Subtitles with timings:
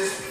[0.00, 0.29] this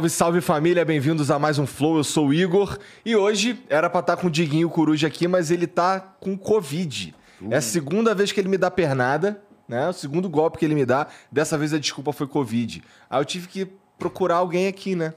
[0.00, 1.98] Salve, salve família, bem-vindos a mais um Flow.
[1.98, 5.50] Eu sou o Igor e hoje era pra estar com o Diguinho Coruja aqui, mas
[5.50, 7.14] ele tá com Covid.
[7.50, 9.88] É a segunda vez que ele me dá pernada, né?
[9.88, 11.06] O segundo golpe que ele me dá.
[11.30, 12.82] Dessa vez a desculpa foi Covid.
[13.10, 13.68] Aí eu tive que
[13.98, 15.12] procurar alguém aqui, né?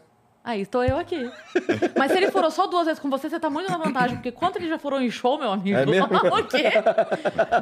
[0.46, 1.32] Aí estou eu aqui.
[1.98, 4.18] Mas se ele furou só duas vezes com você, você tá muito na vantagem.
[4.18, 5.78] Porque quanto ele já furou em show, meu amigo?
[5.78, 6.08] É mesmo?
[6.12, 6.70] o quê?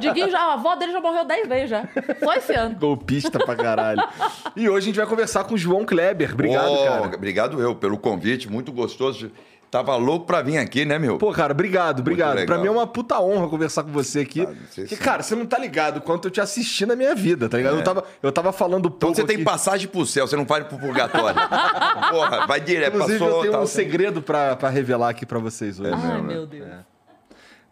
[0.00, 1.88] Diguinho já, a avó dele já morreu dez vezes já.
[2.18, 2.74] Só esse ano.
[2.74, 4.02] Golpista pra caralho.
[4.56, 6.32] e hoje a gente vai conversar com o João Kleber.
[6.32, 7.16] Obrigado, Ô, cara.
[7.16, 9.30] Obrigado eu pelo convite, muito gostoso.
[9.72, 11.16] Tava louco pra vir aqui, né, meu?
[11.16, 12.44] Pô, cara, obrigado, obrigado.
[12.44, 14.46] Pra mim é uma puta honra conversar com você aqui.
[14.46, 17.48] Ah, se- cara, você não tá ligado o quanto eu te assisti na minha vida,
[17.48, 17.78] tá ligado?
[17.78, 19.44] Eu, tava, eu tava falando então pouco você tem aqui.
[19.46, 21.40] passagem pro céu, você não vai pro purgatório.
[22.12, 23.34] Porra, vai direto, Inclusive, passou.
[23.36, 23.62] eu tenho tal.
[23.62, 25.90] um segredo pra, pra revelar aqui pra vocês hoje.
[25.94, 26.68] Ai, mesmo, meu Deus.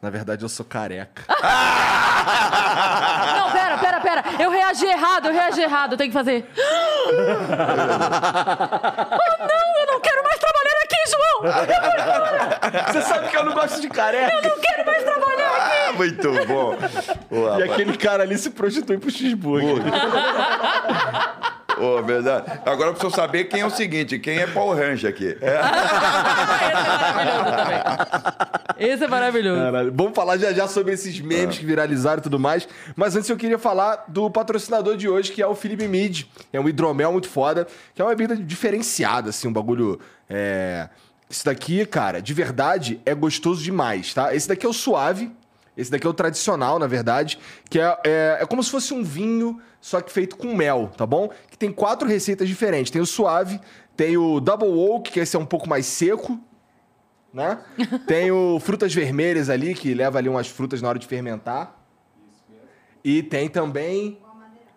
[0.00, 1.22] Na verdade, eu sou careca.
[3.36, 4.24] Não, pera, pera, pera.
[4.42, 5.92] Eu reagi errado, eu reagi errado.
[5.92, 6.46] Eu tenho que fazer.
[6.56, 7.12] oh,
[9.46, 11.29] não, eu não quero mais trabalhar aqui, João!
[11.40, 14.34] Você sabe que eu não gosto de careca?
[14.34, 15.76] Eu não quero mais trabalhar aqui!
[15.88, 16.74] Ah, muito bom.
[17.30, 17.70] E rapaz.
[17.70, 19.82] aquele cara ali se prostitui pro cheeseburger.
[21.80, 22.60] Ô, verdade.
[22.66, 25.34] Agora eu preciso saber quem é o seguinte, quem é Paul Range aqui.
[25.40, 25.60] É.
[26.76, 28.92] Esse é maravilhoso também.
[28.92, 29.60] Esse é maravilhoso.
[29.62, 29.92] Caralho.
[29.94, 32.68] Vamos falar já já sobre esses memes que viralizaram e tudo mais.
[32.94, 36.24] Mas antes eu queria falar do patrocinador de hoje, que é o Felipe Mid.
[36.52, 39.98] É um hidromel muito foda, que é uma bebida diferenciada, assim, um bagulho.
[40.28, 40.88] É...
[41.30, 44.34] Esse daqui, cara, de verdade, é gostoso demais, tá?
[44.34, 45.30] Esse daqui é o suave.
[45.76, 47.38] Esse daqui é o tradicional, na verdade,
[47.70, 51.06] que é, é, é como se fosse um vinho, só que feito com mel, tá
[51.06, 51.30] bom?
[51.48, 52.90] Que tem quatro receitas diferentes.
[52.90, 53.60] Tem o suave,
[53.96, 56.38] tem o double oak, que esse é um pouco mais seco,
[57.32, 57.60] né?
[58.08, 61.80] Tem o frutas vermelhas ali, que leva ali umas frutas na hora de fermentar.
[63.04, 64.18] E tem também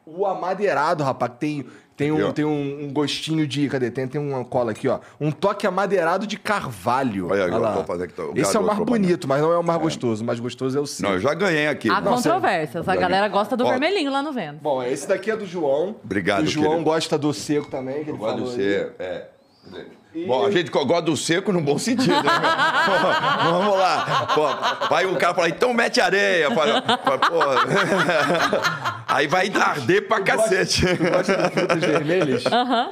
[0.05, 1.65] o amadeirado, rapaz, que tem,
[1.95, 3.69] tem, um, tem um, um gostinho de.
[3.69, 3.91] Cadê?
[3.91, 4.99] Tem, tem uma cola aqui, ó.
[5.21, 7.29] Um toque amadeirado de carvalho.
[7.29, 7.71] Olha, eu lá.
[7.73, 10.23] vou fazer aqui, o Esse é o mais bonito, mas não é o mais gostoso.
[10.23, 11.07] O mais gostoso é o seu.
[11.07, 11.89] Não, eu já ganhei aqui.
[11.89, 12.87] Há controvérsias.
[12.87, 13.69] A galera gosta do Ó.
[13.69, 14.59] vermelhinho lá no vento.
[14.61, 15.95] Bom, esse daqui é do João.
[16.03, 16.83] Obrigado, O João querido.
[16.85, 18.55] gosta do seco também, que ele Gosto falou do aí.
[18.55, 18.93] ser,
[20.15, 20.25] é.
[20.25, 22.21] Bom, a gente gosta do seco no bom sentido, né?
[22.21, 23.51] meu?
[23.51, 24.27] Vamos lá.
[24.33, 26.49] Pô, vai o cara fala, então mete areia.
[26.51, 27.39] Fala, fala, pô.
[29.13, 30.85] Aí vai arder pra cacete.
[30.95, 32.43] Gosta de frutas vermelhas?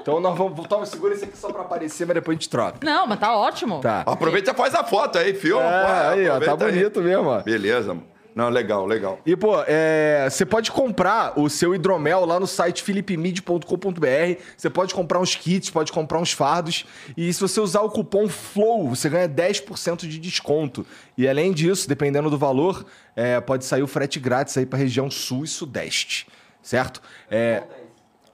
[0.01, 0.67] Então nós vamos.
[0.67, 2.77] Toma, segura esse aqui só pra aparecer, mas depois a gente troca.
[2.83, 3.79] Não, mas tá ótimo.
[3.79, 4.03] Tá.
[4.05, 5.63] Aproveita e faz a foto aí, filma.
[5.63, 6.71] É, pô, aí, ó, tá aproveita aí.
[6.71, 7.41] bonito mesmo, ó.
[7.41, 8.10] Beleza, mano.
[8.33, 9.19] Não, legal, legal.
[9.25, 14.41] E, pô, é, você pode comprar o seu hidromel lá no site philipmid.com.br.
[14.55, 16.85] Você pode comprar uns kits, pode comprar uns fardos.
[17.17, 20.85] E se você usar o cupom FLOW, você ganha 10% de desconto.
[21.17, 25.11] E além disso, dependendo do valor, é, pode sair o frete grátis aí pra região
[25.11, 26.25] sul e sudeste.
[26.61, 27.01] Certo?
[27.29, 27.63] É.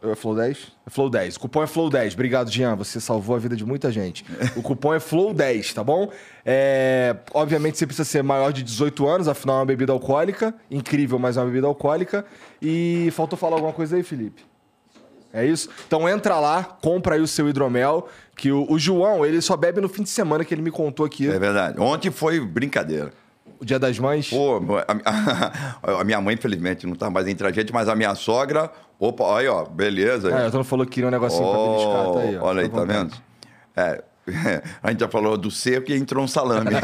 [0.02, 0.58] É Flow 10?
[0.86, 1.36] É Flow 10.
[1.36, 2.14] O cupom é Flow 10.
[2.14, 2.76] Obrigado, Jean.
[2.76, 4.24] Você salvou a vida de muita gente.
[4.56, 6.12] O cupom é Flow 10, tá bom?
[6.46, 10.54] É, Obviamente você precisa ser maior de 18 anos, afinal é uma bebida alcoólica.
[10.70, 12.26] Incrível, mas é uma bebida alcoólica.
[12.62, 14.46] E faltou falar alguma coisa aí, Felipe?
[15.34, 15.70] É isso?
[15.88, 19.82] Então entra lá, compra aí o seu hidromel, que o, o João, ele só bebe
[19.82, 21.80] no fim de semana, que ele me contou aqui, É verdade.
[21.80, 23.12] Ontem foi brincadeira.
[23.60, 24.30] O Dia das Mães.
[24.30, 24.84] Pô, a,
[26.02, 28.72] a minha mãe, infelizmente, não tá mais entre a gente, mas a minha sogra.
[29.00, 30.36] Opa, aí, ó, beleza.
[30.36, 32.46] É, eu falou que queria um negocinho pra beliscar, tá aí, ó.
[32.46, 33.14] Olha aí, tá vendo?
[33.76, 34.04] É,
[34.84, 36.72] a gente já falou do seco e entrou um salame.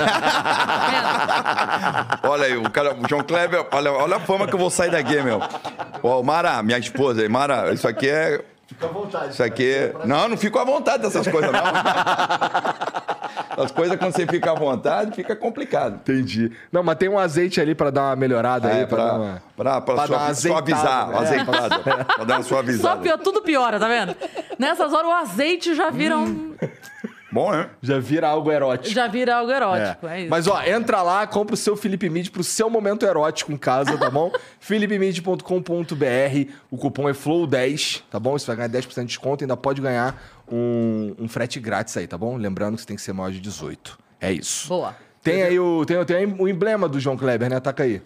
[2.24, 4.92] olha aí, o cara, o João Kleber, olha, olha a fama que eu vou sair
[4.92, 5.42] daqui, meu.
[6.02, 8.44] Ó, Mara, minha esposa aí, Mara, isso aqui é.
[8.68, 9.34] Fica à vontade.
[9.34, 9.94] Isso aqui é.
[10.06, 11.62] Não, não fico à vontade dessas coisas, não.
[13.64, 15.96] As coisas, quando você fica à vontade, fica complicado.
[15.96, 16.52] Entendi.
[16.72, 19.20] Não, mas tem um azeite ali pra dar uma melhorada aí, É, pra, dar pra,
[19.20, 19.42] uma...
[19.56, 21.18] pra, pra, pra dar azeitada, suavizar, né?
[21.20, 21.80] azeitada.
[22.06, 23.02] Pra dar uma Só suavizada.
[23.02, 24.16] pior, tudo piora, tá vendo?
[24.58, 26.56] Nessas horas o azeite já vira um.
[27.34, 27.70] Bom, né?
[27.82, 28.94] Já vira algo erótico.
[28.94, 30.08] Já vira algo erótico.
[30.08, 30.30] É, isso.
[30.30, 33.98] Mas ó, entra lá, compra o seu Felipe Mid pro seu momento erótico em casa,
[33.98, 34.32] tá bom?
[34.60, 38.38] philipemid.com.br, o cupom é FLOW10, tá bom?
[38.38, 40.22] Você vai ganhar 10% de desconto e ainda pode ganhar
[40.52, 42.38] um, um frete grátis aí, tá bom?
[42.38, 43.98] Lembrando que você tem que ser maior de 18.
[44.22, 44.68] É isso.
[44.68, 44.96] Boa.
[45.22, 47.60] Tem aí o, tem, tem aí o emblema do João Kleber, né?
[47.60, 48.02] Taca aí.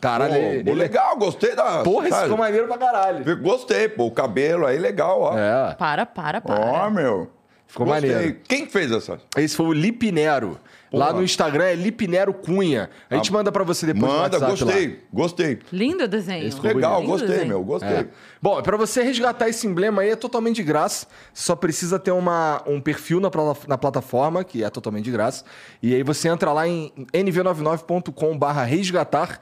[0.00, 1.82] Caralho, Pô, ele, pô, ele- legal, gostei da.
[1.84, 3.36] Porra, isso ficou maneiro pra caralho.
[3.40, 5.38] Gostei, pô, o cabelo aí legal, ó.
[5.38, 5.74] É.
[5.74, 6.60] Para, para, para.
[6.60, 7.30] Ó, meu.
[7.72, 8.12] Ficou Gostei.
[8.12, 8.36] maneiro.
[8.46, 9.18] Quem fez essa?
[9.34, 10.58] Esse foi o Lipinero.
[10.92, 12.90] Lá no Instagram é Lipinero Cunha.
[13.08, 14.94] A gente manda pra você depois Manda, no WhatsApp gostei, lá.
[15.10, 15.58] gostei.
[15.72, 16.46] Lindo o desenho.
[16.46, 17.48] Esse Legal, Lindo gostei, desenho.
[17.48, 17.88] meu, gostei.
[17.88, 18.06] É.
[18.42, 21.06] Bom, para você resgatar esse emblema aí é totalmente de graça.
[21.32, 23.30] Só precisa ter uma, um perfil na,
[23.66, 25.42] na plataforma, que é totalmente de graça.
[25.82, 29.40] E aí você entra lá em nv99.com/barra resgatar.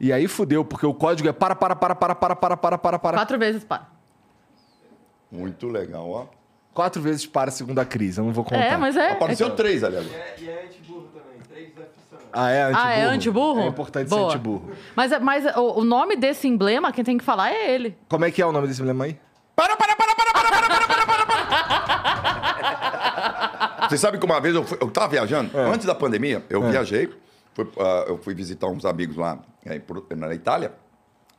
[0.00, 2.98] E aí fudeu, porque o código é para, para, para, para, para, para, para, para,
[2.98, 3.18] para.
[3.18, 3.86] Quatro vezes para.
[5.30, 6.37] Muito legal, ó.
[6.78, 8.20] Quatro vezes para a crise.
[8.20, 8.62] Eu não vou contar.
[8.62, 9.10] É, mas é.
[9.10, 10.14] Apareceu é três ali agora.
[10.38, 11.40] E é antiburro também.
[11.48, 12.28] Três funcionando.
[12.32, 12.86] Ah, é antiburro?
[12.86, 13.60] Ah, é antiburro?
[13.62, 14.30] É importante Boa.
[14.30, 14.70] ser antiburro.
[14.94, 17.96] Mas, é- mas o, o nome desse emblema, quem tem que falar é ele.
[18.08, 19.18] Como é que é o nome desse emblema aí?
[19.56, 21.48] Para, para, para, para, para, para, para, para, para, para.
[23.88, 25.64] Você sabe que uma vez eu, fui, eu tava viajando, É.
[25.64, 27.12] antes da pandemia, eu viajei,
[27.54, 29.36] fui, ah, eu fui visitar uns amigos lá
[29.66, 29.80] eh,
[30.14, 30.72] na Itália,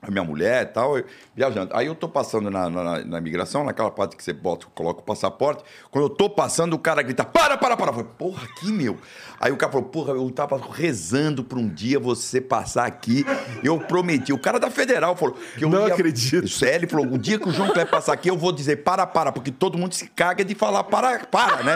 [0.02, 1.06] a minha mulher e tal, eu-
[1.36, 1.76] viajando.
[1.76, 5.04] Aí eu tô passando na, na, na imigração, naquela parte que você bota, coloca o
[5.04, 5.64] passaporte.
[5.92, 7.90] Quando eu tô passando, o cara grita: para, para, para.
[7.92, 8.98] Eu falei, porra, aqui, meu.
[9.40, 13.26] Aí o cara falou: porra, eu tava rezando pra um dia você passar aqui.
[13.64, 14.32] Eu prometi.
[14.32, 16.48] O cara da federal falou que eu Não ia- acredito.
[16.48, 19.06] Sério, ele falou: o dia que o João Kleber passar aqui, eu vou dizer para,
[19.06, 21.76] para, porque todo mundo se caga de falar para, para, né?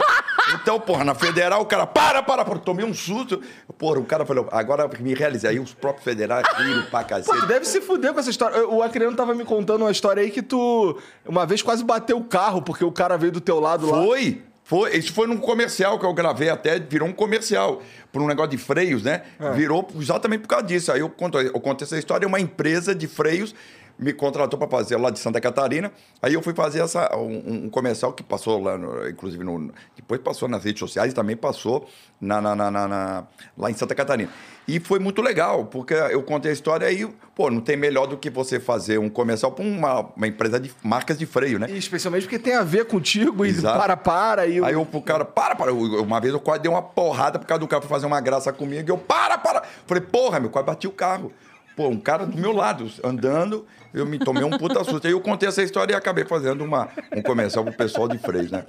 [0.56, 2.60] Então, porra, na federal, o cara para, para, para.
[2.60, 3.42] Tomei um susto.
[3.78, 5.50] Porra, o cara falou: agora me realizei.
[5.50, 7.40] Aí os próprios federais riram pra Pô, cacete.
[7.40, 8.68] tu deve se fuder com essa história.
[8.68, 12.24] O Acriano tava me contando uma história aí que tu uma vez quase bateu o
[12.24, 14.04] carro porque o cara veio do teu lado lá.
[14.04, 14.96] Foi, foi.
[14.98, 17.82] Isso foi num comercial que eu gravei até, virou um comercial.
[18.12, 19.24] Por um negócio de freios, né?
[19.56, 20.92] Virou exatamente por causa disso.
[20.92, 23.56] Aí eu conto, eu conto essa história, uma empresa de freios
[23.98, 25.92] me contratou para fazer lá de Santa Catarina.
[26.22, 30.20] Aí eu fui fazer essa, um, um comercial que passou lá, no- inclusive, no, depois
[30.22, 31.88] passou nas redes sociais e também passou
[32.20, 33.24] na, na- na- na-
[33.58, 34.30] lá em Santa Catarina.
[34.68, 37.06] E foi muito legal, porque eu contei a história aí,
[37.36, 40.72] pô, não tem melhor do que você fazer um comercial para uma, uma empresa de
[40.82, 41.68] marcas de freio, né?
[41.70, 43.78] E especialmente porque tem a ver contigo e Exato.
[43.78, 44.48] para, para.
[44.48, 45.70] E o- Aí eu pro cara, para, para.
[45.70, 48.22] Eu- Uma vez eu quase dei uma porrada por causa do cara foi fazer uma
[48.22, 48.90] graça comigo.
[48.90, 49.64] E eu, para, para.
[49.86, 51.32] Falei, porra, meu, quase bati o carro.
[51.76, 55.06] Pô, um cara do meu lado, andando, eu me tomei um puta susto.
[55.06, 58.50] Aí eu contei essa história e acabei fazendo uma, um comercial pro pessoal de Freis,
[58.52, 58.64] né?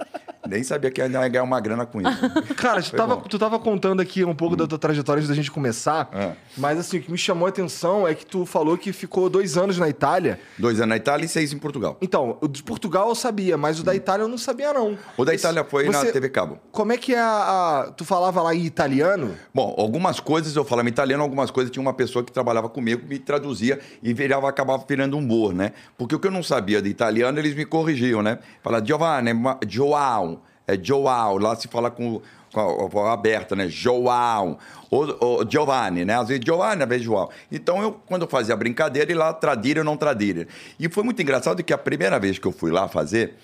[0.47, 2.53] Nem sabia que ainda ia ganhar uma grana com isso.
[2.55, 5.49] Cara, tu tava, tu tava contando aqui um pouco da tua trajetória antes da gente
[5.49, 6.33] começar, É.
[6.55, 9.57] mas assim, o que me chamou a atenção é que tu falou que ficou dois
[9.57, 10.39] anos na Itália.
[10.59, 11.97] Dois anos na Itália e seis em Portugal.
[11.99, 14.95] Então, o de Portugal eu sabia, mas o da Itália eu não sabia, não.
[15.17, 16.59] O da Itália foi Você- na TV Cabo.
[16.71, 17.25] Como é que é a,
[17.87, 19.35] a- Tu falava lá em italiano?
[19.53, 23.17] Bom, algumas coisas eu falava italiano, algumas coisas tinha uma pessoa que trabalhava comigo, me
[23.17, 25.71] traduzia e virava, acabava virando humor, né?
[25.97, 28.39] Porque o que eu não sabia de italiano, eles me corrigiam, né?
[28.61, 29.31] Fala Giovanni,
[29.67, 32.21] João, é João, lá se fala com,
[32.51, 33.67] com a, a aberta, né?
[33.67, 34.57] João,
[34.89, 36.19] ou, ou Giovanni, né?
[36.19, 37.29] Às vezes Giovanni, às vezes João.
[37.51, 40.47] Então, eu, quando eu fazia a brincadeira, e lá tradira ou não tradira.
[40.79, 43.35] E foi muito engraçado que a primeira vez que eu fui lá fazer,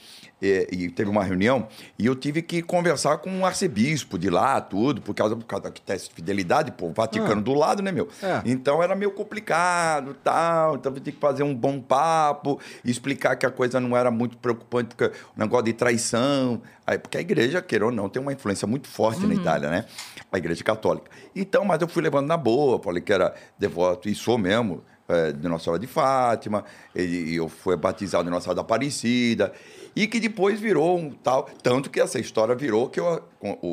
[0.42, 1.68] e, e teve uma reunião
[1.98, 5.64] e eu tive que conversar com um arcebispo de lá, tudo, por causa, por causa
[5.64, 8.08] da teste de fidelidade, pô, o Vaticano do lado, né, meu?
[8.22, 8.42] É.
[8.46, 10.76] Então era meio complicado tal.
[10.76, 14.38] Então eu tinha que fazer um bom papo, explicar que a coisa não era muito
[14.38, 16.62] preocupante, porque o negócio de traição.
[16.86, 19.86] Aí, porque a igreja, queira ou não, tem uma influência muito forte na Itália, né?
[20.32, 21.10] A igreja católica.
[21.36, 25.32] Então, mas eu fui levando na boa, falei que era devoto, e sou mesmo, é,
[25.32, 26.66] de Nossa Senhora de Fátima,
[26.96, 29.54] e, e eu fui batizado de Nossa Senhora da Aparecida,
[29.96, 31.50] e que depois virou um tal.
[31.62, 33.22] Tanto que essa história virou que eu,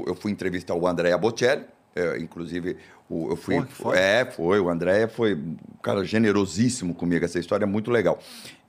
[0.07, 2.77] eu fui entrevistar o Andrea Bocelli, é, inclusive
[3.11, 3.55] eu fui.
[3.55, 3.99] Porra, foda.
[3.99, 4.61] é, foi.
[4.61, 7.25] O André foi um cara generosíssimo comigo.
[7.25, 8.19] Essa história é muito legal.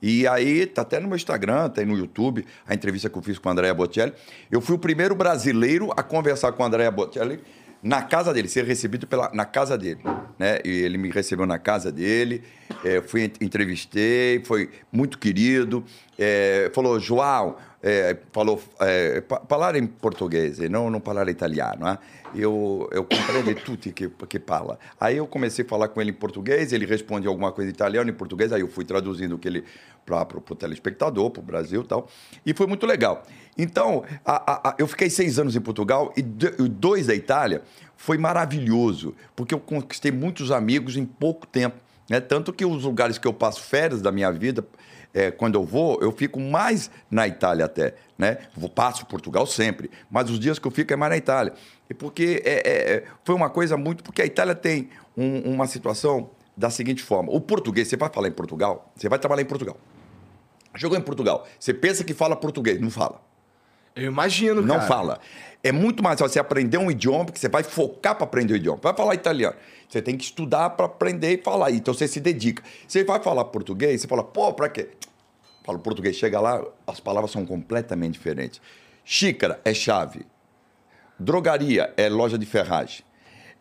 [0.00, 3.38] E aí, tá até no meu Instagram, tem no YouTube, a entrevista que eu fiz
[3.38, 4.14] com o André Bocelli.
[4.50, 7.40] Eu fui o primeiro brasileiro a conversar com o André Bocelli
[7.82, 10.00] na casa dele, ser recebido pela, na casa dele.
[10.38, 10.58] Né?
[10.64, 12.42] E ele me recebeu na casa dele,
[12.84, 15.84] é, fui, ent- entrevistei, foi muito querido.
[16.18, 21.84] É, falou, João, é, falou, é, falar em português, não, não falar italiano.
[21.84, 21.98] Né?
[22.34, 24.78] Eu, eu compreendo tudo que, que fala.
[24.98, 28.08] Aí eu comecei a falar com ele em português, ele responde alguma coisa em italiano,
[28.10, 29.64] em português, aí eu fui traduzindo o que ele
[30.06, 32.08] para o telespectador, para o Brasil e tal.
[32.44, 33.22] E foi muito legal.
[33.56, 37.62] Então, a- a- a- eu fiquei seis anos em Portugal e dois da Itália.
[37.96, 41.76] Foi maravilhoso, porque eu conquistei muitos amigos em pouco tempo.
[42.08, 42.18] Né?
[42.18, 44.66] Tanto que os lugares que eu passo férias da minha vida,
[45.14, 48.38] é, quando eu vou, eu fico mais na Itália até, né?
[48.56, 51.52] Vou, passo Portugal sempre, mas os dias que eu fico é mais na Itália.
[51.90, 54.04] E porque é, é, é, foi uma coisa muito...
[54.04, 57.32] Porque a Itália tem um- uma situação da seguinte forma.
[57.32, 59.76] O português, você vai falar em Portugal, você vai trabalhar em Portugal.
[60.76, 63.20] Chegou em Portugal, você pensa que fala português, não fala.
[63.96, 64.86] Eu imagino, Não cara.
[64.86, 65.20] fala.
[65.64, 68.56] É muito mais fácil você aprender um idioma, porque você vai focar para aprender o
[68.56, 68.78] idioma.
[68.80, 69.56] Vai falar italiano.
[69.88, 71.72] Você tem que estudar para aprender e falar.
[71.72, 72.62] Então você se dedica.
[72.86, 74.90] Você vai falar português, você fala, pô, para quê?
[75.64, 78.60] Fala português, chega lá, as palavras são completamente diferentes.
[79.04, 80.24] Xícara é chave.
[81.20, 83.04] Drogaria é loja de ferragem.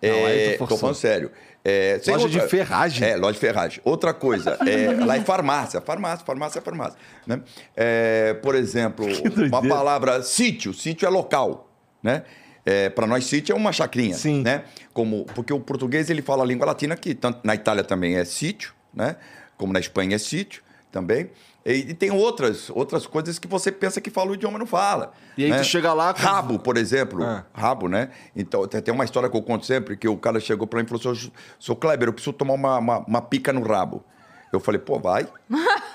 [0.01, 1.29] Não, É, tô falando sério.
[1.63, 3.05] É, Loja de ferragem?
[3.09, 3.81] É, loja de ferragem.
[3.83, 5.81] Outra coisa, é, lá é farmácia.
[5.81, 6.97] Farmácia, farmácia, farmácia.
[7.27, 7.41] Né?
[7.75, 9.05] É, por exemplo,
[9.51, 10.73] uma palavra sítio.
[10.73, 11.69] Sítio é local,
[12.01, 12.23] né?
[12.65, 14.41] É, para nós, sítio é uma chacrinha, Sim.
[14.41, 14.63] né?
[14.93, 18.23] Como, porque o português ele fala a língua latina que tanto na Itália também é
[18.23, 19.17] sítio, né?
[19.57, 21.29] Como na Espanha é sítio também.
[21.69, 24.65] E, e tem outras, outras coisas que você pensa que fala o idioma e não
[24.65, 25.13] fala.
[25.37, 25.59] E aí né?
[25.59, 27.23] tu chega lá com- Rabo, por exemplo.
[27.23, 27.45] Ah.
[27.53, 28.09] Rabo, né?
[28.35, 30.89] Então, tem, uma história que eu conto sempre, que o cara chegou pra mim e
[30.89, 34.03] falou assim, sou Kleber, eu preciso tomar uma, uma, uma pica no rabo.
[34.51, 35.27] Eu falei, pô, vai.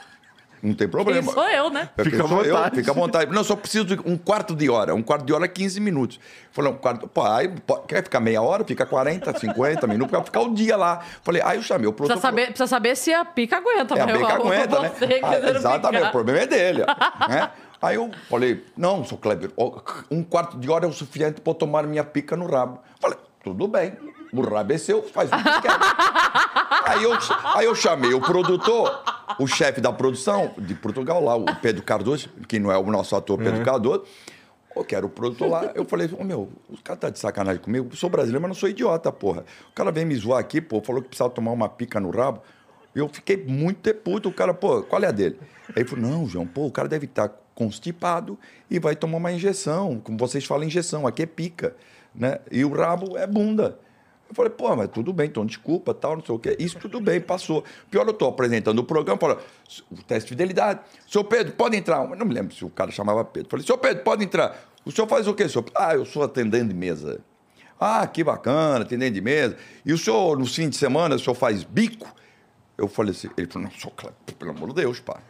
[0.64, 1.22] Não tem problema.
[1.22, 1.90] Quem sou eu, né?
[1.96, 2.76] É, Fica à sou eu, vontade.
[2.76, 3.30] fica à vontade.
[3.32, 4.94] Não, só preciso de um quarto de hora.
[4.94, 6.18] Um quarto de hora é 15 minutos.
[6.50, 7.06] Falei, um quarto.
[7.06, 8.64] Pô, aí, pô, quer ficar meia hora?
[8.64, 11.00] Fica 40, 50 minutos, quer ficar o dia lá.
[11.22, 12.18] Falei, aí eu chamei o produtor.
[12.18, 14.92] Precisa saber, precisa saber se a pica aguenta, É, a meu pica aguenta, né?
[14.98, 16.08] Você Ah, exatamente, picar.
[16.08, 16.84] o problema é dele.
[17.28, 17.50] né?
[17.82, 19.50] Aí eu falei, não, sou Kleber,
[20.10, 22.78] um quarto de hora é o suficiente para eu tomar minha pica no rabo.
[22.98, 23.92] Falei, tudo bem,
[24.42, 25.70] o rabo é seu, faz o que quer.
[26.90, 27.12] aí, eu,
[27.54, 29.02] aí eu chamei o produtor,
[29.38, 33.14] o chefe da produção de Portugal lá, o Pedro Cardoso, que não é o nosso
[33.16, 34.04] ator Pedro Cardoso,
[34.76, 35.72] eu quero o produtor lá.
[35.74, 37.88] Eu falei, ô meu, o cara tá de sacanagem comigo.
[37.92, 39.44] Eu sou brasileiro, mas não sou idiota, porra.
[39.70, 42.42] O cara vem me zoar aqui, pô, falou que precisava tomar uma pica no rabo.
[42.94, 44.28] Eu fiquei muito puto.
[44.28, 45.38] O cara, pô, qual é a dele?
[45.68, 48.38] Aí ele falou, não, João, pô, o cara deve estar constipado
[48.70, 50.00] e vai tomar uma injeção.
[50.00, 51.76] Como vocês falam, injeção, aqui é pica,
[52.14, 52.40] né?
[52.50, 53.78] E o rabo é bunda.
[54.28, 56.56] Eu falei, pô, mas tudo bem, então desculpa, tal, não sei o quê.
[56.58, 57.62] Isso tudo bem, passou.
[57.90, 59.38] Pior, eu estou apresentando o programa, falo,
[59.90, 60.80] o teste de fidelidade.
[61.06, 62.08] Senhor Pedro, pode entrar.
[62.08, 63.50] Eu não me lembro se o cara chamava Pedro.
[63.50, 64.58] Falei, senhor Pedro, pode entrar.
[64.84, 65.64] O senhor faz o quê, senhor?
[65.74, 67.20] Ah, eu sou atendente de mesa.
[67.78, 69.56] Ah, que bacana, atendente de mesa.
[69.84, 72.12] E o senhor, no fim de semana, o senhor faz bico?
[72.76, 75.20] Eu falei assim, ele falou, não, Cleber, pelo amor de Deus, pá,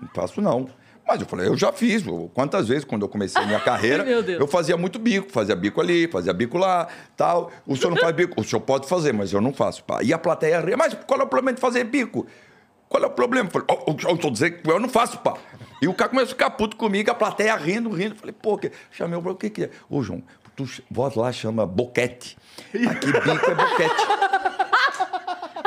[0.00, 0.68] não faço não.
[1.12, 2.02] Mas eu falei, eu já fiz.
[2.32, 6.32] Quantas vezes, quando eu comecei minha carreira, eu fazia muito bico, fazia bico ali, fazia
[6.32, 7.52] bico lá, tal.
[7.66, 8.40] O senhor não faz bico?
[8.40, 9.84] O senhor pode fazer, mas eu não faço.
[9.84, 10.02] Pá.
[10.02, 12.26] E a plateia ria, mas qual é o problema de fazer bico?
[12.88, 13.48] Qual é o problema?
[13.48, 15.34] Eu falei, "Ó, eu eu tô dizendo que eu não faço, pá.
[15.82, 18.14] E o cara começou a ficar puto comigo, a plateia rindo, rindo.
[18.14, 18.72] Eu falei, pô, que...
[18.90, 19.70] chamei o o que que é?
[19.90, 20.22] Ô, João,
[20.56, 22.38] tu voz lá chama boquete.
[22.68, 24.06] Aqui bico é boquete.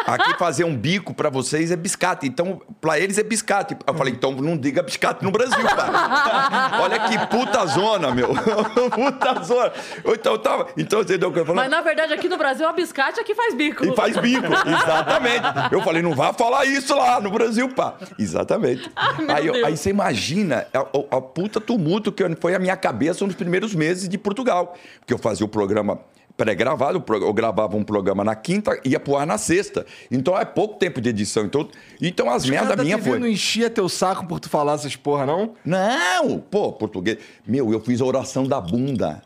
[0.07, 2.27] Aqui fazer um bico pra vocês é biscate.
[2.27, 3.75] Então, pra eles é biscate.
[3.85, 6.81] Eu falei, então não diga biscate no Brasil, cara.
[6.81, 8.29] Olha que puta zona, meu.
[8.93, 9.71] puta zona.
[10.05, 10.67] Então, eu tava.
[10.77, 11.62] Então, você entendeu o que eu falei?
[11.63, 13.85] Mas na verdade aqui no Brasil, a biscate aqui faz bico.
[13.85, 15.43] E faz bico, exatamente.
[15.71, 17.95] Eu falei, não vá falar isso lá no Brasil, pá.
[18.19, 18.89] Exatamente.
[19.19, 23.25] meu aí, eu- aí você imagina a, a puta tumulto que foi a minha cabeça
[23.25, 24.75] nos primeiros meses de Portugal.
[25.00, 26.00] Porque eu fazia o programa
[26.37, 29.85] pré-gravado, eu gravava um programa na quinta e ia pro ar na sexta.
[30.11, 31.45] Então é pouco tempo de edição.
[31.45, 31.67] Então,
[32.01, 33.19] então as merda da minha TV foi.
[33.19, 35.53] não enchia teu saco por tu falar essas porra, não?
[35.63, 37.17] Não, pô, português.
[37.45, 39.21] Meu, eu fiz a oração da bunda.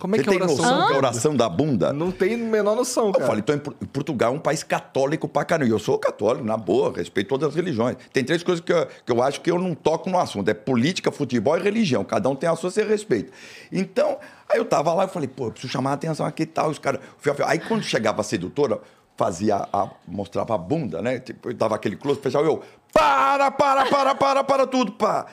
[0.00, 0.56] Como é Você que é tem oração?
[0.64, 1.92] noção da que é oração da bunda?
[1.92, 3.26] Não tem a menor noção, Eu cara.
[3.26, 5.68] falei, então em Por- Portugal é um país católico pra caramba.
[5.68, 7.96] E eu sou católico, na boa, respeito todas as religiões.
[8.12, 10.54] Tem três coisas que eu, que eu acho que eu não toco no assunto: é
[10.54, 12.02] política, futebol e religião.
[12.02, 13.30] Cada um tem a sua, você respeita.
[13.70, 16.46] Então, aí eu tava lá e falei, pô, eu preciso chamar a atenção aqui e
[16.46, 16.70] tal.
[16.70, 17.00] Os caras.
[17.46, 18.80] Aí quando chegava a sedutora,
[19.16, 19.90] fazia a.
[20.08, 21.18] mostrava a bunda, né?
[21.18, 22.62] Tipo, eu dava aquele close, fechava eu.
[22.92, 25.26] Para, para, para, para, para tudo, pá.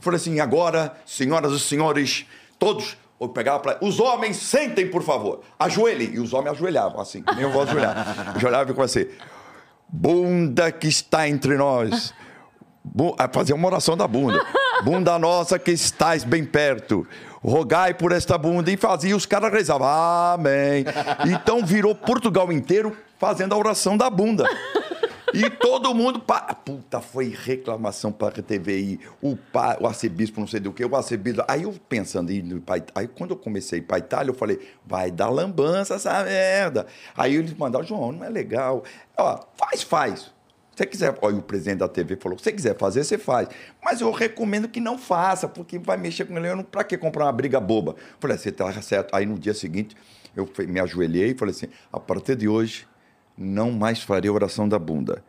[0.00, 2.26] Falei assim, agora, senhoras e senhores,
[2.58, 2.96] todos.
[3.24, 3.78] Eu pegava pra...
[3.80, 5.40] Os homens, sentem, por favor.
[5.58, 6.14] Ajoelhem.
[6.14, 7.22] E os homens ajoelhavam, assim.
[7.22, 8.32] que Nem eu vou ajoelhar.
[8.36, 9.16] Ajoelhava e comecei.
[9.88, 12.12] Bunda que está entre nós.
[13.32, 14.44] Fazia uma oração da bunda.
[14.82, 17.06] Bunda nossa que estás bem perto.
[17.42, 18.70] Rogai por esta bunda.
[18.70, 19.86] E fazia, os caras rezavam.
[19.86, 20.84] Amém.
[21.26, 24.44] Então virou Portugal inteiro fazendo a oração da bunda.
[25.34, 26.20] E todo mundo.
[26.20, 26.40] Pa...
[26.54, 29.00] Puta, foi reclamação para a TVI.
[29.20, 29.76] O, pa...
[29.80, 31.42] o arcebispo, não sei do que, o arcebispo.
[31.48, 35.28] Aí eu pensando ir pra Aí quando eu comecei para Itália, eu falei, vai dar
[35.28, 36.86] lambança essa merda.
[37.16, 38.84] Aí eles mandaram, João, não é legal.
[39.16, 40.34] Ó, faz, faz.
[40.74, 43.48] Se você quiser, olha, o presidente da TV falou: se você quiser fazer, você faz.
[43.82, 46.48] Mas eu recomendo que não faça, porque vai mexer com ele.
[46.48, 47.94] Eu não, pra que comprar uma briga boba?
[48.18, 49.14] Falei, você tá certo.
[49.14, 49.96] Aí no dia seguinte,
[50.34, 52.88] eu me ajoelhei e falei assim: a partir de hoje,
[53.36, 55.24] não mais farei oração da bunda.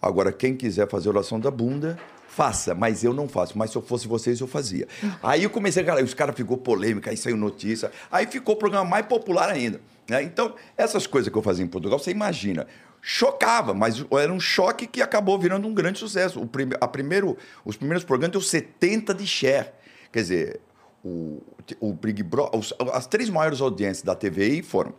[0.00, 1.98] Agora, quem quiser fazer oração da bunda,
[2.28, 3.56] faça, mas eu não faço.
[3.56, 4.86] Mas se eu fosse vocês, eu fazia.
[5.22, 8.88] Aí eu comecei, cara, os caras ficou polêmica, aí saiu notícia, aí ficou o programa
[8.88, 9.80] mais popular ainda.
[10.08, 10.22] né?
[10.22, 12.66] Então, essas coisas que eu fazia em Portugal, você imagina,
[13.00, 16.40] chocava, mas era um choque que acabou virando um grande sucesso.
[16.40, 19.68] O prime- a primeiro, os primeiros programas deu 70 de share.
[20.12, 20.60] Quer dizer,
[21.02, 21.42] o,
[21.80, 22.60] o Big Brother,
[22.92, 24.92] as três maiores audiências da TVI foram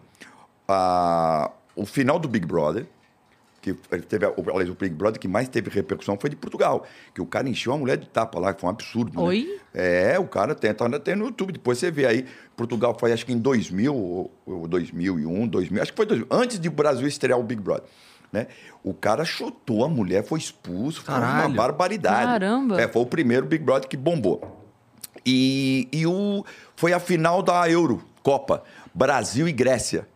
[0.67, 2.85] a- o final do Big Brother,
[3.61, 3.73] que
[4.07, 6.85] teve, o, aliás, o Big Brother que mais teve repercussão foi de Portugal.
[7.13, 9.17] Que o cara encheu a mulher de tapa lá, que foi um absurdo.
[9.19, 9.23] né?
[9.27, 9.59] Oi?
[9.73, 11.51] É, o cara tem, tá, tem no YouTube.
[11.53, 12.25] Depois você vê aí.
[12.55, 16.59] Portugal foi, acho que em 2000, ou, ou 2001, 2000, acho que foi 2000, antes
[16.59, 17.85] de o Brasil estrear o Big Brother.
[18.31, 18.47] Né?
[18.83, 21.53] O cara chutou a mulher, foi expulso, foi uma Caralho.
[21.55, 22.25] barbaridade.
[22.25, 22.79] Caramba.
[22.79, 24.61] É, foi o primeiro Big Brother que bombou.
[25.25, 28.63] E, e o, foi a final da Euro, Copa,
[28.93, 30.07] Brasil e Grécia.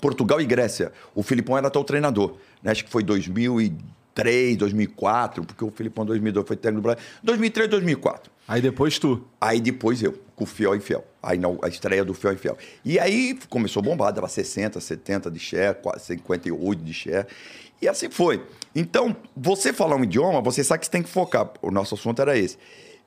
[0.00, 0.92] Portugal e Grécia.
[1.14, 2.36] O Filipão era até o treinador.
[2.62, 2.70] né?
[2.70, 7.02] Acho que foi 2003, 2004, porque o Filipão em 2002 foi técnico do Brasil.
[7.22, 8.30] 2003, 2004.
[8.46, 9.24] Aí depois tu.
[9.40, 11.04] Aí depois eu, com o Fiel e Fiel.
[11.22, 12.58] Aí na, a estreia do Fiel e Fiel.
[12.84, 17.26] E aí começou a bombar, dava 60, 70 de share, quase 58 de share.
[17.80, 18.42] E assim foi.
[18.74, 21.50] Então, você falar um idioma, você sabe que você tem que focar.
[21.62, 22.58] O nosso assunto era esse.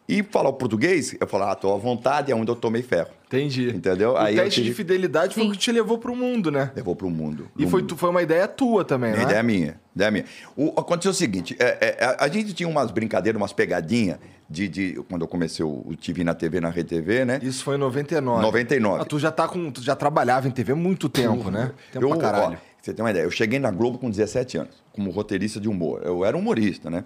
[0.09, 3.09] E falar o português, eu falava, ah, tô à vontade, é onde eu tomei ferro.
[3.25, 3.69] Entendi.
[3.69, 4.11] Entendeu?
[4.13, 5.51] O Aí teste de tive- fidelidade foi o Sim.
[5.51, 6.71] que te levou pro mundo, né?
[6.73, 7.49] Levou pro mundo.
[7.57, 7.97] E No foi, mundo.
[7.97, 9.23] foi uma ideia tua também, A né?
[9.23, 10.23] ideia é minha, ideia minha.
[10.55, 14.17] O, aconteceu o seguinte, é, é, a, a gente tinha umas brincadeiras, umas pegadinhas
[14.49, 17.39] de, de- quando eu comecei o, o TV na TV, na Rede TV, né?
[17.43, 18.41] Isso foi em 99.
[18.41, 19.01] 99.
[19.01, 19.69] Ah, tu já tá com.
[19.69, 21.73] Tu já trabalhava em TV há muito tempo, né?
[21.91, 22.53] Tempo eu, pra caralho.
[22.53, 25.67] ó, você tem uma ideia, eu cheguei na Globo com 17 anos, como roteirista de
[25.67, 26.01] humor.
[26.05, 27.03] Eu era humorista, né?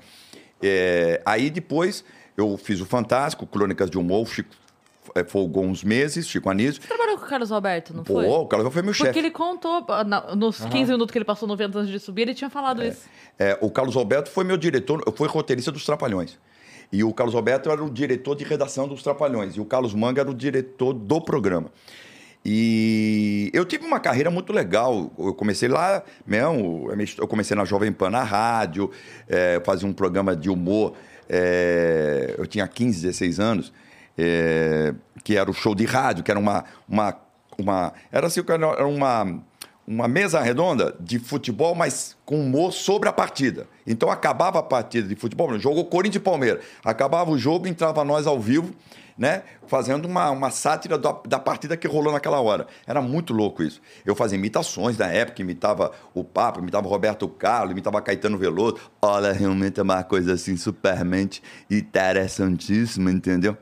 [0.62, 2.06] É, aí depois
[2.38, 4.50] eu fiz o Fantástico, Crônicas de Humor, o Chico
[5.16, 6.82] é, folgou uns meses, Chico Anísio.
[6.82, 8.28] Você trabalhou com o Carlos Roberto, não Pô, foi?
[8.28, 9.20] o cara foi meu Porque chefe.
[9.20, 12.34] ele contou, na- nos 15 minutos que ele passou no vento antes de subir, ele
[12.36, 13.02] tinha falado isso.
[13.38, 16.38] É, o Carlos Alberto foi meu diretor, foi roteirista dos Trapalhões.
[16.94, 19.56] E o Carlos Alberto era o diretor de redação dos Trapalhões.
[19.56, 21.72] E o Carlos Manga era o diretor do programa.
[22.44, 25.12] E eu tive uma carreira muito legal.
[25.18, 28.90] Eu comecei lá mesmo, eu comecei na Jovem Pan na rádio,
[29.30, 30.94] é, fazia um programa de humor.
[31.30, 33.74] É, eu tinha 15, 16 anos,
[34.18, 36.66] é, que era o show de rádio, que era uma.
[36.88, 37.18] uma,
[37.58, 39.42] uma era assim, era uma
[39.88, 43.68] uma mesa redonda de futebol, mas com humor sobre a partida.
[43.86, 46.64] Então acabava a partida de futebol, jogou Corinthians e Palmeiras.
[46.84, 48.74] Acabava o jogo, entrava nós ao vivo,
[49.22, 49.44] né?
[49.68, 52.66] Fazendo uma, uma sátira da, da partida que rolou naquela hora.
[52.88, 53.80] Era muito louco isso.
[54.04, 58.78] Eu fazia imitações na época, imitava o Papa, imitava Roberto Carlos, imitava Caetano Veloso.
[59.00, 63.56] Olha, realmente é uma coisa assim supermente interessantíssima, entendeu?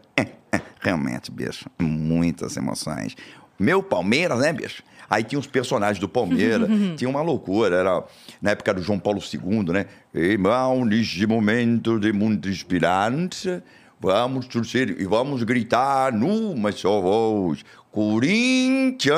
[0.80, 3.18] realmente, bicho, muitas emoções.
[3.60, 4.82] Meu Palmeiras, né, bicho?
[5.10, 8.04] Aí tinha os personagens do Palmeiras, tinha uma loucura, era
[8.42, 9.88] na época do João Paulo II, né?
[10.14, 13.62] Irmão, neste momento de muito inspirante,
[14.00, 19.18] vamos torcer e vamos gritar numa só voz, Corinthians!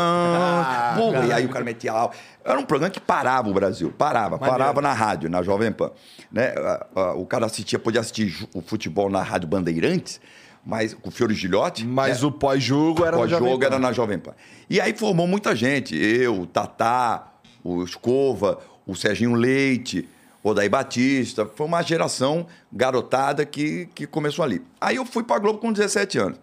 [0.97, 2.09] Porra, e aí o cara metia lá.
[2.43, 5.91] Era um programa que parava o Brasil, parava, parava na rádio, na Jovem Pan.
[6.31, 6.53] Né?
[6.57, 10.19] Ah, ah, O cara assistia, podia assistir o futebol na Rádio Bandeirantes,
[10.65, 11.85] mas com o Fiore Gilhote.
[11.85, 12.27] Mas né?
[12.27, 13.65] o pós-jogo era pós-jogo Pan.
[13.65, 14.33] era na Jovem Pan.
[14.69, 15.95] E aí formou muita gente.
[15.95, 20.07] Eu, o Tatá, o Escova, o Serginho Leite,
[20.43, 21.45] o Daí Batista.
[21.55, 24.61] Foi uma geração garotada que, que começou ali.
[24.79, 26.39] Aí eu fui pra Globo com 17 anos.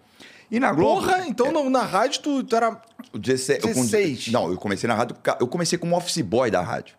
[0.50, 1.02] E na Globo.
[1.02, 2.80] Porra, então no- na rádio tu, tu era.
[3.12, 4.28] O 16, eu com- 16.
[4.32, 5.16] não, eu comecei na rádio.
[5.40, 6.94] Eu comecei como office boy da rádio.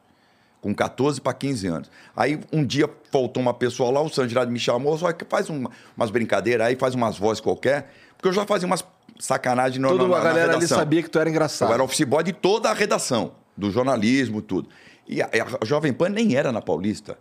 [0.62, 1.90] Com 14 para 15 anos.
[2.16, 5.50] Aí um dia faltou uma pessoa lá, o Sandro Girardi me chamou, só que faz
[5.50, 7.92] uma- umas brincadeiras aí, faz umas vozes qualquer.
[8.18, 8.84] Porque eu já fazia umas
[9.20, 11.70] sacanagens no, Toda na, a na galera ali sabia que tu era engraçado.
[11.70, 14.70] Eu era office boy de toda a redação, do jornalismo, tudo.
[15.10, 17.18] E a, a Jovem Pan nem era na Paulista.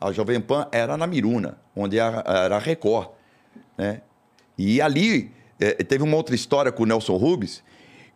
[0.00, 3.08] A Jovem Pan era na Miruna, onde era, era a Record.
[3.76, 4.00] Né?
[4.56, 7.64] E ali eh, teve uma outra história com o Nelson Rubens,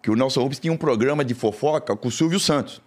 [0.01, 2.81] que o Nelson Rubens tinha um programa de fofoca com o Silvio Santos.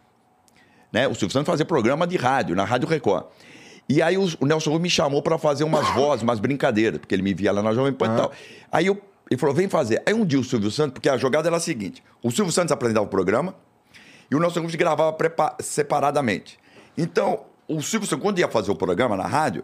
[0.94, 1.08] Né?
[1.10, 3.26] O Silvio Santos fazia programa de rádio, na Rádio Record.
[3.88, 7.22] E aí o Nelson Rubens me chamou para fazer umas vozes, umas brincadeiras, porque ele
[7.22, 8.32] me via lá na Jovem Pan e tal.
[8.72, 10.02] Aí eu, ele falou, vem fazer.
[10.06, 12.72] Aí um dia o Silvio Santos, porque a jogada era a seguinte, o Silvio Santos
[12.72, 13.56] apresentava o programa
[14.30, 15.16] e o Nelson Rubens gravava
[15.60, 16.60] separadamente.
[16.98, 19.64] Então, o Silvio Santos, quando ia fazer o programa na rádio,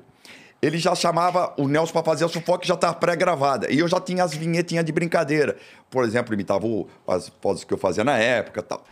[0.61, 3.71] ele já chamava o Nelson para fazer a sufoca que já estava pré-gravada.
[3.71, 5.57] E eu já tinha as vinhetinhas de brincadeira.
[5.89, 8.83] Por exemplo, imitava o- as vozes que eu fazia na época e tal.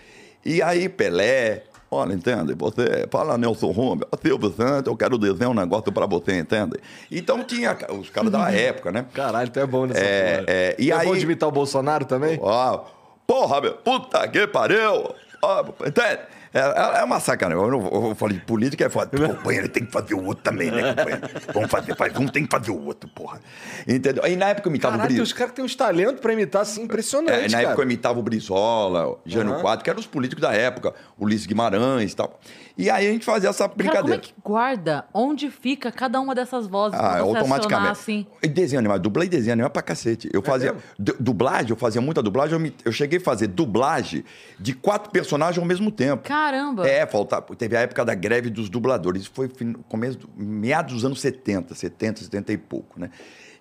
[0.46, 2.54] E aí, Pelé, olha, entende?
[2.54, 6.78] Você fala Nelson Rubens, Silvio Santos, eu quero desenhar um negócio para você, entende?
[7.10, 9.06] Então tinha os caras da época, né?
[9.14, 10.46] Caralho, tu é bom nessa É, porra.
[10.50, 12.38] é, e é aí- bom de imitar o Bolsonaro também?
[12.42, 12.84] Ó,
[13.26, 15.16] porra, meu, puta que pariu!
[15.46, 16.20] Ó, entende?
[16.54, 17.62] É, é- é uma sacanagem.
[17.64, 20.70] Eu, não, eu falei de política, eu falei, companheiro, tem que fazer o outro também,
[20.72, 21.22] né, companheiro?
[21.54, 23.40] Vamos fazer, faz um, tem que fazer o outro, porra.
[23.88, 24.24] Entendeu?
[24.24, 25.24] Aí na época eu imitava o Brizola.
[25.24, 27.64] uns caras têm uns talentos pra imitar assim impressionante, É, na cara.
[27.70, 29.62] época eu imitava o Brizola, o Jânio Aham.
[29.62, 32.40] Quadro, que eram os políticos da época, Ulisses Guimarães e tal.
[32.76, 34.20] E aí a gente fazia essa Cara, como é brincadeira.
[34.22, 37.92] que guarda onde fica cada uma dessas vozes Ah, você automaticamente.
[37.92, 38.26] assim?
[38.42, 40.28] E desenho animado, dublei desenho animado pra cacete.
[40.34, 40.88] Eu fazia mesmo?
[40.98, 42.54] du- dublagem, eu fazia muita dublagem.
[42.54, 44.26] Eu, me- eu cheguei a fazer dublagem
[44.60, 46.24] de quatro personagens ao mesmo tempo.
[46.28, 46.88] Caramba!
[46.90, 47.56] É, faltava.
[47.56, 49.22] Teve a época da greve dos dubladores.
[49.24, 49.52] Isso foi
[49.88, 53.12] começo, do- meados dos anos 70, 70, 70 e pouco, né?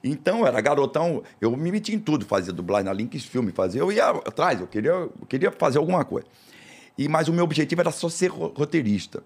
[0.02, 3.80] Então, eu era garotão, eu me meti em tudo, fazia dublagem na Links Film, fazia,
[3.82, 6.26] eu ia atrás, eu queria, eu queria fazer alguma coisa.
[6.96, 9.22] E, mas o meu objetivo era só ser ro- roteirista.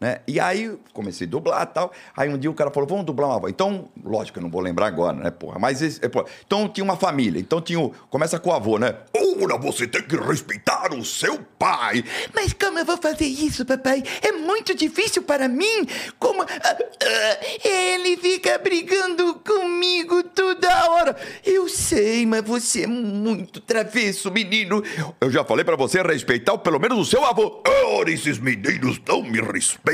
[0.00, 0.20] Né?
[0.26, 1.92] E aí comecei a dublar e tal.
[2.16, 3.52] Aí um dia o cara falou: vamos dublar uma voz.
[3.52, 5.58] Então, lógico, eu não vou lembrar agora, né, porra?
[5.58, 6.24] Mas esse, é, porra.
[6.46, 7.38] então tinha uma família.
[7.38, 7.90] Então tinha o.
[8.08, 8.94] Começa com o avô, né?
[9.42, 12.02] Ora, você tem que respeitar o seu pai.
[12.34, 14.02] Mas como eu vou fazer isso, papai?
[14.22, 15.86] É muito difícil para mim.
[16.18, 16.42] Como.
[16.42, 21.14] ah, ah, ele fica brigando comigo toda hora.
[21.44, 24.82] Eu sei, mas você é muito travesso, menino.
[25.20, 27.62] Eu já falei pra você respeitar pelo menos o seu avô.
[27.98, 29.89] Ora, esses meninos não me respeitam.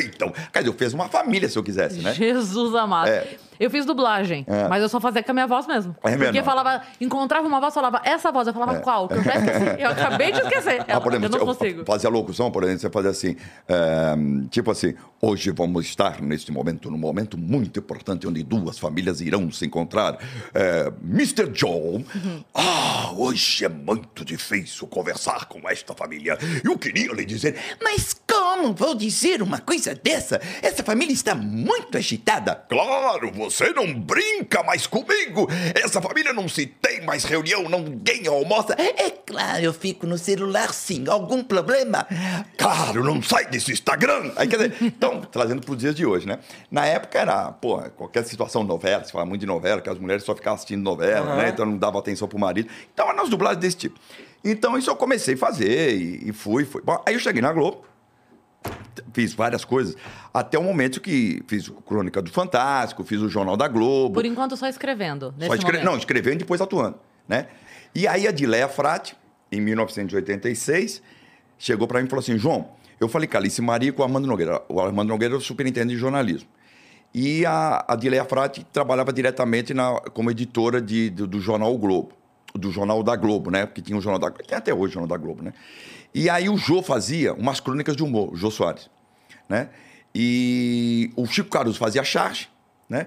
[0.52, 2.12] Quer dizer, eu fiz uma família se eu quisesse, né?
[2.14, 3.08] Jesus amado.
[3.08, 3.36] É.
[3.58, 4.68] Eu fiz dublagem, É.
[4.68, 5.94] mas eu só fazia com a minha voz mesmo.
[6.04, 6.16] É?
[6.16, 8.80] Porque falava, encontrava uma voz, falava essa voz, eu falava É.
[8.80, 9.08] qual?
[9.08, 9.82] Que eu já esqueci.
[9.82, 10.84] Eu acabei de esquecer.
[10.88, 11.84] Ah, por eu exemplo, não eu consigo.
[11.84, 13.36] fazia locução, por exemplo, você fazia assim,
[13.68, 14.14] é,
[14.50, 19.50] tipo assim, hoje vamos estar neste momento, num momento muito importante, onde duas famílias irão
[19.50, 20.18] se encontrar.
[20.54, 21.48] É, Mr.
[21.50, 22.04] John,
[22.54, 26.38] ah, hoje é muito difícil conversar com esta família.
[26.64, 30.40] Eu queria lhe dizer, Mas como vou dizer uma coisa dessa?
[30.62, 32.54] Essa família está muito agitada.
[32.68, 35.48] Claro, você não brinca mais comigo.
[35.74, 38.74] Essa família não se tem mais reunião, ninguém almoça.
[38.78, 41.04] É claro, eu fico no celular sim.
[41.08, 42.06] Algum problema?
[42.56, 44.32] Claro, não sai desse Instagram.
[44.36, 46.38] Aí, quer dizer, então, trazendo para os dias de hoje, né?
[46.70, 50.24] Na época era, pô, qualquer situação novela, se fala muito de novela, que as mulheres
[50.24, 51.50] só ficavam assistindo novela, né?
[51.50, 52.68] Então não dava atenção pro marido.
[52.92, 53.98] Então eram as dublagens desse tipo.
[54.44, 56.82] Então isso eu comecei a fazer e, e fui, fui.
[56.82, 57.82] Bom, aí eu cheguei na Globo,
[59.12, 59.96] fiz várias coisas,
[60.32, 64.14] até o momento que fiz Crônica do Fantástico, fiz o Jornal da Globo.
[64.14, 65.34] Por enquanto, só escrevendo.
[65.38, 65.82] Nesse Só escre...
[65.82, 67.46] Não, escrevendo e depois atuando, né?
[67.94, 69.16] E aí a Dileia Frati,
[69.50, 71.02] em 1986,
[71.58, 72.68] chegou para mim e falou assim, João,
[73.00, 74.62] eu falei com a Alice Maria com o Armando Nogueira.
[74.68, 76.48] O Armando Nogueira é o superintendente de jornalismo.
[77.14, 81.78] E a, a Dileia Frati trabalhava diretamente na, como editora de, do, do jornal O
[81.78, 82.12] Globo,
[82.54, 83.64] do jornal da Globo, né?
[83.64, 85.52] Porque tinha o jornal da Globo, tem até hoje o jornal da Globo, né?
[86.14, 88.88] E aí o Jô fazia umas crônicas de humor, o Jô Soares,
[89.48, 89.68] né?
[90.14, 92.48] E o Chico Caruso fazia charge,
[92.88, 93.06] né?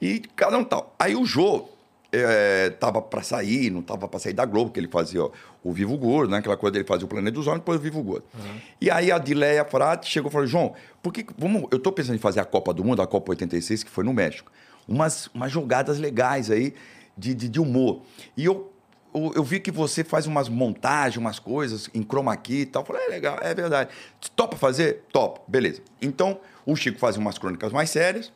[0.00, 0.94] E cada um tal.
[0.98, 1.68] Aí o Jô
[2.10, 5.30] é, tava para sair, não tava para sair da Globo, que ele fazia ó,
[5.62, 6.38] o Vivo Gordo, né?
[6.38, 8.24] Aquela coisa dele fazia o Planeta dos Homens, depois o Vivo Gordo.
[8.80, 12.16] E aí a Dileia Frati chegou e falou: João, por que, vamos, eu tô pensando
[12.16, 14.50] em fazer a Copa do Mundo, a Copa 86, que foi no México.
[14.86, 16.74] Umas, umas jogadas legais aí
[17.16, 18.02] de, de, de humor.
[18.36, 18.72] E eu,
[19.14, 22.82] eu, vi que você faz umas montagens, umas coisas em chroma key e tal.
[22.82, 23.90] Eu falei, é legal, é verdade.
[24.36, 25.04] Topa fazer?
[25.12, 25.82] Topa, beleza.
[26.00, 28.32] Então, o Chico fazia umas crônicas mais sérias.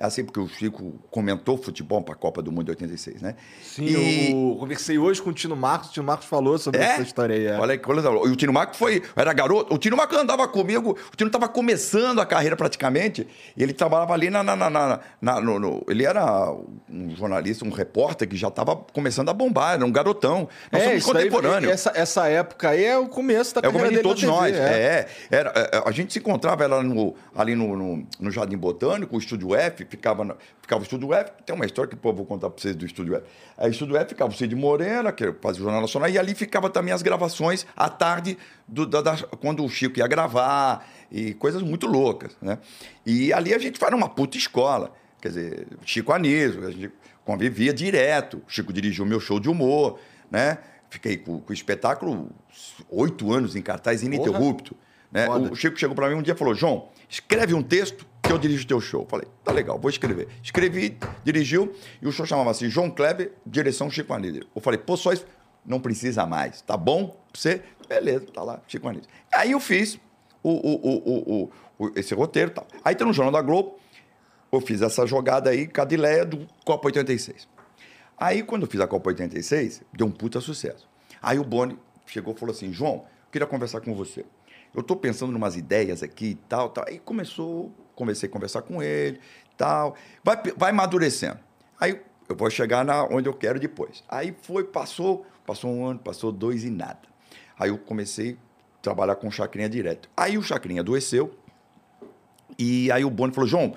[0.00, 3.34] É assim, porque o Chico comentou futebol para a Copa do Mundo de 86, né?
[3.60, 6.84] Sim, E- eu conversei hoje com o Tino Marcos, o Tino Marcos falou sobre É?
[6.84, 7.46] essa história aí.
[7.46, 7.58] é.
[7.58, 8.08] Olha que coisa.
[8.08, 9.02] E o Tino Marco foi.
[9.16, 9.74] Era garoto.
[9.74, 10.96] O Tino Marco andava comigo.
[11.12, 13.26] O Tino estava começando a carreira praticamente.
[13.56, 14.42] E ele trabalhava ali na.
[14.44, 16.52] na, na, na- no, no- ele era
[16.88, 19.74] um jornalista, um repórter que já estava começando a bombar.
[19.74, 20.48] Era um garotão.
[20.70, 21.72] Nós somos isso daí- contemporâneos.
[21.72, 24.08] essa, essa época aí é o começo da É o carreira comando de dele na
[24.08, 24.54] todos nós.
[24.56, 25.08] É.
[25.30, 29.18] Era, é, a gente se encontrava ela no- ali no, no, no Jardim Botânico, o
[29.18, 31.32] Estúdio F, ficava, na- ficava o Estúdio F.
[31.44, 33.24] Tem uma história que pô, eu vou contar para vocês do Estúdio F.
[33.56, 36.34] Aí o Estúdio F ficava o Cid Moreira, que fazia o Jornal Nacional, e ali
[36.34, 41.34] ficava também as gravações à tarde, do- da- da- quando o Chico ia gravar, e
[41.34, 42.36] coisas muito loucas.
[42.40, 42.58] Né?
[43.06, 44.92] E ali a gente faz uma puta escola.
[45.20, 46.92] Quer dizer, Chico Anísio, a gente
[47.24, 48.42] convivia direto.
[48.46, 49.98] O Chico dirigiu o meu show de humor,
[50.30, 50.58] né?
[50.90, 52.30] Fiquei com, com o espetáculo
[52.90, 54.74] oito anos em cartaz ininterrupto.
[55.10, 55.26] Né?
[55.50, 58.38] O Chico chegou para mim um dia e falou: João, escreve um texto que eu
[58.38, 59.06] dirijo o teu show.
[59.08, 60.28] Falei, tá legal, vou escrever.
[60.42, 64.46] Escrevi, dirigiu, e o show chamava assim: João Kleber, direção Chico Anísio.
[64.54, 65.26] Eu falei, pô, só isso,
[65.64, 67.18] não precisa mais, tá bom?
[67.32, 69.08] Você, beleza, tá lá, Chico Anísio.
[69.32, 69.98] Aí eu fiz
[70.42, 72.66] o, o, o, o, esse roteiro e tal.
[72.84, 73.78] Aí tá no Jornal da Globo,
[74.50, 77.48] eu fiz essa jogada aí, Cadileia do Copa 86.
[78.16, 80.88] Aí, quando eu fiz a Copa 86, deu um puta sucesso.
[81.22, 84.24] Aí o Boni chegou e falou assim: João, queria conversar com você.
[84.74, 86.84] Eu estou pensando em umas ideias aqui e tal, tal.
[86.86, 89.18] Aí começou, comecei a conversar com ele,
[89.56, 89.94] tal.
[90.22, 91.38] Vai, vai amadurecendo.
[91.80, 94.04] Aí eu vou chegar na, onde eu quero depois.
[94.08, 97.00] Aí foi, passou, passou um ano, passou dois e nada.
[97.58, 98.32] Aí eu comecei
[98.78, 100.08] a trabalhar com o Chacrinha direto.
[100.16, 101.34] Aí o Chacrinha adoeceu,
[102.58, 103.74] e aí o Boni falou, João,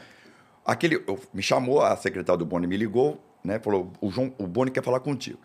[0.65, 3.60] aquele, eu- me chamou, a secretária do Boni me ligou, né?
[3.60, 5.39] Falou, o, João, o Boni quer falar contigo.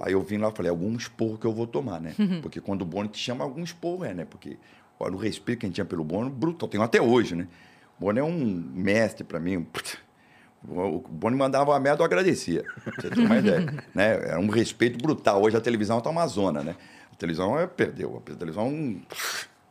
[0.00, 2.14] Aí eu vim lá e falei, algum esporro que eu vou tomar, né?
[2.42, 4.24] Porque quando o Boni te chama, algum esporro é, né?
[4.24, 4.58] Porque
[5.04, 7.46] olha, o respeito que a gente tinha pelo Boni, brutal, tenho até hoje, né?
[7.98, 9.66] O Boni é um mestre para mim.
[10.66, 12.64] O Boni mandava uma merda, eu agradecia.
[12.96, 13.84] Você ter uma ideia.
[13.94, 14.30] né?
[14.30, 15.42] Era um respeito brutal.
[15.42, 16.74] Hoje a televisão está uma zona, né?
[17.12, 18.22] A televisão é, perdeu.
[18.26, 19.00] A televisão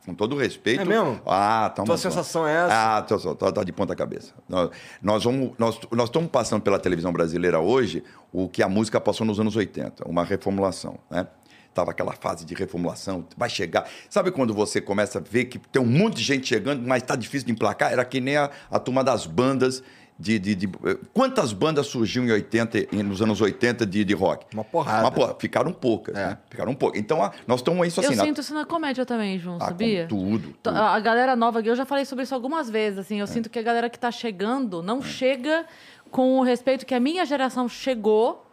[0.06, 0.82] Com todo respeito.
[0.82, 1.20] É mesmo?
[1.26, 1.98] Ah, tá uma Tua zona.
[1.98, 2.96] sensação é essa?
[2.96, 4.34] Ah, tô, tô, tô, tá de ponta cabeça.
[4.48, 4.70] Nós,
[5.02, 9.26] nós, vamos, nós, nós estamos passando pela televisão brasileira hoje o que a música passou
[9.26, 11.26] nos anos 80, uma reformulação, né?
[11.74, 13.88] Tava aquela fase de reformulação, vai chegar.
[14.08, 17.16] Sabe quando você começa a ver que tem um monte de gente chegando, mas tá
[17.16, 17.92] difícil de emplacar?
[17.92, 19.82] Era que nem a, a turma das bandas
[20.16, 20.68] de, de, de-
[21.12, 24.46] Quantas bandas surgiam em 80, em- nos anos 80 de, de rock?
[24.54, 25.00] Uma porrada.
[25.02, 26.26] Uma porra, ficaram poucas, É.
[26.28, 26.38] né?
[26.48, 27.00] Ficaram poucas.
[27.00, 28.10] Então, a- nós estamos isso assim.
[28.12, 30.06] eu na- sinto isso na comédia também, João, Ah, com sabia?
[30.06, 30.76] tudo, tudo.
[30.78, 33.22] A galera nova, eu já falei sobre isso algumas vezes, assim, É.
[33.22, 35.66] eu sinto que a galera que tá chegando não chega
[36.12, 38.43] com o respeito que a minha geração chegou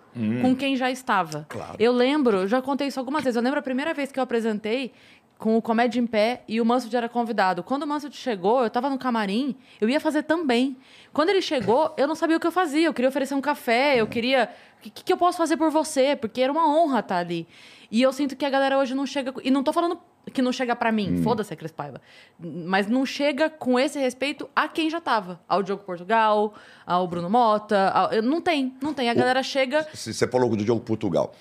[0.41, 1.39] com quem já estava.
[1.39, 1.45] Hum.
[1.47, 1.75] Claro.
[1.79, 4.93] Eu lembro, já contei isso algumas vezes, eu lembro a primeira vez que eu apresentei
[5.41, 7.63] com o Comédia em Pé e o Mansfield era convidado.
[7.63, 10.77] Quando o Mansfield chegou, eu tava no camarim, eu ia fazer também.
[11.11, 12.87] Quando ele chegou, eu não sabia o que eu fazia.
[12.87, 14.51] Eu queria oferecer um café, eu queria...
[14.77, 16.15] O que, que eu posso fazer por você?
[16.15, 17.47] Porque era uma honra estar ali.
[17.89, 19.33] E eu sinto que a galera hoje não chega...
[19.43, 19.99] E não tô falando
[20.33, 21.99] que não chega pra mim, foda-se a Cris Paiva.
[22.39, 25.39] Mas não chega com esse respeito a quem já tava.
[25.47, 26.53] Ao Diogo Portugal,
[26.85, 27.89] ao Bruno Mota.
[27.89, 29.09] ao- Não tem, não tem.
[29.09, 29.87] A galera chega...
[29.93, 31.33] Se Você falou do Diogo Portugal.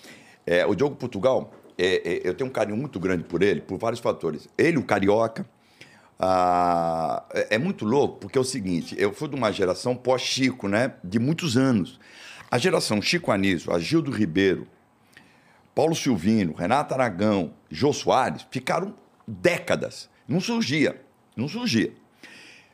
[0.47, 3.79] É, o Diogo Portugal, é, é, eu tenho um carinho muito grande por ele, por
[3.79, 4.49] vários fatores.
[4.57, 5.47] Ele, o carioca,
[6.19, 10.69] ah, é, é muito louco, porque é o seguinte: eu fui de uma geração pós-Chico,
[10.69, 10.95] né?
[11.03, 11.99] De muitos anos.
[12.51, 14.67] A geração Chico Anísio, Agildo Ribeiro,
[15.75, 18.95] Paulo Silvino, Renato Aragão, Jô Soares ficaram
[19.27, 20.09] décadas.
[20.27, 21.01] Não surgia,
[21.37, 21.93] não surgia.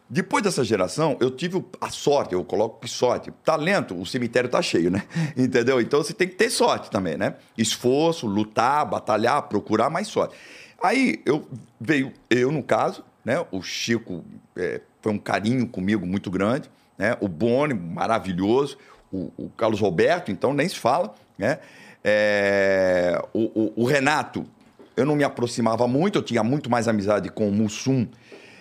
[0.09, 3.32] Depois dessa geração, eu tive a sorte, eu coloco que sorte.
[3.44, 5.02] Talento, o cemitério tá cheio, né?
[5.37, 5.80] Entendeu?
[5.80, 7.35] Então você tem que ter sorte também, né?
[7.59, 10.37] Esforço, lutar, batalhar, procurar mais sorte.
[10.80, 11.48] Aí eu
[11.80, 13.44] veio, eu no caso, né?
[13.50, 14.24] O Chico
[14.56, 17.16] é, foi um carinho comigo muito grande, né?
[17.20, 18.78] O Boni, maravilhoso.
[19.12, 21.59] O, o Carlos Roberto, então nem se fala, né?
[22.08, 24.46] É, o, o- o Renato,
[24.96, 28.06] eu não me aproximava muito, eu tinha muito mais amizade com o Mussum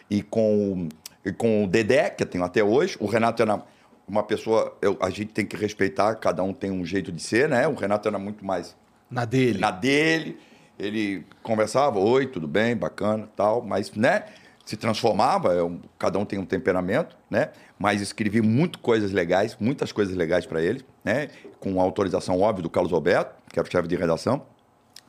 [0.10, 0.90] e com,
[1.24, 2.98] e com o Dedé, que eu tenho até hoje.
[3.00, 3.62] O Renato era
[4.08, 7.48] uma pessoa, eu- a gente tem que respeitar, cada um tem um jeito de ser,
[7.48, 7.68] né?
[7.68, 8.76] O Renato era muito mais
[9.12, 9.60] Na dele.
[9.60, 10.40] na dele,
[10.80, 14.24] ele conversava, oi, tudo bem, bacana, tal, mas, né,
[14.66, 19.56] se transformava, é um- cada um tem um temperamento, né, mas escrevi muito coisas legais,
[19.60, 23.72] muitas coisas legais para ele, né, com autorização óbvia do Carlos Alberto, que era o
[23.72, 24.42] chefe de redação.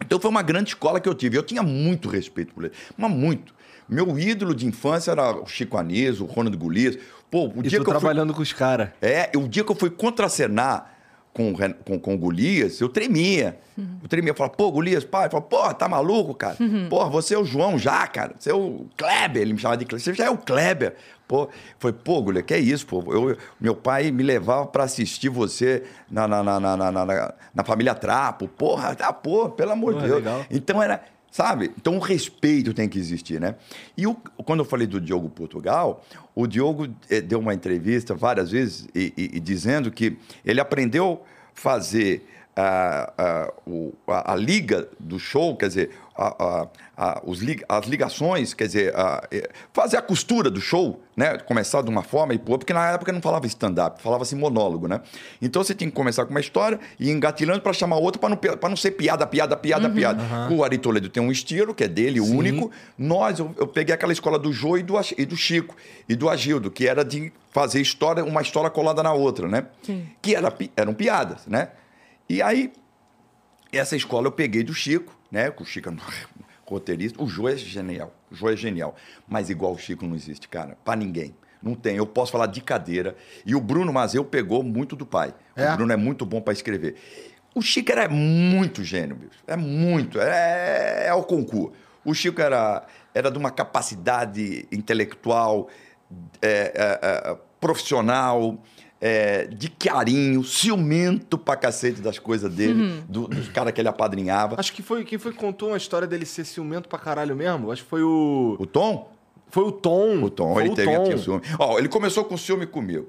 [0.00, 1.38] Então foi uma grande escola que eu tive.
[1.38, 3.54] Eu tinha muito respeito por ele, mas muito.
[3.88, 6.98] Meu ídolo de infância era o Chico Anísio, o Ronald Golias.
[7.30, 8.90] Pô, o E dia que eu fui trabalhando com os caras.
[9.00, 10.92] é, o dia que eu fui contracenar
[11.32, 11.54] com,
[11.84, 13.58] com, com o Golias, eu tremia.
[14.02, 14.30] Eu tremia.
[14.30, 15.26] Eu falava, pô, Golias, pai.
[15.26, 16.56] Eu falava, pô, tá maluco, cara?
[16.90, 18.34] Pô, você é o João já, cara.
[18.38, 19.42] Você é o Kleber.
[19.42, 20.02] Ele me chamava de Kleber.
[20.04, 20.94] Você já é o Kleber.
[21.28, 23.02] Pô, foi, pô, Golias, que é isso, pô?
[23.12, 27.64] Eu, meu pai me levava pra assistir você na, na, na, na, na, na- na
[27.64, 28.46] família Trapo.
[28.46, 30.14] Porra, tá, pô, pelo amor de Deus.
[30.16, 30.46] legal.
[30.50, 31.72] Então era, sabe?
[31.76, 33.56] Então o respeito tem que existir, né?
[33.96, 38.52] E o- quando eu falei do Diogo Portugal, o Diogo eh, deu uma entrevista várias
[38.52, 42.24] vezes e, e- e dizendo que ele aprendeu fazer
[43.66, 46.66] o- a, a liga do show, quer dizer, a- a-
[46.96, 51.36] a- os as ligações, quer dizer, a- eh, fazer a costura do show, né?
[51.36, 55.02] Começar de uma forma e pôr, porque na época não falava stand-up, falava-se monólogo, né?
[55.42, 58.36] Então você tinha que começar com uma história e engatilhando para chamar outra para não,
[58.38, 60.22] pra não ser piada, piada, piada, piada.
[60.50, 62.34] O Ari Toledo tem um estilo que é dele, Sim.
[62.38, 62.70] único.
[62.96, 65.76] Nós, eu, eu peguei aquela escola do Jô e do, e do Chico
[66.08, 69.66] e do Agildo, que era de fazer história, uma história colada na outra, né?
[69.82, 70.06] Sim.
[70.22, 71.68] Que era, eram piadas, né?
[72.28, 72.72] E aí,
[73.72, 75.52] essa escola eu peguei do Chico, né?
[75.58, 75.98] O Chico é um
[76.66, 77.22] roteirista.
[77.22, 78.12] O Jô é genial.
[78.30, 78.94] O é genial.
[79.28, 80.76] Mas igual o Chico não existe, cara.
[80.84, 81.34] Pra ninguém.
[81.62, 81.96] Não tem.
[81.96, 83.16] Eu posso falar de cadeira.
[83.44, 85.34] E o Bruno Mazeu pegou muito do pai.
[85.54, 85.72] É?
[85.72, 86.96] O Bruno é muito bom pra escrever.
[87.54, 89.42] O Chico era muito gênio, bicho.
[89.46, 90.20] É muito.
[90.20, 91.72] É, é o concurso.
[92.04, 95.68] O Chico era, era de uma capacidade intelectual,
[96.40, 98.62] é, é, é, profissional,
[99.00, 104.56] é, de carinho, ciumento pra cacete das coisas dele, do- dos caras que ele apadrinhava.
[104.58, 107.70] Acho que foi quem foi que contou uma história dele ser ciumento pra caralho mesmo.
[107.70, 108.56] Acho que foi o.
[108.58, 109.12] O Tom?
[109.48, 110.22] Foi o Tom.
[110.24, 111.04] O Tom, Foi ele o teve Tom.
[111.04, 111.42] tinha ciúme.
[111.58, 113.06] Ó, ele começou com ciúme comigo.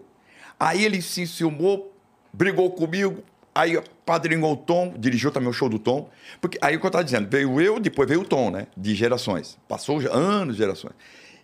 [0.59, 1.93] Aí ele se ciumou,
[2.33, 3.23] brigou comigo,
[3.55, 6.09] aí padrinhou o Tom, dirigiu também o show do Tom.
[6.41, 8.67] Porque aí o que eu tava dizendo, veio eu, depois veio o Tom, né?
[8.75, 9.57] De gerações.
[9.67, 10.93] Passou anos, gerações.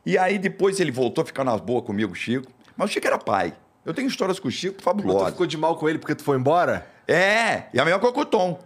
[0.05, 2.51] E aí depois ele voltou a ficar nas boas comigo, o Chico.
[2.75, 3.53] Mas o Chico era pai.
[3.85, 5.29] Eu tenho histórias com o Chico Mas tu fabulosas.
[5.31, 6.87] ficou de mal com ele porque tu foi embora?
[7.07, 8.59] É, e a mesma coisa com o Tom.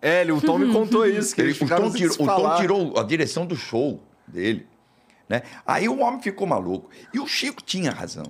[0.00, 1.34] É, ele, o Tom me contou isso.
[1.34, 4.66] Que Ele- o, Tom tirou, o Tom tirou a direção do show dele.
[5.28, 5.42] Né?
[5.66, 6.90] Aí o homem ficou maluco.
[7.14, 8.24] E o Chico tinha razão.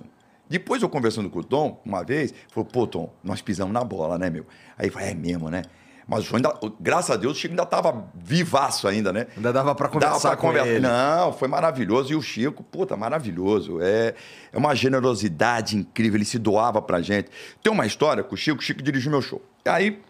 [0.49, 4.17] Depois eu conversando com o Tom, uma vez, falou, pô, Tom, nós pisamos na bola,
[4.19, 4.45] né, meu?
[4.77, 5.63] Aí eu falei, é mesmo, né?
[6.07, 9.27] Mas o show ainda, graças a Deus, o Chico ainda estava vivaço ainda, né?
[9.35, 10.69] Ainda dava pra conversar Dava pra com conversar.
[10.69, 10.79] ele.
[10.81, 12.11] Não, foi maravilhoso.
[12.11, 13.79] E o Chico, puta, maravilhoso.
[13.81, 14.13] É,
[14.51, 16.17] é uma generosidade incrível.
[16.17, 17.29] Ele se doava pra gente.
[17.61, 19.41] Tem uma história com o Chico, o Chico dirigiu meu show.
[19.65, 20.01] Aí,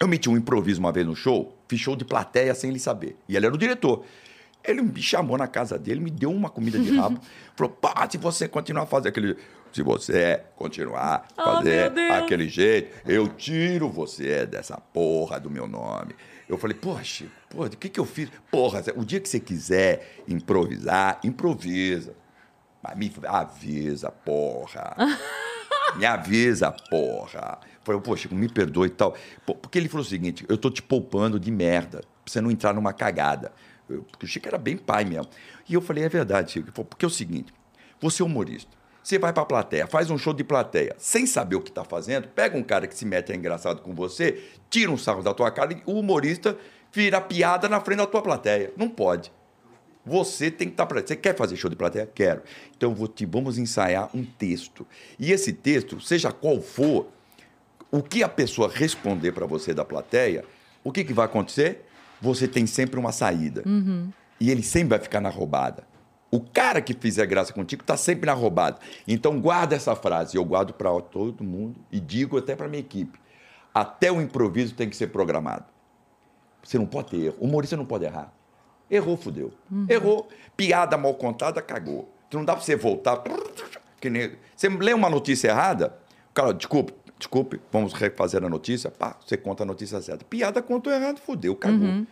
[0.00, 3.16] eu meti um improviso uma vez no show, fiz show de plateia sem ele saber.
[3.28, 4.02] E ele era o diretor.
[4.64, 7.20] Ele me chamou na casa dele, me deu uma comida de rabo.
[7.54, 9.36] falou, pá, se você continuar a fazer aquele...
[9.72, 16.14] Se você continuar Oh, fazer aquele jeito, eu tiro você dessa porra do meu nome.
[16.48, 18.28] Eu falei, porra, Chico, porra, o que, que eu fiz?
[18.50, 22.14] Porra, o dia que você quiser improvisar, improvisa.
[22.82, 24.96] Mas me avisa, porra.
[25.96, 27.58] Me avisa, porra.
[27.64, 29.12] Eu Falei, pô, Chico, me perdoe e tal.
[29.44, 32.72] Porque ele falou o seguinte: eu tô te poupando de merda, pra você não entrar
[32.72, 33.50] numa cagada.
[33.88, 35.28] Eu- Porque o Chico era bem pai mesmo.
[35.68, 36.70] E eu falei, é verdade, Chico.
[36.84, 37.52] Porque é o seguinte:
[38.00, 38.70] você é humorista.
[39.02, 42.28] Você vai pra plateia, faz um show de plateia, sem saber o que tá fazendo,
[42.28, 45.50] pega um cara que se mete a engraçado com você, tira um sarro da tua
[45.50, 46.56] cara e o humorista
[46.92, 48.72] vira piada na frente da tua plateia.
[48.76, 49.32] Não pode.
[50.04, 51.00] Você tem que estar pra...
[51.00, 52.08] Você quer fazer show de plateia?
[52.12, 52.42] Quero.
[52.76, 53.26] Então vou te...
[53.26, 54.86] vamos ensaiar um texto.
[55.18, 57.06] E esse texto, seja qual for,
[57.90, 60.44] o que a pessoa responder para você da plateia,
[60.82, 61.86] o que, que vai acontecer?
[62.20, 63.62] Você tem sempre uma saída.
[64.38, 65.89] E ele sempre vai ficar na roubada.
[66.30, 68.78] O cara que fizer graça contigo está sempre na roubada.
[69.06, 70.36] Então guarda essa frase.
[70.36, 73.18] Eu guardo para todo mundo e digo até para minha equipe.
[73.74, 75.64] Até o improviso tem que ser programado.
[76.62, 77.36] Você não pode ter erro.
[77.40, 78.32] O humorista não pode errar.
[78.90, 79.52] Errou, fudeu.
[79.88, 80.28] Errou.
[80.56, 82.08] Piada mal contada, cagou.
[82.28, 83.22] Então não dá pra você voltar.
[84.00, 84.32] Que nem...
[84.56, 85.96] Você lê uma notícia errada,
[86.30, 88.90] o cara, desculpe, desculpe, vamos refazer a notícia.
[88.90, 90.24] Pá, você conta a notícia certa.
[90.24, 92.06] Piada contou errado, fudeu, cagou.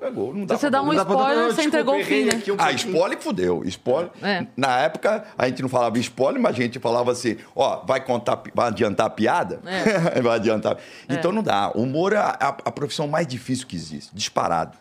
[0.00, 0.32] Cagou.
[0.34, 2.24] Não dá Se você pra dá um Não dá pra- spoiler, você entregou o fim,
[2.24, 2.32] né?
[2.36, 3.62] aqui um ah, spoiler fudeu.
[3.66, 4.10] Spoiler.
[4.22, 4.46] É.
[4.56, 8.42] Na época, a gente não falava spoiler, mas a gente falava assim: ó, vai contar,
[8.54, 9.60] vai adiantar a piada?
[9.66, 10.20] É.
[10.22, 10.78] vai adiantar.
[11.08, 11.70] Então não dá.
[11.74, 14.76] O humor é a, a- a profissão mais difícil que existe, disparado.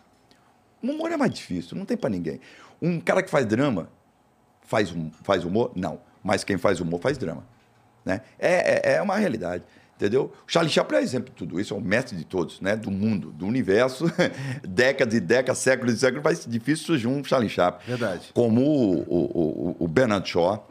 [0.81, 2.39] O humor é mais difícil, não tem pra ninguém.
[2.81, 3.89] Um cara que faz drama
[4.63, 5.71] faz, faz humor?
[5.75, 5.99] Não.
[6.23, 7.43] Mas quem faz humor faz drama.
[8.05, 8.21] Né?
[8.39, 9.63] É, é, é uma realidade.
[9.99, 10.31] Entendeu?
[10.47, 12.73] O Charlie Chaplin é exemplo de tudo isso, é o mestre de todos, né?
[12.77, 14.05] Do mundo, do universo.
[14.65, 17.85] décadas e décadas, séculos e séculos, vai difícil surgir um Charlie Chaplin.
[17.85, 18.29] Verdade.
[18.33, 20.65] Como o, o, o, o Bernard Shaw.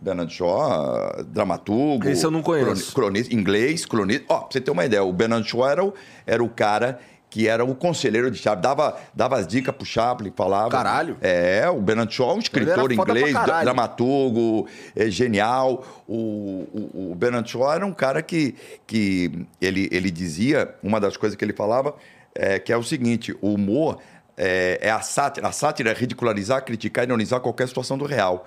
[0.00, 2.08] Bernard Shaw, dramaturgo.
[2.08, 2.92] Esse eu não conheço.
[2.92, 4.24] croni- Cronista, inglês, cronista.
[4.28, 5.94] Ó, pra você ter uma ideia, o Bernard Shaw era o,
[6.26, 6.98] era o cara
[7.32, 10.68] que era o conselheiro de Chaplin, dava, dava as dicas pro Chaplin, falava.
[10.68, 11.16] Caralho.
[11.22, 15.82] É, o Bernard Shaw é um escritor inglês, dramaturgo, é, genial.
[16.06, 18.54] O, o, o Bernard Shaw era um cara que,
[18.86, 21.94] que ele, ele dizia, uma das coisas que ele falava,
[22.34, 23.98] é, que é o seguinte, o humor
[24.36, 25.48] é, é a sátira.
[25.48, 28.46] A sátira é ridicularizar, criticar, ironizar qualquer situação do real.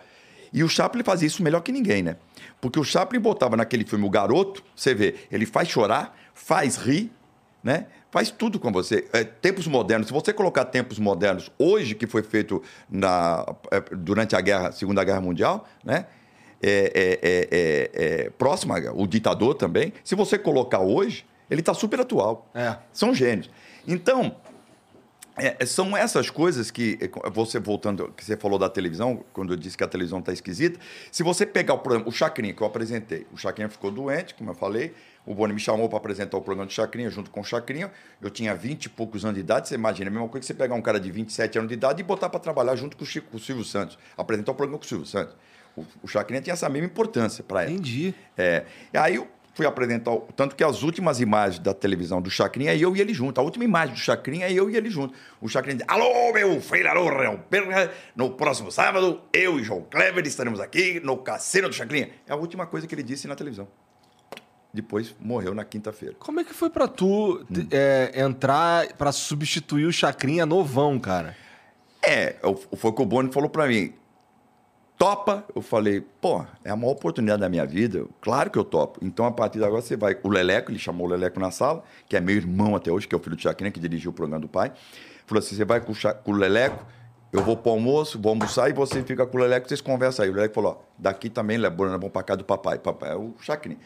[0.54, 2.17] E o Chaplin fazia isso melhor que ninguém, né?
[2.62, 7.12] Porque o Chaplin botava naquele filme O Garoto, você vê, ele faz chorar, faz rir,
[7.63, 7.88] né?
[8.15, 9.06] Faz tudo com você.
[9.12, 10.08] É, tempos modernos.
[10.08, 15.04] Se você colocar tempos modernos hoje, que foi feito na, é, durante a guerra, Segunda
[15.04, 16.06] Guerra Mundial, né?
[16.63, 19.91] É, é, é, é, próxima, o ditador também.
[20.01, 22.49] Se você colocar hoje, ele está super atual.
[22.93, 23.49] São gênios.
[23.86, 24.34] Então,
[25.36, 26.97] é, são essas coisas que,
[27.34, 30.80] você voltando, que você falou da televisão, quando eu disse que a televisão está esquisita,
[31.12, 34.56] se você pegar o o Chacrinha que eu apresentei, o Chacrinha ficou doente, como eu
[34.56, 34.93] falei,
[35.26, 38.30] o Boni me chamou para apresentar o programa do Chacrinha junto com o Chacrinha, eu
[38.30, 40.76] tinha 20 e poucos anos de idade, você imagina, a mesma coisa que você pegar
[40.76, 43.30] um cara de 27 anos de idade e botar para trabalhar junto com o, Chico,
[43.32, 45.36] com o Silvio Santos, apresentar o programa com o Silvio Santos.
[45.76, 47.72] O, o Chacrinha tinha essa mesma importância para ela.
[47.72, 48.14] Entendi.
[48.38, 48.66] É.
[48.94, 52.78] E aí eu fui apresentar, tanto que as últimas imagens da televisão do Chacrinha é
[52.78, 53.40] eu e ele junto.
[53.40, 55.14] A última imagem do Chacrinha é eu e ele junto.
[55.42, 59.82] O Chacrinha diz, alô, meu filho, alô, Real Perra, no próximo sábado, eu e João
[59.90, 62.10] Kleber estaremos aqui no Cassino do Chacrinha.
[62.28, 63.68] É a última coisa que ele disse na televisão.
[64.76, 66.16] Depois morreu na quinta-feira.
[66.20, 71.36] Como é que foi pra tu t- é, entrar pra substituir o Chacrinha novão, cara?
[72.04, 72.36] É,
[72.76, 73.94] foi o que o Boni falou pra mim.
[74.98, 75.44] Topa?
[75.54, 78.06] Eu falei, pô, é a maior oportunidade da minha vida.
[78.22, 79.00] Claro que eu topo.
[79.04, 80.18] Então, a partir de agora, você vai.
[80.24, 83.14] O Leleco, ele chamou o Leleco na sala, que é meu irmão até hoje, que
[83.14, 84.72] é o filho do Chacrinha, que dirigiu o programa do pai.
[85.26, 85.94] Falou assim: você vai com
[86.26, 86.86] o, Leleco,
[87.34, 90.32] eu vou pro almoço, vou almoçar e você fica com o Leleco, vocês conversam aí.
[90.32, 92.78] O Leleco falou: ó, daqui também, Lebona, nós vamos pra casa do papai.
[92.78, 93.80] Papai é o Chacrinha.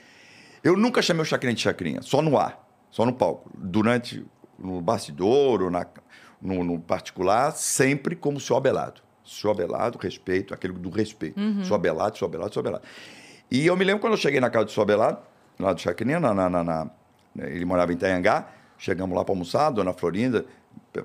[0.64, 3.50] Eu nunca chamei o Chacrinha de Chacrinha, só no ar, só no palco.
[3.56, 4.26] Durante,
[4.58, 5.86] no bastidor ou na,
[6.42, 9.02] no, no particular, sempre como seu Abelado.
[9.24, 11.40] Seu Abelado, respeito, aquele do respeito.
[11.64, 12.84] Seu Abelado, seu Abelado, seu Abelado.
[13.52, 15.20] E eu me lembro quando eu cheguei na casa do seu Abelado,
[15.60, 16.90] lá do Chacrinha, na, na, na- na-
[17.38, 18.48] ele morava em Itanhangá,
[18.78, 20.46] chegamos lá para almoçar, a dona Florinda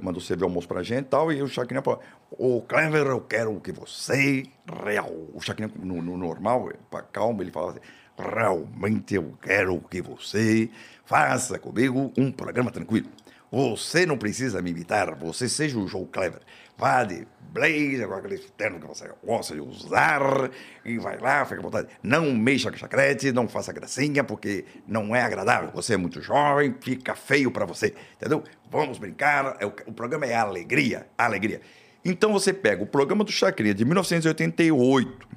[0.00, 3.58] mandou servir almoço pra gente e tal, e o Chacrinha falou, ô Clever, eu quero
[3.60, 4.44] que você,
[4.84, 7.80] real, o Chacrinha no, no normal, pra calmo, ele falava assim,
[8.18, 10.70] realmente eu quero que você
[11.04, 13.08] faça comigo um programa tranquilo.
[13.54, 16.40] Você não precisa me imitar, você seja o João Clever.
[16.76, 20.50] Vá de blazer, com aquele terno que você gosta de usar,
[20.84, 21.86] e vai lá, fica à vontade.
[22.02, 25.70] Não mexa com chacrete, não faça gracinha, porque não é agradável.
[25.72, 28.42] Você é muito jovem, fica feio pra você, entendeu?
[28.68, 31.60] Vamos brincar, é o, programa é alegria, alegria.
[32.04, 35.28] Então você pega o programa do Chacrinha de 1988,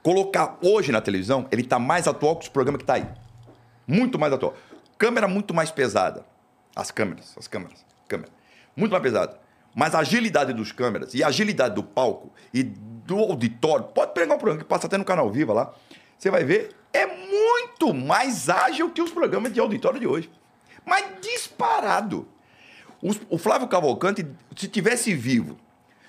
[0.00, 3.06] colocar hoje na televisão, ele tá mais atual que os programas que tá aí.
[3.84, 4.54] Muito mais atual.
[4.96, 6.30] Câmera muito mais pesada.
[6.74, 8.30] As câmeras, as câmeras, câmera.
[8.76, 9.38] Muito mais pesada.
[9.74, 14.34] Mas a agilidade dos câmeras e a agilidade do palco e do auditório, pode pegar
[14.34, 15.74] um programa que passa até no canal Viva lá,
[16.18, 20.30] você vai ver, é muito mais ágil que os programas de auditório de hoje.
[20.84, 22.28] Mas disparado.
[23.02, 25.56] Os- O Flávio Cavalcante, se tivesse vivo,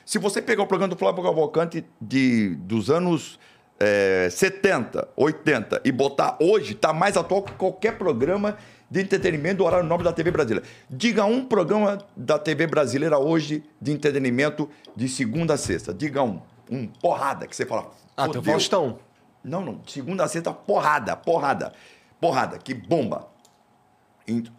[0.06, 3.40] se você pegar o programa do Flávio Cavalcante de, dos anos
[3.80, 8.58] eh, 70, 80 e botar hoje, tá mais atual que qualquer programa
[8.94, 10.64] de entretenimento do horário nobre da TV brasileira.
[10.88, 15.92] Diga um programa da TV brasileira hoje de entretenimento de segunda a sexta.
[15.92, 16.40] Diga um.
[16.70, 17.92] Um porrada que você fala.
[18.16, 18.44] Ah, tem o.
[18.44, 19.00] Faustão.
[19.44, 19.82] Não, não.
[19.88, 21.74] Segunda a sexta, porrada, porrada.
[22.22, 23.28] Porrada, que bomba.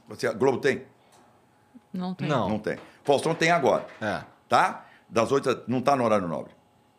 [0.09, 0.83] Você, a Globo tem?
[1.93, 2.27] Não tem.
[2.27, 2.49] Não.
[2.49, 2.77] Não tem.
[3.05, 3.87] Faustão tem agora.
[4.01, 4.25] É.
[4.49, 4.85] Tá?
[5.09, 6.51] Das oito, não tá no horário nobre.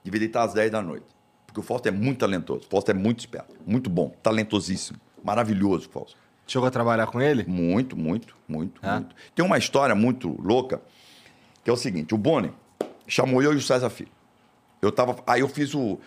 [0.05, 1.05] Deveria estar às 10 da noite.
[1.45, 2.65] Porque o Fausto é muito talentoso.
[2.65, 3.53] O Fausto é muito esperto.
[3.67, 4.15] Muito bom.
[4.23, 4.97] Talentosíssimo.
[5.21, 6.24] Maravilhoso, o Fausto.
[6.47, 7.43] Chegou a trabalhar com ele?
[7.47, 8.93] Muito, muito, muito, É?
[8.93, 9.15] muito.
[9.33, 10.81] Tem uma história muito louca,
[11.63, 12.51] que é o seguinte: o Boni
[13.07, 14.11] chamou eu e o César Filho.
[14.81, 15.15] Eu tava.
[15.25, 15.99] Aí eu fiz o.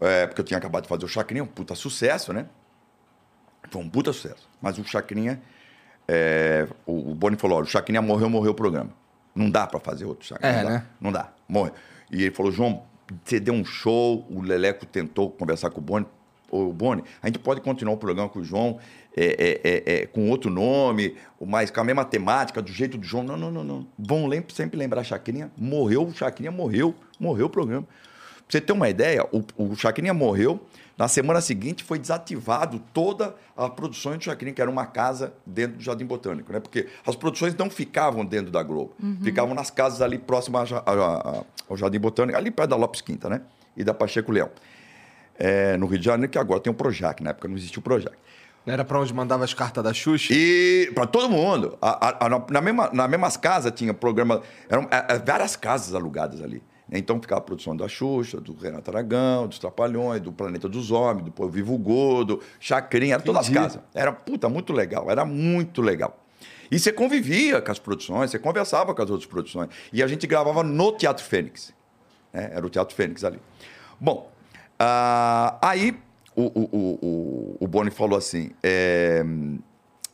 [0.00, 2.46] é, porque eu tinha acabado de fazer o Chacrinha, um puta sucesso, né?
[3.70, 4.48] Foi um puta sucesso.
[4.60, 5.40] Mas o Chacrinha.
[6.08, 8.90] é, o, o Boni falou: olha, o Chacrinha morreu, morreu o programa.
[9.34, 10.52] Não dá pra fazer outro Chacrinha.
[10.52, 10.86] É, não dá, né?
[11.00, 11.70] Não dá, morre.
[12.10, 12.82] E ele falou: João,
[13.24, 16.06] você deu um show, o Leleco tentou conversar com o Boni.
[16.50, 18.78] Ô, Boni, a gente pode continuar o programa com o João
[19.16, 23.06] é, é, é, é, com outro nome, mas com a mesma temática, do jeito do
[23.06, 23.22] João.
[23.24, 24.26] Não, não, não, não.
[24.26, 25.50] Lem- sempre lembrar Chacrinha.
[25.56, 26.94] Morreu, o Chacrinha morreu.
[27.18, 27.82] Morreu o programa.
[27.82, 30.60] Pra você ter uma ideia, o, o Chacrinha morreu.
[30.98, 35.78] Na semana seguinte foi desativado toda a produção do Chacrinha, que era uma casa dentro
[35.78, 36.60] do Jardim Botânico, né?
[36.60, 38.92] Porque as produções não ficavam dentro da Globo,
[39.22, 40.70] ficavam nas casas ali próximas
[41.68, 43.40] ao Jardim Botânico, ali perto da Lopes Quinta, né?
[43.76, 44.50] E da Pacheco Leão.
[45.42, 47.82] É, no Rio de Janeiro, que agora tem o Projac, na época não existia o
[47.82, 48.14] Projac.
[48.66, 50.34] Era pra onde mandava as cartas da Xuxa?
[50.34, 51.78] E para todo mundo.
[51.80, 54.42] A- a- a- na, mesma, na mesmas casas tinha programa.
[54.68, 56.62] Eram é, é, várias casas alugadas ali.
[56.92, 61.24] Então ficava a produção da Xuxa, do Renato Aragão, dos Trapalhões, do Planeta dos Homens,
[61.24, 63.80] do Povo Vivo Gordo, Chacrinha, eram todas as casas.
[63.94, 65.10] Era, puta, muito legal.
[65.10, 66.22] Era muito legal.
[66.70, 69.70] E você convivia com as produções, você conversava com as outras produções.
[69.92, 71.72] E a gente gravava no Teatro Fênix.
[72.32, 72.50] né?
[72.52, 73.38] Era o Teatro Fênix ali.
[73.98, 74.30] Bom,
[74.82, 75.94] ah, aí
[76.34, 79.22] o, o, o, o, o Boni falou assim: é,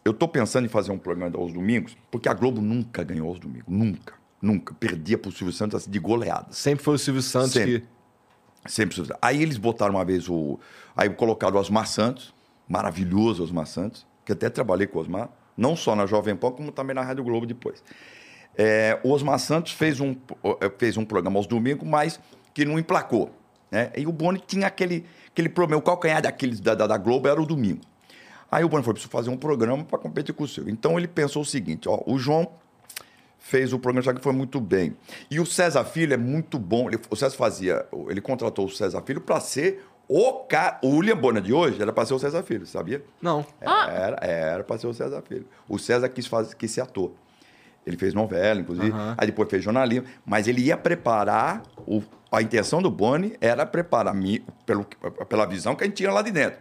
[0.05, 3.39] eu tô pensando em fazer um programa aos domingos, porque a Globo nunca ganhou aos
[3.39, 3.67] domingos.
[3.69, 4.15] Nunca.
[4.43, 4.75] Nunca.
[4.75, 6.57] Perdia pro Silvio Santos assim, de goleadas.
[6.57, 7.81] Sempre foi o Silvio Santos Sempre.
[7.81, 8.71] que.
[8.71, 9.03] Sempre.
[9.23, 10.59] Aí eles botaram uma vez o.
[10.97, 12.35] Aí colocaram o Osmar Santos,
[12.69, 16.73] maravilhoso Osmar Santos, que até trabalhei com o Osmar, não só na Jovem Pan, como
[16.73, 17.85] também na Rádio Globo depois.
[18.59, 20.17] É, o Osmar Santos fez um,
[20.77, 22.19] fez um programa aos domingos, mas
[22.53, 23.31] que não emplacou.
[23.71, 23.91] Né?
[23.97, 27.41] E o Boni tinha aquele, aquele problema, o calcanhar daqueles da, da, da Globo era
[27.41, 27.81] o domingo.
[28.51, 30.73] Aí o Boni falou, preciso fazer um programa para competir com o Silvio.
[30.73, 32.49] Então ele pensou o seguinte, ó, o João
[33.39, 34.97] fez o programa já que foi muito bem.
[35.31, 36.89] E o César Filho é muito bom.
[36.89, 40.79] Ele- o César fazia, ele contratou o César Filho para ser o cara.
[40.83, 43.05] O William Bonner de hoje era para ser o César Filho, sabia?
[43.21, 43.45] Não.
[43.61, 43.89] Ah!
[43.91, 45.47] Era, era para ser o César Filho.
[45.69, 47.13] O César quis, fazer, quis ser ator.
[47.87, 49.15] Ele fez novela, inclusive, Aham.
[49.17, 51.63] aí depois fez jornalismo, mas ele ia preparar.
[51.87, 54.15] O, a intenção do Boni era preparar,
[54.65, 54.85] pelo,
[55.29, 56.59] pela visão que a gente tinha lá de dentro,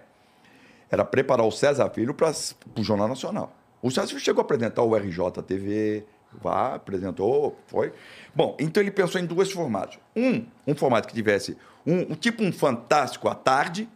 [0.90, 2.32] era preparar o César Filho para
[2.78, 3.54] o Jornal Nacional.
[3.82, 6.06] O César Filho chegou a apresentar o RJTV,
[6.42, 7.94] vá, apresentou, foi.
[8.34, 10.00] Bom, então ele pensou em dois formatos.
[10.16, 13.90] Um, um formato que tivesse um, um tipo um Fantástico à tarde,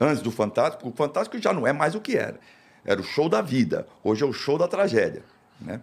[0.00, 2.38] antes do Fantástico, o Fantástico já não é mais o que era.
[2.84, 3.86] Era o show da vida.
[4.02, 5.22] Hoje é o show da tragédia,
[5.60, 5.80] né?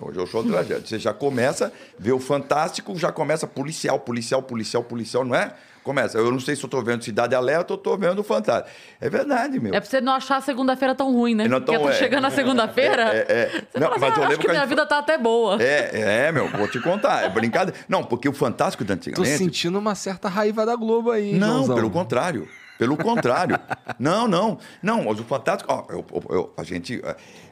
[0.00, 0.86] Hoje é o show da tragédia.
[0.86, 5.52] Você já começa, vê o Fantástico, já começa policial, policial, policial, policial, não é?
[5.82, 6.18] Começa.
[6.18, 8.68] Eu não sei se eu tô vendo Cidade Alerta ou tô vendo o Fantástico.
[9.00, 9.74] É verdade, meu.
[9.74, 11.48] É pra você não achar a segunda-feira tão ruim, né?
[11.48, 11.98] Não tão- Porque tá é.
[11.98, 13.80] chegando na segunda-feira, É, é, é.
[13.80, 14.98] Não, fala assim, mas eu "Ah, acho lembro que que a minha gente- vida tá
[14.98, 15.60] até boa.
[15.62, 17.24] É, é, meu, vou te contar.
[17.24, 17.78] É brincadeira.
[17.88, 19.38] Não, porque o Fantástico de Tô antigamente.
[19.38, 21.74] sentindo uma certa raiva da Globo aí, Não, Joãozão.
[21.76, 22.48] pelo contrário.
[22.78, 23.58] Pelo contrário.
[23.98, 24.58] não, não.
[24.82, 25.72] Não, mas o Fantástico.
[25.72, 27.02] Ó, eu, eu- eu- a gente.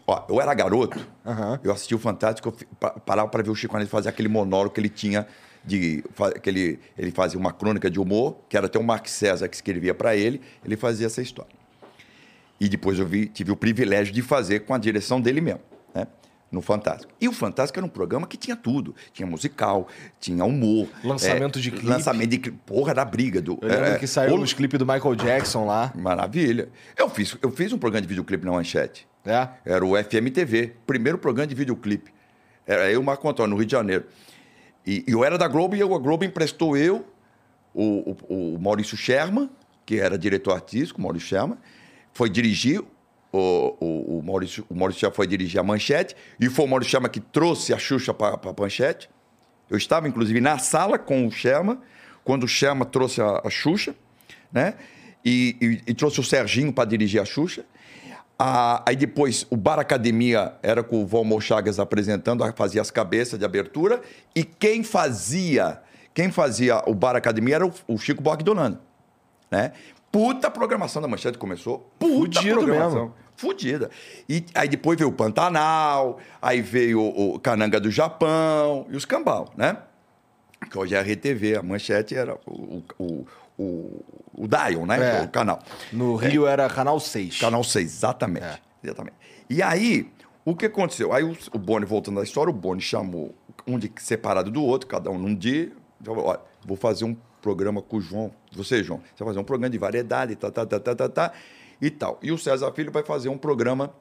[0.06, 1.04] Ó, eu era garoto.
[1.24, 1.58] Aham.
[1.64, 2.48] Eu assisti o Fantástico,
[2.80, 5.26] eu parava para ver o Chico Anísio fazer aquele monólogo que ele tinha.
[5.64, 6.04] De,
[6.42, 9.56] que ele, ele fazia uma crônica de humor, que era até o Mark César que
[9.56, 11.50] escrevia para ele, ele fazia essa história.
[12.60, 15.60] E depois eu vi, tive o privilégio de fazer com a direção dele mesmo.
[15.92, 16.06] Né?
[16.52, 17.12] No Fantástico.
[17.20, 18.94] E o Fantástico era um programa que tinha tudo.
[19.12, 19.88] Tinha musical,
[20.20, 20.86] tinha humor.
[21.02, 21.86] Lançamento é, de clipe.
[21.86, 22.58] Lançamento de clipe.
[22.64, 23.42] Porra, da briga.
[23.42, 25.92] Do, Eu lembro é, que saiu o- os clipes do Michael Jackson lá.
[25.96, 26.68] Maravilha.
[26.96, 29.06] Eu fiz, eu fiz um programa de videoclipe na Manchete.
[29.26, 29.48] É.
[29.64, 32.12] Era o FMTV, primeiro programa de videoclipe.
[32.66, 34.04] Era eu e o Marco Antônio, no Rio de Janeiro.
[34.86, 37.04] E, eu era da Globo e a Globo emprestou eu,
[37.74, 39.50] o, o- o Maurício Sherman,
[39.84, 41.58] que era diretor artístico, Maurício Sherman,
[42.12, 42.80] foi dirigir,
[43.32, 47.10] o, o, o Maurício, o Maurício foi dirigir a Manchete, e foi o Maurício Sherman
[47.10, 49.10] que trouxe a Xuxa para a Manchete.
[49.68, 51.78] Eu estava, inclusive, na sala com o Sherman,
[52.24, 53.94] quando o Sherman trouxe a, a Xuxa,
[54.52, 54.74] né?
[55.24, 57.64] E, e- e trouxe o Serginho para dirigir a Xuxa.
[58.38, 63.38] Ah, aí depois o Bar Academia era com o Valmor Chagas apresentando, fazia as cabeças
[63.38, 64.02] de abertura.
[64.34, 65.80] E quem fazia,
[66.12, 68.78] quem fazia o Bar Academia era o, o Chico Buarque Donano,
[69.50, 69.72] né?
[70.12, 71.90] Puta programação da Manchete começou.
[71.98, 73.00] Puta Fudido programação.
[73.00, 73.14] mesmo.
[73.36, 73.90] Fudida.
[74.28, 79.52] E aí depois veio o Pantanal, aí veio o Cananga do Japão e os Cambal,
[79.56, 79.76] né?
[80.70, 83.26] Que hoje é a RTV, a Manchete era o, o,
[83.58, 84.04] o,
[84.36, 85.20] o Dion, né?
[85.20, 85.22] É.
[85.22, 85.60] O canal.
[85.92, 87.40] No Rio era Canal 6.
[87.40, 88.44] Canal 6, exatamente.
[88.44, 88.58] É.
[88.84, 89.16] exatamente.
[89.48, 90.10] E aí,
[90.44, 91.12] o que aconteceu?
[91.12, 93.34] Aí o, o Boni, voltando à história, o Boni chamou
[93.66, 95.72] um de separado do outro, cada um num dia.
[96.04, 98.30] Falou, olha, vou fazer um programa com o João.
[98.52, 101.32] Você, João, você vai fazer um programa de variedade, tá, tá, tá, tá, tá, tá,
[101.80, 102.18] e tal.
[102.22, 103.92] E o César Filho vai fazer um programa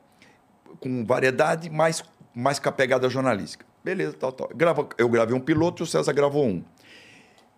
[0.79, 3.65] com variedade, mais, mais com a pegada jornalística.
[3.83, 4.49] Beleza, tal, tal.
[4.53, 6.63] Grava, eu gravei um piloto e o César gravou um.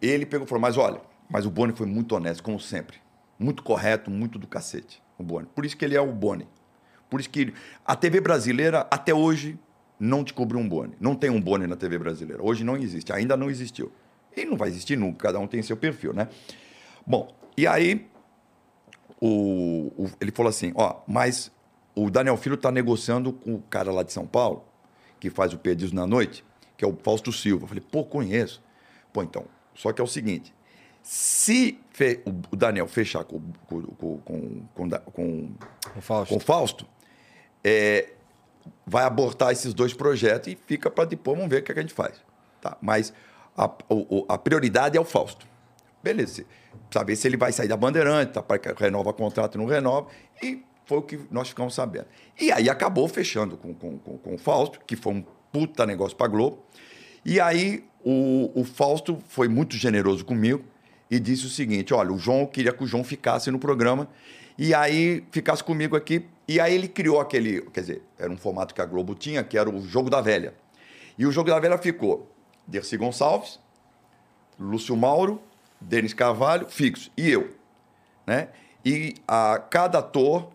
[0.01, 2.97] Ele pegou e falou, mas olha, mas o Boni foi muito honesto, como sempre.
[3.39, 5.47] Muito correto, muito do cacete, o Boni.
[5.53, 6.47] Por isso que ele é o Boni.
[7.09, 7.53] Por isso que
[7.85, 9.57] a TV brasileira, até hoje,
[9.99, 10.93] não descobriu um Boni.
[10.99, 12.43] Não tem um Boni na TV brasileira.
[12.43, 13.91] Hoje não existe, ainda não existiu.
[14.35, 16.27] E não vai existir nunca, cada um tem seu perfil, né?
[17.05, 18.07] Bom, e aí
[19.19, 21.51] o, o- ele falou assim, ó, mas
[21.95, 24.63] o Daniel Filho está negociando com o cara lá de São Paulo,
[25.19, 26.43] que faz o Perdidos na Noite,
[26.75, 27.63] que é o Fausto Silva.
[27.63, 28.61] Eu falei, pô, conheço.
[29.11, 30.53] Pô, então, só que é o seguinte,
[31.09, 34.19] se fe- o Daniel fechar com, com, com,
[34.75, 35.51] com, com,
[35.95, 36.29] O Fausto.
[36.33, 36.85] com o Fausto,
[37.63, 38.09] é,
[38.85, 41.79] vai abortar esses dois projetos e fica para depois, vamos ver o que, é que
[41.79, 42.21] a gente faz.
[42.61, 42.75] Tá?
[42.81, 43.13] Mas
[43.55, 45.47] a, o- a prioridade é o Fausto.
[46.03, 46.43] Beleza.
[46.91, 50.07] Saber se ele vai sair da Bandeirante, tá, para renova contrato, não renova.
[50.43, 52.07] E foi o que nós ficamos sabendo.
[52.37, 56.17] E aí acabou fechando com, com, com, com o Fausto, que foi um puta negócio
[56.17, 56.65] para Globo.
[57.23, 60.63] E aí o, o Fausto foi muito generoso comigo
[61.09, 64.07] e disse o seguinte: olha, o João queria que o João ficasse no programa
[64.57, 66.25] e aí ficasse comigo aqui.
[66.47, 69.57] E aí ele criou aquele, quer dizer, era um formato que a Globo tinha, que
[69.57, 70.53] era o Jogo da Velha.
[71.17, 72.31] E o Jogo da Velha ficou
[72.65, 73.59] Dercy Gonçalves,
[74.57, 75.41] Lúcio Mauro,
[75.79, 77.53] Denis Carvalho, fixo, e eu.
[78.25, 78.49] Né?
[78.85, 80.49] E a cada ator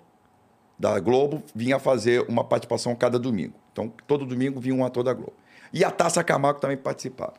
[0.79, 3.55] da Globo vinha fazer uma participação cada domingo.
[3.73, 5.35] Então, todo domingo vinha um ator da Globo.
[5.73, 7.35] E a Taça Camargo também participava.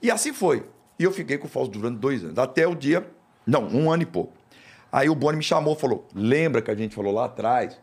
[0.00, 0.66] E assim foi.
[0.98, 2.38] E eu fiquei com o Fausto durante dois anos.
[2.38, 3.08] Até o dia...
[3.46, 4.32] Não, um ano e pouco.
[4.92, 7.80] Aí o Boni me chamou e falou, lembra que a gente falou lá atrás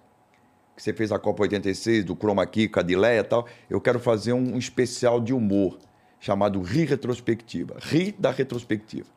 [0.75, 3.45] que você fez a Copa 86, do Chroma Key, com a Dileia e tal?
[3.69, 5.77] Eu quero fazer um especial de humor
[6.21, 7.75] chamado Ri Retrospectiva.
[7.81, 9.07] Ri da retrospectiva.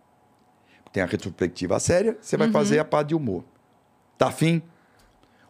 [0.93, 3.45] Tem a retrospectiva séria, você vai fazer a parte de humor.
[4.19, 4.61] Tá afim?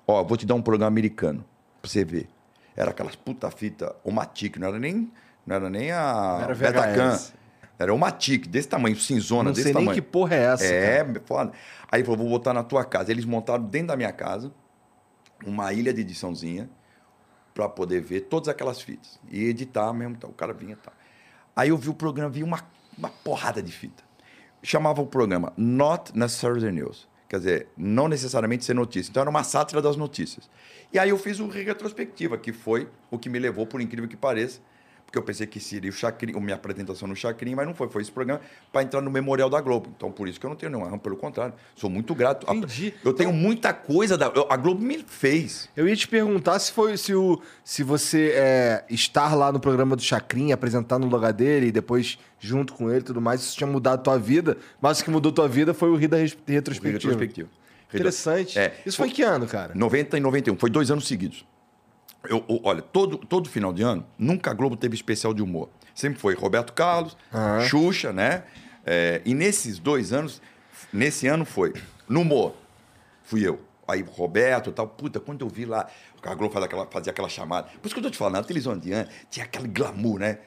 [0.06, 1.44] Ó, vou te dar um programa americano
[1.80, 2.28] pra você ver.
[2.76, 5.10] Era aquelas puta fita Omatic, não era nem,
[5.46, 7.18] não era nem a Era Betacam.
[7.82, 9.94] Era Omatic, desse tamanho, cinzona, Não desse sei nem tamanho.
[9.94, 10.64] que porra é essa.
[10.64, 11.22] É, cara.
[11.24, 11.52] foda.
[11.90, 13.10] Aí ele falou, vou botar na tua casa.
[13.10, 14.52] Eles montaram dentro da minha casa
[15.44, 16.70] uma ilha de ediçãozinha
[17.54, 19.18] para poder ver todas aquelas fitas.
[19.30, 20.92] E editar mesmo, tá, o cara vinha e tal.
[21.54, 22.60] Aí eu vi o programa, vi uma,
[22.96, 24.02] uma porrada de fita.
[24.62, 27.08] Chamava o programa Not Necessarily News.
[27.28, 29.10] Quer dizer, não necessariamente ser notícia.
[29.10, 30.50] Então era uma sátira das notícias.
[30.92, 34.16] E aí eu fiz o retrospectiva, que foi o que me levou, por incrível que
[34.16, 34.60] pareça,
[35.12, 37.86] porque eu pensei que seria o Chacrin, a minha apresentação no Chacrin, mas não foi.
[37.90, 38.40] Foi esse programa
[38.72, 39.92] para entrar no Memorial da Globo.
[39.94, 41.52] Então, por isso que eu não tenho nenhum erro, pelo contrário.
[41.76, 42.50] Sou muito grato.
[42.50, 42.94] A- Entendi.
[43.04, 44.32] Eu tenho muita coisa da.
[44.48, 45.68] A Globo me fez.
[45.76, 49.94] Eu ia te perguntar se foi se, o, se você é, estar lá no programa
[49.94, 53.54] do Chacrin, apresentar no lugar dele e depois junto com ele e tudo mais, isso
[53.54, 56.16] tinha mudado a tua vida, mas o que mudou tua vida foi o Rio da
[56.16, 56.90] retrospectiva.
[56.92, 57.48] Retrospectiva.
[57.92, 58.58] Interessante.
[58.58, 58.80] É.
[58.86, 59.74] Isso foi em que ano, cara?
[59.74, 60.56] 90 e 91.
[60.56, 61.44] Foi dois anos seguidos.
[62.28, 65.68] Eu, eu- olha, todo, todo final de ano, nunca a Globo teve especial de humor.
[65.94, 67.60] Sempre foi Roberto Carlos, Aham.
[67.66, 68.44] Xuxa, né?
[68.86, 70.40] É, e nesses dois anos,
[70.92, 71.72] nesse ano foi
[72.08, 72.54] no humor,
[73.24, 73.60] fui eu.
[73.86, 75.86] Aí Roberto e tal, puta, quando eu vi lá,
[76.22, 77.68] a Globo fazia aquela, fazia aquela chamada.
[77.80, 80.38] Por isso que eu tô te falando, na televisão de ano tinha aquele glamour, né?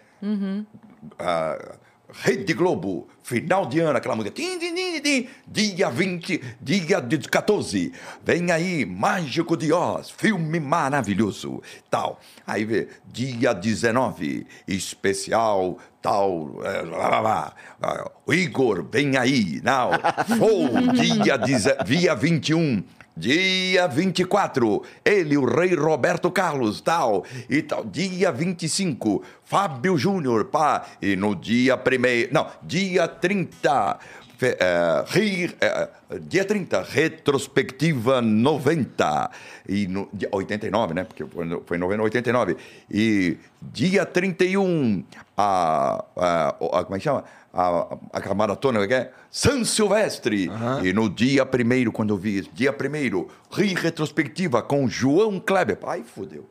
[1.19, 1.75] A-
[2.11, 4.35] Rede Globo, final de ano, aquela música.
[4.35, 7.91] Tim, tim, tim, dia 20, dia de 14.
[8.23, 11.61] Vem aí, Mágico de Oz, filme maravilhoso.
[11.89, 12.19] Tal.
[12.45, 16.59] Aí vê, dia 19, especial, tal.
[16.63, 17.53] é, lá, lá, lá.
[17.81, 19.61] Ah, Igor, vem aí.
[19.63, 19.91] Não.
[20.37, 21.37] Fou, dia,
[21.83, 22.83] dia 21.
[23.17, 27.85] Dia 24, ele, o rei Roberto Carlos, tal, e tal.
[27.85, 30.85] Dia 25, Fábio Júnior, pá.
[31.01, 33.97] E no dia primeiro, não, dia 30,
[34.37, 35.87] fe- é, ri- é,
[36.23, 39.31] dia 30, retrospectiva 90.
[39.69, 41.05] E no, dia 89, né?
[41.05, 42.57] Porque foi, em novembro 89.
[42.91, 45.03] E dia 31,
[45.37, 47.23] a, a, a como é que chama?
[47.57, 49.13] A, a, a maratona, que é?
[49.31, 50.49] São Silvestre.
[50.83, 55.77] E no dia primeiro, quando eu vi isso, dia primeiro, ri retrospectiva com João Kleber.
[55.87, 56.49] Ai, fodeu.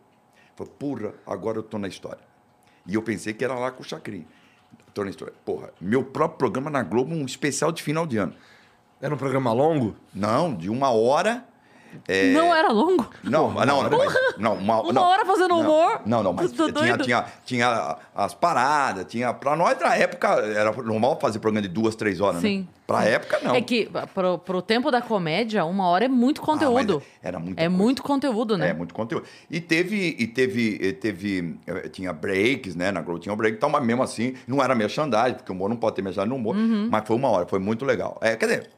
[0.57, 2.23] Falei, porra, agora eu tô na história.
[2.87, 4.25] E eu pensei que era lá com o Chacrinha.
[4.95, 5.35] Tô na história.
[5.45, 8.35] Porra, meu próprio programa na Globo, um especial de final de ano.
[9.01, 9.95] Era um programa longo?
[10.15, 11.45] Não, de uma hora.
[12.09, 13.07] É, Não era longo?
[13.23, 15.03] Não, não, não, mas- não, uma, Uma não.
[15.03, 16.01] hora fazendo Não, humor?
[16.05, 17.05] Não, não, mas tinha, doido.
[17.05, 19.33] tinha, tinha as paradas, tinha.
[19.33, 22.61] Pra nós, na época, era normal fazer programa de duas, três horas, Sim.
[22.61, 22.67] né?
[22.87, 23.55] Pra época, não.
[23.55, 26.97] É que pro, pro tempo da comédia, uma hora é muito Ah, conteúdo.
[27.03, 27.83] mas era muita É coisa.
[27.83, 28.69] muito conteúdo, né?
[28.69, 29.25] É, muito conteúdo.
[29.51, 32.93] E teve, e teve, e teve, eh, tinha breaks, né?
[32.93, 35.71] Na Globo tinha um break, então, mas mesmo assim, não era merchandising, porque o humor
[35.71, 36.89] não pode ter merchandising no humor, Uhum.
[36.91, 38.19] mas foi uma hora, foi muito legal.
[38.21, 38.71] É, quer dizer,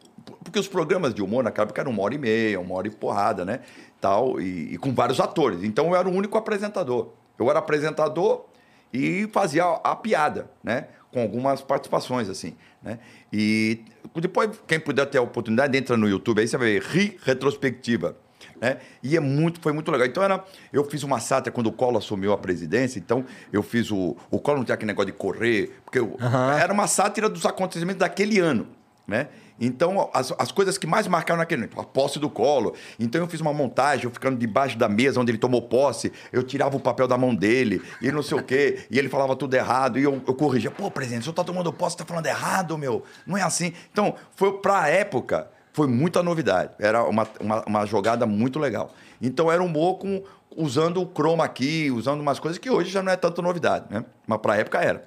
[0.42, 2.90] porque os programas de humor naquela época eram uma hora e meia, uma hora e
[2.90, 3.60] porrada, né?
[4.00, 5.62] Tal, e, e com vários atores.
[5.62, 7.12] Então eu era o único apresentador.
[7.38, 8.44] Eu era apresentador
[8.92, 10.88] e fazia a, a piada, né?
[11.12, 12.98] Com algumas participações, assim, né?
[13.32, 13.80] E
[14.16, 18.16] depois, quem puder ter a oportunidade, entra no YouTube, aí você vai ver Ri Retrospectiva
[18.60, 18.78] né?
[19.02, 20.06] E é muito, foi muito legal.
[20.06, 23.90] Então era, eu fiz uma sátira quando o Collor assumiu a presidência, então eu fiz
[23.90, 26.16] o o Collor não tinha aquele negócio de correr, porque eu-
[26.58, 28.68] era uma sátira dos acontecimentos daquele ano,
[29.06, 29.28] né?
[29.60, 32.74] Então as, as coisas que mais marcaram naquele ano, a posse do Collor.
[32.98, 36.42] Então eu fiz uma montagem, eu ficando debaixo da mesa onde ele tomou posse, eu
[36.42, 39.54] tirava o papel da mão dele e não sei o quê, e ele falava tudo
[39.54, 42.76] errado e eu, eu corrigia, pô, presidente, o senhor tá tomando posse, tá falando errado,
[42.76, 43.02] meu.
[43.26, 43.72] Não é assim.
[43.92, 46.70] Então, foi pra época foi muita novidade.
[46.78, 48.94] Era uma, uma, uma jogada muito legal.
[49.20, 50.22] Então era um humor com,
[50.56, 54.02] usando o chroma aqui, usando umas coisas que hoje já não é tanta novidade, né?
[54.26, 55.06] Mas para a época era.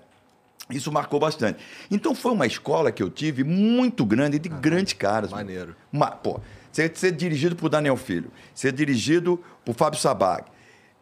[0.70, 1.60] Isso marcou bastante.
[1.90, 5.32] Então foi uma escola que eu tive muito grande, de grandes caras.
[5.32, 5.76] maneiro.
[5.92, 6.40] Ma- pô,
[6.72, 10.44] ser, ser dirigido por Daniel Filho, ser dirigido por Fábio Sabag,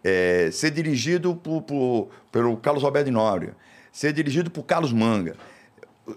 [0.03, 3.55] é, ser dirigido por, por- pelo Carlos Alberto Nóbrega,
[3.91, 5.35] ser dirigido por Carlos Manga,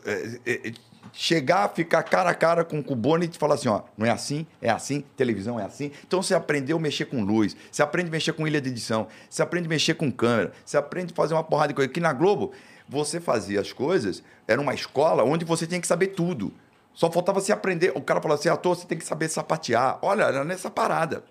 [0.07, 0.73] é, é, é,
[1.13, 4.11] chegar, ficar cara a cara com, com o Boni e falar assim, ó, não é
[4.11, 5.91] assim, é assim, televisão é assim.
[6.07, 9.09] Então você aprendeu a mexer com luz, você aprende a mexer com ilha de edição,
[9.29, 11.91] você aprende a mexer com câmera, você aprende a fazer uma porrada de coisa.
[11.91, 12.53] Aqui na Globo,
[12.91, 16.53] você fazia as coisas, era uma escola onde você tinha que saber tudo.
[16.93, 17.93] Só faltava você aprender.
[17.95, 20.01] O cara falou assim, ator, você tem que saber sapatear.
[20.03, 21.25] Olha, era nessa parada.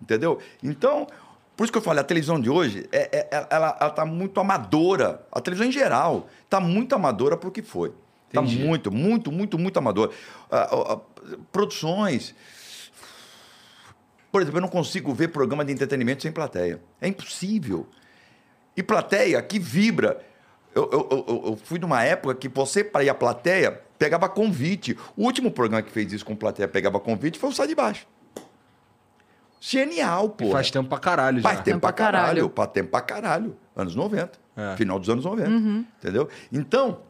[0.00, 0.38] Entendeu?
[0.62, 1.08] Então,
[1.56, 4.38] por isso que eu falei, a televisão de hoje, é, é- ela, ela tá muito
[4.38, 5.26] amadora.
[5.32, 7.90] A televisão em geral tá muito amadora pro que foi.
[8.32, 8.64] Tá Entendi.
[8.64, 10.12] muito, muito, muito, muito amadora.
[10.48, 12.34] Ah, ah, ah, produções...
[14.30, 16.80] Por exemplo, eu não consigo ver programa de entretenimento sem plateia.
[17.00, 17.88] É impossível.
[18.76, 20.24] E plateia que vibra.
[20.74, 24.96] Eu, eu- eu- eu- fui numa época que você, para ir à plateia, pegava convite.
[25.16, 28.06] O último programa que fez isso com plateia pegava convite foi o Sai de Baixo.
[29.60, 30.50] Genial, pô.
[30.50, 31.48] Faz tempo pra caralho já.
[31.48, 32.26] Faz tempo pra pra caralho.
[32.26, 32.52] caralho.
[32.54, 33.56] Faz tempo pra caralho.
[33.76, 34.38] Anos 90.
[34.56, 34.76] É.
[34.76, 35.50] Final dos anos 90.
[35.50, 35.84] Uhum.
[35.98, 36.28] Entendeu?
[36.50, 37.00] Então,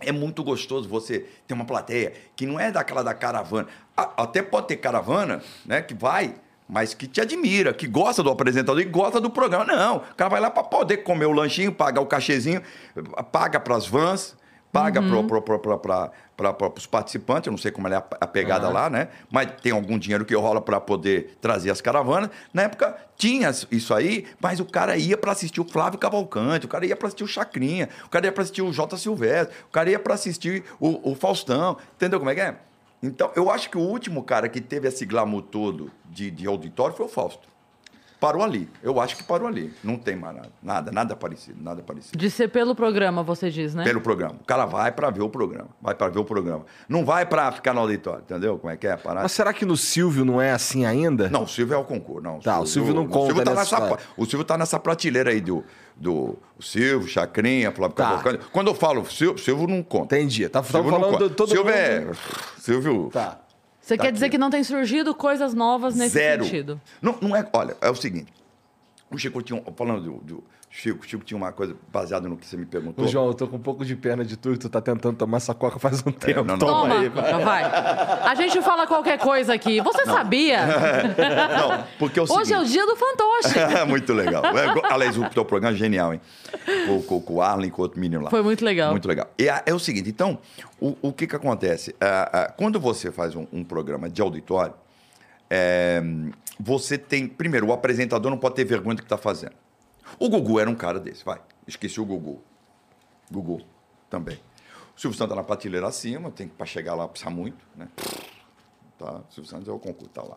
[0.00, 3.68] é muito gostoso você ter uma plateia que não é daquela da caravana.
[3.96, 5.82] Até pode ter caravana, né?
[5.82, 6.34] Que vai,
[6.68, 9.64] mas que te admira, que gosta do apresentador e gosta do programa.
[9.64, 12.62] Não, o cara vai lá para poder comer o lanchinho, pagar o cachezinho,
[13.30, 14.36] paga para as vans,
[14.72, 15.26] paga Uhum.
[16.36, 17.46] para os participantes.
[17.46, 19.08] Eu não sei como é a, a pegada lá, né?
[19.30, 22.28] Mas tem algum dinheiro que rola para poder trazer as caravanas.
[22.52, 26.68] Na época tinha isso aí, mas o cara ia para assistir o Flávio Cavalcante, o
[26.68, 28.96] cara ia para assistir o Chacrinha, o cara ia para assistir o J.
[28.96, 31.76] Silvestre, o cara ia para assistir o, o Faustão.
[31.94, 32.56] Entendeu como é que é?
[33.06, 36.96] Então, eu acho que o último cara que teve esse glamour todo de, de auditório
[36.96, 37.46] foi o Fausto.
[38.20, 38.68] Parou ali.
[38.82, 39.72] Eu acho que parou ali.
[39.82, 40.48] Não tem mais nada.
[40.62, 42.16] Nada, nada parecido, nada parecido.
[42.16, 43.84] De ser pelo programa, você diz, né?
[43.84, 44.36] Pelo programa.
[44.40, 45.68] O cara vai pra ver o programa.
[45.82, 46.64] Vai pra ver o programa.
[46.88, 48.58] Não vai pra ficar no auditório, entendeu?
[48.58, 49.22] Como é que é a parada?
[49.24, 51.28] Mas será que no Silvio não é assim ainda?
[51.28, 52.22] Não, o Silvio é o concurso.
[52.22, 53.98] Não, Tá, o Silvio não conta Silvio tá nessa.
[54.16, 55.62] O Silvio tá nessa prateleira aí do,
[55.94, 58.04] do o Silvio, Chacrinha, Flávio Tá.
[58.04, 58.46] Cavalcante.
[58.52, 60.16] Quando eu falo Silvio, Silvio não conta.
[60.16, 60.48] Entendi.
[60.48, 61.30] Tá, tá Silvio não falando conta.
[61.34, 61.74] todo Silvio mundo...
[61.76, 62.06] é...
[62.58, 63.10] Silvio...
[63.12, 63.40] Tá.
[63.84, 64.32] Você Tá quer dizer aqui.
[64.32, 66.44] que não tem surgido coisas novas nesse Zero.
[66.44, 66.80] sentido?
[67.02, 67.46] Não, não é.
[67.52, 68.32] Olha, é o seguinte.
[69.10, 70.44] O Chico tinha, falando do, do
[70.76, 73.04] Chico, Chico tinha uma coisa baseada no que você me perguntou.
[73.04, 75.36] Ô, João, eu tô com um pouco de pena de tu, tu tá tentando tomar
[75.36, 76.42] essa coca faz um tempo.
[76.42, 76.58] não, não.
[76.58, 77.44] Toma Toma, aí, vai.
[77.44, 77.64] vai.
[77.64, 79.80] A gente fala qualquer coisa aqui.
[79.80, 80.66] Você sabia?
[81.56, 83.54] Não, porque é o Hoje é o seguinte- dia do fantoche.
[83.86, 84.42] muito legal.
[84.46, 86.20] É, Aliás, o teu programa é genial, hein?
[86.88, 88.30] Com, com, com o Arlen, com o outro menino lá.
[88.30, 88.90] Foi muito legal.
[88.90, 89.28] Muito legal.
[89.38, 90.38] E a- é o seguinte, então,
[90.80, 91.94] o, o que que acontece?
[92.00, 94.74] Ah, ah, quando você faz um, um programa de auditório,
[95.48, 96.02] é,
[96.58, 97.28] você tem...
[97.28, 99.52] Primeiro, o apresentador não pode ter vergonha do que está fazendo.
[100.18, 101.40] O Gugu era um cara desse, vai.
[101.66, 102.42] Esqueci o Gugu.
[103.30, 103.62] Gugu
[104.10, 104.38] também.
[104.96, 107.88] O Silvio Santos tá na prateleira acima, tem que para chegar lá precisar muito, né?
[108.98, 110.36] Tá, o Silvio Santos é o concurso, tá lá.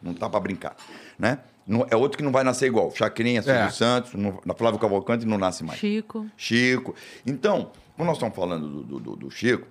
[0.00, 0.76] Não tá para brincar,
[1.18, 1.38] né?
[1.66, 2.90] Não- é outro que não vai nascer igual.
[2.94, 3.70] Chacrinha, Silvio É.
[3.70, 5.78] Santos, não, na Flávio Cavalcante não nasce mais.
[5.78, 6.26] Chico.
[6.36, 6.94] Chico.
[7.26, 9.66] Então, quando nós estamos falando do, do- do- do Chico,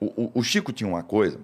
[0.00, 1.40] o, o- o Chico tinha uma coisa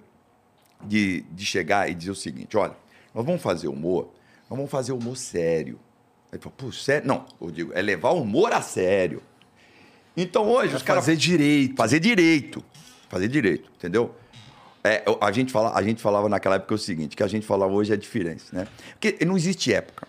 [0.83, 2.75] de, de chegar e dizer o seguinte: olha,
[3.13, 4.09] nós vamos fazer humor,
[4.49, 5.79] nós vamos fazer humor sério.
[6.31, 7.07] Aí falou, pô, sério?
[7.07, 9.21] Não, eu digo, é levar o humor a sério.
[10.15, 11.05] Então hoje os caras.
[11.05, 11.75] Fazer direito.
[11.75, 12.63] Fazer direito.
[13.07, 14.13] Fazer direito, entendeu?
[14.83, 17.73] É, a, gente fala, a gente falava naquela época o seguinte, que a gente falava
[17.73, 18.67] hoje é a diferença, né?
[18.91, 20.07] Porque não existe época.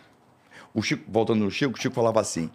[0.73, 2.51] O Chico, voltando no Chico, o Chico falava assim: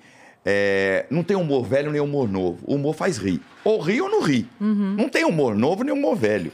[0.45, 2.59] é, não tem humor velho nem humor novo.
[2.65, 3.41] O humor faz rir.
[3.63, 4.47] Ou ri ou não ri.
[4.95, 6.51] Não tem humor novo nem humor velho.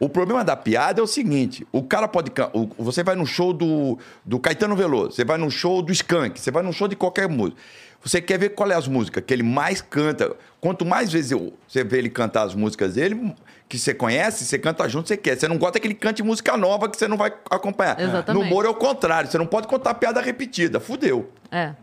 [0.00, 2.30] O problema da piada é o seguinte: o cara pode.
[2.52, 6.38] o- Você vai no show do, do Caetano Veloso, você vai no show do Skank,
[6.40, 7.60] você vai no show de qualquer música.
[8.04, 10.36] Você quer ver qual é as músicas que ele mais canta.
[10.60, 13.34] Quanto mais vezes eu- você vê ele cantar as músicas dele,
[13.68, 15.36] que você conhece, você canta junto, você quer.
[15.36, 18.00] Você não gosta que ele cante música nova que você não vai acompanhar.
[18.00, 18.32] Exatamente.
[18.34, 20.78] No humor é o contrário, você não pode contar piada repetida.
[20.78, 21.28] Fudeu.
[21.50, 21.74] É.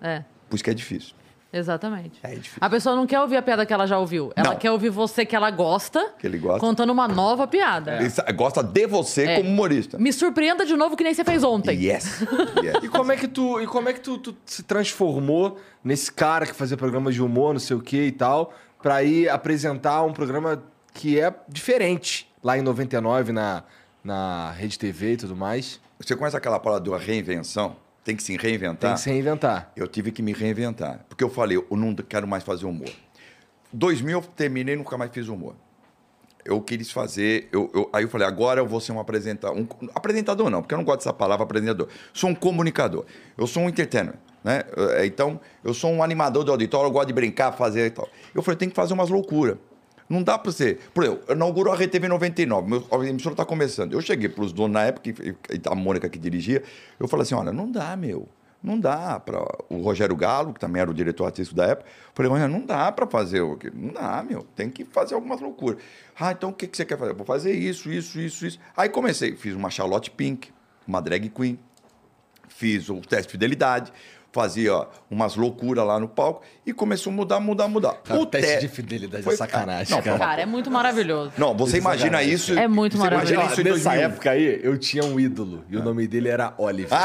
[0.00, 0.24] É.
[0.48, 1.14] Por isso que é difícil.
[1.52, 2.18] Exatamente.
[2.22, 2.58] É difícil.
[2.60, 4.32] A pessoa não quer ouvir a piada que ela já ouviu.
[4.36, 4.56] Ela Não.
[4.56, 6.60] quer ouvir você que ela gosta, Que ele gosta.
[6.60, 7.96] contando uma nova piada.
[7.96, 9.36] Ele sa- gosta de você É.
[9.38, 9.98] como humorista.
[9.98, 11.76] Me surpreenda de novo que nem você fez ontem.
[11.86, 12.20] Yes.
[12.62, 12.84] yes.
[12.84, 16.46] E como é que tu, e como é que tu, tu se transformou nesse cara
[16.46, 20.12] que fazia programa de humor, não sei o que e tal, pra ir apresentar um
[20.12, 20.62] programa
[20.94, 23.64] que é diferente lá em 99 na,
[24.04, 25.80] na Rede TV e tudo mais?
[25.98, 27.76] Você conhece aquela palavra da reinvenção?
[28.04, 28.76] Tem que se reinventar?
[28.90, 29.72] Tem que se reinventar.
[29.76, 31.04] Eu tive que me reinventar.
[31.08, 32.88] Porque eu falei, eu não quero mais fazer humor.
[33.72, 35.54] 2000 eu terminei e nunca mais fiz humor.
[36.44, 37.48] Eu quis fazer.
[37.52, 39.56] Eu, eu- aí eu falei, agora eu vou ser um apresentador.
[39.56, 41.88] Um, apresentador não, porque eu não gosto dessa palavra apresentador.
[42.14, 43.04] Sou um comunicador.
[43.36, 44.14] Eu sou um entertainer.
[44.42, 44.62] Né?
[44.96, 48.08] Eh, Então, eu sou um animador do auditório, eu gosto de brincar, fazer e tal.
[48.34, 49.58] Eu falei, tem que fazer umas loucuras.
[50.10, 50.76] Não dá pra você.
[50.92, 53.92] Por exemplo, eu inaugurou a RTV em 99, meu, a emissora tá começando.
[53.92, 55.08] Eu cheguei pros donos na época,
[55.70, 56.64] a Mônica que dirigia,
[56.98, 58.28] eu falei assim: olha, não dá, meu.
[58.62, 59.40] Não dá para
[59.70, 61.88] o Rogério Galo, que também era o diretor artístico da época.
[62.12, 63.40] Falei, Rogério, não dá para fazer?
[63.72, 64.42] Não dá, meu.
[64.54, 65.80] Tem que fazer algumas loucuras.
[66.18, 67.14] Ah, então o que, que você quer fazer?
[67.14, 68.58] Vou fazer isso, isso, isso, isso.
[68.76, 70.50] Aí comecei, fiz uma Charlotte Pink,
[70.86, 71.58] uma drag queen,
[72.48, 73.92] fiz o teste de fidelidade,
[74.32, 77.94] fazia umas loucuras lá no palco e começou a mudar, mudar, mudar.
[78.04, 80.18] Cara, o teste te- de fidelidade Foi- é sacanagem, Não, cara.
[80.18, 81.32] Cara, é muito maravilhoso.
[81.36, 82.56] Não, você imagina isso.
[82.58, 83.52] É muito você imagina maravilhoso.
[83.60, 84.02] isso Nessa 2000.
[84.06, 85.64] época aí, eu tinha um ídolo.
[85.68, 86.96] E o nome dele era Oliver.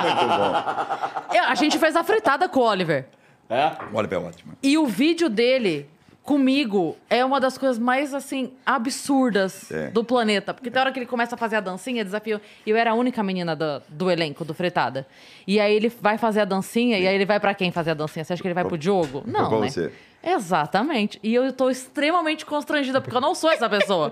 [0.00, 1.34] Muito bom.
[1.36, 3.06] Eu- a gente fez a fritada com o Oliver.
[3.48, 3.72] É?
[3.92, 4.52] Olha, é ótimo.
[4.62, 5.88] E o vídeo dele
[6.22, 9.88] comigo é uma das coisas mais, assim, absurdas É.
[9.90, 10.52] do planeta.
[10.54, 12.40] Porque tem hora que ele começa a fazer a dancinha, desafio.
[12.64, 15.06] E eu era a única menina do, do elenco, do Fretada.
[15.46, 17.94] E aí ele vai fazer a dancinha, e aí ele vai pra quem fazer a
[17.94, 18.24] dancinha?
[18.24, 19.22] Você acha que ele vai pro Diogo?
[19.26, 19.68] Não, né?
[19.68, 19.92] você.
[20.22, 21.18] Exatamente.
[21.22, 24.10] E eu tô extremamente constrangida, porque eu não sou essa pessoa.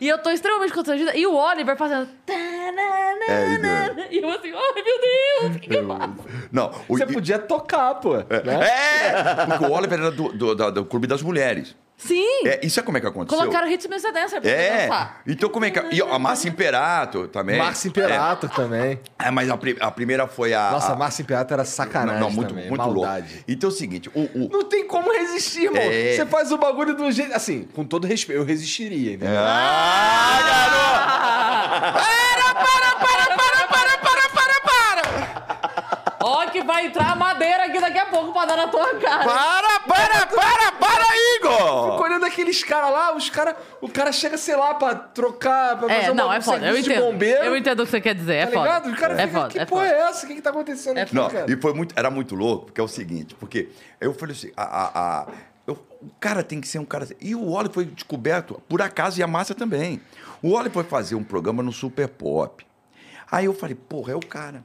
[0.00, 1.16] e eu tô extremamente constrangida.
[1.16, 2.08] E o Oliver fazendo.
[2.28, 6.14] É, E eu assim, ai meu Deus, o que, que eu faço?
[6.50, 8.16] Não, o, Você podia tocar, pô.
[8.16, 8.24] Né?
[8.60, 9.46] É!
[9.46, 11.76] Porque o Oliver era do, do, da- do Clube das Mulheres.
[12.06, 12.46] Sim!
[12.46, 13.38] É, isso é como é que aconteceu?
[13.38, 14.10] Colocaram Hits Mr.
[14.12, 15.20] Dancer pra É, dançar.
[15.26, 15.94] então como é que...
[15.94, 17.58] E a Márcia Imperato também.
[17.58, 18.98] Márcio Imperato também.
[19.18, 20.70] É, é, mas a, pri- a primeira foi a...
[20.70, 22.68] Nossa, a, Márcio Imperato era sacanagem Não, não, muito, também.
[22.68, 23.32] muito maldade.
[23.34, 23.44] louco.
[23.46, 24.20] Então é o seguinte, o...
[24.20, 25.82] o Não tem como resistir, irmão.
[25.82, 26.14] É.
[26.16, 27.34] Você faz o bagulho do jeito...
[27.34, 29.36] Assim, com todo respeito, eu resistiria, entendeu?
[29.38, 30.38] Ah,
[31.94, 32.00] Ó,
[36.60, 39.24] que vai entrar madeira aqui daqui a pouco pra dar na tua cara.
[39.24, 41.04] Para, para, para, para,
[41.36, 41.92] Igor!
[41.92, 45.88] Fico olhando aqueles caras lá, os cara, o cara chega, sei lá, pra trocar, pra
[45.88, 46.66] fazer É, um não, é foda.
[46.66, 47.00] Eu entendo.
[47.00, 47.44] bombeiro.
[47.44, 48.34] Eu entendo o que você quer dizer.
[48.34, 48.62] É Tá foda.
[48.66, 48.90] ligado?
[48.90, 49.94] O cara é fica, foda, que é porra foda.
[49.96, 50.24] é essa?
[50.24, 51.46] O que que tá acontecendo É aqui, Não, cara?
[51.50, 53.68] e foi muito, era muito louco, porque é o seguinte, porque
[54.00, 54.90] eu falei assim, a, a-
[55.22, 55.26] a-
[55.66, 57.06] eu- o cara tem que ser um cara...
[57.20, 60.00] E o Oli foi descoberto, por acaso, e a Márcia também.
[60.42, 62.66] O Oli foi fazer um programa no Super Pop.
[63.30, 64.64] Aí eu falei, porra, é o cara.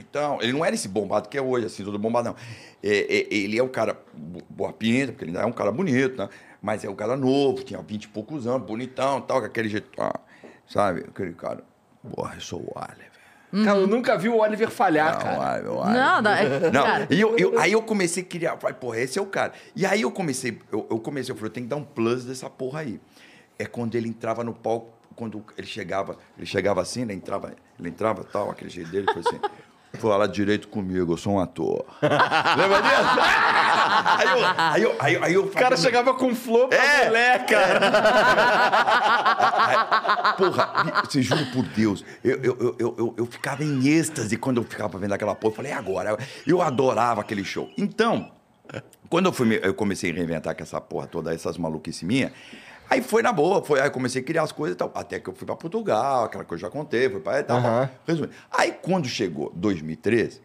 [0.00, 2.36] Então, ele não era esse bombado que é hoje, assim, todo bombado, não.
[2.82, 5.70] É, é, ele é o cara bo- boa pinta, porque ele ainda é um cara
[5.72, 6.28] bonito, né?
[6.62, 9.88] Mas é um cara novo, tinha 20 e poucos anos, bonitão tal, com aquele jeito,
[10.00, 10.18] ah,
[10.66, 11.00] sabe?
[11.08, 11.62] Aquele cara,
[12.14, 13.06] porra, eu sou o Oliver.
[13.64, 15.62] Cara, eu nunca vi o Oliver falhar, Não, cara.
[15.62, 15.94] meu, ai.
[15.94, 18.98] Não, dá- é- Não, cara, e eu, eu- aí eu comecei a criar, falei, porra,
[19.00, 19.52] esse é o cara.
[19.74, 22.24] E aí eu comecei, eu, eu comecei, eu falei, eu tenho que dar um plus
[22.24, 23.00] dessa porra aí.
[23.58, 27.88] É quando ele entrava no palco, quando ele chegava, ele chegava assim, ele entrava, ele
[27.88, 29.40] entrava tal, aquele jeito dele, foi assim,
[29.96, 31.84] fala direito comigo, eu sou um ator.
[32.00, 33.20] Lembra disso?
[34.18, 37.06] Aí eu, aí eu, aí eu, O cara chegava com flor pra É.
[37.06, 37.80] mulher, cara.
[40.36, 44.64] Porra, você juro por Deus, eu, eu, eu, eu, eu, ficava em êxtase quando eu
[44.64, 45.52] ficava vendo aquela porra.
[45.52, 46.16] Eu falei, é agora.
[46.46, 47.70] Eu adorava aquele show.
[47.76, 48.30] Então,
[49.08, 52.32] quando eu, fui, eu comecei a reinventar com essa porra toda, essas maluquices minhas,
[52.90, 54.90] aí foi na boa, foi, aí eu comecei a criar as coisas e tal.
[54.94, 57.42] Até que eu fui pra Portugal, aquela coisa que eu já contei, fui pra e
[57.42, 57.58] tal.
[57.58, 57.90] Aham.
[58.06, 58.32] Resumindo.
[58.50, 60.40] Aí quando chegou 2013,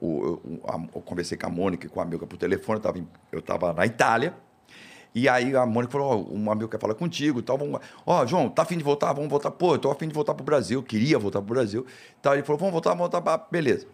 [0.00, 2.82] o, eu, a- eu conversei com a Mônica e com a Milka por telefone, eu
[2.82, 4.34] tava, em- eu tava na Itália.
[5.14, 7.56] E aí a Mônica falou, ó, um amigo quer falar contigo e tal.
[7.56, 7.80] Vamos...
[8.04, 9.14] Ó, João, tá afim de voltar?
[9.14, 9.50] Vamos voltar.
[9.50, 10.82] Pô, eu tô afim de voltar pro Brasil.
[10.82, 11.86] Queria voltar pro Brasil.
[12.20, 12.34] Tal.
[12.34, 13.22] Ele falou, vamos voltar, vamos voltar.
[13.22, 13.86] pra- Beleza.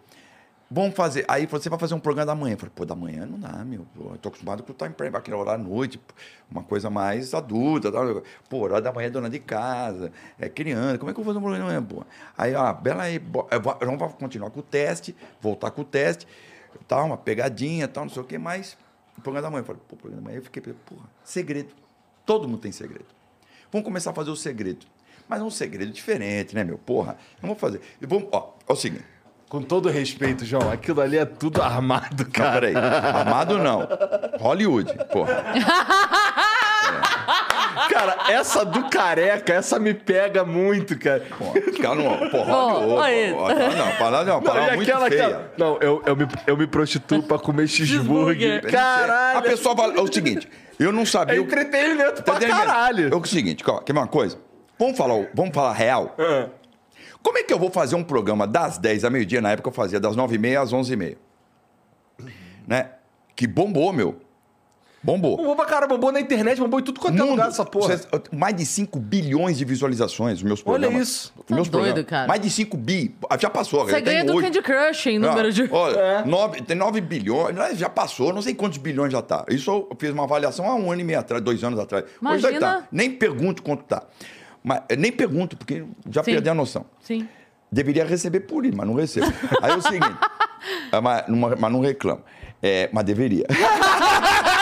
[0.75, 1.23] Vamos fazer.
[1.27, 2.55] Aí você vai fazer um programa da manhã.
[2.55, 3.85] Eu falei, pô, da manhã não dá, meu.
[3.95, 6.01] Eu tô acostumado com o time prime, aquele horário à noite,
[6.49, 7.91] uma coisa mais adulta.
[7.91, 8.23] Tal.
[8.49, 10.97] Pô, horário da manhã é dona de casa, é criança.
[10.97, 12.03] Como é que eu vou fazer um programa da manhã, pô?
[12.35, 13.21] Aí, ó, bela aí,
[13.83, 16.25] vamos continuar com o teste, voltar com o teste,
[16.87, 18.75] tal, uma pegadinha, tal, não sei o quê, mas
[19.15, 19.61] o programa da manhã.
[19.61, 21.69] Eu falei, pô, programa da manhã, eu fiquei, porra, segredo.
[22.25, 23.05] Todo mundo tem segredo.
[23.71, 24.87] Vamos começar a fazer o segredo.
[25.29, 26.79] Mas é um segredo diferente, né, meu?
[26.79, 27.79] Porra, vamos fazer.
[28.01, 29.12] Vamos, ó, é o seguinte.
[29.53, 32.61] Com todo respeito, João, aquilo ali é tudo armado, Não, cara.
[32.61, 32.75] peraí.
[32.75, 33.87] Armado não.
[34.39, 35.43] Hollywood, porra.
[37.89, 41.21] Cara, essa do careca, essa me pega muito, cara.
[41.37, 42.29] Porra, os caras não.
[42.29, 43.35] Porra, Bom, olha
[43.69, 45.51] Não, não, palavra não, Não, palavra muito aquela, feia.
[45.57, 48.71] Não, eu, eu, me, eu me prostituo pra comer cheeseburger.
[48.71, 49.37] Caralho.
[49.39, 49.93] A pessoa fala.
[49.95, 50.49] É o seguinte,
[50.79, 51.35] eu não sabia.
[51.35, 53.13] É o- entretenimento Tá pra caralho.
[53.13, 54.37] É o seguinte, ó, quer ver uma coisa?
[54.79, 56.15] Vamos falar, vamos falar real?
[56.17, 56.47] Ah.
[57.23, 59.41] Como é que eu vou fazer um programa das 10 a meio-dia?
[59.41, 61.15] Na época eu fazia das 9h30 às 11h30.
[62.67, 62.89] Né?
[63.35, 64.19] Que bombou, meu.
[65.05, 65.35] Bombou.
[65.35, 67.99] Bombou pra caramba, bombou na internet, bombou em tudo quanto é lugar essa porra.
[68.31, 71.07] Mais de 5 bilhões de visualizações, os meus Olha programas.
[71.09, 71.33] isso.
[71.45, 72.09] Os meus Tá doido, programas.
[72.09, 72.27] cara.
[72.27, 73.13] Mais de 5 bi.
[73.29, 73.85] Ah, Já passou.
[73.85, 74.45] Segredo tem do oito.
[74.45, 75.67] Candy Crush em número Ah, de.
[75.69, 76.25] Olha, É.
[76.25, 79.43] nove- tem 9 bilhões, é, já passou, não sei quantos bilhões já tá.
[79.49, 82.05] Isso eu fiz uma avaliação há um ano e meio atrás, dois anos atrás.
[82.05, 82.59] Hoje Imagina.
[82.61, 82.87] tá.
[82.89, 84.03] Nem pergunto quanto tá.
[84.63, 86.31] Mas, nem pergunto, porque já Sim.
[86.31, 86.85] perdi a noção.
[87.01, 87.27] Sim.
[87.71, 89.27] Deveria receber por isso, mas não recebo.
[89.61, 90.05] Aí é o seguinte,
[90.91, 92.23] ah, mas, mas não reclamo.
[92.61, 93.45] É, mas deveria.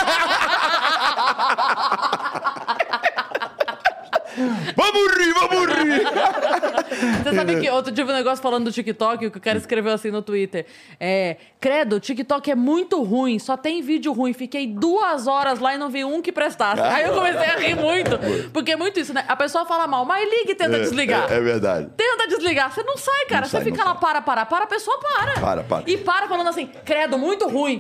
[5.34, 7.24] vamos rir, vamos rir!
[7.24, 9.58] Você sabe que outro dia eu vi um negócio falando do TikTok, que o cara
[9.58, 10.66] escreveu assim no Twitter.
[11.00, 14.34] É, credo, o TikTok é muito ruim, só tem vídeo ruim.
[14.34, 16.82] Fiquei duas horas lá e não vi um que prestasse.
[16.82, 18.20] Aí eu comecei a rir muito.
[18.52, 19.24] Porque é muito isso, né?
[19.28, 21.32] A pessoa fala mal, mas liga e tenta desligar.
[21.32, 21.90] É, é verdade.
[21.96, 22.72] Tenta desligar.
[22.72, 23.42] Você não sai, cara.
[23.42, 25.34] Não você sai, fica lá, para, para, para, a pessoa para.
[25.40, 25.84] Para, para.
[25.88, 27.80] E para falando assim, credo, muito ruim.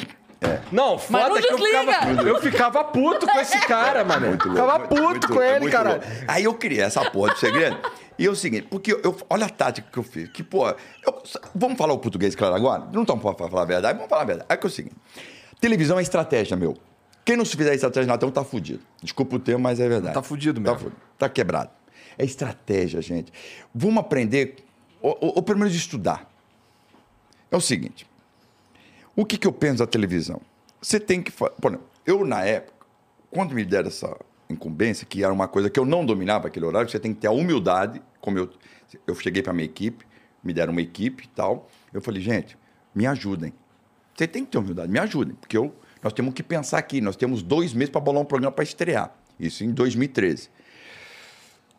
[0.72, 4.30] Não, Mas foda não que eu ficava, eu ficava puto com esse cara, mano.
[4.30, 5.90] Muito louco, ficava muito- puto muito com louco, ele, muito cara.
[5.92, 6.06] louco.
[6.28, 7.78] Aí eu criei essa porra de segredo.
[8.18, 10.30] e é o seguinte, porque eu, eu- olha a tática que eu fiz.
[10.30, 11.24] Que, pô, eu-
[11.54, 12.88] vamos falar o português claro agora?
[12.92, 14.48] Não estamos para falar a verdade, vamos falar a verdade.
[14.50, 14.96] É que é o seguinte:
[15.60, 16.76] televisão é estratégia, meu.
[17.24, 18.82] Quem não se fizer estratégia na tela tá fudido.
[19.04, 20.14] Desculpa o termo, mas é verdade.
[20.16, 20.78] Tá fudido Tá, mesmo.
[20.90, 21.02] fudido.
[21.20, 21.70] tá quebrado.
[22.18, 23.32] É estratégia, gente.
[23.76, 24.56] Vamos aprender,
[25.02, 26.28] ou, ou, ou pelo menos estudar.
[27.52, 28.08] É o seguinte:
[29.16, 30.42] o que, que eu penso da televisão?
[30.82, 31.32] Você tem que.
[31.32, 32.86] fa- Por exemplo, eu, na época,
[33.30, 34.16] quando me deram essa
[34.50, 37.28] incumbência, que era uma coisa que eu não dominava aquele horário, você tem que ter
[37.28, 38.50] a humildade, como eu,
[39.08, 40.06] eu cheguei para minha equipe,
[40.44, 41.70] me deram uma equipe e tal.
[41.94, 42.58] Eu falei, gente,
[42.96, 43.54] me ajudem.
[44.16, 47.16] Você tem que ter humildade, me ajudem, porque eu, nós temos que pensar aqui, nós
[47.16, 49.14] temos dois meses para bolar um programa para estrear.
[49.40, 50.50] Isso em 2013.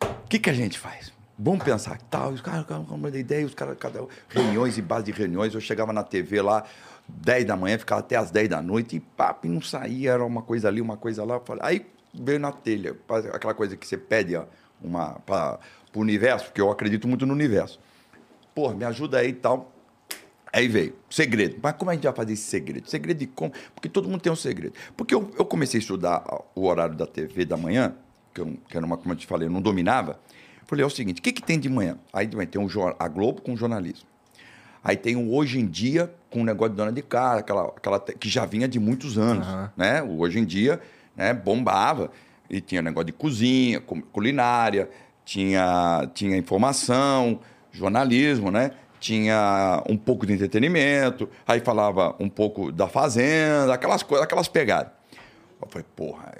[0.03, 1.12] O que, que a gente faz?
[1.39, 5.12] Vamos pensar, tal, os caras com uma ideia, os caras, cada reuniões e base de
[5.12, 6.64] reuniões, eu chegava na TV lá,
[7.09, 10.24] 10 da manhã, ficava até as 10 da noite, e papo, e não saía, era
[10.24, 11.40] uma coisa ali, uma coisa lá.
[11.61, 12.96] Aí veio na telha,
[13.32, 14.38] aquela coisa que você pede
[14.82, 15.59] uma, para
[15.94, 17.80] o universo, porque eu acredito muito no universo.
[18.55, 19.72] Pô, me ajuda aí e tal.
[20.53, 21.57] Aí veio, segredo.
[21.62, 22.88] Mas como a gente vai fazer esse segredo?
[22.88, 23.53] Segredo de como?
[23.74, 24.74] Porque todo mundo tem um segredo.
[24.94, 26.22] Porque eu, eu comecei a estudar
[26.55, 27.94] o horário da TV da manhã,
[28.34, 30.20] que, eu, que era uma, como eu te falei, eu não dominava.
[30.66, 31.98] Falei, é o seguinte, o que, que tem de manhã?
[32.12, 34.07] Aí tem um, a Globo com jornalismo.
[34.85, 38.01] Aí tem o Hoje em Dia com o negócio de dona de casa, aquela, aquela
[38.01, 39.47] que já vinha de muitos anos.
[39.76, 40.03] Né?
[40.03, 40.80] O Hoje em Dia
[41.16, 42.11] né, bombava.
[42.51, 44.91] E tinha negócio de cozinha, cu- culinária,
[45.24, 47.39] tinha, tinha informação,
[47.70, 48.72] jornalismo, né?
[49.01, 54.93] Tinha um pouco de entretenimento, aí falava um pouco da fazenda, aquelas coisas, aquelas pegadas.
[55.61, 56.35] Eu falei, porra,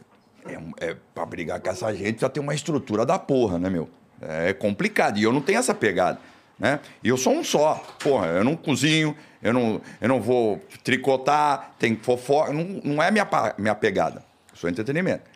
[0.47, 3.89] é, é, pra brigar com essa gente já tem uma estrutura da porra, né, meu?
[4.21, 5.19] É complicado.
[5.19, 6.19] E eu não tenho essa pegada.
[6.63, 6.79] Né?
[7.03, 7.83] E eu sou um só.
[7.99, 13.11] Porra, eu não cozinho, eu não, eu não vou tricotar, tem fofoca, não, não é
[13.11, 14.25] minha, minha pegada.
[14.53, 15.29] Eu sou entretenimento.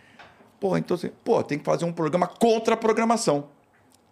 [0.60, 3.48] Porra, então assim, pô, tem que fazer um programa contra a programação.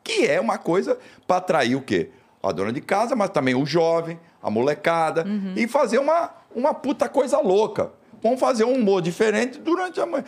[0.02, 2.10] Que é uma coisa para atrair o quê?
[2.42, 5.24] A dona de casa, mas também o jovem, a molecada.
[5.56, 7.92] E fazer uma, uma puta coisa louca.
[8.20, 10.24] Vamos fazer um humor diferente durante a manhã.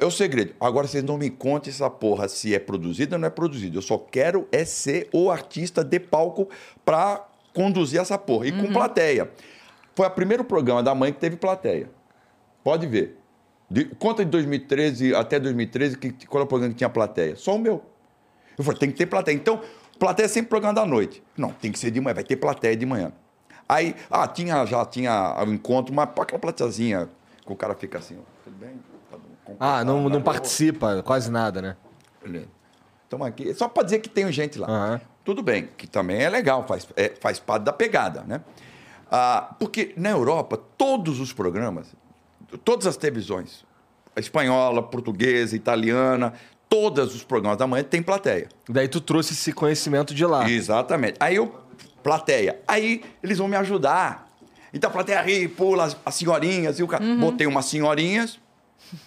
[0.00, 0.54] É o segredo.
[0.60, 3.76] Agora vocês não me contem essa porra se é produzida ou não é produzida.
[3.76, 6.48] Eu só quero é ser o artista de palco
[6.84, 8.46] para conduzir essa porra.
[8.46, 9.30] E com plateia.
[9.96, 11.90] Foi o primeiro programa da mãe que teve plateia.
[12.62, 13.18] Pode ver.
[13.68, 17.34] De- conta de 2013 até 2013, que, qual é o programa que tinha plateia?
[17.34, 17.82] Só o meu.
[18.56, 19.34] Eu falei, tem que ter plateia.
[19.34, 19.60] Então,
[19.98, 21.22] plateia é sempre programa da noite.
[21.36, 23.12] Não, tem que ser de manhã, vai ter plateia de manhã.
[23.68, 27.08] Aí, ah, tinha, já tinha o encontro, mas aquela plateiazinha
[27.44, 28.70] que o cara fica assim, ó, tudo bem?
[29.58, 31.76] Ah, não, não participa quase nada, né?
[33.04, 34.68] Estamos aqui, só para dizer que tem gente lá.
[34.68, 35.00] Aham.
[35.24, 38.40] Tudo bem, que também é legal, faz, é, faz parte da pegada, né?
[39.10, 41.94] Ah, porque na Europa, todos os programas,
[42.64, 43.64] todas as televisões,
[44.16, 46.32] a espanhola, portuguesa, italiana,
[46.68, 48.48] todos os programas da manhã tem plateia.
[48.68, 50.48] Daí tu trouxe esse conhecimento de lá.
[50.48, 51.16] Exatamente.
[51.20, 51.54] Aí eu,
[52.02, 52.60] plateia.
[52.66, 54.28] Aí eles vão me ajudar.
[54.72, 56.78] Então a plateia ri, pula as, as senhorinhas.
[56.78, 58.38] E o cara, botei umas senhorinhas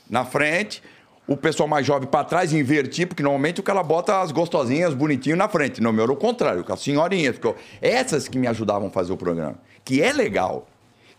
[0.09, 0.81] na frente,
[1.27, 5.35] o pessoal mais jovem para trás, inverti, porque normalmente o cara bota as gostosinhas bonitinho
[5.35, 5.81] na frente.
[5.81, 7.37] No meu era o contrário, com as senhorinhas.
[7.37, 9.55] Porque eu- essas que me ajudavam a fazer o programa.
[9.85, 10.67] Que é legal.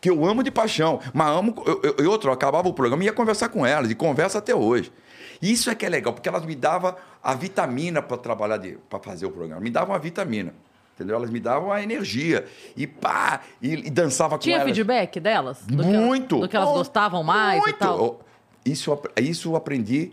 [0.00, 0.98] Que eu amo de paixão.
[1.14, 1.54] Mas amo.
[1.64, 3.90] eu- eu- E outro, eu acabava o programa e ia conversar com elas.
[3.90, 4.92] E conversa até hoje.
[5.40, 9.26] Isso é que é legal, porque elas me davam a vitamina para trabalhar, para fazer
[9.26, 9.60] o programa.
[9.60, 10.52] Me davam a vitamina.
[10.94, 11.16] Entendeu?
[11.16, 12.44] Elas me davam a energia.
[12.76, 13.40] E pá!
[13.62, 14.66] E, e dançava com Tinha elas.
[14.66, 15.58] feedback delas?
[15.66, 16.38] Do que- Muito.
[16.40, 17.74] do que elas gostavam mais muito.
[17.74, 17.96] e tal?
[17.98, 18.20] Eu-
[18.64, 20.12] Isso, isso eu aprendi,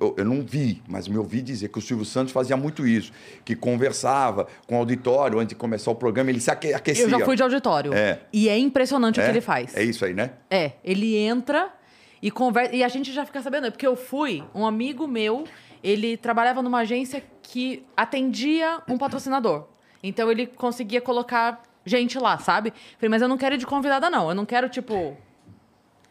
[0.00, 3.12] eu, não vi, mas me ouvi dizer que o Silvio Santos fazia muito isso,
[3.44, 7.04] que conversava com o auditório antes de começar o programa, ele se aque- aquecia.
[7.04, 7.92] Eu já fui de auditório.
[7.94, 8.20] É.
[8.32, 9.24] E é impressionante o É?
[9.26, 9.74] que ele faz.
[9.76, 10.32] É isso aí, né?
[10.50, 11.72] É, ele entra
[12.20, 12.74] e conversa.
[12.74, 15.44] E a gente já fica sabendo, porque eu fui, um amigo meu,
[15.82, 19.68] ele trabalhava numa agência que atendia um patrocinador.
[20.02, 22.72] Então ele conseguia colocar gente lá, sabe?
[22.98, 24.28] Falei, mas eu não quero ir de convidada, não.
[24.28, 25.16] Eu não quero, tipo.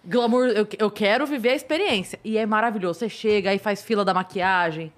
[0.05, 2.19] Glamour, eu, eu quero viver a experiência.
[2.23, 2.99] E é maravilhoso.
[2.99, 4.91] Você chega, aí faz fila da maquiagem.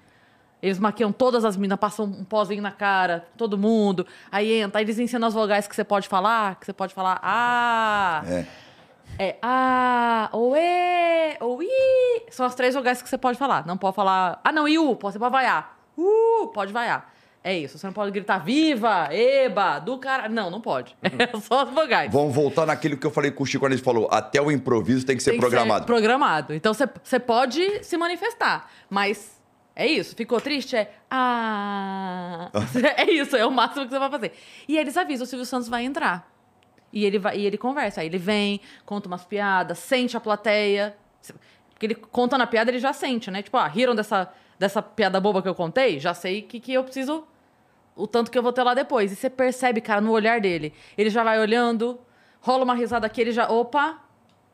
[0.60, 4.06] Eles maquiam todas as minas, passam um pozinho na cara, todo mundo.
[4.30, 7.20] Aí entra, aí eles ensinam as vogais que você pode falar, que você pode falar,
[7.22, 8.22] ah.
[8.26, 8.46] É.
[9.20, 12.22] É a, ou e, ou i.
[12.30, 13.66] São as três vogais que você pode falar.
[13.66, 14.40] Não pode falar.
[14.44, 14.96] Ah, não, e u.
[15.00, 15.76] Você pode vaiar.
[15.96, 17.12] Uh, pode vaiar.
[17.42, 17.78] É isso.
[17.78, 20.28] Você não pode gritar viva, eba, do cara.
[20.28, 20.96] Não, não pode.
[21.02, 22.12] É só as vogais.
[22.12, 25.06] Vamos voltar naquilo que eu falei com o Chico quando ele falou: até o improviso
[25.06, 25.86] tem que ser Tem que programado.
[25.86, 26.54] programado.
[26.54, 29.40] Então você- você pode se manifestar, mas
[29.74, 30.14] é isso.
[30.16, 30.76] Ficou triste?
[30.76, 30.92] É.
[31.10, 32.50] Ah.
[32.96, 34.32] é isso, é o máximo que você vai fazer.
[34.66, 36.30] E eles avisam: o Silvio Santos vai entrar.
[36.92, 38.00] E ele, vai, e ele conversa.
[38.00, 40.96] Aí ele vem, conta umas piadas, sente a plateia.
[41.70, 43.42] Porque ele conta na piada, ele já sente, né?
[43.42, 45.98] Tipo, ah, riram dessa, dessa piada boba que eu contei?
[46.00, 47.24] Já sei que, que eu preciso.
[47.94, 49.12] O tanto que eu vou ter lá depois.
[49.12, 50.72] E você percebe, cara, no olhar dele.
[50.96, 51.98] Ele já vai olhando,
[52.40, 53.48] rola uma risada aqui, ele já.
[53.48, 54.02] Opa!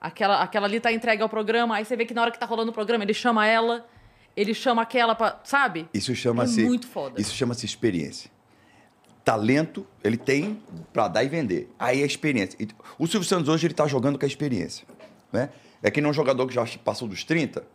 [0.00, 1.76] Aquela, aquela ali tá entregue ao programa.
[1.76, 3.86] Aí você vê que na hora que tá rolando o programa, ele chama ela,
[4.36, 5.40] ele chama aquela pra.
[5.44, 5.88] Sabe?
[5.92, 6.62] Isso chama-se.
[6.62, 7.20] É muito foda.
[7.20, 8.30] Isso chama-se experiência.
[9.24, 11.70] Talento, ele tem para dar e vender.
[11.78, 12.58] Aí é experiência.
[12.98, 14.86] O Silvio Santos hoje ele tá jogando com a experiência.
[15.32, 15.48] Né?
[15.82, 17.66] É que nem um jogador que já passou dos 30,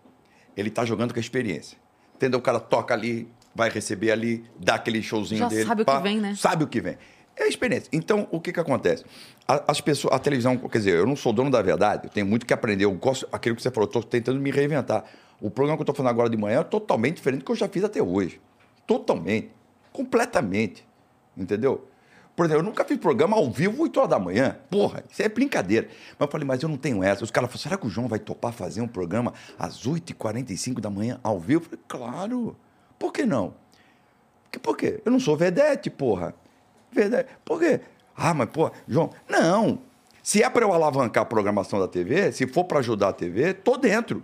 [0.55, 1.77] ele tá jogando com a experiência.
[2.19, 2.37] Entendeu?
[2.37, 5.63] O cara toca ali, vai receber ali, dá aquele showzinho Já dele.
[5.65, 6.35] sabe o que vem, né?
[6.35, 6.97] Sabe o que vem.
[7.37, 7.87] É a experiência.
[7.93, 9.05] Então, o que que acontece?
[9.47, 12.25] A- As pessoas, a televisão, quer dizer, eu não sou dono da verdade, eu tenho
[12.25, 12.83] muito que aprender.
[12.83, 15.05] Eu gosto, aquilo que você falou, eu estou tentando me reinventar.
[15.39, 17.55] O programa que eu estou fazendo agora de manhã é totalmente diferente do que eu
[17.55, 18.41] já fiz até hoje.
[18.85, 19.49] Totalmente.
[19.93, 20.85] Completamente.
[21.37, 21.87] Entendeu?
[22.39, 24.57] Por exemplo, eu nunca fiz programa ao vivo 8 horas da manhã.
[24.69, 25.89] Porra, isso é brincadeira.
[26.17, 27.21] Mas eu falei, mas eu não tenho essa.
[27.21, 30.89] Os caras falaram, será que o João vai topar fazer um programa às 8h45 da
[30.89, 31.63] manhã ao vivo?
[31.63, 32.55] Eu falei, claro.
[32.97, 33.55] Por que não?
[34.61, 35.01] Por quê?
[35.03, 36.33] Eu não sou vedete, porra.
[36.89, 37.29] Vedete.
[37.43, 37.81] Por quê?
[38.15, 39.79] Ah, mas, pô, João, não.
[40.23, 43.53] Se é para eu alavancar a programação da TV, se for para ajudar a TV,
[43.53, 44.23] tô dentro.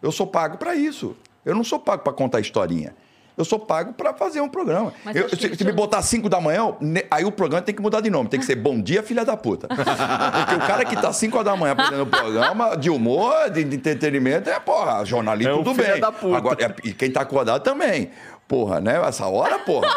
[0.00, 1.14] Eu sou pago para isso.
[1.44, 2.96] Eu não sou pago para contar historinha.
[3.36, 4.92] Eu sou pago para fazer um programa.
[5.12, 6.72] Eu- se, se me tinha- botar 5 da manhã,
[7.10, 8.28] aí o programa tem que mudar de nome.
[8.28, 9.66] Tem que ser Bom Dia, Filha da Puta.
[9.66, 13.76] Porque o cara que tá 5 horas da manhã fazendo programa de humor, de, de
[13.76, 16.00] entretenimento, é, porra, jornalismo, É tudo bem.
[16.00, 16.36] da puta.
[16.36, 18.10] Agora, é- e quem tá acordado também.
[18.46, 19.00] Porra, né?
[19.04, 19.88] Essa hora, porra.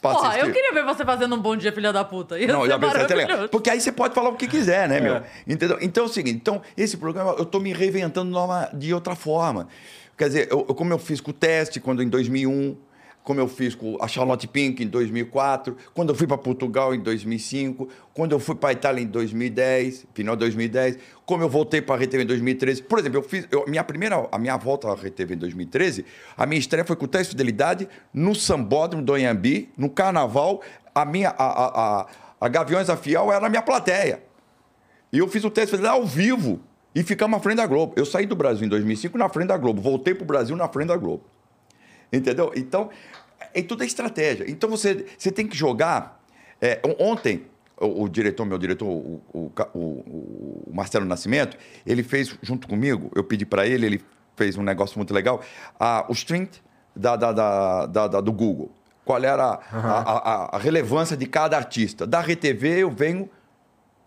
[0.00, 0.46] Porra, assistir.
[0.46, 2.38] eu queria ver você fazendo um bom dia, filha da puta.
[2.38, 3.48] Ia Não, já pensei.
[3.50, 5.14] Porque aí você pode falar o que quiser, né, meu?
[5.16, 5.22] É.
[5.46, 5.78] Entendeu?
[5.80, 8.34] Então é o seguinte, então, esse programa eu tô me reinventando
[8.74, 9.66] de outra forma.
[10.16, 12.76] Quer dizer, eu, eu- como eu fiz com o teste quando em 2001,
[13.22, 17.00] como eu fiz com a Charlotte Pink em 2004, quando eu fui para Portugal em
[17.00, 21.94] 2005, quando eu fui para Itália em 2010, final de 2010, como eu voltei para
[21.94, 22.82] a RTV em 2013.
[22.82, 26.04] Por exemplo, eu fiz eu, minha primeira, a minha volta à RTV em 2013,
[26.36, 30.60] a minha estreia foi com o Teste de Fidelidade no Sambódromo do Anhembi, no Carnaval,
[30.94, 32.06] a minha a, a, a,
[32.42, 34.22] a Gaviões da Fiel era a minha plateia.
[35.10, 36.60] E eu fiz o teste de fidelidade ao vivo
[36.94, 37.92] e ficamos à frente da Globo.
[37.96, 40.68] Eu saí do Brasil em 2005 na frente da Globo, voltei para o Brasil na
[40.68, 41.24] frente da Globo.
[42.12, 42.52] Entendeu?
[42.54, 42.90] Então,
[43.52, 44.48] é tudo é estratégia.
[44.48, 46.20] Então você, você tem que jogar.
[46.60, 47.46] é, ontem,
[47.80, 53.24] o, o diretor, meu diretor, o, o, o- Marcelo Nascimento, ele fez junto comigo, eu
[53.24, 54.00] pedi para ele, ele
[54.36, 55.40] fez um negócio muito legal,
[55.78, 56.60] a, o strength
[56.94, 58.70] da, da, da, da- do Google.
[59.04, 60.02] Qual era a, a-
[60.52, 62.06] a- a relevância de cada artista.
[62.06, 63.28] Da RTV, eu venho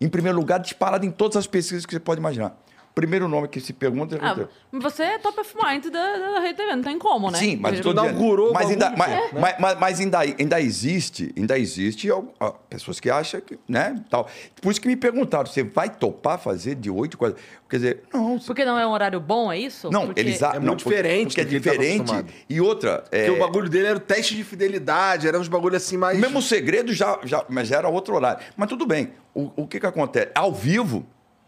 [0.01, 2.57] em primeiro lugar, disparado em todas as pesquisas que você pode imaginar.
[2.97, 6.55] Primeiro nome que se pergunta é Ah, você é top of mind da, da Rede
[6.55, 7.37] TV, não tem como, né?
[7.37, 9.21] Sim, mas dizendo, inaugurou mas ainda, mas, né?
[9.33, 12.09] mas, mas- mas ainda, ainda existe, ainda existe
[12.41, 14.27] ah, pessoas que acham que, né, tal.
[14.59, 17.35] Por isso que me perguntaram, você vai topar fazer de 8 quase?
[17.69, 19.91] Quer dizer, não, Porque não é um horário bom, é isso?
[19.91, 22.25] não, Porque- eles a- é não, muito diferente porque é diferente.
[22.49, 25.75] E outra, é, Porque o bagulho dele era o teste de fidelidade, era uns bagulho
[25.77, 26.17] assim mais.
[26.17, 28.43] o mesmo segredo já, já, mas já era outro horário.
[28.55, 29.11] Mas tudo bem.
[29.35, 30.31] O, o que que acontece?
[30.33, 31.05] Ao vivo,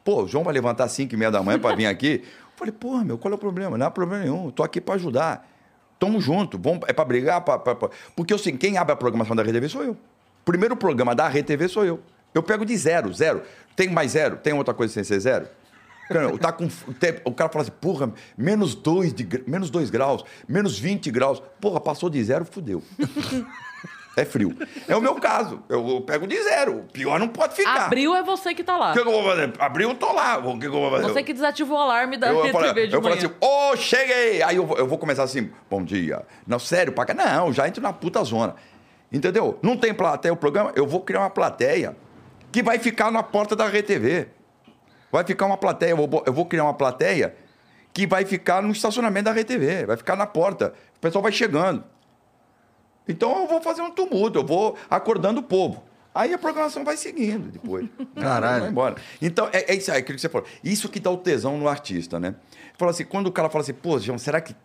[0.10, 2.24] pô, o João vai levantar às 5 e meia da manhã para vir aqui.
[2.24, 3.78] Eu falei, pô, meu, qual é o problema?
[3.78, 4.50] Não há problema nenhum.
[4.50, 5.48] Tô aqui para ajudar.
[6.00, 6.58] Tamo junto.
[6.58, 7.42] Vamos, é para brigar?
[7.42, 9.96] Pra, pra- pra- Porque assim, quem abre a programação da RTV sou eu.
[10.44, 12.00] Primeiro programa da RTV sou eu.
[12.34, 13.44] Eu pego de zero, zero.
[13.76, 14.38] Tem mais zero?
[14.38, 15.48] Tem outra coisa sem ser zero?
[16.40, 16.68] Tá com,
[17.24, 19.14] o cara fala assim, porra, menos 2
[19.46, 21.40] menos dois graus, menos 20 graus.
[21.62, 22.82] Porra, passou de zero, fudeu.
[24.20, 24.54] É frio.
[24.88, 25.64] É o meu caso.
[25.70, 26.80] Eu, pego de zero.
[26.80, 27.86] O pior não pode ficar.
[27.86, 28.92] Abril é você que tá lá.
[28.92, 29.54] O que, que eu vou fazer?
[29.58, 30.38] Abril, eu tô lá.
[30.40, 31.04] O que, que eu vou fazer?
[31.04, 34.42] Você que desativa o alarme da eu, eu falei, de eu falei assim, ô, cheguei!
[34.44, 36.24] Aí eu, vou- eu vou começar assim, bom dia.
[36.46, 37.14] Não, sério, cá.
[37.14, 38.56] Não, já entro na puta zona.
[39.12, 39.58] Entendeu?
[39.62, 41.96] Não tem plateia o programa, eu vou criar uma plateia
[42.52, 44.28] que vai ficar na porta da RTV.
[45.12, 47.36] Vai ficar uma plateia, eu vou, eu vou criar uma plateia
[47.94, 50.74] que vai ficar no estacionamento da RTV, vai ficar na porta.
[50.98, 51.84] O pessoal vai chegando.
[53.10, 55.84] Então eu vou fazer um tumulto, eu vou acordando o povo.
[56.14, 57.88] Aí a programação vai seguindo depois.
[58.20, 58.62] Caralho.
[58.62, 58.96] Vai embora.
[59.22, 60.48] Então, é, é isso aí, aquilo que você falou.
[60.64, 62.36] Isso que dá o tesão no artista, né?
[62.78, 64.56] Fala assim, quando o cara fala assim, pô, João, será que.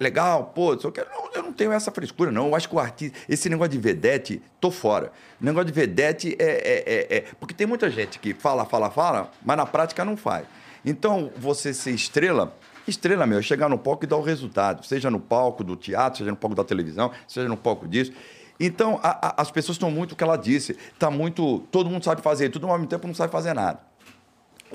[0.00, 2.46] Legal, pô, só que eu não, eu não tenho essa frescura, não.
[2.48, 3.18] Eu acho que o artista.
[3.28, 5.12] Esse negócio de vedete, tô fora.
[5.40, 8.90] O negócio de vedete é, é, é, é- Porque tem muita gente que fala, fala,
[8.90, 10.46] fala, mas na prática não faz.
[10.84, 12.54] Então, você ser estrela.
[12.86, 14.84] Estrela, meu, é chegar no palco e dar o resultado.
[14.84, 18.12] Seja no palco do teatro, seja no palco da televisão, seja no palco disso.
[18.60, 20.76] Então, a- a- as pessoas estão muito o que ela disse.
[20.98, 21.60] Tá muito.
[21.70, 23.80] Todo mundo sabe fazer, tudo ao mesmo tempo não sabe fazer nada.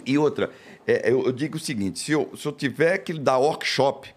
[0.06, 0.50] E outra,
[0.88, 4.14] é, eu, eu digo o seguinte: se eu, se eu tiver que dar workshop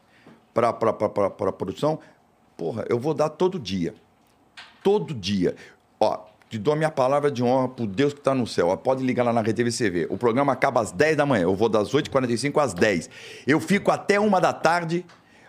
[0.54, 1.98] para a produção,
[2.56, 3.94] porra, eu vou dar todo dia.
[4.82, 5.54] Todo dia.
[6.00, 8.68] Ó, te dou a minha palavra de honra por Deus que está no céu.
[8.68, 10.06] Ó, pode ligar lá na RTV CV.
[10.10, 11.44] O programa acaba às 10 da manhã.
[11.44, 13.08] Eu vou das 8h45 às 10
[13.46, 15.06] Eu fico até uma da tarde.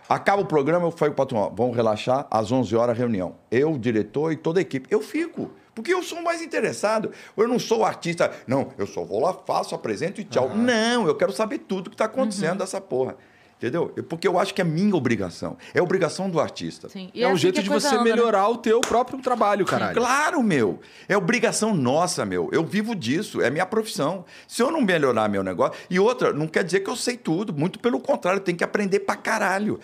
[0.08, 3.36] Acaba o programa, eu falo para o patrão, ó, vamos relaxar, às 11 horas reunião.
[3.50, 4.86] Eu, o diretor e toda a equipe.
[4.90, 7.10] Eu fico, porque eu sou o mais interessado.
[7.36, 10.54] Eu não sou o artista, não, eu só vou lá, faço, apresento e tchau.
[10.54, 13.16] Não, eu quero saber tudo que está acontecendo dessa porra.
[13.64, 13.88] Entendeu?
[14.08, 15.56] Porque eu acho que é minha obrigação.
[15.72, 16.90] É obrigação do artista.
[16.90, 17.10] Sim.
[17.14, 18.02] E É um assim jeito a de você anda, né?
[18.04, 19.96] melhorar o teu próprio trabalho, caralho.
[19.96, 20.80] Claro, meu.
[21.08, 22.50] É obrigação nossa, meu.
[22.52, 24.26] Eu vivo disso, é minha profissão.
[24.46, 25.74] Se eu não melhorar meu negócio.
[25.88, 27.54] E outra, não quer dizer que eu sei tudo.
[27.54, 29.80] Muito pelo contrário, tenho que aprender pra caralho.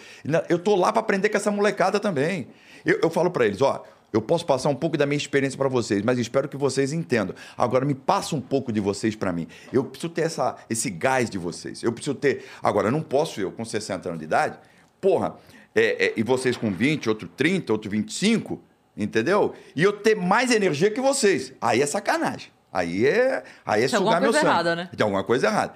[0.49, 2.49] Eu tô lá pra aprender com essa molecada também.
[2.85, 3.83] Eu, eu falo pra eles, ó.
[4.13, 7.35] Eu posso passar um pouco da minha experiência pra vocês, mas espero que vocês entendam.
[7.57, 9.47] Agora me passa um pouco de vocês pra mim.
[9.73, 11.83] Eu preciso ter essa, esse gás de vocês.
[11.83, 12.45] Eu preciso ter.
[12.63, 14.59] Agora, não posso eu, com 60 anos de idade,
[15.01, 15.37] porra,
[15.75, 18.61] é, é, e vocês com 20, outro 30, outro 25,
[18.97, 19.55] entendeu?
[19.77, 21.53] E eu ter mais energia que vocês.
[21.61, 22.51] Aí é sacanagem.
[22.73, 24.53] Aí é, aí é Tem sugar alguma meu coisa sangue.
[24.53, 24.91] errada, né?
[24.97, 25.75] Tem alguma coisa errada.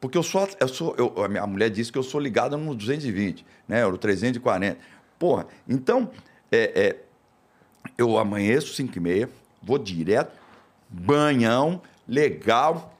[0.00, 2.74] Porque eu sou, eu sou eu, a minha mulher disse que eu sou ligado no
[2.74, 3.84] 220, né?
[3.84, 4.78] No 340.
[5.18, 6.10] Porra, então,
[6.50, 6.96] é, é,
[7.96, 9.30] eu amanheço 5 e meia,
[9.62, 10.32] vou direto,
[10.88, 12.97] banhão, legal,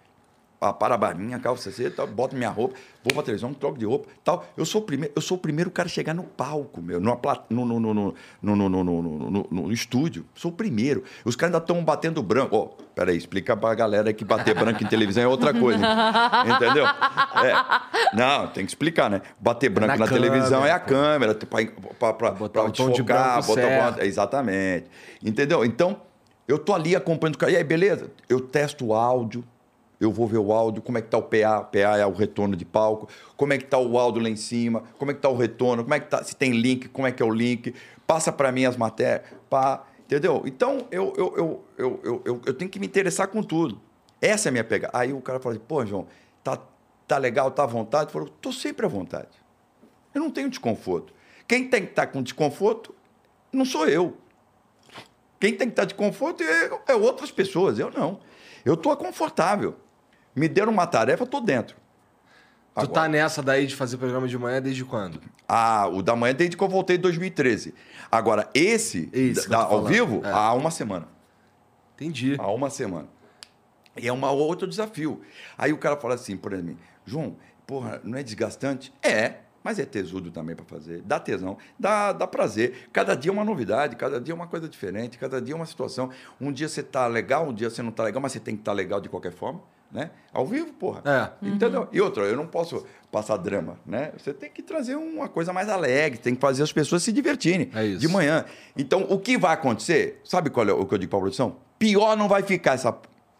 [0.61, 2.75] a parabaninha, calça C, tal, boto minha roupa,
[3.05, 4.45] vou pra televisão, troco de roupa, tal.
[4.57, 7.17] Eu sou o primeiro, eu sou o primeiro cara a chegar no palco, meu, numa
[7.17, 10.25] pla- no, no, no, no, no, no, no, no, no- no- estúdio.
[10.35, 11.05] Sou o primeiro.
[11.25, 12.57] Os caras ainda estão batendo branco.
[12.57, 15.79] Ó, peraí, explica pra galera que bater branco em televisão é outra coisa.
[16.47, 16.85] Entendeu?
[16.87, 18.17] É.
[18.17, 19.23] Não, tem que explicar, né?
[19.39, 21.35] Bater branco Na na, televisão câmera, é a câmera,
[21.99, 24.01] pra, pra, Botar pra de desfocar, branco botar certo.
[24.03, 24.87] Exatamente.
[25.23, 25.65] Entendeu?
[25.65, 26.01] Então,
[26.49, 27.53] eu tô ali acompanhando o cara.
[27.53, 28.11] E aí, beleza?
[28.29, 29.45] Eu testo o áudio.
[30.01, 32.55] Eu vou ver o áudio, como é que tá o PA, PA é o retorno
[32.55, 35.29] de palco, como é que tá o áudio lá em cima, como é que tá
[35.29, 37.75] o retorno, como é que tá, se tem link, como é que é o link,
[38.07, 40.43] passa para mim as matérias, pá, entendeu?
[40.47, 43.81] Então, eu, eu, eu, eu, eu, eu, eu tenho que me interessar com tudo.
[44.21, 44.97] Essa é a minha pegada.
[44.97, 46.07] Aí o cara fala assim, pô, João,
[46.43, 46.59] tá,
[47.07, 48.07] tá legal, tá à vontade?
[48.07, 49.29] Eu falo, tô sempre à vontade.
[50.15, 51.13] Eu não tenho desconforto.
[51.47, 52.95] Quem tem que estar com desconforto
[53.53, 54.17] não sou eu.
[55.41, 58.21] Quem tem que estar de conforto é, é outras pessoas, eu não.
[58.65, 59.77] Eu estou confortável.
[60.39, 61.77] Me deram uma tarefa, eu estou dentro.
[62.79, 65.21] Tu tá nessa daí de fazer programa de manhã desde quando?
[65.49, 67.75] Ah, o da manhã desde que eu voltei em 2013.
[68.11, 70.31] Agora, esse, Esse que da- tô ao vivo, é.
[70.31, 71.09] há uma semana.
[71.97, 72.37] Entendi.
[72.39, 73.09] Há uma semana.
[73.97, 75.21] E é um outro desafio.
[75.57, 77.37] Aí o cara fala assim, por exemplo, João,
[77.67, 78.93] porra, não é desgastante?
[79.03, 81.03] É, mas é tesudo também para fazer.
[81.03, 82.89] Dá tesão, dá, dá prazer.
[82.93, 85.67] Cada dia é uma novidade, cada dia é uma coisa diferente, cada dia é uma
[85.67, 86.11] situação.
[86.41, 88.61] Um dia você tá legal, um dia você não tá legal, mas você tem que
[88.61, 89.61] estar legal de qualquer forma.
[89.91, 90.11] Né?
[90.33, 91.03] Ao vivo, porra.
[91.05, 91.47] É.
[91.49, 91.89] Entendeu?
[91.91, 94.13] E outra, eu não posso passar drama, né?
[94.19, 97.71] Você tem que trazer uma coisa mais alegre, tem que fazer as pessoas se divertirem
[97.75, 97.99] É isso.
[98.01, 98.45] de manhã.
[98.77, 100.21] Então, o que vai acontecer?
[100.25, 101.57] Sabe qual é o que eu digo pra produção?
[101.79, 102.95] Pior não vai ficar essa.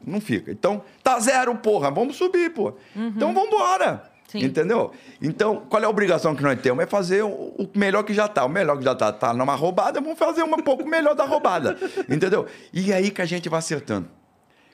[0.05, 0.51] Não fica.
[0.51, 1.91] Então, tá zero, porra.
[1.91, 2.75] Vamos subir, porra.
[2.97, 4.11] Então, vamos embora.
[4.29, 4.45] Sim.
[4.45, 4.93] Entendeu?
[5.23, 6.83] Então, qual é a obrigação que nós temos?
[6.85, 8.45] É fazer o, o melhor que já tá.
[8.45, 11.77] O melhor que já tá, tá numa roubada, vamos fazer um pouco melhor da roubada.
[12.09, 12.47] Entendeu?
[12.73, 14.09] E aí que a gente vai acertando.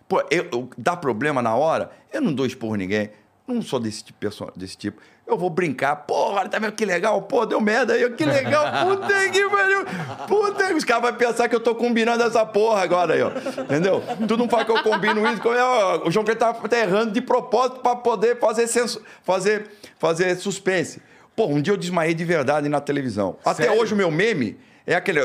[0.08, 3.10] Pô, eu, eu- dá problema na hora, eu não dou esporro em ninguém.
[3.46, 4.18] Não sou desse tipo,
[4.56, 5.02] desse tipo.
[5.26, 5.96] Eu vou brincar.
[5.96, 7.20] Porra, tá vendo que legal?
[7.22, 8.08] Pô, deu merda aí.
[8.14, 8.64] Que legal.
[8.88, 9.84] Puta que pariu.
[10.26, 13.30] Puta, os caras vão pensar que eu tô combinando essa porra agora aí, ó.
[13.62, 14.02] Entendeu?
[14.26, 15.42] Tu não fala que eu combino isso.
[15.46, 20.34] ó, O João Cleiton tá, tá errando de propósito pra poder fazer, senso, fazer, fazer
[20.36, 21.02] suspense.
[21.36, 23.36] Pô, um dia eu desmaiei de verdade na televisão.
[23.44, 23.80] Até Sério?
[23.80, 25.20] hoje o meu meme é aquele.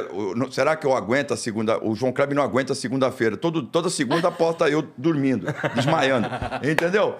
[0.52, 1.84] Será que eu aguento a segunda?
[1.84, 3.36] O João Kleber não aguenta a segunda-feira.
[3.38, 6.28] Toda segunda aposta eu dormindo, desmaiando.
[6.70, 7.16] Entendeu?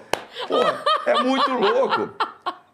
[0.48, 0.56] Pô,
[1.10, 2.10] é muito louco.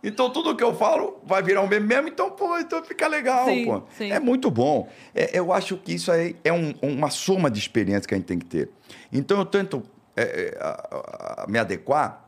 [0.05, 3.47] Então tudo que eu falo vai virar um meme mesmo, então, pô, então fica legal,
[3.47, 3.83] Sim, pô.
[3.97, 4.13] sim.
[4.13, 4.89] É muito bom.
[5.13, 8.27] É, eu acho que isso aí é um- uma soma de experiências que a gente
[8.27, 8.71] tem que ter.
[9.13, 9.83] Então eu tento
[10.17, 12.25] é, é, a- a- me adequar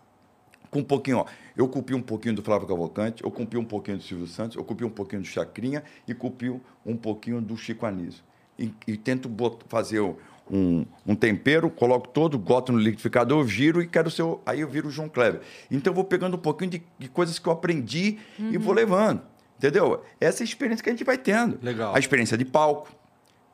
[0.70, 1.24] com um pouquinho, ó.
[1.58, 4.62] Eu copi um pouquinho do Flávio Cavalcante, eu copi um pouquinho do Silvio Santos, eu
[4.62, 6.48] copi um pouquinho do Chacrinha e copi
[6.86, 8.22] um pouquinho do Chico Anísio.
[8.56, 9.28] E, e tento
[9.68, 10.00] fazer
[10.48, 14.22] um, um tempero, coloco todo, boto no liquidificador, giro e quero ser.
[14.46, 15.40] Aí eu viro o João Kleber.
[15.68, 19.20] Então eu vou pegando um pouquinho de, de coisas que eu aprendi e vou levando.
[19.58, 20.04] Entendeu?
[20.20, 21.58] Essa é a experiência que a gente vai tendo.
[21.60, 21.92] Legal.
[21.92, 22.88] A experiência de palco,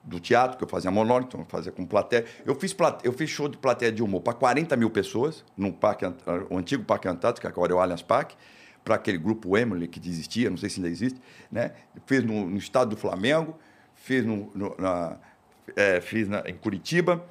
[0.05, 2.25] do teatro, que eu fazia monólogo, então eu fazia com plateia.
[2.45, 3.07] Eu fiz, plate...
[3.07, 6.21] eu fiz show de plateia de humor para 40 mil pessoas, no parque, Ant-
[6.51, 8.37] o antigo Parque Antártico, que agora é o Allianz Parque,
[8.85, 11.19] para aquele grupo Emily que existia, não sei se ainda existe.
[11.51, 11.73] Né?
[12.07, 13.57] Fiz no, no estado do Flamengo,
[13.95, 15.17] fiz, no, no- na,
[15.75, 17.25] é, fiz na- em Curitiba.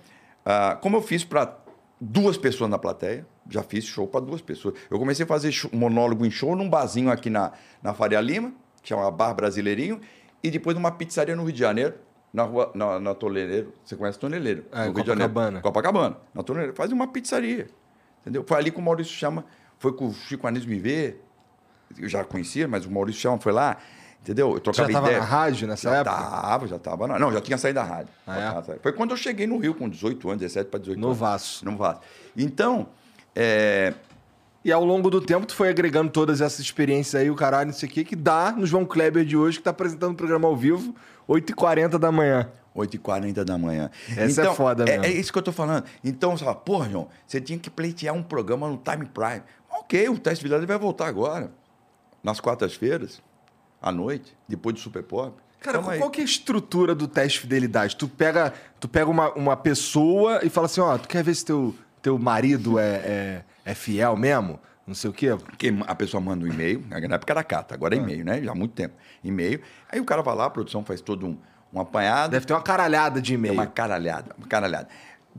[0.44, 1.56] Ah, como eu fiz para
[2.02, 4.74] duas pessoas na plateia, já fiz show para duas pessoas.
[4.90, 7.52] Eu comecei a fazer show- monólogo em show num barzinho aqui na,
[7.84, 8.52] na Faria Lima,
[8.82, 10.02] que chama Bar Brasileirinho,
[10.42, 11.94] e depois numa pizzaria no Rio de Janeiro,
[12.34, 13.74] na rua, na, na Toneleiro.
[13.86, 14.66] Você conhece Toneleiro?
[14.72, 15.30] É, no Rio de Janeiro.
[15.30, 15.62] Copacabana.
[15.62, 16.18] Copacabana.
[16.34, 16.76] Na Toneleiro.
[16.76, 17.68] Fazia uma pizzaria.
[18.22, 18.44] Entendeu?
[18.48, 19.46] Foi ali que o Maurício Chama,
[19.78, 21.24] foi com o Chico Anísio me ver.
[21.98, 23.78] Eu já conhecia, mas o Maurício Chama foi lá.
[24.22, 24.52] Entendeu?
[24.52, 25.20] Eu Já trocava tava ideia.
[25.20, 26.16] na rádio nessa já época?
[26.16, 27.20] Tava, já tava.
[27.20, 28.14] Não, já tinha saído da rádio.
[28.26, 28.80] Ah, Já é?
[28.82, 31.66] Foi quando eu cheguei no Rio, com 18 anos, 17 para 18 Novaço.
[31.66, 31.78] anos.
[31.78, 32.00] Novaço.
[32.38, 32.88] Então,
[33.36, 33.94] é,
[34.64, 37.74] E ao longo do tempo, tu foi agregando todas essas experiências aí, o caralho, não
[37.74, 40.48] sei o que, que dá no João Kleber de hoje, que tá apresentando o programa
[40.48, 40.96] ao vivo,
[41.28, 42.50] 8h40 da manhã.
[42.76, 43.92] 8h40 da manhã.
[44.16, 45.06] Essa é foda é, mesmo.
[45.06, 45.84] É isso que eu tô falando.
[46.04, 49.44] Então, você fala, porra, João, você tinha que pleitear um programa no Time Prime.
[49.70, 51.52] Ok, o Teste Vidal vai voltar agora.
[52.24, 53.22] Nas quartas-feiras,
[53.82, 55.36] à noite, depois do Super Pop.
[55.60, 56.00] Cara, aí.
[56.00, 57.96] qual que é a estrutura do teste de fidelidade?
[57.96, 61.46] Tu pega, tu pega uma, uma pessoa e fala assim, ó, tu quer ver se
[61.46, 64.60] teu, teu marido é, é, é fiel mesmo?
[64.86, 65.30] Não sei o quê.
[65.36, 68.42] Porque a pessoa manda um e-mail, na época era carta, agora é e-mail, né?
[68.42, 68.96] Já há muito tempo.
[69.24, 69.62] E-mail.
[69.92, 71.38] Aí o cara vai lá, a produção faz todo um,
[71.74, 72.32] um apanhado.
[72.32, 73.54] Deve ter uma caralhada de É e-mail.
[73.54, 74.88] uma caralhada, uma caralhada.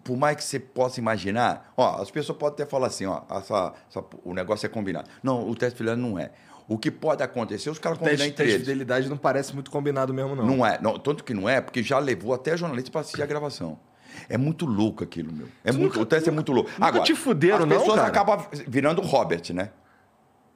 [0.03, 3.73] Por mais que você possa imaginar, ó, as pessoas podem até falar assim, ó, essa,
[3.89, 5.09] essa- o negócio é combinado.
[5.23, 6.31] Não, o teste de fidelidade não é.
[6.67, 8.67] O que pode acontecer, os caras combinam Teste, entre teste de eles.
[8.67, 10.45] fidelidade não parece muito combinado mesmo, não.
[10.47, 10.79] Não é.
[10.81, 13.79] Não, tanto que não é, porque já levou até jornalista para assistir a gravação.
[14.29, 15.49] É muito louco aquilo, meu.
[15.65, 16.71] É Tu muito, nunca- o teste é muito louco.
[16.79, 18.09] nunca te fuderam, as não, pessoas cara?
[18.09, 19.71] acabam virando o Robert, né?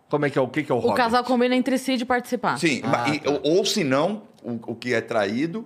[0.09, 0.43] Como é que é?
[0.43, 0.97] O que, que é o O Robert?
[0.97, 2.59] casal combina entre si de participar.
[2.59, 3.31] Sim, Ah, e- tá.
[3.31, 5.61] ou, ou se não, o, o que é traído,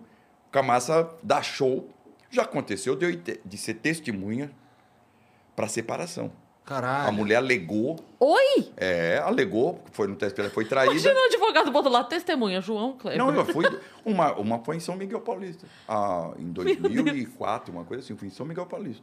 [0.49, 1.89] o Camassa dá show.
[2.31, 4.51] Já aconteceu de, eu de ser testemunha
[5.55, 6.33] para separação.
[6.65, 7.09] Caralho.
[7.09, 8.71] A mulher alegou, Oi!
[8.77, 10.93] é, alegou, foi no teste, foi traída.
[10.93, 13.19] Imagina o advogado do outro lado, testemunha, João Kleber.
[13.19, 13.65] Não, eu fui.
[14.05, 15.67] Uma, uma foi em São Miguel Paulista.
[15.89, 19.03] Ah, em 2004, uma coisa assim, fui em São Miguel Paulista.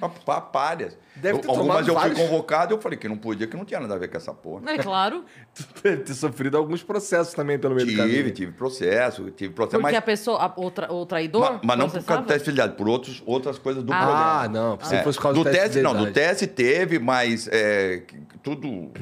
[0.00, 0.96] Pa- pa- Párias.
[1.16, 3.80] Deve ter Eu- Algumas eu fui convocado, eu falei que não podia, que não tinha
[3.80, 4.62] nada a ver com essa porra.
[4.70, 5.24] É claro.
[5.54, 8.30] Tu deve ter sofrido alguns processos também pelo meio do Tive, caminho.
[8.30, 11.40] tive processo, tive processo, Porque mas, a pessoa, a, o, tra- o traidor.
[11.54, 13.96] ma- mas não por causa do teste de fidelidade, por outros, outras coisas do Ah.
[13.96, 14.42] programa.
[14.42, 14.78] Ah, não.
[14.80, 18.02] Se É, fosse por causa do do teste, não, do teste teve, mas é,
[18.42, 18.92] tudo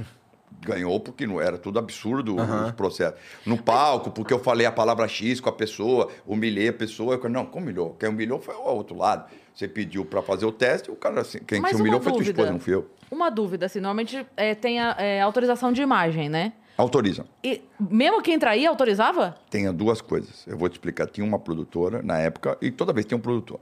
[0.62, 2.66] ganhou porque não era tudo absurdo Aham.
[2.66, 3.20] os processos.
[3.44, 7.28] No palco, porque eu falei a palavra X com a pessoa, humilhei a pessoa, eu,
[7.31, 7.94] não, como humilhou?
[8.01, 9.27] Quem humilhou foi o outro lado.
[9.56, 12.12] Você pediu para fazer o teste, o cara, assim, quem Mas te uma humilhou foi
[12.12, 12.90] tua esposa, não fui eu.
[13.10, 16.52] Uma dúvida, assim, normalmente é, tem a, é, autorização de imagem, né?
[16.76, 17.24] Autoriza.
[17.42, 19.34] E mesmo quem traía autorizava?
[19.48, 20.46] Tenha duas coisas.
[20.46, 21.06] Eu vou te explicar.
[21.06, 23.58] Tinha uma produtora na época, e toda vez tem um produtor,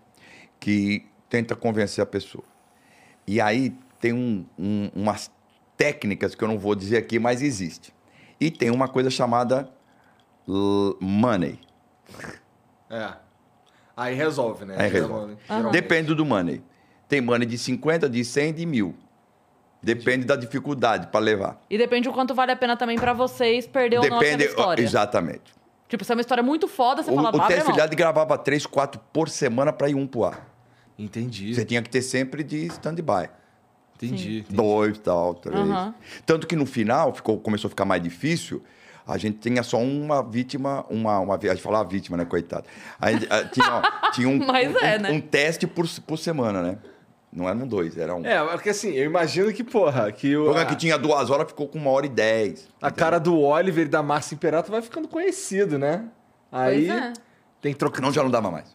[0.58, 2.42] que tenta convencer a pessoa.
[3.24, 5.30] E aí tem um- um- umas
[5.76, 7.94] técnicas que eu não vou dizer aqui, mas existe.
[8.40, 9.70] E tem uma coisa chamada
[11.00, 11.60] money.
[12.90, 13.23] É.
[13.96, 14.74] Aí resolve, né?
[14.78, 15.36] Aí resolve.
[15.46, 15.72] Geralmente.
[15.72, 16.62] Depende do money.
[17.08, 18.94] Tem money de 50, de 100, de mil.
[19.82, 21.60] Depende da dificuldade para levar.
[21.68, 24.44] E depende o quanto vale a pena também pra vocês perder ou não aquela Depende.
[24.50, 24.82] história.
[24.82, 25.54] Exatamente.
[25.88, 29.00] Tipo, se é uma história muito foda, você O, fala, o filiado gravava três, quatro
[29.12, 30.48] por semana para ir um pro ar.
[30.98, 31.54] Entendi.
[31.54, 33.28] Você tinha que ter sempre de stand-by.
[33.96, 34.38] Entendi.
[34.38, 34.56] entendi.
[34.56, 35.58] Dois, tal, três.
[35.58, 35.94] Aham.
[36.24, 38.62] Tanto que no final ficou, começou a ficar mais difícil.
[39.06, 42.64] A gente tinha só uma vítima, uma, uma a gente falava vítima, né, coitado.
[42.98, 43.82] A gente, ah, tinha, ó,
[44.12, 45.10] tinha um, Mas é, um, né?
[45.10, 46.78] um teste por, por semana, né?
[47.31, 48.24] Não eram dois, era um.
[48.24, 51.31] É, porque assim, eu imagino que, porra, que O o, programa a, que tinha duas
[51.31, 52.68] horas ficou com uma hora e dez.
[52.81, 56.05] a cara do Oliver e da Márcia Imperato vai ficando conhecido, né?
[56.52, 57.12] Aí Pois é.
[57.60, 58.01] tem que trocar.
[58.01, 58.74] Não, já não dava mais.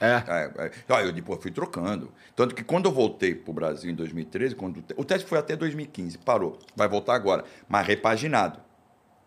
[0.00, 0.22] É.
[0.28, 1.02] É, é.
[1.04, 2.12] Eu depois fui trocando.
[2.34, 5.38] Tanto que quando eu voltei pro Brasil em 2013, quando o te- o teste foi
[5.38, 6.58] até 2015, parou.
[6.76, 8.60] Vai voltar agora, mas repaginado.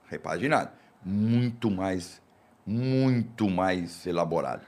[0.10, 0.70] Repaginado.
[1.06, 2.22] Muito mais,
[2.66, 4.62] muito mais elaborado.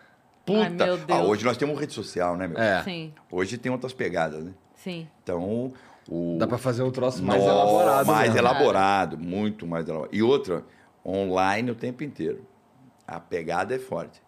[0.45, 0.61] Puta.
[0.63, 2.57] Ai, meu Ah, hoje nós temos rede social, né, meu?
[2.59, 2.83] É.
[2.83, 4.51] Sim, Hoje tem outras pegadas, né?
[4.75, 5.07] sim.
[5.23, 5.71] Então,
[6.09, 8.07] o Dá pra fazer um troço mais Nossa, elaborado.
[8.07, 8.37] mais mesmo.
[8.39, 10.15] elaborado, muito mais elaborado.
[10.15, 10.63] E outra,
[11.05, 12.43] online o tempo inteiro.
[13.07, 14.21] A pegada é forte.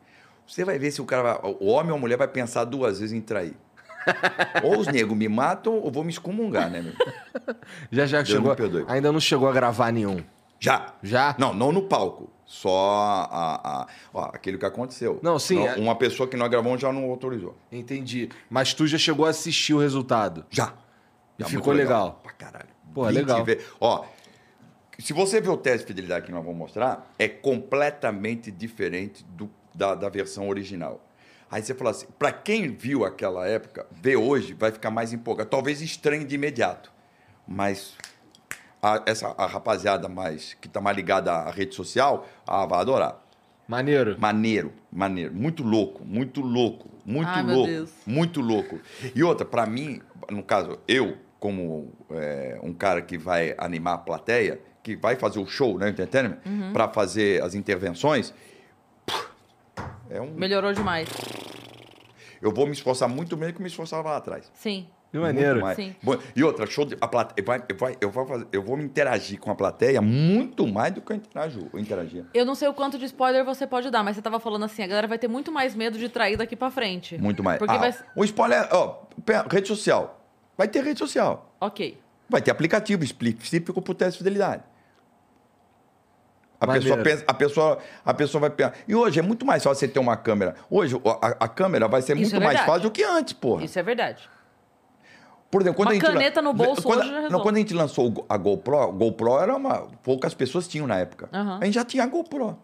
[0.48, 3.00] Você vai ver se o cara vai, o homem ou a mulher vai pensar duas
[3.00, 3.56] vezes em trair.
[4.62, 6.94] ou os negros me matam ou vou me excomungar, né, meu?
[7.92, 8.50] Já já Deus chegou.
[8.52, 8.86] me perdoe.
[8.88, 10.22] Ainda não chegou a gravar nenhum.
[10.64, 10.94] Já.
[11.04, 11.36] Já?
[11.38, 12.30] Não, não no palco.
[12.46, 12.92] Só
[13.30, 15.20] a, a- ó, aquilo que aconteceu.
[15.24, 17.56] Não, sim, Não, é- Uma pessoa que nós gravamos já não autorizou.
[17.72, 18.30] Entendi.
[18.50, 20.46] Mas tu já chegou a assistir o resultado.
[20.50, 20.74] Já.
[21.38, 22.20] E Já, ficou muito legal.
[22.24, 22.70] Pra caralho.
[22.94, 23.44] Pô, 20 legal.
[23.44, 24.06] ve- Ó,
[25.00, 29.50] se você ver o teste de fidelidade que nós vamos mostrar, é completamente diferente do,
[29.74, 31.02] da, da versão original.
[31.50, 35.50] Aí você fala assim, pra quem viu aquela época, vê hoje, vai ficar mais empolgado.
[35.50, 36.92] Talvez estranhe de imediato.
[37.48, 37.96] Mas
[38.84, 43.24] a, essa a rapaziada mais que tá mais ligada à rede social, ah, vai adorar.
[43.66, 44.18] Maneiro.
[44.20, 45.34] Maneiro, maneiro.
[45.34, 47.72] Muito louco, muito louco, muito Ai, meu louco.
[47.72, 47.92] Deus.
[48.06, 48.78] Muito louco.
[49.16, 53.98] E outra, pra mim, no caso, eu, como é, um cara que vai animar a
[54.00, 56.74] plateia, que vai fazer o show, né, entertainment, Uhum.
[56.74, 58.34] pra fazer as intervenções,
[60.10, 60.32] é um.
[60.34, 61.08] Melhorou demais.
[62.42, 64.52] Eu vou me esforçar muito menos que me esforçava lá atrás.
[64.54, 64.88] Sim.
[65.14, 65.52] Que maneiro.
[65.52, 65.76] Muito mais.
[65.76, 65.96] Sim.
[66.02, 68.84] Bom, E outra, show de, a plateia, vai, vai, eu, vou fazer, eu vou me
[68.84, 72.26] interagir com a plateia muito mais do que eu, interajo, eu interagia.
[72.34, 74.82] Eu não sei o quanto de spoiler você pode dar, mas você tava falando assim,
[74.82, 77.16] a galera vai ter muito mais medo de trair daqui pra frente.
[77.20, 77.60] Muito mais.
[77.60, 77.96] Porque Ah, vai...
[78.16, 79.04] O spoiler, ó,
[79.52, 80.20] rede social.
[80.58, 81.56] Vai ter rede social.
[81.62, 81.96] Ok.
[82.28, 84.64] Vai ter aplicativo específico para o teste de fidelidade.
[86.60, 86.88] A Maneiro.
[86.88, 88.74] pessoa, pensa, a, pessoa, a pessoa vai pensar.
[88.88, 90.56] E hoje é muito mais fácil você ter uma câmera.
[90.72, 93.64] Hoje a, a câmera vai ser Isso muito é mais fácil do que antes, porra.
[93.64, 94.28] Isso é verdade.
[95.54, 97.58] Por exemplo, quando Uma a gente lan- caneta no bolso quando, hoje já não, quando
[97.58, 99.82] a gente lançou a GoPro, a GoPro era uma.
[100.02, 101.30] Poucas pessoas tinham na época.
[101.32, 101.60] Aham.
[101.62, 102.58] A gente já tinha a GoPro.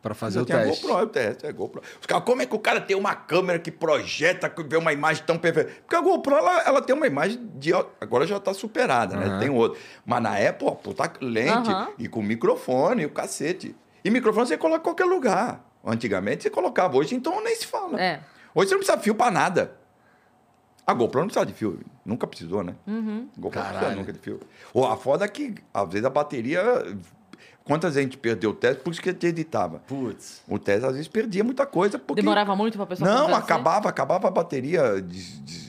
[0.00, 0.84] Pra fazer já o tinha teste.
[0.86, 1.82] A GoPro, o teste, é GoPro.
[2.00, 4.92] Os caras, como é que o cara tem uma câmera que projeta, que vê uma
[4.92, 5.72] imagem tão perfeita?
[5.80, 7.72] Porque a GoPro, ela, ela tem uma imagem de.
[8.00, 9.40] Agora já tá superada, né?
[9.40, 9.76] Tem outra.
[10.04, 11.88] Mas na época, ó, puta lente Aham.
[11.98, 13.74] e com microfone, e o cacete.
[14.04, 15.64] E microfone você coloca em qualquer lugar.
[15.84, 18.00] Antigamente você colocava, hoje então nem se fala.
[18.00, 18.20] É.
[18.54, 19.72] Hoje você não precisa fio pra nada.
[20.86, 21.80] A GoPro não precisa de fio.
[22.04, 22.74] Nunca precisou, né?
[22.86, 23.28] Uhum.
[23.36, 23.78] GoPro não Caralho.
[23.78, 24.40] precisa nunca de fio.
[24.72, 26.62] Ou a foda é que, às vezes, a bateria.
[27.66, 29.80] Quantas a gente perdeu o teste por isso que a gente editava?
[29.88, 30.40] Putz.
[30.48, 31.98] O teste, às vezes, perdia muita coisa.
[31.98, 32.22] Porque...
[32.22, 35.66] Demorava muito pra pessoa Não, acabava, acabava a bateria, des- des-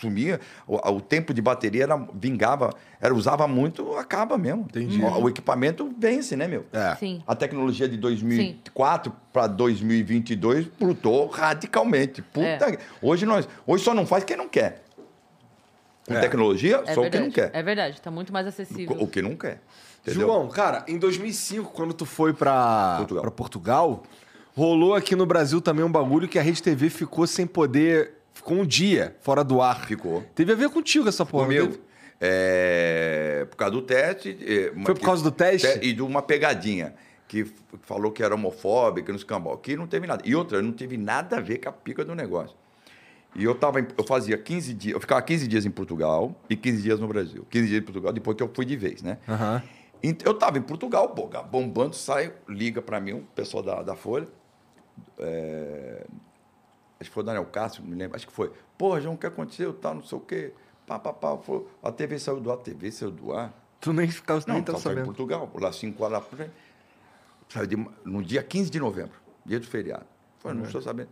[0.00, 0.38] sumia.
[0.64, 2.70] O, o tempo de bateria era, vingava,
[3.00, 4.60] era, usava muito, acaba mesmo.
[4.62, 5.02] Entendi.
[5.02, 6.64] O, o equipamento vence, né, meu?
[6.72, 6.94] É.
[6.94, 7.20] Sim.
[7.26, 12.22] A tecnologia de 2004 para 2022 brutou radicalmente.
[12.22, 12.76] Puta, É.
[12.76, 14.84] que- hoje nós, hoje só não faz quem não quer.
[16.06, 16.20] Com É.
[16.20, 17.10] tecnologia, É só verdade.
[17.10, 17.50] quem não quer.
[17.52, 18.96] É verdade, tá muito mais acessível.
[19.00, 19.60] O que não quer.
[20.02, 20.26] Entendeu?
[20.28, 23.22] João, cara, em 2005, quando tu foi pra Portugal.
[23.22, 24.02] pra Portugal,
[24.56, 28.56] rolou aqui no Brasil também um bagulho que a Rede TV ficou sem poder ficou
[28.58, 29.86] um dia fora do ar.
[29.86, 30.24] Ficou.
[30.34, 31.46] Teve a ver contigo essa porra.
[31.48, 31.78] não Comigo.
[32.22, 34.36] É, por causa do teste.
[34.40, 35.78] é, Foi por causa do teste?
[35.82, 36.94] E de uma pegadinha.
[37.28, 37.46] Que
[37.82, 39.56] falou que era homofóbica, nos cambal.
[39.58, 40.22] Que não teve nada.
[40.24, 42.56] E outra, não teve nada a ver com a pica do negócio.
[43.36, 46.56] E eu tava, em- eu fazia 15 dias, eu ficava 15 dias em Portugal e
[46.56, 47.46] 15 dias no Brasil.
[47.48, 49.18] 15 dias em Portugal, depois que eu fui de vez, né?
[49.28, 49.62] Aham.
[50.24, 54.26] Eu tava em Portugal, pô, bombando, sai, liga pra mim, o pessoal da, da Folha.
[55.18, 56.06] é,
[56.98, 58.16] acho que foi o Daniel Castro, não me lembro.
[58.16, 58.52] Acho que foi.
[58.78, 59.72] Pô, João, o que aconteceu?
[59.74, 60.52] Tal, não sei o quê.
[60.86, 61.36] Pá, pá, pá.
[61.38, 62.54] Foi, a TV saiu do ar.
[62.58, 63.52] A TV saiu do ar.
[63.80, 65.04] Tu nem ficava Não, nem tava em sabendo.
[65.06, 66.46] Portugal, lá 5 horas da.
[67.48, 69.14] Saiu de- no dia 15 de novembro,
[69.44, 70.04] dia do feriado.
[70.38, 71.08] Falei, não estou sabendo.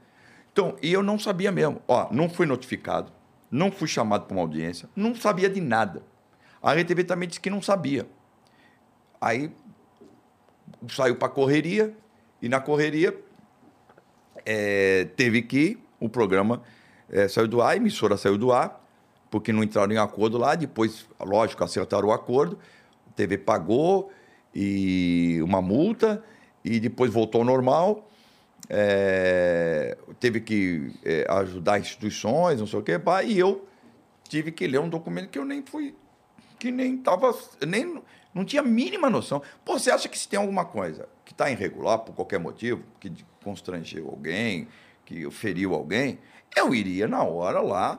[0.52, 1.80] Então, e eu não sabia mesmo.
[1.86, 3.12] Ó, não fui notificado,
[3.50, 6.02] não fui chamado para uma audiência, não sabia de nada.
[6.62, 8.06] A RTV também disse que não sabia.
[9.20, 9.50] Aí
[10.88, 11.94] saiu para correria,
[12.40, 13.18] e na correria
[14.46, 16.62] é, teve que o programa
[17.10, 18.84] é, saiu do ar, a emissora saiu do ar,
[19.30, 20.54] porque não entraram em acordo lá.
[20.54, 22.58] Depois, lógico, acertaram o acordo,
[23.08, 24.12] a TV pagou
[24.54, 26.22] e uma multa,
[26.64, 28.08] e depois voltou ao normal.
[28.70, 33.66] É, teve que é, ajudar instituições, não sei o pá, e eu
[34.28, 35.94] tive que ler um documento que eu nem fui,
[36.58, 37.34] que nem estava,
[37.66, 38.02] nem
[38.38, 39.42] não tinha a mínima noção.
[39.64, 43.12] Pô, você acha que se tem alguma coisa que está irregular por qualquer motivo, que
[43.44, 44.68] constrangeu alguém,
[45.04, 46.18] que feriu alguém,
[46.56, 47.98] eu iria na hora lá,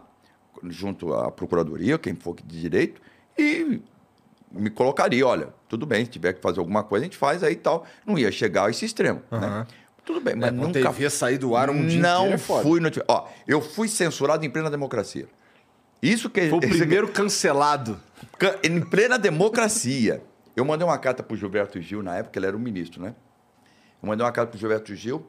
[0.63, 3.01] junto à procuradoria, quem for de direito,
[3.37, 3.81] e
[4.51, 7.53] me colocaria, olha, tudo bem, se tiver que fazer alguma coisa, a gente faz aí
[7.53, 7.85] e tal.
[8.05, 9.37] Não ia chegar a esse extremo, né?
[9.37, 9.67] Aham.
[10.03, 10.79] Tudo bem, mas É, nunca...
[10.81, 13.13] TV sair do ar um dia Não inteiro é fui notificado.
[13.21, 15.27] Ó, eu fui censurado em plena democracia.
[16.01, 17.99] Isso que Foi o primeiro cancelado.
[18.39, 20.23] Ca- Em plena democracia.
[20.59, 23.15] Eu mandei uma carta para o Gilberto Gil, na época ele era o ministro, né?
[24.03, 25.25] Eu mandei uma carta para o Gilberto Gil,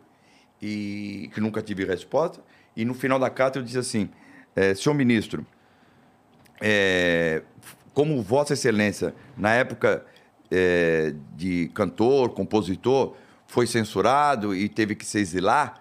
[0.61, 2.43] e, que nunca tive resposta,
[2.77, 4.11] e no final da carta eu disse assim:
[4.57, 5.47] eh, senhor ministro,
[6.61, 7.45] eh,
[7.95, 10.05] como Vossa Excelência, na época
[10.51, 13.15] eh, de cantor, compositor,
[13.47, 15.81] foi censurado e teve que se exilar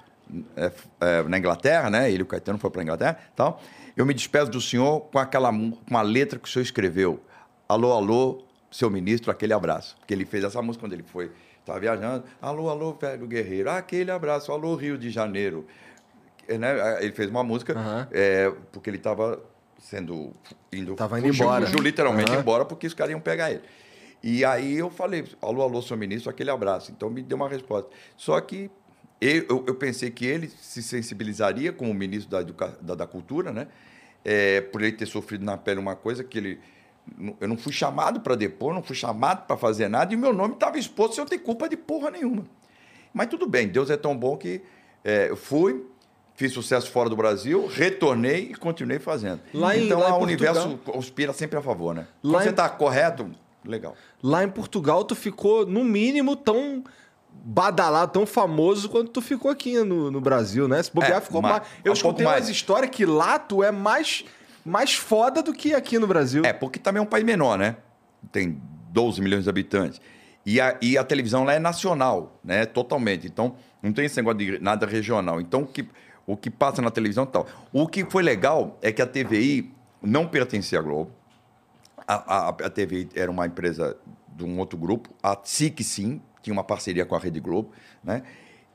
[1.27, 2.11] na Inglaterra, né?
[2.11, 3.59] Ele, o Caetano, foi para a Inglaterra, tal.
[3.97, 7.19] Eu me despeço do senhor com aquela com a letra que o senhor escreveu.
[7.67, 9.95] Alô, alô, seu ministro, aquele abraço.
[9.99, 12.23] Porque ele fez essa música quando ele foi, estava viajando.
[12.41, 14.51] Alô, alô, velho guerreiro, aquele abraço.
[14.51, 15.65] Alô, Rio de Janeiro.
[16.47, 17.03] Eh, né?
[17.03, 18.07] Ele fez uma música Aham.
[18.11, 19.41] eh, porque ele estava
[19.79, 20.33] sendo
[20.73, 21.65] indo Tava indo fugiu, embora.
[21.65, 22.41] fugiu literalmente Aham.
[22.41, 23.61] embora porque os caras iam pegar ele.
[24.21, 26.91] E aí eu falei, alô, alô, senhor ministro, aquele abraço.
[26.91, 27.89] Então me deu uma resposta.
[28.17, 28.69] Só que
[29.21, 32.41] eu, eu, pensei que ele se sensibilizaria como ministro da,
[32.81, 33.67] da, da cultura, né?
[34.23, 36.59] É, por ele ter sofrido na pele uma coisa que ele.
[37.39, 40.33] Eu não fui chamado para depor, não fui chamado para fazer nada, e o meu
[40.33, 42.45] nome estava exposto sem eu ter culpa de porra nenhuma.
[43.13, 44.61] Mas tudo bem, Deus é tão bom que
[45.03, 45.85] é, eu fui,
[46.35, 49.41] fiz sucesso fora do Brasil, retornei e continuei fazendo.
[49.53, 52.07] Lá em- então lá em o Portugal- universo conspira sempre a favor, né?
[52.23, 53.29] Lá Quando em- você está correto,
[53.65, 53.95] legal.
[54.23, 56.83] Lá em Portugal, tu ficou, no mínimo, tão
[57.31, 60.81] badalado, tão famoso quanto tu ficou aqui no, no Brasil, né?
[60.81, 61.63] Se bobear, É, ficou mais.
[61.83, 62.49] Eu escutei umas mais.
[62.49, 64.25] histórias que lá tu é mais,
[64.69, 66.43] mais foda do que aqui no Brasil.
[66.45, 67.75] É, porque também é um país menor, né?
[68.31, 69.99] Tem 12 milhões de habitantes.
[70.45, 72.65] E a, e a televisão lá é nacional, né?
[72.65, 73.27] Totalmente.
[73.27, 75.39] Então, não tem esse negócio de nada regional.
[75.41, 75.87] Então, o que,
[76.25, 77.45] o que passa na televisão e tal.
[77.73, 79.71] O que foi legal é que a TVI
[80.01, 81.11] não pertencia à Globo.
[82.07, 83.97] A, a, a TVI era uma empresa
[84.35, 85.09] de um outro grupo.
[85.21, 87.71] A SIC, sim, tinha uma parceria com a Rede Globo,
[88.03, 88.23] né?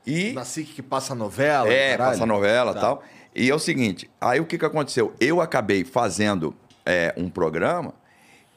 [0.05, 0.33] E...
[0.33, 1.67] Na SIC que passa novela.
[1.67, 2.11] É, caralho.
[2.11, 2.79] passa novela e Tá.
[2.79, 3.03] tal.
[3.35, 5.13] E é o seguinte, aí o que, que aconteceu?
[5.19, 6.55] Eu acabei fazendo
[6.85, 7.93] é, um programa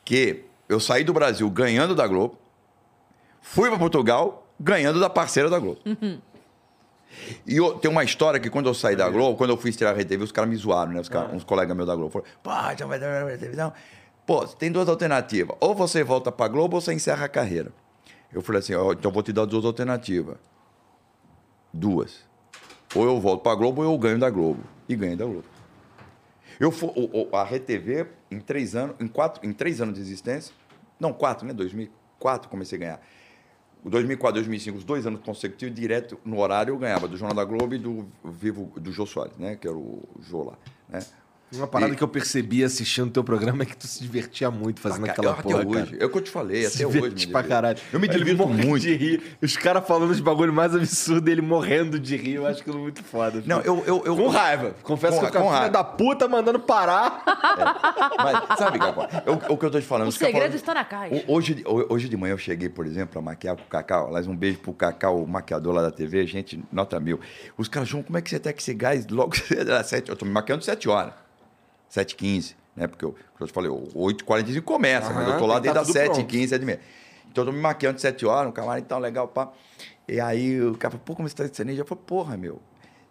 [0.05, 2.39] que eu saí do Brasil ganhando da Globo,
[3.43, 5.81] fui para Portugal ganhando da parceira da Globo.
[7.47, 9.93] E eu- tem uma história que quando eu saí da Globo, quando eu fui estrear
[9.93, 11.01] a Rede TV, os caras me zoaram, né?
[11.01, 13.73] Os caras, uns colegas meus da Globo falaram, pô, já vai dar televisão.
[14.27, 15.57] Pô, tem duas alternativas.
[15.59, 17.73] Ou você volta pra Globo ou você encerra a carreira.
[18.33, 20.37] Eu falei assim, ó, então eu vou te dar duas alternativas.
[21.73, 22.28] Duas.
[22.95, 24.63] Ou eu volto pra Globo ou eu ganho da Globo.
[24.89, 25.45] E ganho da Globo.
[26.59, 30.55] Eu o- a RTV, em três anos, em, quatro, em três anos de existência,
[30.99, 31.53] não, quatro, né?
[31.53, 33.01] 2004 comecei a ganhar.
[33.85, 37.45] O 2004, 2005, os dois anos consecutivos, direto no horário, eu ganhava do Jornal da
[37.45, 39.55] Globo e do Vivo, do Jô Soares, né?
[39.55, 40.55] Que era o Jô lá,
[40.89, 40.99] né?
[41.53, 44.51] Uma parada E- que eu percebi assistindo o teu programa é que tu se divertia
[44.51, 45.91] muito fazendo Pra aquela porra, até hoje.
[45.93, 46.03] cara.
[46.03, 47.27] É o que eu te falei, Se até hoje.
[47.29, 47.79] pra caralho.
[47.93, 48.81] Eu me divirto muito.
[48.83, 49.23] de rir.
[49.41, 52.35] Os caras falando os bagulho mais absurdo, ele morrendo de rir.
[52.35, 53.43] Eu acho aquilo muito foda.
[53.47, 53.83] Não, eu.
[53.87, 54.75] eu, eu Com raiva.
[54.83, 57.23] Confesso Com que eu com filha da puta mandando parar.
[58.19, 59.09] Mas sabe, Gabó?
[59.49, 60.09] O, o que eu tô te falando.
[60.09, 61.25] O segredo está na caixa.
[61.27, 64.09] Hoje, hoje de manhã eu cheguei, por exemplo, a maquiar com o Cacau.
[64.09, 66.27] Aliás, um beijo pro Cacau, o maquiador lá da TV.
[66.27, 67.19] Gente, nota mil.
[67.57, 69.33] Os caras, João, como é que você tá com esse gás logo
[69.81, 71.13] às 7 Eu tô me maquiando 7 horas.
[71.89, 72.87] 7 h né?
[72.87, 75.87] Porque eu, eu te falei, 8h45 começa, mas Aham, eu tô lá desde tá as
[75.89, 76.27] tudo 7 pronto.
[76.27, 76.79] 15 7 h
[77.31, 79.51] Então eu tô me maquiando 7 horas, um camarim tão legal, pá.
[80.07, 81.83] E aí o cara falou, pô, como você tá de ceneja?
[81.83, 82.61] Eu falei, porra, meu.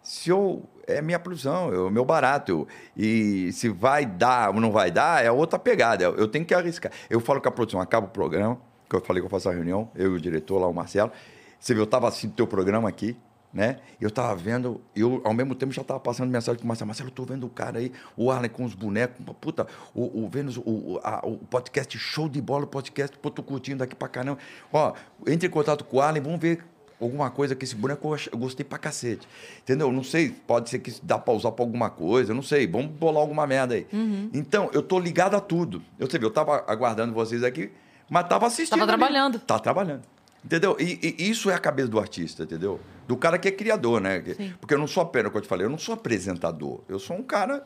[0.01, 0.63] Se eu.
[0.87, 2.65] É minha produção, é o meu barato.
[2.95, 6.05] e se vai dar ou não vai dar, é outra pegada.
[6.05, 6.91] Eu, eu tenho que arriscar.
[7.09, 8.57] Eu falo com a produção, acaba o programa,
[8.89, 11.11] que eu falei que eu faço a reunião, eu e o diretor lá, o Marcelo.
[11.59, 13.17] Você viu, eu tava assistindo teu programa aqui,
[13.53, 13.77] né?
[13.99, 16.87] Eu tava vendo, eu ao mesmo tempo já tava passando mensagem pro Marcelo.
[16.87, 19.65] Marcelo, eu tô vendo o cara aí, o Arlen com os bonecos, puta,
[19.95, 23.41] o, o Vênus, o, o, a- o podcast, show de bola, o podcast, pô, tô
[23.41, 24.37] curtindo aqui pra caramba.
[24.71, 24.93] Ó,
[25.25, 26.63] entre em contato com o Arlen, vamos ver
[26.99, 29.27] alguma coisa que esse boneco eu gostei pra cacete.
[29.61, 29.91] Entendeu?
[29.91, 32.67] Não sei, pode ser que dá pra usar pra alguma coisa, não sei.
[32.67, 33.87] Vamos bolar alguma merda aí.
[34.33, 35.81] Então, eu tô ligado a tudo.
[35.99, 37.71] Eu, você viu, eu tava aguardando vocês aqui,
[38.09, 38.79] mas tava assistindo.
[38.79, 38.97] Tava ali.
[38.99, 39.39] trabalhando.
[39.39, 40.01] Tá trabalhando.
[40.43, 40.75] Entendeu?
[40.79, 42.79] E, e isso é a cabeça do artista, entendeu?
[43.07, 44.21] Do cara que é criador, né?
[44.35, 44.53] Sim.
[44.59, 46.81] Porque eu não sou apenas, como eu te falei, eu não sou apresentador.
[46.89, 47.65] Eu sou um cara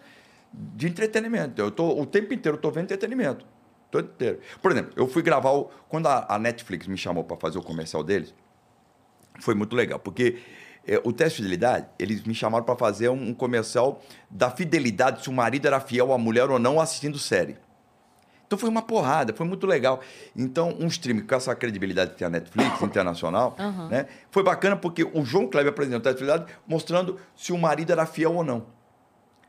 [0.53, 1.59] de entretenimento.
[1.59, 3.45] Eu tô, o tempo inteiro eu tô vendo entretenimento.
[3.87, 4.39] O tempo inteiro.
[4.61, 5.51] Por exemplo, eu fui gravar.
[5.51, 8.33] O, quando a, a Netflix me chamou para fazer o comercial deles,
[9.39, 10.37] foi muito legal, porque
[10.87, 15.23] é, o teste de fidelidade, eles me chamaram para fazer um, um comercial da fidelidade,
[15.23, 17.57] se o marido era fiel à mulher ou não assistindo série.
[18.51, 20.01] Então foi uma porrada, foi muito legal.
[20.35, 23.87] Então, um stream com essa credibilidade que tem a Netflix internacional, Aham.
[23.87, 24.07] né?
[24.29, 27.93] Foi bacana porque o João Kleber apresentou a teste de fidelidade mostrando se o marido
[27.93, 28.65] era fiel ou não.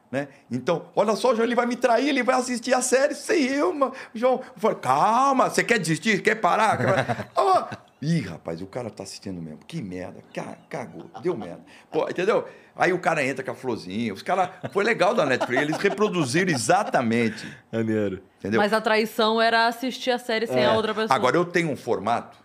[0.08, 0.28] Né?
[0.48, 3.72] Então, olha só, João, ele vai me trair, ele vai assistir a série sem eu,
[3.74, 3.92] mano.
[4.14, 6.22] João, eu falei, calma, você quer desistir?
[6.22, 6.76] Quer parar?
[6.78, 7.68] Quer- Ah,
[8.04, 9.60] Ih, rapaz, o cara tá assistindo mesmo.
[9.64, 11.60] Que merda, ca- cagou, deu merda.
[11.88, 12.44] Pô, entendeu?
[12.74, 14.50] Aí o cara entra com a florzinha, os caras.
[14.72, 17.46] Foi legal da Netflix, eles reproduziram exatamente.
[17.72, 18.20] Maneiro.
[18.40, 18.60] Entendeu?
[18.60, 21.14] Mas a traição era assistir a série sem a outra pessoa.
[21.14, 22.36] Agora eu tenho um formato,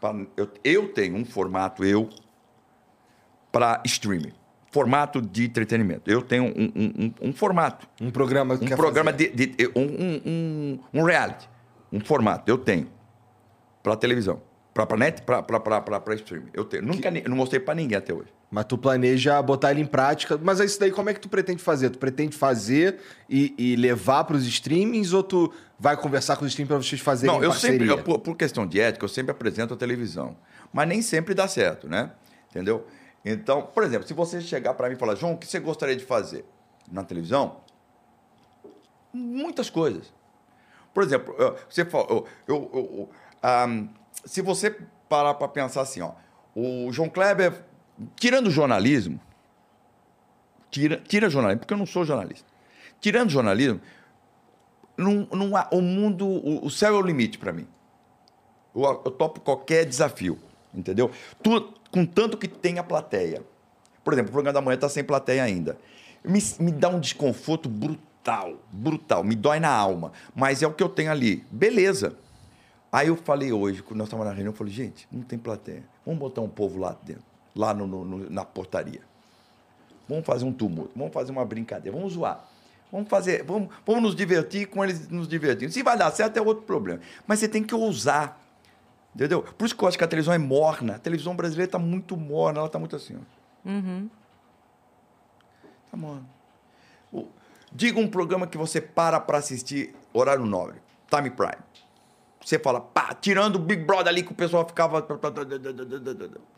[0.00, 2.08] pra- eu, eu tenho um formato, eu,
[3.52, 4.32] para streaming.
[4.72, 6.10] Formato de entretenimento.
[6.10, 7.86] Eu tenho um, um- um- um formato.
[8.00, 9.30] Um programa que Um quer programa fazer.
[9.34, 9.46] de.
[9.46, 11.48] de- um, um, um, um reality.
[11.92, 12.50] Um formato.
[12.50, 12.88] Eu tenho.
[13.82, 14.40] Para televisão.
[14.74, 16.48] Para net, para streaming.
[16.52, 16.82] Eu tenho.
[16.82, 18.28] Nunca ni- não mostrei para ninguém até hoje.
[18.50, 20.36] Mas tu planeja botar ele em prática.
[20.42, 21.90] Mas isso daí, como é que tu pretende fazer?
[21.90, 22.98] Tu pretende fazer
[23.30, 27.34] e, e levar pros streamings ou tu vai conversar com os streamings pra vocês fazerem
[27.36, 27.78] Não, eu parceria?
[27.78, 30.36] sempre, eu, por, por questão de ética, eu sempre apresento a televisão.
[30.72, 32.10] Mas nem sempre dá certo, né?
[32.50, 32.84] Entendeu?
[33.24, 35.94] Então, por exemplo, se você chegar para mim e falar, João, o que você gostaria
[35.96, 36.44] de fazer
[36.90, 37.58] na televisão?
[39.12, 40.12] Muitas coisas.
[40.92, 43.10] Por exemplo, eu- você fala, eu, eu- eu-
[43.42, 43.66] ah,
[44.24, 44.76] se você
[45.08, 46.12] parar para pensar assim, ó,
[46.54, 47.64] o João Kleber,
[48.16, 49.20] tirando o jornalismo,
[50.70, 52.46] tira, tira jornalismo, porque eu não sou jornalista.
[53.00, 53.80] Tirando jornalismo,
[54.96, 57.66] não, não há, o mundo, o, o céu é o limite para mim.
[58.74, 60.38] Eu, eu topo qualquer desafio,
[60.72, 61.10] entendeu?
[61.42, 63.42] Tu, com tanto que tem a plateia.
[64.02, 65.78] Por exemplo, o programa da manhã está sem plateia ainda.
[66.24, 70.12] Me, me dá um desconforto brutal, brutal, me dói na alma.
[70.34, 71.44] Mas é o que eu tenho ali.
[71.50, 72.16] Beleza.
[72.94, 75.82] Aí eu falei hoje, quando nós estávamos na reunião, eu falei, gente, não tem plateia.
[76.06, 79.00] Vamos botar um povo lá dentro, lá no- no- na portaria.
[80.08, 82.44] Vamos fazer um tumulto, vamos fazer uma brincadeira, vamos zoar.
[82.92, 85.72] Vamos fazer, vamos, vamos nos divertir com eles nos divertindo.
[85.72, 87.00] Se vai dar certo é outro problema.
[87.26, 88.40] Mas você tem que ousar.
[89.12, 89.42] Entendeu?
[89.42, 90.94] Por isso que eu acho que a televisão é morna.
[90.94, 93.16] A televisão brasileira está muito morna, ela está muito assim.
[93.16, 93.68] Ó.
[95.90, 96.24] Tá morna.
[97.72, 100.76] Diga um programa que você para para assistir horário nobre,
[101.10, 101.63] Time Prime.
[102.44, 105.00] Você fala, pá, tirando o Big Brother ali que o pessoal ficava.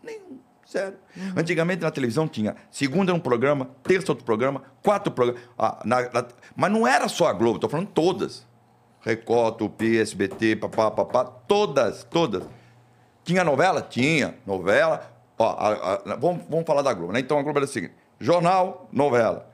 [0.02, 0.98] Nenhum, sério.
[1.36, 5.42] Antigamente na televisão tinha segunda um programa, terça outro programa, quatro programas.
[5.58, 6.26] Ah, na- na-
[6.56, 8.44] mas não era só a Globo, tô falando todas.
[9.00, 12.42] Record, Tupi, SBT, papá, papá, todas, todas.
[13.22, 13.80] Tinha novela?
[13.80, 14.34] Tinha.
[14.44, 15.12] Novela.
[15.38, 17.20] Ó, a- a- vamos, vamos falar da Globo, né?
[17.20, 19.48] Então a Globo era o seguinte: jornal, novela.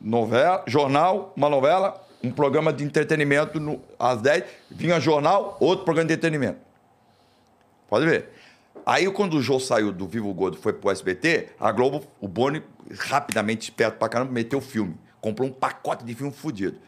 [0.00, 6.08] Novela, jornal, uma novela, um programa de entretenimento no- às 10, vinha jornal, outro programa
[6.08, 6.58] de entretenimento.
[7.88, 8.30] Pode ver.
[8.84, 12.28] Aí, quando o Jô saiu do Vivo Gordo e foi pro SBT, a Globo, o
[12.28, 12.62] Boni,
[12.98, 14.96] rapidamente, esperto pra caramba, meteu o filme.
[15.20, 16.78] Comprou um pacote de filme fudido.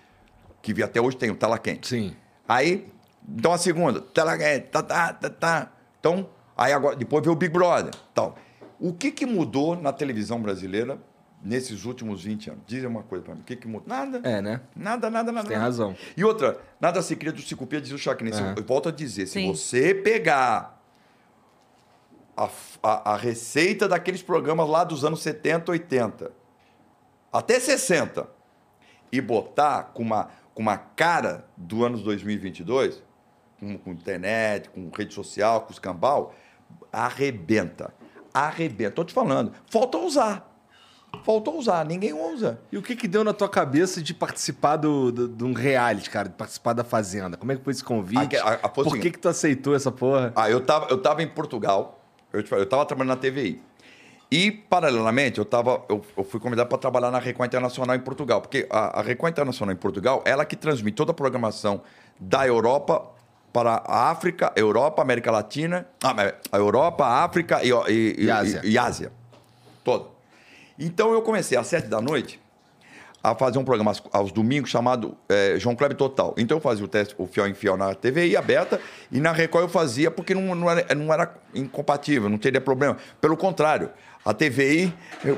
[0.63, 1.89] Que vi- até hoje tem, o Tela Quente.
[1.89, 2.15] Sim.
[2.49, 2.87] Aí,
[3.29, 5.73] então a segunda, tela quente, tá, tá, tá, tá.
[6.01, 7.93] Então, aí agora, depois veio o Big Brother.
[8.15, 8.37] Tal.
[8.81, 10.99] O que, que mudou na televisão brasileira
[11.43, 12.63] nesses últimos 20 anos?
[12.67, 13.41] Diz uma coisa pra mim.
[13.41, 13.89] O que, que mudou?
[13.89, 14.21] Nada.
[14.29, 14.61] É, né?
[14.75, 15.47] Nada, nada, nada.
[15.49, 15.67] Tem nada.
[15.67, 15.97] razão.
[16.17, 18.33] E outra, nada se cria do se copia, diz o Chacrin.
[18.33, 18.55] Se- É.
[18.57, 19.49] Eu volto a dizer, se Sim.
[19.49, 20.83] você pegar
[22.37, 22.49] a,
[22.83, 26.33] a- a receita daqueles programas lá dos anos 70, 80,
[27.33, 28.29] até 60,
[29.11, 33.03] e botar com uma, com uma cara do anos 2022,
[33.59, 36.35] com, com internet, com rede social, com escambau,
[36.93, 37.93] arrebenta.
[38.33, 38.93] Arrebenta.
[38.93, 39.53] Tô te falando.
[39.67, 40.47] Falta usar.
[41.25, 41.85] Falta usar.
[41.85, 42.59] Ninguém usa.
[42.73, 46.09] E o que que deu na tua cabeça de participar do, do- de um reality,
[46.11, 46.29] cara?
[46.29, 47.37] De participar da Fazenda?
[47.37, 48.37] Como é que foi esse convite?
[48.37, 50.33] A- a- a- Por que que tu aceitou essa porra?
[50.37, 52.01] Ah, eu tava, eu tava em Portugal,
[52.33, 53.61] eu, eu tava trabalhando na TVI.
[54.31, 58.43] E, paralelamente, eu, tava, eu, eu fui convidado para trabalhar na Record Internacional em Portugal.
[58.43, 61.81] Porque a, a Record Internacional em Portugal, ela que transmite toda a programação
[62.21, 63.09] da Europa
[63.55, 66.15] para a África, Europa, América Latina, ah,
[66.53, 68.61] a Europa, a África e, e, E Ásia.
[68.63, 69.13] e Ásia.
[69.83, 70.18] Toda.
[70.79, 72.41] Então eu comecei às sete da noite
[73.23, 76.35] a fazer um programa aos, domingos chamado eh, João Kleber Total.
[76.39, 78.81] Então eu fazia o teste, o fiel em fiel na TVI aberta
[79.11, 82.97] e na Record eu fazia porque não, não, era, não era incompatível, não teria problema.
[83.21, 83.91] Pelo contrário,
[84.25, 84.93] a TVI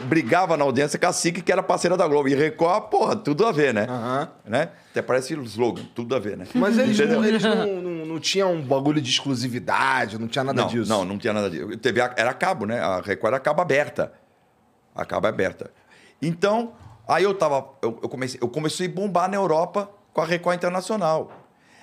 [0.05, 2.29] brigava na audiência com a SIC, que era parceira da Globo.
[2.29, 3.87] E Record, porra, tudo a ver, né?
[3.89, 4.29] Aham.
[4.45, 4.69] né?
[4.91, 6.47] Até parece o slogan, tudo a ver, né?
[6.55, 10.62] Mas eles, não, eles não, não, não tinham um bagulho de exclusividade, não tinha nada
[10.62, 10.89] não, disso.
[10.89, 11.67] Não, não tinha nada disso.
[11.79, 12.81] TV era cabo, né?
[12.81, 14.12] A Record era cabo aberta.
[14.95, 15.71] A cabo aberta.
[16.21, 16.73] Então,
[17.07, 17.69] aí eu tava.
[17.81, 21.33] Eu, eu comecei, eu comecei a bombar na Europa com a Record Internacional.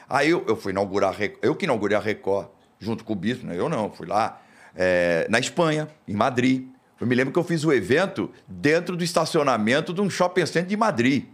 [0.10, 2.48] Aí eu, eu fui inaugurar a Record, eu que inaugurei a Record
[2.80, 3.58] junto com o Bispo, né?
[3.58, 4.42] Eu não, fui lá
[4.76, 6.68] é, na Espanha, em Madrid.
[7.00, 10.66] Eu me lembro que eu fiz o evento dentro do estacionamento de um shopping center
[10.66, 11.26] de Madrid.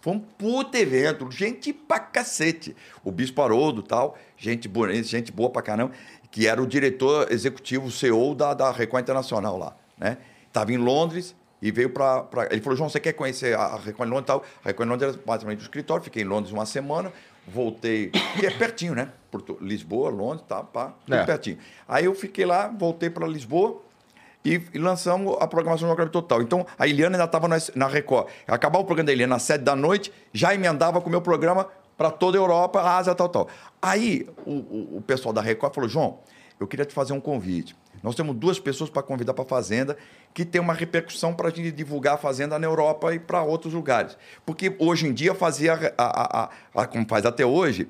[0.00, 2.76] Foi um puto evento, gente pra cacete.
[3.02, 5.92] O Bispo Haroldo tal, gente boa, gente boa pra caramba,
[6.30, 10.18] que era o diretor executivo, CEO da, da Record Internacional lá, né?
[10.56, 14.08] Tava em Londres e veio pra, pra- Ele falou, João, você quer conhecer a Record
[14.08, 14.42] Londres e tal?
[14.64, 17.12] A Record Londres era basicamente o escritório, fiquei em Londres uma semana,
[17.46, 18.08] voltei,
[18.40, 19.10] que é pertinho, né?
[19.30, 21.24] Porto, Lisboa, Londres, tá, pá, É.
[21.24, 21.58] pertinho.
[21.86, 23.82] Aí eu fiquei lá, voltei pra Lisboa,
[24.42, 26.40] e, lançamos a programação do Jogo Total.
[26.40, 28.28] Então, a Eliana ainda estava na Record.
[28.48, 31.68] Acabava o programa da Eliana às sete da noite, já emendava com o meu programa
[31.98, 33.46] para toda a Europa, Ásia, tal, tal.
[33.82, 36.20] Aí, o- o pessoal da Record falou, João,
[36.58, 37.76] eu queria te fazer um convite.
[38.06, 39.96] Nós temos duas pessoas para convidar para a Fazenda
[40.32, 43.74] que tem uma repercussão para a gente divulgar a Fazenda na Europa e para outros
[43.74, 44.16] lugares.
[44.46, 46.50] Porque hoje em dia fazia, a, a-
[46.82, 47.88] a- como faz até hoje,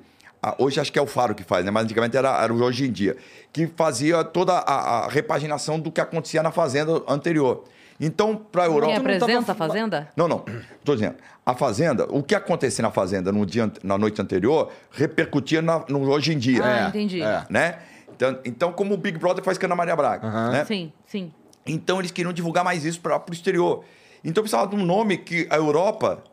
[0.57, 1.69] hoje acho que é o Faro que faz, né?
[1.69, 3.15] mas antigamente era, era o Hoje em Dia,
[3.53, 7.65] que fazia toda a, a repaginação do que acontecia na Fazenda anterior.
[7.99, 8.87] Então, para a Europa...
[8.87, 10.09] Quem não tava apresenta a fa- Fazenda?
[10.15, 10.43] Não, não.
[10.79, 11.15] Estou dizendo.
[11.45, 16.09] A Fazenda, o que acontecia na Fazenda no dia, na noite anterior, repercutia na- no
[16.09, 16.63] Hoje em Dia.
[16.63, 17.21] Ah, entendi.
[17.21, 17.45] é.
[17.51, 17.77] Né?
[18.17, 20.27] Então, então, como o Big Brother faz com a Ana Maria Braga.
[20.27, 20.51] Aham.
[20.51, 20.65] né?
[20.65, 21.31] Sim, sim.
[21.65, 23.83] Então eles queriam divulgar mais isso para o exterior.
[24.23, 26.23] Então precisava de um nome que a Europa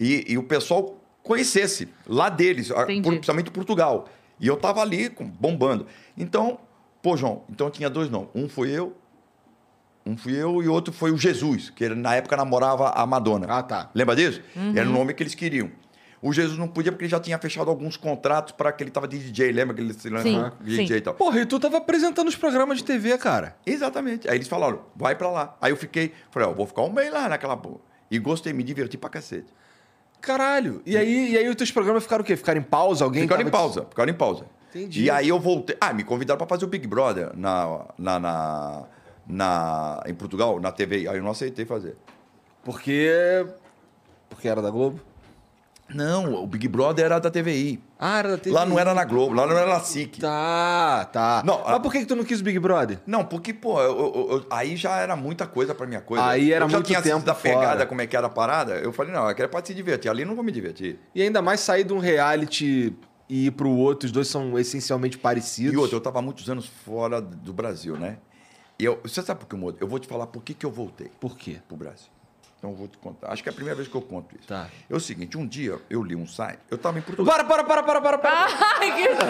[0.00, 3.02] e, e o pessoal conhecesse lá deles, Entendi.
[3.02, 4.08] principalmente Portugal.
[4.40, 5.86] E eu tava ali bombando.
[6.16, 6.58] Então,
[7.02, 8.28] pô, João, então tinha dois nomes.
[8.34, 8.94] Um foi eu,
[10.06, 13.46] um fui eu e outro foi o Jesus, que ele, na época namorava a Madonna.
[13.48, 13.90] Ah, tá.
[13.94, 14.40] Lembra disso?
[14.54, 14.72] Uhum.
[14.76, 15.70] Era o nome que eles queriam.
[16.26, 19.06] O Jesus não podia porque ele já tinha fechado alguns contratos para que ele tava
[19.06, 20.94] de DJ, lembra que ele se lançou DJ sim.
[20.94, 21.12] e tal?
[21.12, 23.54] Porra, e tu tava apresentando os programas de TV, cara.
[23.66, 24.26] Exatamente.
[24.26, 25.54] Aí eles falaram, vai pra lá.
[25.60, 27.80] Aí eu fiquei, falei, ó, vou ficar um mês lá naquela porra.
[28.10, 29.52] E gostei, me diverti pra cacete.
[30.18, 30.80] Caralho.
[30.86, 32.36] E aí, e aí os teus programas ficaram o quê?
[32.36, 33.04] Ficaram em pausa?
[33.04, 34.46] Alguém Ficaram em tava te- pausa, ficaram em pausa.
[34.70, 35.02] Entendi.
[35.04, 35.76] E aí eu voltei.
[35.78, 38.84] Ah, me convidaram pra fazer o Big Brother na, na, na,
[39.26, 41.06] na- em Portugal, na TV.
[41.06, 41.98] Aí eu não aceitei fazer.
[42.64, 43.46] Porque...
[44.30, 44.98] Porque era da Globo?
[45.88, 47.78] Não, o Big Brother era da TVI.
[47.98, 48.54] Ah, era da TV.
[48.56, 50.18] Lá não era na Globo, lá não era na SIC.
[50.18, 51.42] Tá, tá.
[51.44, 52.98] Não, Mas por que, que tu não quis o Big Brother?
[53.06, 56.24] Não, porque, pô, eu- eu- eu- aí já era muita coisa pra minha coisa.
[56.24, 57.54] Aí era eu já muito tinha tempo assistido a fora.
[57.58, 58.74] pegada, como é que era a parada.
[58.76, 60.08] Eu falei, não, aquela pra se divertir.
[60.10, 60.98] Ali não vou me divertir.
[61.14, 62.96] E ainda mais sair de um reality
[63.28, 65.74] e ir pro outro, os dois são essencialmente parecidos.
[65.74, 68.16] E outra, eu estava muitos anos fora do Brasil, né?
[68.78, 69.82] E eu, você sabe por que eu mudei?
[69.82, 71.58] Eu vou te falar por que, que eu voltei Por quê?
[71.68, 72.08] pro Brasil.
[72.64, 73.30] Então eu vou te contar.
[73.30, 74.48] Acho que é a primeira vez que eu conto isso.
[74.48, 74.68] Tá.
[74.88, 77.34] É o seguinte, um dia eu li um site, eu estava em Portugal.
[77.36, 78.46] Para, para, para, para, para, para.
[78.80, 79.26] Ai, que susto!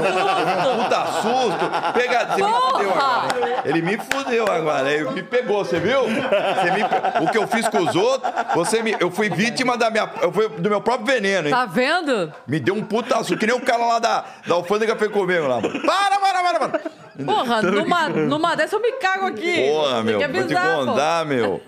[0.77, 1.93] Puta susto!
[1.95, 3.63] Pega, você me fudeu agora.
[3.65, 4.93] Ele me fudeu agora.
[4.93, 6.03] Ele me pegou, você viu?
[6.05, 8.95] Você me pe- O que eu fiz com os outros, você me...
[9.01, 10.09] eu fui vítima da minha...
[10.23, 11.55] eu fui do meu próprio veneno, hein?
[11.55, 12.33] Tá vendo?
[12.47, 15.49] Me deu um puta susto, que nem o cara lá da, da alfândega foi comigo
[15.49, 15.61] lá.
[15.61, 17.05] Para, para, para, para!
[17.25, 19.69] Porra, numa, numa dessa eu me cago aqui.
[19.69, 21.61] Porra, Tem meu, que vou te contar, meu.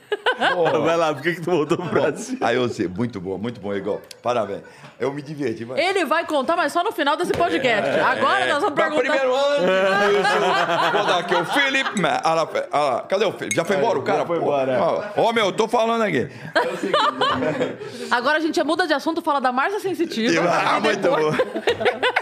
[0.84, 2.38] Vai lá, por que, que tu voltou pro Brasil.
[2.40, 4.00] Aí eu sei, muito bom, muito bom, Igor.
[4.22, 4.62] Parabéns.
[4.98, 5.64] Eu me diverti.
[5.64, 5.78] Mas...
[5.78, 7.90] Ele vai contar, mas só no final desse podcast.
[8.00, 9.00] Agora nós vamos perguntar.
[9.00, 9.66] Primeiro ano,
[10.12, 10.92] isso.
[10.96, 12.00] Vou dar aqui o Felipe.
[12.00, 12.18] né?
[12.24, 13.54] Ah, lá, ah lá, cadê o Felipe?
[13.56, 14.24] Já foi embora o cara?
[14.24, 14.42] foi pô?
[14.44, 14.78] embora.
[14.80, 16.28] Ó, Ó, meu, eu tô falando aqui.
[18.10, 20.48] Agora a gente muda de assunto, fala da Márcia Sensitiva.
[20.48, 21.42] Ah, muito depois- bom.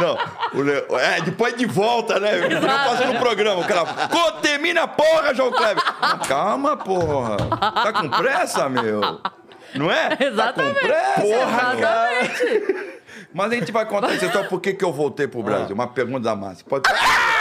[0.00, 0.16] Não,
[0.54, 2.30] o Le- é, depois de volta, né?
[2.52, 3.60] Eu faço no programa.
[3.62, 5.82] O cara, contamina porra, João Kleber.
[6.28, 7.36] Calma, porra.
[7.36, 8.75] Tá com pressa, meu?
[9.74, 10.16] Não é?
[10.20, 10.74] Exatamente.
[10.74, 11.20] Tá com pressa?
[11.20, 12.24] Porra, cara.
[12.24, 12.96] Exatamente.
[13.32, 15.74] Mas a gente vai contar essa história por que eu voltei pro Brasil.
[15.74, 16.64] Uma pergunta da Márcia.
[16.66, 16.88] Pode...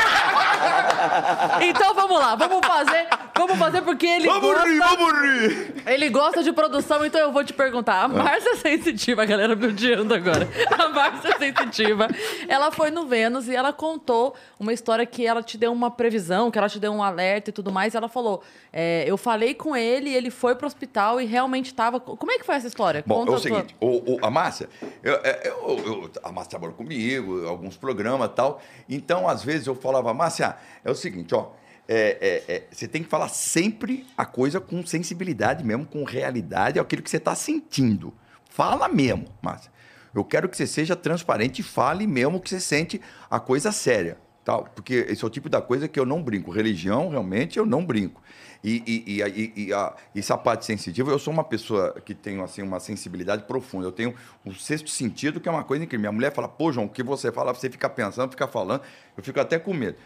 [1.61, 3.07] Então vamos lá, vamos fazer,
[3.37, 5.73] vamos fazer porque ele Vamos gosta, rir, vamos rir.
[5.87, 8.03] ele gosta de produção, então eu vou te perguntar.
[8.03, 10.47] A Márcia Sensitiva, a galera me odiando agora.
[10.77, 12.07] A Márcia Sensitiva,
[12.47, 16.49] ela foi no Vênus e ela contou uma história que ela te deu uma previsão,
[16.51, 17.93] que ela te deu um alerta e tudo mais.
[17.93, 18.41] E ela falou:
[18.71, 21.99] é, eu falei com ele, ele foi pro hospital e realmente estava.
[21.99, 23.03] Como é que foi essa história?
[23.05, 24.69] Bom, Conta é o a tua- seguinte, o, o- a Márcia,
[25.03, 28.61] eu- é, eu- eu- a Márcia trabalhou comigo, alguns programas e tal.
[28.89, 31.51] Então, às vezes, eu falava, Márcia, é o seguinte, ó.
[31.87, 36.79] é, é, é, você tem que falar sempre a coisa com sensibilidade mesmo, com realidade,
[36.79, 38.13] é aquilo que você está sentindo.
[38.49, 39.71] Fala mesmo, Márcia.
[40.13, 44.17] Eu quero que você seja transparente e fale mesmo que você sente a coisa séria.
[44.45, 46.51] Tal, porque esse é o tipo da coisa que eu não brinco.
[46.51, 48.21] Religião, realmente, eu não brinco.
[48.63, 52.61] E, e, e, e, a, essa parte sensitiva, eu sou uma pessoa que tenho assim,
[52.61, 53.87] uma sensibilidade profunda.
[53.87, 54.13] Eu tenho
[54.45, 56.01] um sexto sentido, que é uma coisa incrível.
[56.01, 58.81] Minha mulher fala, pô, João, o que você fala, você fica pensando, fica falando,
[59.17, 59.97] eu fico até com medo.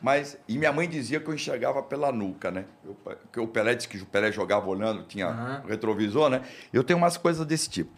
[0.00, 2.66] Mas, e minha mãe dizia que eu enxergava pela nuca, né?
[2.84, 2.96] Eu,
[3.32, 6.42] que o Pelé disse que o Pelé jogava olhando, tinha retrovisor, né?
[6.72, 7.90] Eu tenho umas coisas desse tipo.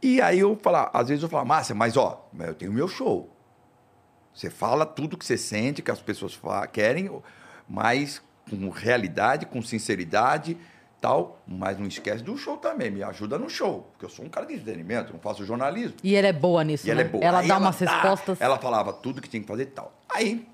[0.00, 3.28] E aí eu falava, às vezes eu falava, Márcia, mas ó, eu tenho meu show.
[4.32, 6.38] Você fala tudo que você sente, que as pessoas
[6.72, 7.10] querem,
[7.68, 10.56] mas com realidade, com sinceridade,
[11.00, 11.42] tal.
[11.46, 14.46] Mas não esquece do show também, me ajuda no show, porque eu sou um cara
[14.46, 15.96] de entretenimento, não faço jornalismo.
[16.04, 17.08] E ela é boa nisso, E ela né?
[17.08, 17.24] é boa.
[17.24, 18.40] Ela Aí dá umas respostas.
[18.40, 19.92] Ela falava tudo que tinha que fazer e tal.
[20.08, 20.46] Aí,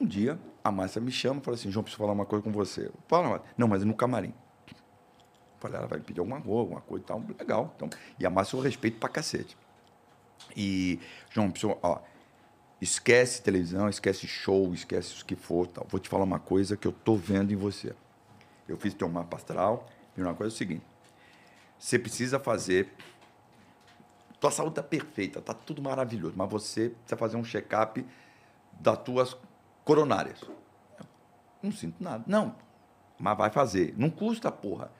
[0.00, 2.52] um dia, a Márcia me chama e fala assim: João, preciso falar uma coisa com
[2.52, 2.90] você.
[3.08, 3.48] Fala, Márcia.
[3.56, 4.34] Não, mas no camarim.
[5.58, 7.22] Falei, ela vai me pedir alguma coisa, alguma coisa e tal.
[7.38, 7.72] Legal.
[7.76, 9.56] Então, e a Márcia eu respeito pra cacete.
[10.56, 10.98] E,
[11.30, 12.00] João, preciso, ó,
[12.80, 15.66] esquece televisão, esquece show, esquece o que for.
[15.66, 15.86] Tal.
[15.88, 17.94] Vou te falar uma coisa que eu tô vendo em você.
[18.66, 19.86] Eu fiz teu mapa astral
[20.16, 20.84] e uma coisa é o seguinte:
[21.78, 22.92] você precisa fazer.
[24.40, 28.02] Tua saúde tá perfeita, tá tudo maravilhoso, mas você precisa fazer um check-up
[28.72, 29.36] das tuas
[29.84, 30.40] coronárias.
[31.62, 32.24] Não sinto nada.
[32.26, 32.54] Não,
[33.18, 33.94] mas vai fazer.
[33.96, 34.90] Não custa, porra.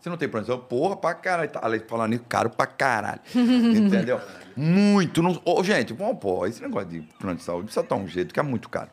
[0.00, 1.50] Você não tem plano Porra, pra caralho.
[1.50, 3.20] Tá, Além de falar nisso, caro pra caralho.
[3.34, 4.20] Entendeu?
[4.56, 5.22] Muito.
[5.22, 5.40] Não...
[5.44, 8.38] Ô, gente, bom, pô, esse negócio de plano de saúde precisa estar um jeito que
[8.38, 8.90] é muito caro.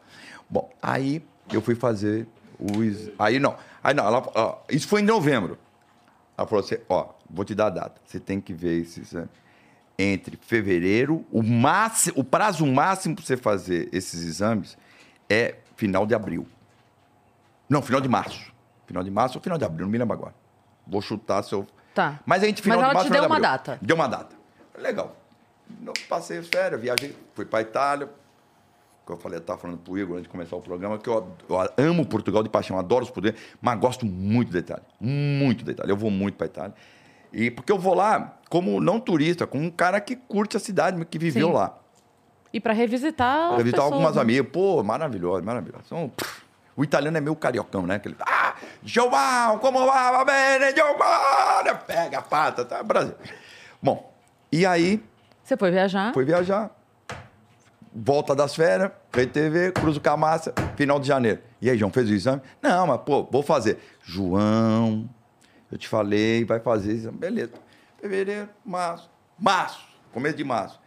[0.50, 2.28] Bom, aí eu fui fazer
[2.60, 3.12] os.
[3.20, 3.56] Aí não.
[3.84, 5.58] Aí não, ela, ó, isso foi em novembro.
[6.38, 8.02] Ela falou assim: ó, vou te dar a data.
[8.06, 9.30] Você tem que ver esse exame.
[10.00, 14.76] Entre fevereiro, o, máximo, o prazo máximo para você fazer esses exames
[15.30, 16.48] é final de abril.
[17.70, 18.52] Não, final de março.
[18.86, 20.36] Final de março ou final de abril, não me lembro agora.
[20.86, 21.66] Vou chutar se eu.
[21.94, 22.20] Tá.
[22.26, 23.52] Mas a gente final Mas de ela março, te deu de uma abril.
[23.52, 23.80] data.
[23.82, 24.36] Deu uma data.
[24.78, 25.16] Legal.
[25.80, 28.10] Não, passei as férias, viajei, fui para Itália.
[29.06, 31.36] Que eu falei, eu estava falando pro Igor antes de começar o programa, que eu,
[31.50, 34.84] eu amo Portugal de paixão, adoro os poderes, mas gosto muito da Itália.
[35.00, 35.92] Muito da Itália.
[35.92, 36.74] Eu vou muito para Itália.
[37.32, 41.04] E porque eu vou lá como não turista, como um cara que curte a cidade,
[41.06, 41.54] que viveu Sim.
[41.54, 41.78] lá.
[42.54, 43.50] E pra revisitar.
[43.50, 44.22] Pra visitar pessoas, algumas né?
[44.22, 44.48] amigas.
[44.52, 46.12] Pô, maravilhoso, maravilhoso.
[46.16, 46.44] Pff,
[46.76, 47.96] o italiano é meio cariocão, né?
[47.96, 51.80] Aquele, ah, João, como va, va bene, Giovanni?
[51.88, 52.84] Pega a pata, tá?
[52.84, 53.16] Brasil.
[53.82, 54.14] Bom,
[54.52, 55.04] e aí,
[55.44, 56.14] Você foi viajar?
[56.14, 56.70] fui viajar.
[57.96, 61.42] Volta das férias, Rede TV, Cruzo Camassa, final de janeiro.
[61.62, 62.42] E aí, João, fez o exame?
[62.62, 63.78] Não, mas, pô, vou fazer.
[64.04, 65.08] João,
[65.72, 67.18] eu te falei, vai fazer exame.
[67.18, 67.54] Beleza.
[68.02, 69.10] Fevereiro, março.
[69.40, 69.80] Março,
[70.12, 70.80] começo de março.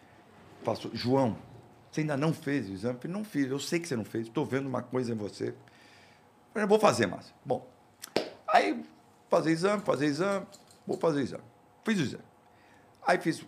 [0.64, 0.90] Passou.
[0.92, 1.36] João,
[1.96, 2.98] você ainda não fez o exame?
[3.00, 5.54] Falei, não fiz, eu sei que você não fez, estou vendo uma coisa em você.
[6.52, 7.34] Falei, vou fazer, Márcio.
[7.44, 7.66] Bom,
[8.46, 8.84] aí,
[9.28, 10.46] fazer exame, fazer exame,
[10.86, 11.42] vou fazer exame.
[11.84, 12.24] Fiz o exame.
[13.06, 13.44] Aí fiz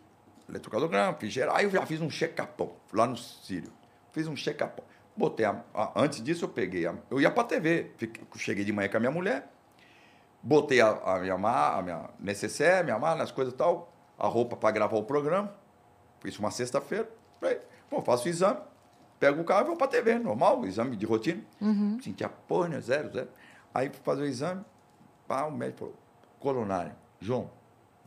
[0.48, 3.72] eletrocardiograma, fiz geral, aí eu já fiz um check-upão lá no Sírio.
[4.12, 4.84] Fiz um check-upão.
[5.16, 8.72] Botei a, a- antes disso eu peguei, a- eu ia pra TV, fiquei- cheguei de
[8.72, 9.50] manhã com a minha mulher,
[10.42, 14.26] botei a, a minha mala, a minha necessaire, minha mala, as coisas e tal, a
[14.26, 15.52] roupa para gravar o programa.
[16.24, 17.08] Isso uma sexta-feira.
[17.90, 18.58] Pô, faço o exame,
[19.18, 21.40] pego o carro e vou pra TV, normal, exame de rotina.
[22.02, 22.80] Sentia porra, né?
[22.80, 23.28] Zero, zero.
[23.74, 24.62] Aí fui fazer o exame,
[25.26, 25.94] pá, o médico falou,
[26.40, 27.50] coronária, João,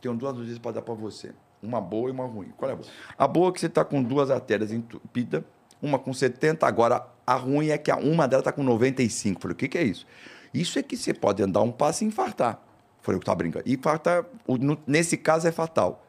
[0.00, 1.32] tenho duas notícias para dar para você.
[1.62, 2.52] Uma boa e uma ruim.
[2.56, 2.88] Qual é a boa?
[3.16, 5.44] A boa é que você está com duas artérias entupidas,
[5.80, 9.40] uma com 70, agora a ruim é que a uma delas está com 95.
[9.40, 10.06] Falei, o que, que é isso?
[10.52, 12.60] Isso é que você pode andar um passo e infartar.
[13.00, 13.64] Falei, eu tava brincando.
[14.60, 16.04] No- nesse caso é fatal.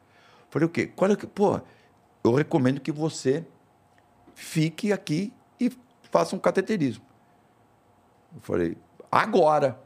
[0.50, 0.88] Falei, o quê?
[0.88, 1.60] Qual é que, pô,
[2.24, 3.46] eu recomendo que você
[4.34, 5.72] fique aqui e
[6.12, 7.04] faça um cateterismo.
[8.36, 8.78] Eu falei,
[9.12, 9.80] agora,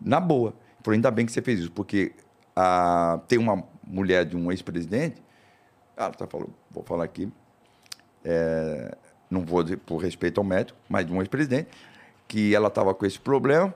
[0.00, 0.54] na boa.
[0.82, 2.12] Falei, ainda bem que você fez isso, porque
[2.56, 5.22] ah, tem uma mulher de um ex-presidente,
[5.96, 7.30] ela tá falando, vou falar aqui,
[8.24, 8.96] é,
[9.30, 11.68] não vou dizer por respeito ao médico, mas de um ex-presidente,
[12.26, 13.74] que ela estava com esse problema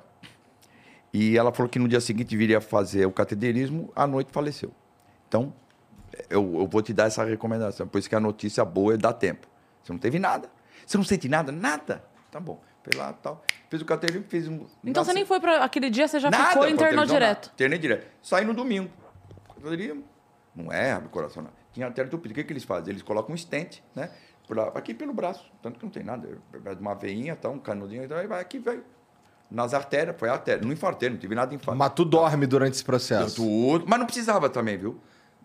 [1.13, 4.73] e ela falou que no dia seguinte viria fazer o cateterismo, à noite faleceu.
[5.29, 5.53] Então,
[6.29, 9.13] eu, eu vou te dar essa recomendação, por isso que a notícia boa é dar
[9.13, 9.47] tempo.
[9.87, 10.51] Você não teve nada.
[10.85, 11.53] Você não sente nada?
[11.53, 12.05] Nada.
[12.31, 12.61] Tá bom.
[12.83, 13.45] Foi lá tal.
[13.71, 14.67] Fez o cateterismo, fez um.
[14.85, 15.63] Então você nem foi pra.
[15.65, 17.45] Aquele dia você já Nada, ficou e internou direto.
[17.47, 17.53] nada.
[17.55, 18.07] Internei direto.
[18.23, 18.91] Saí no domingo.
[19.55, 20.05] Cateterismo.
[20.55, 21.51] Não é abre o coração, não.
[21.73, 22.33] Tinha artéria entupida.
[22.33, 22.93] O que, que eles fazem?
[22.93, 24.11] Eles colocam um stent, né?
[24.47, 25.45] por lá- aqui pelo braço.
[25.63, 26.39] Tanto que não tem nada.
[26.81, 28.85] Uma veinha, tá, um canudinho, então aí vai aqui, veio.
[29.51, 30.65] Nas artérias, foi a artéria.
[30.65, 31.79] Não infartei, não tive nada de infarto.
[31.79, 33.37] Mas tu dorme durante esse Eu processo.
[33.37, 33.85] tudo.
[33.89, 35.01] Mas não precisava também, viu?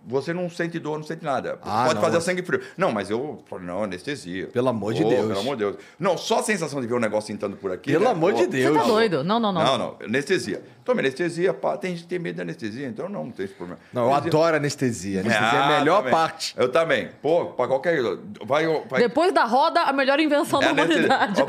[0.07, 1.59] Você não sente dor, não sente nada.
[1.61, 2.01] Ah, Pode não.
[2.01, 2.59] fazer sangue frio.
[2.75, 4.47] Não, mas eu falei, não, anestesia.
[4.47, 5.27] Pelo amor de Pô, Deus.
[5.27, 5.75] Pelo amor de Deus.
[5.99, 7.91] Não, só a sensação de ver o negócio entrando por aqui.
[7.91, 8.11] Pelo né?
[8.11, 8.73] amor de Pô, Deus.
[8.75, 9.23] Você tá doido?
[9.23, 9.63] Não, não, não.
[9.63, 10.63] Não, não, anestesia.
[10.83, 13.53] Toma anestesia, pá, tem gente que tem medo de anestesia, então não, não tem esse
[13.53, 13.79] problema.
[13.93, 15.19] Não, eu Anestesia- adoro anestesia.
[15.21, 16.11] Anestesia é Ah, a melhor também.
[16.11, 16.53] parte.
[16.57, 17.09] Eu também.
[17.21, 18.01] Pô, pra qualquer.
[18.43, 18.65] Vai.
[18.89, 21.05] vai Depois da roda, a melhor invenção é da anestesia.
[21.05, 21.43] humanidade.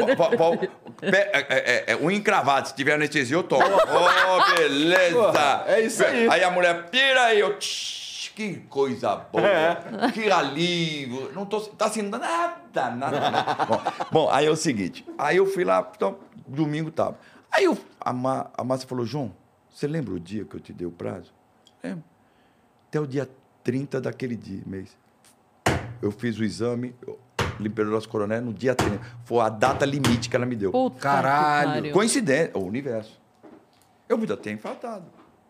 [1.01, 2.66] Pé- é, é, é, unha encravada.
[2.66, 3.65] Se tiver anestesia, eu tomo.
[3.65, 5.15] Ô, beleza.
[5.16, 6.29] Porra, é isso aí.
[6.31, 7.57] Aí a mulher pira aí, eu.
[8.35, 9.47] Que coisa boa.
[9.47, 10.11] É.
[10.13, 11.33] Que alívio.
[11.33, 13.55] Não tô, tá sendo nada, nada, nada.
[13.67, 13.81] bom,
[14.11, 15.05] bom, aí é o seguinte.
[15.19, 17.19] Aí eu fui lá, então, domingo tava.
[17.51, 19.35] Aí eu, a, Ma, a Márcia falou, João,
[19.71, 21.33] você lembra o dia que eu te dei o prazo?
[21.83, 22.05] Lembro.
[22.89, 23.29] Até o dia
[23.63, 24.97] 30 daquele dia, mês.
[26.01, 27.19] Eu fiz o exame, eu
[27.61, 28.99] liberou as coronéis no dia 30.
[29.25, 30.73] Foi a data limite que ela me deu.
[30.73, 31.93] Puta Caralho.
[31.93, 33.21] Coincidência, o universo.
[34.09, 35.05] Eu podia ter infartado.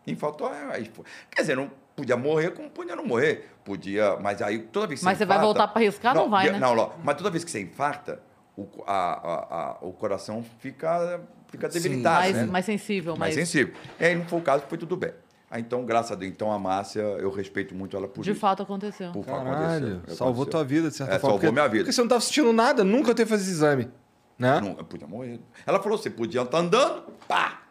[0.07, 1.05] Infartou, aí foi.
[1.31, 3.49] Quer dizer, não podia morrer como podia não morrer.
[3.65, 6.15] Podia, mas aí toda vez que Mas você vai voltar pra arriscar?
[6.15, 6.59] Não vai, dia- né?
[6.59, 8.21] Não, não, mas toda vez que você infarta,
[8.57, 12.45] o, a- a- a- o coração fica, fica debilitado, mais, né?
[12.47, 13.49] mais sensível, mais mais.
[13.49, 13.73] sensível.
[14.01, 15.13] E aí não foi o caso, foi tudo bem.
[15.55, 18.41] Então, graças a Deus, então a Márcia, eu respeito muito ela por De isso.
[18.41, 19.13] fato aconteceu.
[19.13, 20.51] Por Caralho, aconteceu, salvou aconteceu.
[20.51, 21.33] tua vida, de certa É, forma.
[21.35, 21.85] salvou porque, minha vida.
[21.85, 23.91] Porque você não tava sentindo nada, nunca teve esse exame.
[24.39, 24.61] Né?
[24.61, 25.39] Não, eu podia morrer.
[25.67, 27.63] Ela falou, você podia estar andando, pá!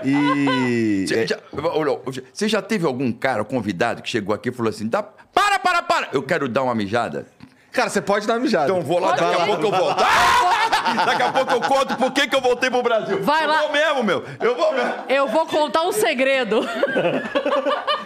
[0.05, 1.05] e.
[1.09, 1.99] Você já, olha,
[2.33, 5.83] você já teve algum cara convidado que chegou aqui e falou assim: tá, para, para,
[5.83, 7.27] para, eu quero dar uma mijada?
[7.73, 8.67] Cara, você pode dar uma mijada.
[8.71, 10.01] Então vou lá, daqui a pouco eu volto.
[10.03, 10.66] Ah!
[11.07, 13.23] Daqui a pouco eu conto por que, que eu voltei pro Brasil.
[13.23, 13.59] Vai eu lá.
[13.63, 14.25] vou mesmo, meu.
[14.41, 14.95] Eu vou mesmo.
[15.09, 16.61] Eu vou contar um segredo.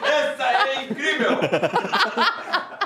[0.03, 1.39] Essa é incrível.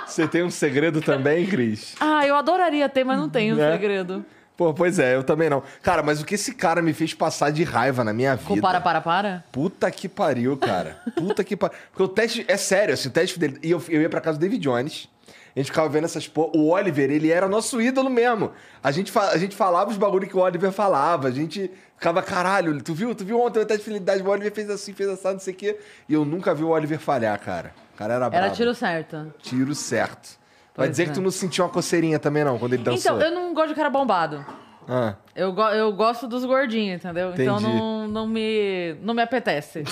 [0.07, 1.95] Você tem um segredo também, Cris?
[2.01, 3.73] Ah, eu adoraria ter, mas não tenho um Né?
[3.73, 4.25] segredo.
[4.57, 5.65] Pô, pois é, eu também não.
[5.83, 8.49] Cara, mas o que esse cara me fez passar de raiva na minha vida?
[8.49, 9.45] Com para, para, para?
[9.51, 10.99] Puta que pariu, cara.
[11.17, 11.77] Puta que pariu.
[11.91, 12.45] Porque o teste.
[12.47, 13.59] É sério, assim, o teste dele.
[13.65, 15.09] E eu, eu ia pra casa do David Jones.
[15.55, 16.51] A gente ficava vendo essas porra.
[16.57, 18.51] O Oliver, ele era nosso ídolo mesmo.
[18.83, 21.29] A gente, fa- a gente falava os bagulho que o Oliver falava.
[21.29, 23.15] A gente ficava, caralho, tu viu?
[23.15, 24.23] Tu viu ontem teste de fidelidade?
[24.23, 25.79] O Oliver fez assim, fez assim, não sei o quê.
[26.09, 27.73] E eu nunca vi o Oliver falhar, cara.
[27.95, 28.45] O cara era bravo.
[28.47, 29.33] Era tiro certo.
[29.43, 30.43] Tiro certo.
[30.77, 31.07] Vai dizer é.
[31.07, 33.17] que tu não sentiu uma coceirinha também, não, quando ele dançou.
[33.17, 34.45] Então, eu não gosto de cara bombado.
[34.89, 35.15] Ah.
[35.37, 37.31] Eu, go- eu gosto dos gordinhos, entendeu?
[37.33, 37.73] Então Entendi.
[37.79, 39.85] não, não, me, não me apetece.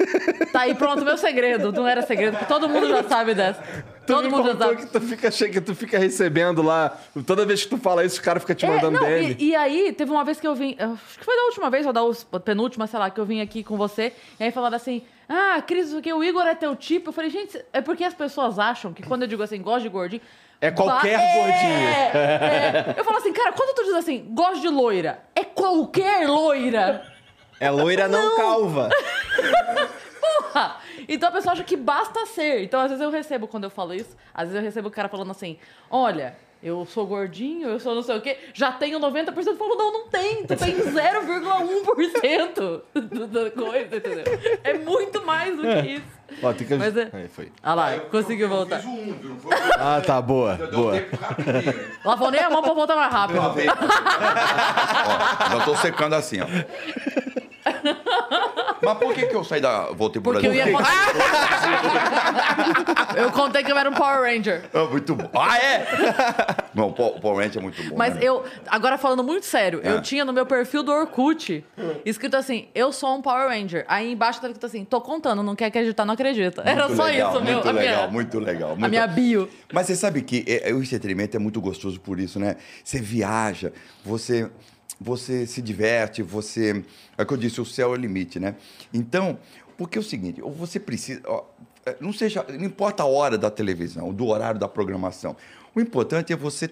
[0.52, 1.72] tá aí, pronto, meu segredo.
[1.72, 3.62] Não era segredo, porque todo mundo já sabe dessa.
[4.06, 6.96] Todo me mundo já contou que tu fica, que tu fica recebendo lá.
[7.26, 9.36] Toda vez que tu fala isso, o cara fica te É, mandando não, dele.
[9.38, 10.76] e, e aí, teve uma vez que eu vim.
[10.78, 13.62] Acho que foi da última vez, ou da penúltima, sei lá, que eu vim aqui
[13.64, 14.12] com você.
[14.40, 16.12] E aí falaram assim: Ah, Cris, o que?
[16.12, 17.08] O Igor é teu tipo?
[17.10, 19.88] Eu falei, gente, é porque as pessoas acham que quando eu digo assim, gosto de
[19.88, 20.22] gordinho.
[20.60, 21.88] É qualquer ba- gordinho.
[21.88, 22.94] É, é.
[22.96, 27.02] Eu falo assim, cara, quando tu diz assim, gosto de loira, é qualquer loira.
[27.60, 28.88] É loira não, calva.
[30.52, 30.76] Porra!
[31.08, 32.62] Então a pessoa acha que basta ser.
[32.62, 35.08] Então, às vezes eu recebo, quando eu falo isso, às vezes eu recebo o cara
[35.08, 35.58] falando assim:
[35.90, 39.46] olha, eu sou gordinho, eu sou não sei o quê, já tenho 90%.
[39.46, 40.44] Eu falo, não, não tem.
[40.46, 44.24] Tu tem 0,1% do- da coisa, entendeu?
[44.64, 46.16] É muito mais do que isso.
[46.42, 46.74] Ó, tem que...
[46.74, 47.52] Mas é- Aí, foi.
[47.62, 48.80] Ah lá, conseguiu voltar.
[48.84, 49.36] O um, viu?
[49.36, 50.92] Foi Ah, tá, boa, Deu boa.
[52.32, 53.38] nem a mão pra voltar mais rápido.
[53.38, 53.66] Lavei.
[53.68, 53.74] ó,
[55.58, 56.46] já tô secando assim, ó.
[58.82, 59.86] Mas por que, que eu saí da.
[59.92, 60.72] Voltei pro Porque eu Brasil?
[60.72, 61.14] ia contar.
[63.16, 64.64] eu contei que eu era um Power Ranger.
[64.72, 65.28] Ah, muito bom.
[65.34, 65.86] Ah, é?
[66.74, 67.96] Não, o Power Ranger é muito bom.
[67.96, 68.20] Mas né?
[68.22, 71.64] eu, agora falando muito sério, eu tinha no meu perfil do Orkut
[72.04, 73.84] escrito assim: eu sou um Power Ranger.
[73.88, 76.62] Aí embaixo tava escrito assim: tô contando, não quer acreditar, não acredita.
[76.64, 77.54] Era Muito só legal, isso, meu.
[77.54, 78.70] Muito a legal, minha, muito legal.
[78.72, 79.48] a muito- minha bio.
[79.72, 82.56] Mas você sabe que é, é, o entretenimento é muito gostoso por isso, né?
[82.84, 83.72] Você viaja,
[84.04, 84.48] você,
[85.00, 86.84] você se diverte, você.
[87.16, 88.56] É o que eu disse, o céu é o limite, né?
[88.92, 89.38] Então,
[89.76, 91.20] porque é o seguinte, ou você precisa.
[91.26, 91.44] ó,
[91.84, 92.44] é, não seja.
[92.48, 95.36] Não importa a hora da televisão, do horário da programação.
[95.74, 96.70] O importante é você.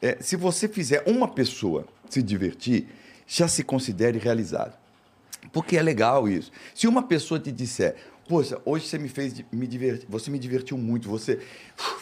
[0.00, 2.86] é, se você fizer uma pessoa se divertir,
[3.26, 4.76] já se considere realizado.
[5.52, 6.50] Porque é legal isso.
[6.74, 7.96] Se uma pessoa te disser,
[8.28, 11.40] poxa, hoje você me fez me divertir, você me divertiu muito, você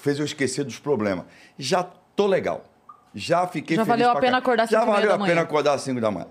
[0.01, 1.25] fez eu esquecer dos problemas.
[1.59, 2.72] Já tô legal.
[3.15, 5.19] Já fiquei Já feliz valeu a pena acordar Já cinco e meia valeu da a
[5.19, 5.31] manhã.
[5.31, 6.27] pena acordar às 5 da manhã.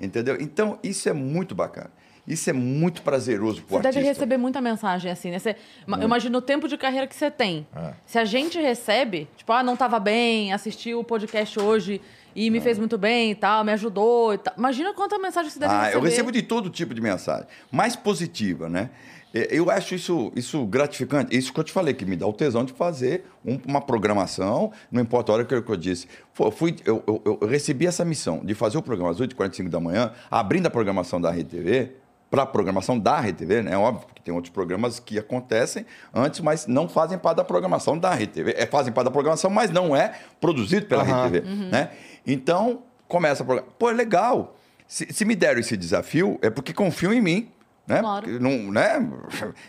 [0.00, 0.36] Entendeu?
[0.40, 1.90] Então, isso é muito bacana.
[2.26, 4.08] Isso é muito prazeroso pro Você deve artista.
[4.20, 5.38] receber muita mensagem assim, né?
[5.38, 5.54] Você,
[5.86, 7.64] eu imagino o tempo de carreira que você tem.
[7.74, 7.92] É.
[8.04, 12.00] Se a gente recebe, tipo, ah, não tava bem, assistiu o podcast hoje
[12.34, 12.50] e É.
[12.50, 14.52] me fez muito bem e tal, me ajudou e tal.
[14.58, 15.96] Imagina quanta mensagem você deve Ah, receber.
[15.98, 17.46] eu recebo de todo tipo de mensagem.
[17.70, 18.90] Mais positiva, né?
[19.38, 21.36] É, Eu acho isso, isso gratificante.
[21.36, 24.72] Isso que eu te falei, que me dá o tesão de fazer um- uma programação,
[24.90, 26.06] não importa a hora que eu, que eu disse.
[26.52, 30.12] Fui, eu, eu- eu recebi essa missão de fazer o programa às 8h45 da manhã,
[30.30, 31.92] abrindo a programação da RedeTV,
[32.28, 33.72] para a programação da RedeTV, né?
[33.74, 37.96] É óbvio que tem outros programas que acontecem antes, mas não fazem parte da programação
[37.96, 38.54] da RedeTV.
[38.56, 41.24] É, fazem parte da programação, mas não é produzido pela Aham.
[41.28, 41.90] RedeTV, né?
[42.26, 43.70] Então, começa a programa.
[43.78, 44.56] Pô, é legal.
[44.88, 47.48] Se, se me deram esse desafio, é porque confiam em mim.
[47.86, 48.00] Né?
[48.00, 48.26] Claro.
[48.26, 49.08] Porque Não, né?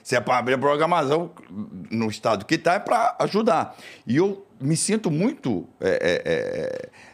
[0.04, 1.32] Se é para abrir a programação
[1.92, 3.76] no estado que está, é para ajudar.
[4.06, 5.90] E eu me sinto muito é,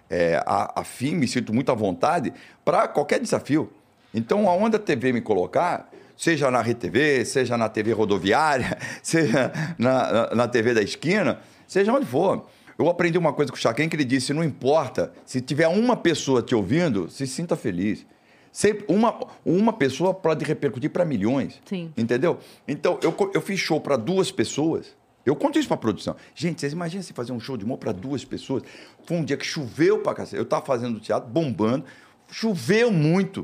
[0.10, 3.70] é, é, é, a- afim, me sinto muito à vontade para qualquer desafio.
[4.14, 10.12] Então, aonde a TV me colocar, seja na RTV, seja na TV rodoviária, seja na,
[10.30, 12.46] na, na TV da esquina, seja onde for.
[12.80, 15.96] Eu aprendi uma coisa com o Chacrin que ele disse: não importa, se tiver uma
[15.98, 18.06] pessoa te ouvindo, se sinta feliz.
[18.54, 21.60] Sempre, uma, uma pessoa pode repercutir para milhões.
[21.66, 21.92] Sim.
[21.98, 22.38] Entendeu?
[22.68, 24.96] Então, eu, eu fiz show para duas pessoas.
[25.26, 26.16] Eu conto isso para produção.
[26.36, 28.62] Gente, vocês imaginam se fazer um show de humor para duas pessoas?
[29.08, 30.36] Foi um dia que choveu para cacete.
[30.36, 31.86] Eu estava fazendo teatro, bombando,
[32.30, 33.44] choveu muito.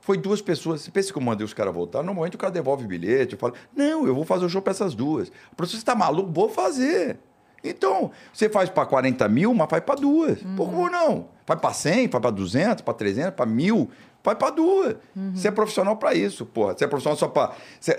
[0.00, 0.80] Foi duas pessoas.
[0.80, 2.02] Você pensa que eu mandei os caras voltar?
[2.02, 3.34] Normalmente o cara devolve o bilhete.
[3.34, 5.30] Eu falo, não, eu vou fazer o show para essas duas.
[5.52, 6.32] A produção, você está maluco?
[6.32, 7.18] Vou fazer.
[7.62, 10.38] Então, você faz para 40 mil, mas faz para duas.
[10.56, 11.28] Por que não?
[11.44, 13.90] Faz para 100, faz para 200, para 300, para mil.
[14.26, 14.96] Faz para duas.
[15.32, 16.76] Você é profissional para isso, porra.
[16.76, 17.52] Você é profissional só para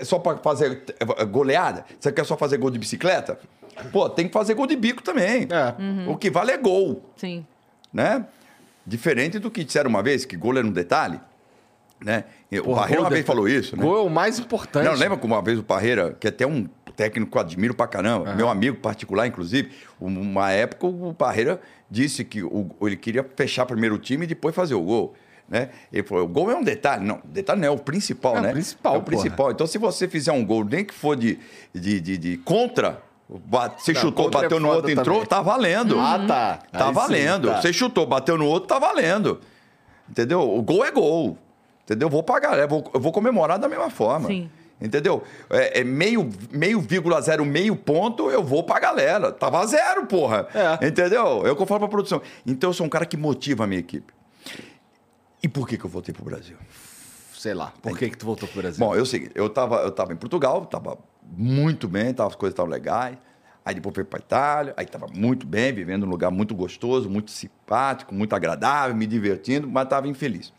[0.04, 1.86] só pra fazer eh, goleada?
[1.98, 3.38] Você quer só fazer gol de bicicleta?
[3.90, 5.48] Pô, tem que fazer gol de bico também.
[5.50, 6.08] É.
[6.10, 7.46] O que vale é gol Sim.
[7.90, 8.26] né?
[8.86, 11.18] Diferente do que disseram uma vez, que gol era um detalhe,
[12.04, 12.24] né?
[12.52, 13.82] E o Porra, Parreira gol uma vez de- falou isso, né?
[13.82, 14.84] Gol é o mais importante.
[14.84, 17.86] Não, lembra como uma vez o Parreira, que até um técnico que eu admiro pra
[17.86, 21.58] caramba, meu amigo particular, inclusive, uma época o Parreira
[21.90, 25.14] disse que o- ele queria fechar primeiro o time e depois fazer o gol.
[25.48, 25.70] Né?
[25.92, 27.04] Ele falou, o gol é um detalhe.
[27.04, 28.52] Não, detalhe não é o principal, É o né?
[28.52, 29.50] principal, É o principal.
[29.50, 31.38] Então, se você fizer um gol, nem que for de,
[31.74, 35.14] de, de, de contra, bate- você Não, chutou, contra é bateu no foda outro, entrou,
[35.16, 35.26] também.
[35.28, 35.98] tá valendo.
[35.98, 36.58] Ah, tá.
[36.70, 37.48] Tá Aí sim, valendo.
[37.48, 37.62] tá.
[37.62, 39.40] Você chutou, bateu no outro, tá valendo.
[40.08, 40.40] Entendeu?
[40.54, 41.38] O gol é gol.
[41.84, 42.10] Entendeu?
[42.10, 44.26] Vou pagar, eu vou, eu vou comemorar da mesma forma.
[44.28, 44.50] Sim.
[44.80, 45.22] Entendeu?
[45.50, 49.32] É, é meio, meio vírgula zero, meio ponto, eu vou pra galera.
[49.32, 50.46] Tava zero, porra.
[50.54, 50.86] É.
[50.86, 51.46] Entendeu?
[51.46, 52.20] É o que eu falo pra produção.
[52.46, 54.12] Então eu sou um cara que motiva a minha equipe.
[55.42, 56.56] E por que, que eu voltei pro Brasil?
[57.32, 57.72] Sei lá.
[57.80, 58.84] Por que, que tu voltou pro Brasil?
[58.84, 59.30] Bom, eu segui.
[59.34, 63.16] Eu tava, eu tava em Portugal, tava muito bem, tava, as coisas estavam legais.
[63.64, 67.30] Aí depois fui para Itália, aí tava muito bem, vivendo num lugar muito gostoso, muito
[67.30, 70.52] simpático, muito agradável, me divertindo, mas tava infeliz.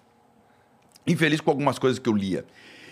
[1.07, 2.45] Infeliz com algumas coisas que eu lia.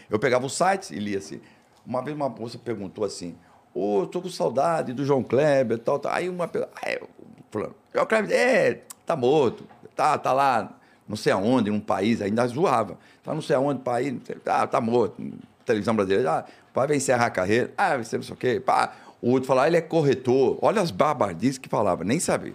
[0.09, 1.39] Eu pegava os sites e lia assim.
[1.85, 3.37] Uma vez uma moça perguntou assim:
[3.73, 6.11] Ô, eu tô com saudade do João Kleber, tal, tal.
[6.11, 7.07] Aí uma pessoa, aí, eu
[7.51, 9.65] falando, João Kleber, é, tá morto,
[9.95, 10.77] tá, tá lá,
[11.07, 12.97] não sei aonde, num país, ainda zoava.
[13.23, 15.21] Tá não sei aonde, país, não sei, ah, tá morto,
[15.65, 18.93] televisão brasileira, ah, vai encerrar a carreira, ah, ser não sei o quê, pá.
[19.21, 22.53] O outro falava, ele é corretor, olha as barbardices que falava, nem sabia.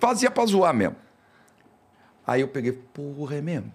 [0.00, 0.96] Fazia pra zoar mesmo.
[2.26, 3.72] Aí eu peguei, porra, é mesmo?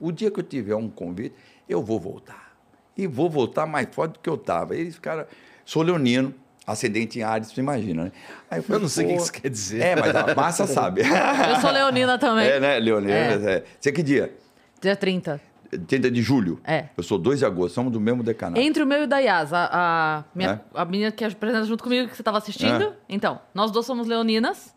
[0.00, 1.34] O dia que eu tiver um convite,
[1.68, 2.54] eu vou voltar.
[2.96, 4.74] E vou voltar mais forte do que eu estava.
[4.74, 5.24] Eles ficaram.
[5.64, 6.34] Sou leonino,
[6.70, 8.12] ascendente em Ares, tu imagina, né?
[8.50, 9.80] Aí Eu falei, não sei o que isso quer dizer.
[9.82, 11.02] É, mas a Márcia sabe.
[11.48, 12.46] Eu sou leonina também.
[12.46, 13.12] É, né, Leonina?
[13.12, 13.64] É.
[13.78, 14.34] Você que dia?
[14.80, 15.40] Dia 30.
[15.86, 16.60] 30 de julho.
[16.64, 16.86] É.
[16.96, 18.60] Eu sou 2 de agosto, somos do mesmo decanato.
[18.60, 20.80] Entre o meu e o da Yas, a, a, minha, É?
[20.80, 22.82] a menina que apresenta junto comigo, que você estava assistindo.
[22.84, 22.92] É.
[23.08, 24.74] Então, nós duas somos leoninas.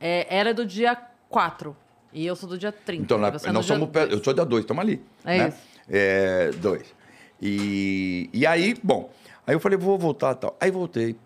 [0.00, 0.96] É, ela é do dia
[1.28, 1.76] 4.
[2.12, 3.02] E eu sou do dia 30.
[3.02, 3.88] Então, na- você é nós somos.
[3.88, 4.12] 2.
[4.12, 5.02] Eu sou dia 2, estamos ali.
[5.24, 5.48] É né?
[5.48, 5.58] isso.
[5.88, 6.94] É, dois.
[7.42, 9.10] E, e aí, bom,
[9.46, 10.56] aí eu falei, vou voltar e tal.
[10.60, 11.16] Aí voltei.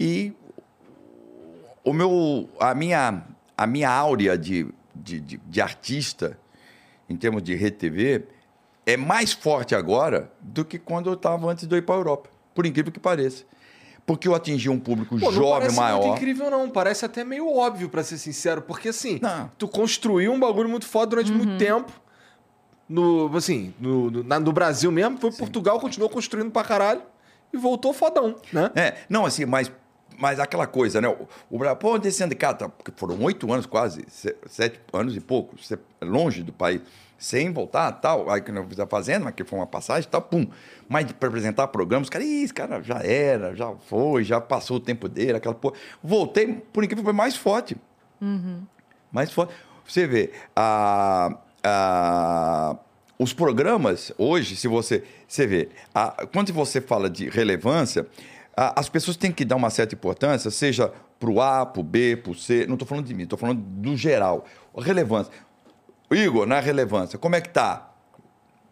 [0.00, 0.32] E
[1.84, 3.22] o meu, a minha,
[3.56, 6.38] a minha áurea de, de, de, de artista,
[7.08, 8.24] em termos de rede TV,
[8.86, 11.98] é mais forte agora do que quando eu estava antes de eu ir para a
[11.98, 12.30] Europa.
[12.54, 13.44] Por incrível que pareça.
[14.06, 16.02] Porque eu atingi um público Pô, não jovem parece maior.
[16.02, 16.68] muito incrível, não.
[16.70, 18.62] Parece até meio óbvio, pra ser sincero.
[18.62, 19.50] Porque, assim, Não.
[19.56, 21.92] tu construiu um bagulho muito foda durante muito tempo.
[22.88, 25.16] No, assim, no, no, na- no Brasil mesmo.
[25.18, 27.02] Foi Portugal, continuou construindo pra caralho.
[27.52, 28.70] E voltou fodão, né?
[28.74, 29.70] É, não, assim, mas,
[30.20, 31.08] mas aquela coisa, né?
[31.08, 32.68] O, o Brasil, onde esse sindicato?
[32.68, 35.56] Porque foram oito anos quase, se- sete anos e pouco,
[36.02, 36.80] longe do país,
[37.18, 38.30] sem voltar tal.
[38.30, 40.46] Aí que nós fizemos a fazenda, mas que foi uma passagem tal, pum.
[40.88, 45.08] Mas para apresentar programas, cara, esse cara já era, já foi, já passou o tempo
[45.08, 45.74] dele, aquela porra.
[46.02, 47.76] Voltei, por incrível foi mais forte.
[49.12, 49.54] Mais forte.
[49.86, 52.76] Você vê, a, a-
[53.18, 58.06] os programas, hoje, se você, você vê, a- quando você fala de relevância,
[58.56, 62.16] as pessoas têm que dar uma certa importância, seja para o A, para o B,
[62.16, 64.44] para o C, não estou falando de mim, estou falando do geral.
[64.76, 65.32] Relevância.
[66.10, 67.92] Igor, na relevância, como é que tá?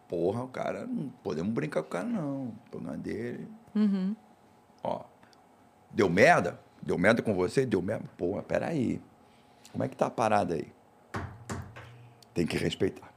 [0.07, 2.45] Porra, o cara, não podemos brincar com o cara, não.
[2.45, 3.47] O programa dele.
[4.83, 5.01] Ó,
[5.91, 6.59] deu merda?
[6.81, 7.65] Deu merda com você?
[7.65, 8.05] Deu merda?
[8.17, 9.01] Porra, peraí.
[9.71, 10.67] Como é que tá a parada aí?
[12.33, 13.09] Tem que respeitar.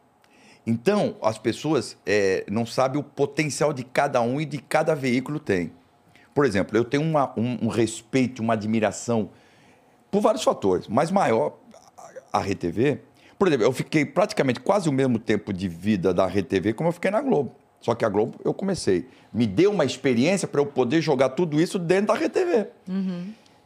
[0.67, 5.41] Então, as pessoas é, não sabem o potencial de cada um e de cada veículo
[5.41, 5.73] tem.
[6.35, 9.31] Por exemplo, eu tenho uma- um, um respeito, uma admiração
[10.11, 11.55] por vários fatores, mas maior
[12.33, 13.01] a RTV.
[13.39, 16.93] Por exemplo, eu fiquei praticamente quase o mesmo tempo de vida da RTV como eu
[16.93, 17.55] fiquei na Globo.
[17.81, 19.09] Só que a Globo eu comecei.
[19.33, 22.69] Me deu uma experiência para eu poder jogar tudo isso dentro da RTV.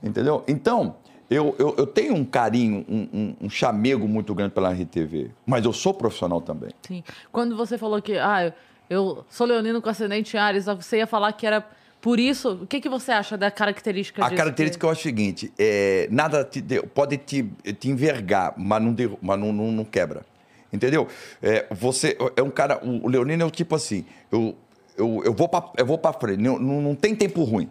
[0.02, 0.42] Entendeu?
[0.48, 0.96] Então,
[1.28, 5.30] eu, eu, eu tenho um carinho, um, um, um chamego muito grande pela RTV.
[5.44, 6.70] Mas eu sou profissional também.
[6.86, 7.02] Sim.
[7.32, 8.52] Quando você falou que, ah, eu,
[8.88, 11.66] eu sou leonino com ascendente em Ares, você ia falar que era
[12.00, 12.60] por isso.
[12.62, 16.44] O que, que você acha da característica A característica eu acho o seguinte: é, nada
[16.44, 17.42] te de- pode te,
[17.78, 20.24] te envergar, mas não, derru- mas não, não, não quebra.
[20.72, 21.08] Entendeu?
[21.42, 22.80] É, você é um cara.
[22.84, 24.54] O Leonino é o tipo assim: eu,
[24.96, 27.70] eu, eu vou pra, eu vou pra frente, não, não, não tem tempo ruim.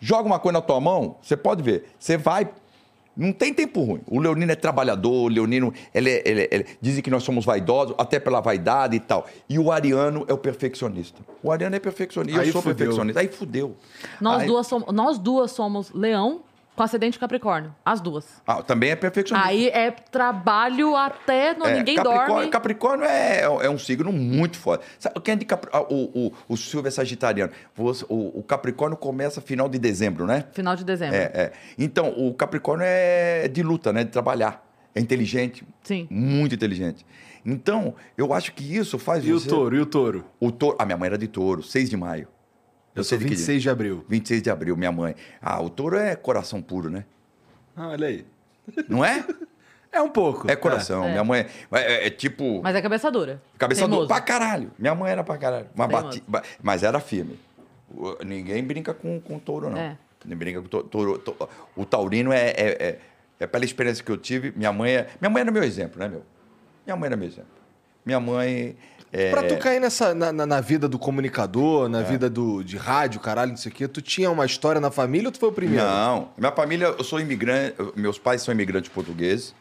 [0.00, 1.86] Joga uma coisa na tua mão, você pode ver.
[1.98, 2.48] Você vai.
[3.18, 4.00] Não tem tempo ruim.
[4.06, 5.74] O Leonino é trabalhador, o Leonino.
[5.92, 9.26] Ele, é- ele, é- ele- dizem que nós somos vaidosos, até pela vaidade e tal.
[9.48, 11.20] E o Ariano é o perfeccionista.
[11.42, 12.40] O Ariano é perfeccionista.
[12.40, 12.76] Aí eu sou fudeu.
[12.76, 13.20] perfeccionista.
[13.20, 13.74] Aí fudeu.
[14.20, 16.42] Nós, Aí- duas somos, nós duas somos leão
[16.78, 17.74] com ascendente capricórnio.
[17.84, 18.40] As duas.
[18.46, 19.48] Ah, também é perfeccionista.
[19.48, 22.50] Aí é trabalho até não, É, ninguém Capricórnio, dorme.
[22.50, 24.84] Capricórnio é, é um signo muito forte.
[24.98, 25.68] Sabe, quem é de Capri...
[25.72, 27.52] ah, o, o, o Silvio é sagitariano.
[27.74, 30.44] Você- O, o Capricórnio começa final de dezembro, né?
[30.52, 31.16] Final de dezembro.
[31.16, 31.52] É, é.
[31.76, 34.04] Então, o Capricórnio é de luta, né?
[34.04, 34.64] De trabalhar.
[34.94, 35.66] É inteligente.
[35.82, 36.06] Sim.
[36.10, 37.04] Muito inteligente.
[37.44, 39.48] Então, eu acho que isso faz E o você...
[39.48, 39.76] touro?
[39.76, 40.24] E o touro?
[40.40, 40.76] O touro...
[40.78, 42.28] A minha mãe era de touro, 6 de maio.
[42.98, 43.38] Eu sei sou de que dia.
[43.38, 44.04] 26 de abril.
[44.08, 45.14] 26 de abril, minha mãe.
[45.40, 47.04] Ah, o touro é coração puro, né?
[47.76, 48.26] Ah, olha aí.
[48.88, 49.24] Não é?
[49.90, 50.48] É um pouco.
[50.50, 51.02] É coração.
[51.04, 51.12] É.
[51.12, 51.46] Minha mãe...
[51.72, 52.60] É, é- é tipo...
[52.62, 53.40] Mas é cabeça dura.
[53.56, 54.02] Cabeça Teimoso.
[54.02, 54.70] dura pra caralho.
[54.78, 55.66] Minha mãe era pra caralho.
[55.74, 57.38] Mas, bati- ba- mas era firme.
[58.24, 59.78] Ninguém brinca com, com touro, não.
[59.78, 59.96] É.
[60.26, 61.18] Nem brinca com to- touro.
[61.18, 62.98] to- o taurino é, é, é,
[63.40, 64.52] é pela experiência que eu tive.
[64.54, 66.22] Minha mãe, é, minha mãe era meu exemplo, né, meu?
[66.84, 67.50] Minha mãe era meu exemplo.
[68.04, 68.76] Minha mãe.
[69.12, 72.76] É, Pra tu cair nessa, na, na- na vida do comunicador, na vida do, de
[72.76, 75.48] rádio, caralho, não sei o quê, tu tinha uma história na família ou tu foi
[75.48, 75.82] o primeiro?
[75.84, 76.28] Não.
[76.36, 77.74] Minha família, eu sou imigrante.
[77.78, 79.54] eu- Meus pais são imigrantes portugueses.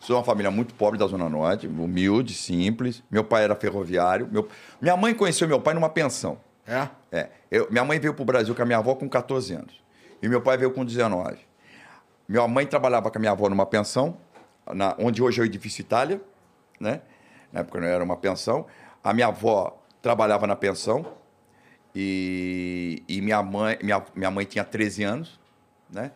[0.00, 3.04] Sou uma família muito pobre da Zona Norte, humilde, simples.
[3.08, 4.28] Meu pai era ferroviário.
[4.32, 4.48] Meu,
[4.80, 6.38] minha mãe conheceu meu pai numa pensão.
[6.66, 6.88] É?
[7.12, 7.28] É.
[7.50, 9.80] Eu- minha mãe veio para o Brasil com a minha avó com 14 anos.
[10.20, 11.36] E meu pai veio com 19.
[12.28, 14.16] Minha mãe trabalhava com a minha avó numa pensão,
[14.74, 16.20] na- onde hoje é o Edifício Itália,
[16.80, 17.00] né?
[17.52, 18.66] Na época não era uma pensão.
[19.04, 21.06] A minha avó trabalhava na pensão.
[21.94, 25.38] E, e minha, mãe, minha, minha mãe tinha 13 anos,
[25.90, 26.10] né?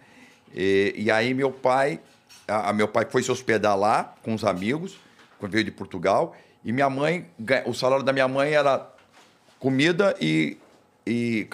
[0.54, 2.00] E, e aí meu pai,
[2.48, 4.98] a, a meu pai foi se hospedar lá com os amigos,
[5.38, 6.34] quando veio de Portugal.
[6.64, 7.30] E minha mãe,
[7.66, 8.90] o salário da minha mãe era
[9.58, 10.56] comida e,
[11.06, 11.46] e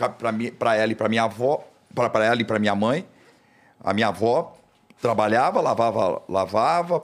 [0.59, 3.04] para ela e para minha avó, para ela e para minha mãe.
[3.82, 4.56] A minha avó
[5.00, 7.02] trabalhava, lavava, lavava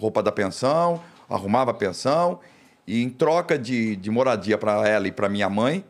[0.00, 2.40] roupa da pensão, arrumava a pensão
[2.86, 5.84] e em troca de, de moradia para ela e para minha mãe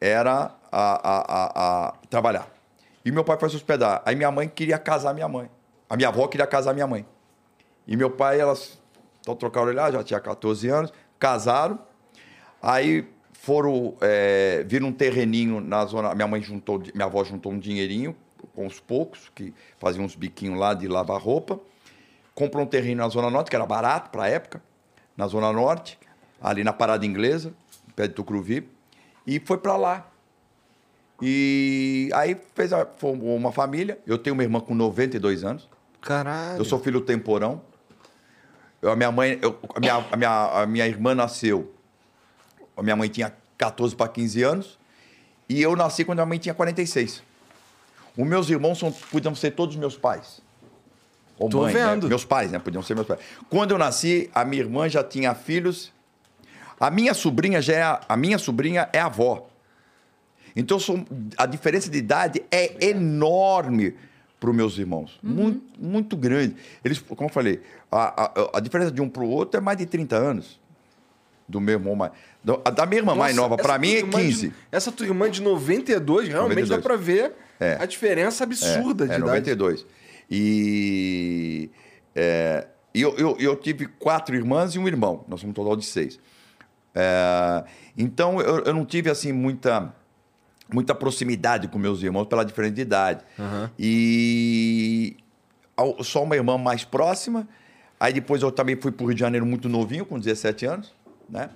[0.00, 2.48] era a, a, a, trabalhar.
[3.04, 4.02] E meu pai foi se hospedar.
[4.04, 5.50] Aí minha mãe queria casar minha mãe.
[5.88, 7.06] A minha avó queria casar minha mãe.
[7.86, 8.78] E meu pai, elas
[9.20, 11.78] então, trocaram olhar, já tinha 14 anos, casaram.
[12.62, 16.14] Aí foram, é, viram um terreninho na zona.
[16.14, 18.14] Minha mãe juntou, minha avó juntou um dinheirinho
[18.54, 21.58] com os poucos, que faziam uns biquinhos lá de lavar roupa.
[22.34, 24.62] Comprou um terreno na Zona Norte, que era barato para a época,
[25.16, 25.98] na Zona Norte,
[26.40, 27.52] ali na Parada Inglesa,
[27.94, 28.68] pé de Tucuruvi,
[29.26, 30.06] e foi para lá.
[31.20, 33.98] E aí fez a, uma família.
[34.06, 35.68] Eu tenho uma irmã com 92 anos.
[36.00, 36.58] Caralho.
[36.58, 37.62] Eu sou filho temporão.
[38.82, 41.72] Eu, a minha mãe, eu- a, minha, a, minha, a minha irmã nasceu.
[42.76, 44.78] A minha mãe tinha 14 para 15 anos.
[45.48, 47.22] E eu nasci quando a minha mãe tinha 46.
[48.16, 50.42] Os meus irmãos são, podiam ser todos meus pais.
[51.38, 51.90] Ou Tô mãe, né?
[51.90, 52.08] vendo.
[52.08, 52.58] Meus pais, né?
[52.58, 53.20] Podiam ser meus pais.
[53.50, 55.92] Quando eu nasci, a minha irmã já tinha filhos.
[56.80, 59.46] A minha sobrinha já é a, a minha sobrinha é avó.
[60.54, 61.04] Então sou-
[61.36, 63.94] a diferença de idade é enorme
[64.40, 65.18] para os meus irmãos.
[65.22, 66.56] Muito, muito grande.
[66.84, 67.60] Eles, como eu falei,
[67.90, 70.58] a, a, a diferença de um para o outro é mais de 30 anos.
[71.48, 72.12] Do meu irmão mais.
[72.74, 74.52] Da minha irmã mais Nossa, nova, essa para mim, é irmã de- 15.
[74.72, 76.68] essa tua irmã de 92, realmente 92.
[76.70, 77.76] dá pra ver É.
[77.80, 79.20] a diferença absurda é, de é, idade.
[79.50, 79.86] 92.
[80.30, 81.70] E
[82.14, 85.24] é, e eu, eu, eu tive quatro irmãs e um irmão.
[85.28, 86.18] Nós somos um total de seis.
[86.94, 87.64] É,
[87.96, 89.94] então eu, eu não tive assim muita
[90.72, 93.24] muita proximidade com meus irmãos pela diferença de idade.
[93.78, 95.16] E
[95.76, 97.46] ao- só uma irmã mais próxima.
[98.00, 100.92] Aí depois eu também fui para o Rio de Janeiro muito novinho, com 17 anos,
[101.30, 101.50] né?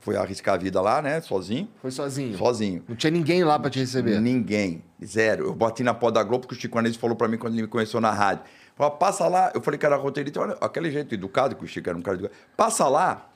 [0.00, 1.20] Fui arriscar a vida lá, né?
[1.20, 1.68] Sozinho.
[1.80, 2.36] Foi sozinho.
[2.36, 2.84] Sozinho.
[2.86, 4.20] Não tinha ninguém lá pra te receber.
[4.20, 4.84] Ninguém.
[5.04, 5.46] Zero.
[5.46, 7.62] Eu bati na porta da Globo porque o Chico Anísio falou pra mim quando ele
[7.62, 8.44] me conheceu na rádio.
[8.76, 9.50] Falou, passa lá.
[9.54, 10.40] Eu falei que era roteirista.
[10.40, 12.34] Olha, aquele jeito educado que o Chico era um cara educado.
[12.56, 13.30] Passa lá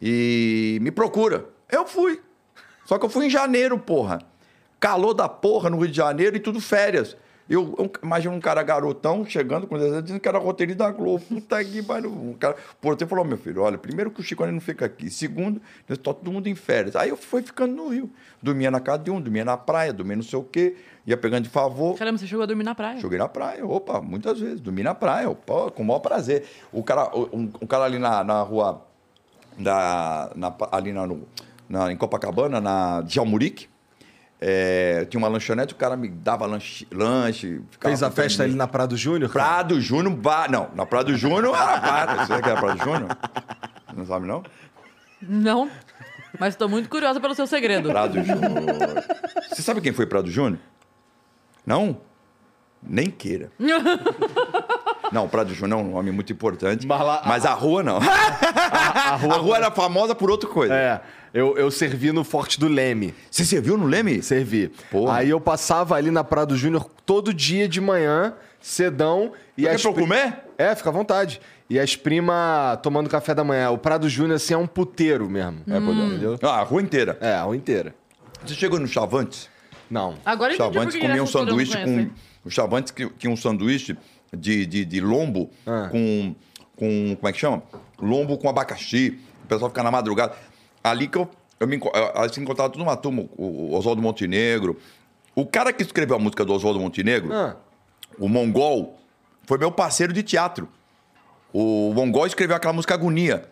[0.00, 1.46] e me procura.
[1.70, 2.20] Eu fui.
[2.84, 4.20] Só que eu fui em janeiro, porra.
[4.78, 7.16] Calor da porra no Rio de Janeiro e tudo férias.
[7.48, 11.24] Eu, eu imagino um cara garotão chegando com 17 dizendo que era roteirista da Globo.
[11.28, 12.10] Puta que pariu.
[12.10, 15.08] Um cara, o porteiro falou, meu filho, olha, primeiro que o Chico não fica aqui.
[15.08, 16.96] Segundo, está todo mundo em férias.
[16.96, 18.10] Aí eu fui ficando no Rio.
[18.42, 20.74] Dormia na casa de um, dormia na praia, dormia não sei o quê.
[21.06, 21.96] Ia pegando de favor.
[21.96, 22.98] Caramba, você chegou a dormir na praia.
[22.98, 24.60] Joguei na praia, opa, muitas vezes.
[24.60, 26.44] Dormi na praia, opa, com o maior prazer.
[26.72, 28.82] O cara, um, um cara ali na, na rua,
[29.56, 31.22] da, na- ali na, no-
[31.68, 33.68] na- em Copacabana, na Djalmurique,
[34.40, 36.86] é, tinha uma lanchonete, o cara me dava lanche.
[36.92, 39.30] lanche ficava Fez a festa ali na Praia do Júnior?
[39.30, 39.44] cara?
[39.44, 40.46] Prado Júnior, ba...
[40.48, 42.16] não, na Prado Júnior era bar.
[42.18, 43.18] Você sabe que era Prado Júnior?
[43.94, 44.42] Não sabe, não?
[45.22, 45.70] Não,
[46.38, 47.88] mas tô muito curiosa pelo seu segredo.
[47.88, 49.04] Prado Júnior.
[49.50, 50.58] Você sabe quem foi Prado Júnior?
[51.64, 51.98] Não?
[52.82, 53.50] Nem queira.
[55.12, 56.84] Não, Prado Júnior é um nome muito importante.
[56.86, 57.98] Mas lá- mas a rua não.
[58.02, 59.56] A, rua...
[59.56, 60.74] era famosa por outra coisa.
[60.74, 61.00] É,
[61.36, 63.14] eu, eu servi no Forte do Leme.
[63.30, 64.22] Você serviu no Leme?
[64.22, 64.68] Servi.
[64.90, 65.16] Porra.
[65.18, 69.32] Aí eu passava ali na Praia do Júnior todo dia de manhã, cedão.
[69.56, 70.38] E Quer as pra eu comer?
[70.56, 71.40] É, fica à vontade.
[71.68, 73.70] E as primas tomando café da manhã.
[73.70, 75.60] O Prado Júnior, assim, é um puteiro mesmo.
[75.68, 76.38] É, entendeu?
[76.42, 77.18] Ah, a rua inteira.
[77.20, 77.94] É, a rua inteira.
[78.44, 79.48] Você chegou no Chavantes?
[79.90, 80.14] Não.
[80.24, 82.08] Agora eu Chavantes comia um sanduíche com.
[82.44, 83.96] O Chavantes que tinha um sanduíche
[84.32, 85.88] de, de, de lombo Ah.
[85.90, 86.34] com,
[86.76, 87.16] com.
[87.16, 87.62] Como é que chama?
[88.00, 89.18] Lombo com abacaxi.
[89.44, 90.34] O pessoal fica na madrugada.
[90.90, 94.78] Ali que eu, eu me eu- assim, encontrava toda uma turma, o, o Oswaldo Montenegro.
[95.34, 97.56] O cara que escreveu a música do Oswaldo Montenegro, Ah,
[98.18, 98.98] o Mongol,
[99.44, 100.68] foi meu parceiro de teatro.
[101.52, 103.48] O Mongol escreveu aquela música Agonia.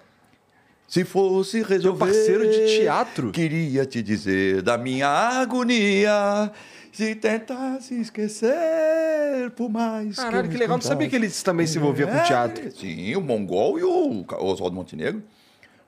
[0.86, 1.98] Se fosse resolver...
[2.04, 3.32] parceiro de teatro?
[3.32, 6.50] Queria te dizer da minha agonia.
[6.92, 10.76] Se tentasse esquecer por mais caralho, eu que me legal.
[10.76, 12.70] Não sabia que ele também se envolvia com É, teatro.
[12.76, 15.22] Sim, o Mongol e o Oswaldo Montenegro.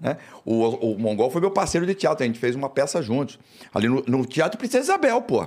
[0.00, 0.16] Né?
[0.44, 2.22] O, o Mongol foi meu parceiro de teatro.
[2.22, 3.38] A gente fez uma peça juntos.
[3.74, 5.46] Ali no, no Teatro Princesa Isabel, pô.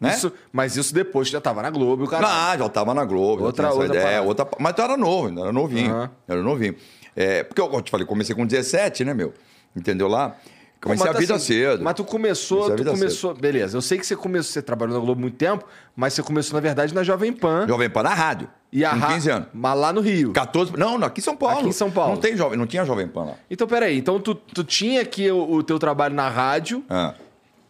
[0.00, 0.10] Né?
[0.10, 2.26] Isso, mas isso depois já tava na Globo, o cara.
[2.52, 4.22] Ah, já tava na Globo, Outra- outra, ideia, parada.
[4.22, 5.90] outra, mas tu era novo, ainda era novinho.
[5.90, 6.10] Aham.
[6.28, 6.76] Era novinho.
[7.16, 9.32] É, porque eu, eu te falei, comecei com 17, né, meu?
[9.74, 10.36] Entendeu lá?
[10.80, 11.82] Comecei mas a vida assim, cedo.
[11.82, 13.34] Mas tu começou, tu começou.
[13.34, 15.64] Beleza, eu sei que você começou, você trabalhou na Globo muito tempo,
[15.96, 17.66] mas você começou, na verdade, na Jovem Pan.
[17.66, 18.48] Jovem Pan na rádio.
[18.72, 19.48] E a com ra- 15 anos.
[19.54, 20.32] Mas lá no Rio.
[20.32, 20.76] 14.
[20.76, 21.58] Não, não, aqui em São Paulo.
[21.60, 22.14] Aqui em São Paulo.
[22.14, 23.34] Não, tem jovem, não tinha Jovem Pan lá.
[23.50, 23.96] Então, peraí.
[23.96, 27.14] Então, tu, tu tinha aqui o, o teu trabalho na rádio Ah.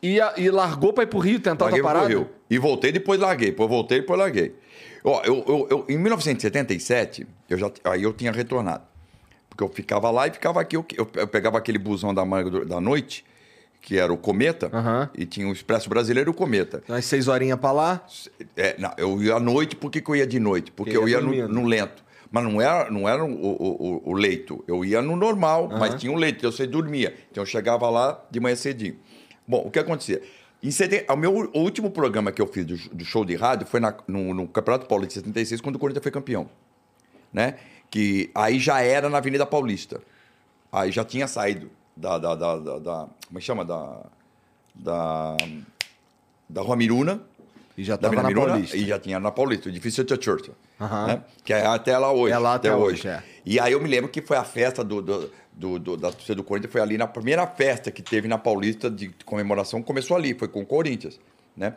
[0.02, 2.08] e, a- e largou pra ir pro Rio tentar outra parada?
[2.08, 2.28] Rio.
[2.50, 3.50] E voltei, depois larguei.
[3.50, 4.54] Depois voltei, depois larguei.
[5.04, 8.82] Ó, eu, eu, eu- em 1977, eu já, aí eu tinha retornado.
[9.56, 10.76] Porque eu ficava lá e ficava aqui.
[10.76, 12.22] Eu, eu- eu pegava aquele busão da,
[12.66, 13.24] da noite,
[13.80, 15.08] que era o Cometa, Aham.
[15.16, 16.82] e tinha o Expresso Brasileiro e o Cometa.
[16.88, 18.04] Umas seis horinhas pra lá.
[18.56, 20.70] É, não, eu ia à noite, por que, que eu ia de noite?
[20.70, 22.04] Porque eu ia ia no, no lento.
[22.30, 24.62] Mas não era, não era o, o, o- leito.
[24.66, 27.14] Eu ia no normal, mas tinha um leito, eu sei dormia.
[27.30, 28.96] Então eu chegava lá de manhã cedinho.
[29.48, 30.20] Bom, o que acontecia?
[30.62, 33.66] Em seten- O meu o último programa que eu fiz do, do show de rádio
[33.66, 36.48] foi na- no, no Campeonato Paulista de 76, quando o Corinthians foi campeão.
[37.32, 37.54] Né?
[37.90, 40.00] Que aí já era na Avenida Paulista.
[40.72, 42.18] Aí já tinha saído da.
[42.18, 43.64] da, da, da- da- como é que chama?
[43.64, 44.00] Da.
[44.74, 45.36] Da.
[46.48, 47.20] Da Rua Miruna.
[47.76, 48.76] E já Da tava na Miruna, Paulista.
[48.76, 50.54] E já tinha na Paulista, o edifício Tia Churchill.
[50.80, 51.22] Né?
[51.44, 52.32] Que é até lá hoje.
[52.32, 53.22] É lá até hoje, é.
[53.44, 56.34] E aí eu me lembro que foi a festa do, do, do- do- da torcida
[56.36, 60.32] do Corinthians, foi ali na primeira festa que teve na Paulista de comemoração, começou ali,
[60.34, 61.20] foi com o Corinthians,
[61.56, 61.74] né?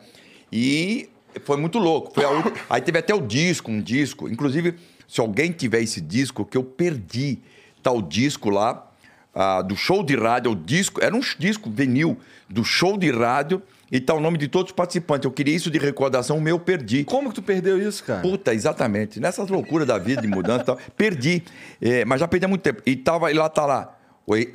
[0.50, 1.10] E
[1.44, 2.12] foi muito louco.
[2.14, 2.30] Foi a
[2.70, 4.26] aí teve até o disco, um disco.
[4.26, 4.76] Inclusive,
[5.10, 7.40] se alguém tiver esse disco, que eu perdi,
[7.84, 8.88] o disco lá,
[9.34, 12.16] ah, do show de rádio, o disco, era um disco vinil
[12.48, 13.60] do show de rádio,
[13.90, 15.24] e tá o nome de todos os participantes.
[15.24, 17.02] Eu queria isso de recordação, o meu eu perdi.
[17.02, 18.20] Como que tu perdeu isso, cara?
[18.20, 19.18] Puta, exatamente.
[19.18, 20.78] Nessas loucuras da vida, de mudança e tal.
[20.96, 21.42] Perdi.
[21.80, 22.80] É, mas já perdi há muito tempo.
[22.86, 23.98] E, tava, e lá tá lá.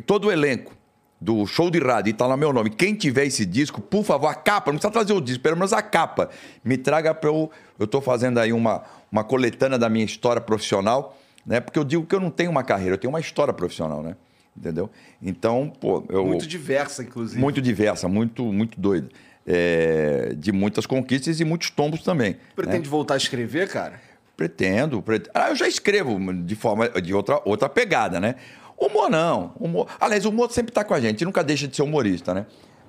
[0.06, 0.74] todo o elenco
[1.20, 2.70] do show de rádio, e tá lá meu nome.
[2.70, 5.74] Quem tiver esse disco, por favor, a capa, não precisa trazer o disco, pelo menos
[5.74, 6.30] a capa.
[6.64, 7.52] Me traga para eu.
[7.78, 8.84] Eu tô fazendo aí uma,
[9.16, 11.62] uma coletânea da minha história profissional, né?
[11.62, 14.18] Porque eu digo que eu não tenho uma carreira, eu tenho uma história profissional, né?
[14.58, 14.90] Entendeu?
[15.22, 16.26] Então, pô, eu.
[16.26, 17.40] Muito diversa, inclusive.
[17.40, 19.10] Muito diversa, muito, muito doida.
[19.48, 22.32] É, de muitas conquistas e muitos tombos também.
[22.32, 22.40] né?
[22.56, 24.02] Pretende voltar a escrever, cara?
[24.36, 25.32] Pretendo, pretendo.
[25.34, 28.36] Ah, eu já escrevo de forma de outra, outra pegada, né?
[28.78, 29.54] Humor não.
[29.58, 29.88] Humor...
[30.00, 32.46] Aliás, o humor sempre está com a gente, nunca deixa de ser humorista, né?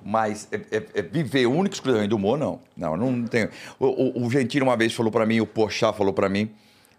[0.09, 2.61] Mas é, é- é viver único exclusivamente do humor, não.
[2.77, 3.49] Não, não tem.
[3.77, 3.87] O,
[4.21, 6.49] o, o Gentili uma vez falou para mim, o Porchat falou para mim,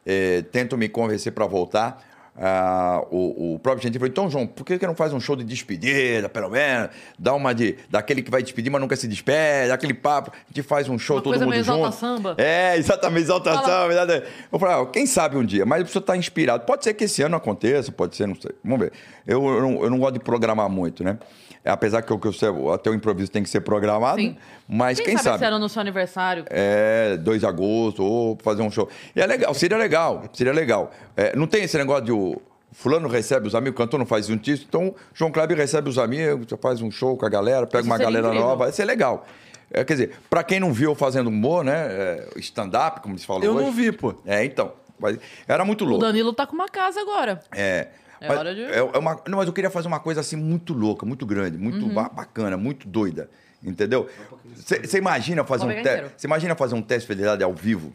[0.05, 2.05] é, tento me convencer para voltar.
[2.41, 5.35] Ah, o, o próprio Gentili falou, então, João, por que, que não faz um show
[5.35, 6.91] de despedida, pelo menos?
[7.19, 7.77] Dá uma de.
[7.89, 11.17] daquele que vai despedir, mas nunca se despede, aquele papo, a gente faz um show
[11.17, 11.79] Uma todo coisa mundo meio junto.
[11.79, 12.35] exalta samba.
[12.37, 13.27] É, exatamente.
[13.27, 13.89] Fala.
[13.89, 14.23] verdade.
[14.53, 16.67] Eu falei, ah, quem sabe um dia, mas precisa estar inspirado.
[16.67, 18.53] Pode ser que esse ano aconteça, pode ser, não sei.
[18.63, 18.93] Vamos ver.
[19.27, 21.19] Eu, eu, não, eu não gosto de programar muito, né?
[21.65, 24.37] Apesar que o que eu até o improviso tem que ser programado, Sim.
[24.69, 25.37] mas quem, sabe, sabe?
[25.37, 26.45] esse ano no seu aniversário?
[26.49, 28.89] É, 2 de agosto, ou fazer um show.
[29.15, 30.91] E é legal, seria legal, seria legal.
[31.17, 32.41] É, não tem esse negócio de o
[32.73, 35.99] fulano recebe os amigos, o cantor não faz um título, então João Kleber recebe os
[35.99, 38.47] amigos, faz um show com a galera, pega Isso uma galera incrível.
[38.49, 39.27] nova, isso é legal.
[39.71, 43.27] É, quer dizer, pra quem não viu eu fazendo humor, né, é, stand-up, como se
[43.27, 43.65] fala Eu hoje.
[43.65, 44.15] não vi, pô.
[44.25, 46.05] É, então, mas era muito O louco.
[46.05, 47.41] Danilo tá com uma casa agora.
[47.55, 47.89] É.
[48.21, 50.37] É mas hora de- é- é uma- não, mas eu queria fazer uma coisa assim
[50.37, 51.95] muito louca, muito grande, muito Uhum.
[51.95, 53.31] ba- bacana, muito doida.
[53.63, 54.09] Entendeu?
[54.55, 56.13] Você imagina fazer Vou um teste.
[56.17, 57.93] Você imagina fazer um teste de fidelidade ao vivo?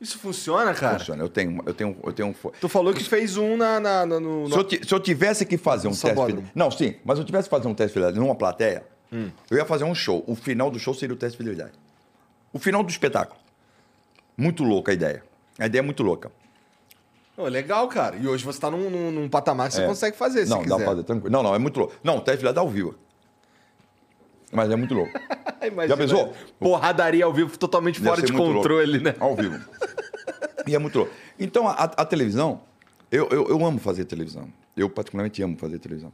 [0.00, 0.98] Isso funciona, cara?
[0.98, 1.22] Funciona.
[1.22, 2.28] Eu tenho, eu tenho, eu tenho.
[2.28, 4.46] um Tu falou que fez um na, na- na- no...
[4.48, 6.08] Se eu, ti- se eu tivesse que fazer um teste.
[6.08, 6.42] Sabódromo.
[6.42, 8.84] fide- Não, sim, mas se eu tivesse que fazer um teste de fidelidade numa plateia,
[9.10, 9.30] Hum.
[9.50, 10.22] eu ia fazer um show.
[10.26, 11.72] O final do show seria o teste de fidelidade.
[12.52, 13.38] O final do espetáculo.
[14.36, 15.22] Muito louca a ideia.
[15.58, 16.30] A ideia é muito louca.
[17.36, 18.16] Ô, legal, cara.
[18.16, 19.86] E hoje você tá num, num- num patamar que você É.
[19.86, 20.70] consegue fazer, se não, quiser.
[20.70, 21.30] dá pra fazer tranquilo.
[21.32, 21.94] Não, não, é muito louco.
[22.02, 22.94] Não, o teste de fidelidade ao vivo.
[24.52, 25.12] Mas é muito louco.
[25.88, 26.32] Já pensou?
[26.58, 29.04] Porradaria ao vivo totalmente Deve fora de controle, louco.
[29.04, 29.14] né?
[29.18, 29.58] Ao vivo.
[30.66, 31.12] E é muito louco.
[31.38, 32.60] Então, a, a televisão,
[33.10, 34.48] eu, eu, eu amo fazer televisão.
[34.76, 36.12] Eu, particularmente, amo fazer televisão.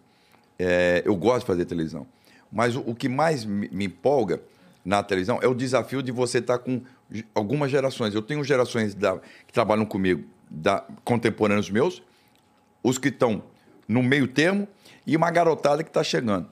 [0.58, 2.06] É, eu gosto de fazer televisão.
[2.50, 4.40] Mas o, o que mais me, me empolga
[4.84, 6.80] na televisão é o desafio de você estar com
[7.10, 8.14] ge- algumas gerações.
[8.14, 12.02] Eu tenho gerações da- que trabalham comigo, da, contemporâneos meus,
[12.82, 13.42] os que estão
[13.88, 14.68] no meio termo
[15.06, 16.48] e uma garotada que está chegando.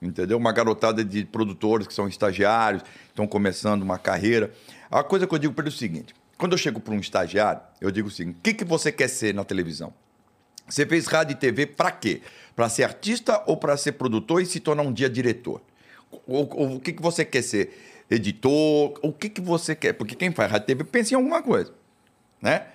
[0.00, 0.36] Entendeu?
[0.36, 4.52] Uma garotada de produtores que são estagiários, estão começando uma carreira.
[4.90, 6.98] A coisa que eu digo para ele é o seguinte: quando eu chego para um
[6.98, 9.92] estagiário, eu digo o seguinte: o que, que você quer ser na televisão?
[10.68, 12.22] Você fez rádio e TV para quê?
[12.56, 15.60] Para ser artista ou para ser produtor e se tornar um dia diretor?
[16.26, 18.04] Ou o que, que você quer ser?
[18.10, 18.98] Editor?
[19.02, 19.92] O que, que você quer?
[19.92, 21.72] Porque quem faz rádio e TV pensa em alguma coisa,
[22.40, 22.66] né?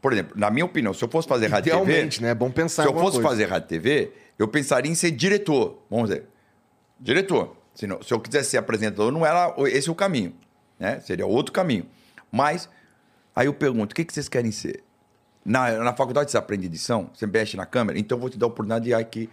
[0.00, 2.08] Por exemplo, na minha opinião, se eu fosse fazer rádio TV...
[2.22, 2.30] Né?
[2.30, 3.28] É bom pensar Se eu fosse coisa.
[3.28, 5.78] fazer rádio TV, eu pensaria em ser diretor.
[5.90, 6.24] Vamos dizer,
[6.98, 7.56] diretor.
[7.74, 10.34] Se, não- se eu quisesse ser apresentador, não era esse o caminho.
[10.78, 11.00] Né?
[11.00, 11.86] Seria outro caminho.
[12.32, 12.68] Mas,
[13.36, 14.82] aí eu pergunto, o que, que vocês querem ser?
[15.44, 18.46] Na, na faculdade você aprende edição, você mexe na câmera, então eu vou te dar
[18.46, 19.28] a oportunidade de ir aqui.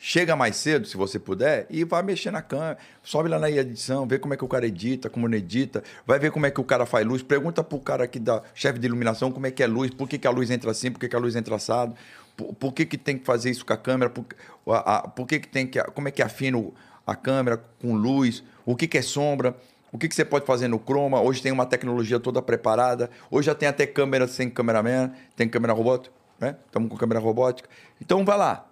[0.00, 2.78] Chega mais cedo, se você puder, e vai mexer na câmera.
[3.02, 5.82] Sobe lá na edição, vê como é que o cara edita, como não edita.
[6.06, 7.20] Vai ver como é que o cara faz luz.
[7.20, 10.16] Pergunta pro cara aqui da chefe de iluminação como é que é luz, por que,
[10.16, 11.96] que a luz entra assim, por que, que a luz entra assado,
[12.36, 14.24] por, por que, que tem que fazer isso com a câmera, por,
[14.68, 15.82] a- a- por que, que tem que.
[15.82, 16.62] Como é que afina
[17.04, 19.56] a câmera com luz, o que, que é sombra.
[19.90, 21.18] O que, que você pode fazer no Chroma?
[21.20, 23.10] Hoje tem uma tecnologia toda preparada.
[23.30, 26.56] Hoje já tem até câmera sem cameraman, tem câmera robótica, né?
[26.66, 27.68] Estamos com câmera robótica.
[27.98, 28.67] Então vai lá.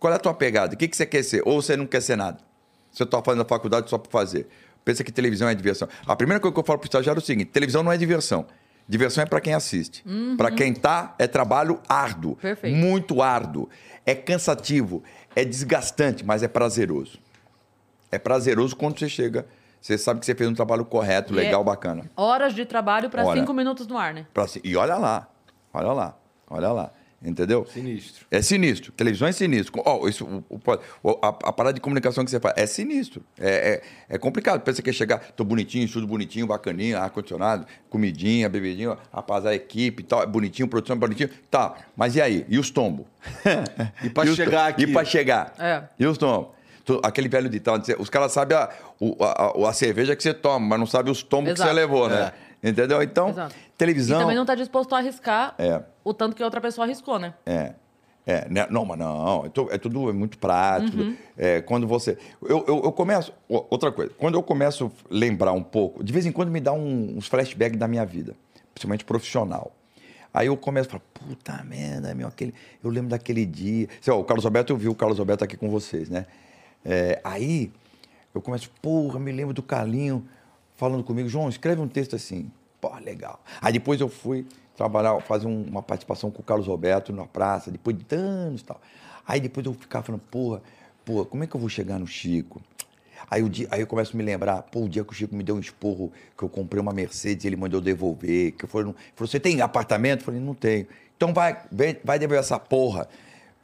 [0.00, 0.74] Qual é a tua pegada?
[0.74, 1.42] O que, que você quer ser?
[1.44, 2.38] Ou você não quer ser nada?
[2.90, 4.48] Você está fazendo a faculdade só para fazer.
[4.84, 5.86] Pensa que televisão é diversão.
[6.06, 7.98] A primeira coisa que eu falo para o estagiário é o seguinte: televisão não é
[7.98, 8.46] diversão.
[8.88, 10.02] Diversão é para quem assiste.
[10.36, 12.34] Para quem tá, é trabalho árduo.
[12.36, 12.76] Perfeito.
[12.76, 13.68] Muito árduo.
[14.04, 15.04] É cansativo.
[15.36, 17.18] É desgastante, mas é prazeroso.
[18.10, 19.46] É prazeroso quando você chega,
[19.80, 22.10] você sabe que você fez um trabalho correto, E é- legal, bacana.
[22.16, 23.38] Horas de trabalho pra Hora.
[23.38, 24.26] cinco minutos no ar, né?
[24.34, 25.28] Pra E olha lá,
[25.72, 26.16] olha lá,
[26.48, 26.90] olha lá.
[27.22, 27.66] Entendeu?
[27.70, 28.24] Sinistro.
[28.30, 28.92] É sinistro.
[28.92, 29.82] Televisão é sinistro.
[29.84, 30.60] Ó, isso, o-
[31.02, 33.22] o- a, a parada de comunicação que você faz é sinistro.
[33.38, 34.62] É, é, é complicado.
[34.62, 40.02] Pensa que quer chegar, tô bonitinho, estudo bonitinho, bacaninho, ar-condicionado, comidinha, bebidinha, rapaz, a equipe
[40.02, 41.28] e tal, é bonitinho, produção é bonitinho.
[41.50, 42.46] Tá, mas e aí?
[42.48, 43.04] E os tombos?
[44.02, 44.84] E pra os chegar aqui?
[44.84, 45.52] E pra chegar?
[45.58, 45.82] É.
[45.98, 46.48] E os tombos?
[47.02, 48.62] Aquele velho ditado, os caras sabem a,
[49.20, 51.68] a, a- a cerveja que você toma, mas não sabem os tombos que Exato.
[51.68, 52.32] você levou, né?
[52.64, 53.00] Entendeu?
[53.02, 53.54] Então, Exato.
[53.80, 54.18] Televisão...
[54.18, 55.82] E também não tá disposto a arriscar É.
[56.04, 57.34] o tanto que outra pessoa arriscou, né?
[57.44, 57.72] É.
[58.26, 58.66] É, né?
[58.70, 60.98] não, mas não, é, é tudo é muito prático.
[61.36, 62.16] É, quando você.
[62.42, 63.32] Eu, eu, eu começo.
[63.48, 66.60] ó, Outra coisa, quando eu começo a lembrar um pouco, de vez em quando me
[66.60, 68.36] dá um- uns flashbacks da minha vida,
[68.74, 69.72] principalmente profissional.
[70.32, 72.54] Aí eu começo a falar, puta merda, meu, aquele,
[72.84, 73.88] eu lembro daquele dia.
[74.00, 76.26] Sei lá, o Carlos Alberto, eu vi o Carlos Alberto aqui com vocês, né?
[76.84, 77.72] É, aí
[78.34, 80.24] eu começo, porra, me lembro do Carlinho
[80.76, 82.48] falando comigo, João, escreve um texto assim.
[82.80, 83.42] Pô, legal.
[83.60, 84.46] Aí depois eu fui
[84.76, 88.64] trabalhar, fazer um- uma participação com o Carlos Alberto na praça, depois de anos e
[88.64, 88.80] tal.
[89.26, 90.62] Aí depois eu ficava falando, porra,
[91.04, 92.60] porra, como é que eu vou chegar no Chico?
[93.30, 95.34] Aí, o dia, aí eu começo a me lembrar, pô, o dia que o Chico
[95.36, 98.94] me deu um esporro, que eu comprei uma Mercedes, ele mandou devolver, que eu falei,
[99.14, 100.20] você tem apartamento?
[100.20, 100.86] Eu falei, não tenho.
[101.16, 101.58] Então vai,
[102.02, 103.06] vai devolver essa porra.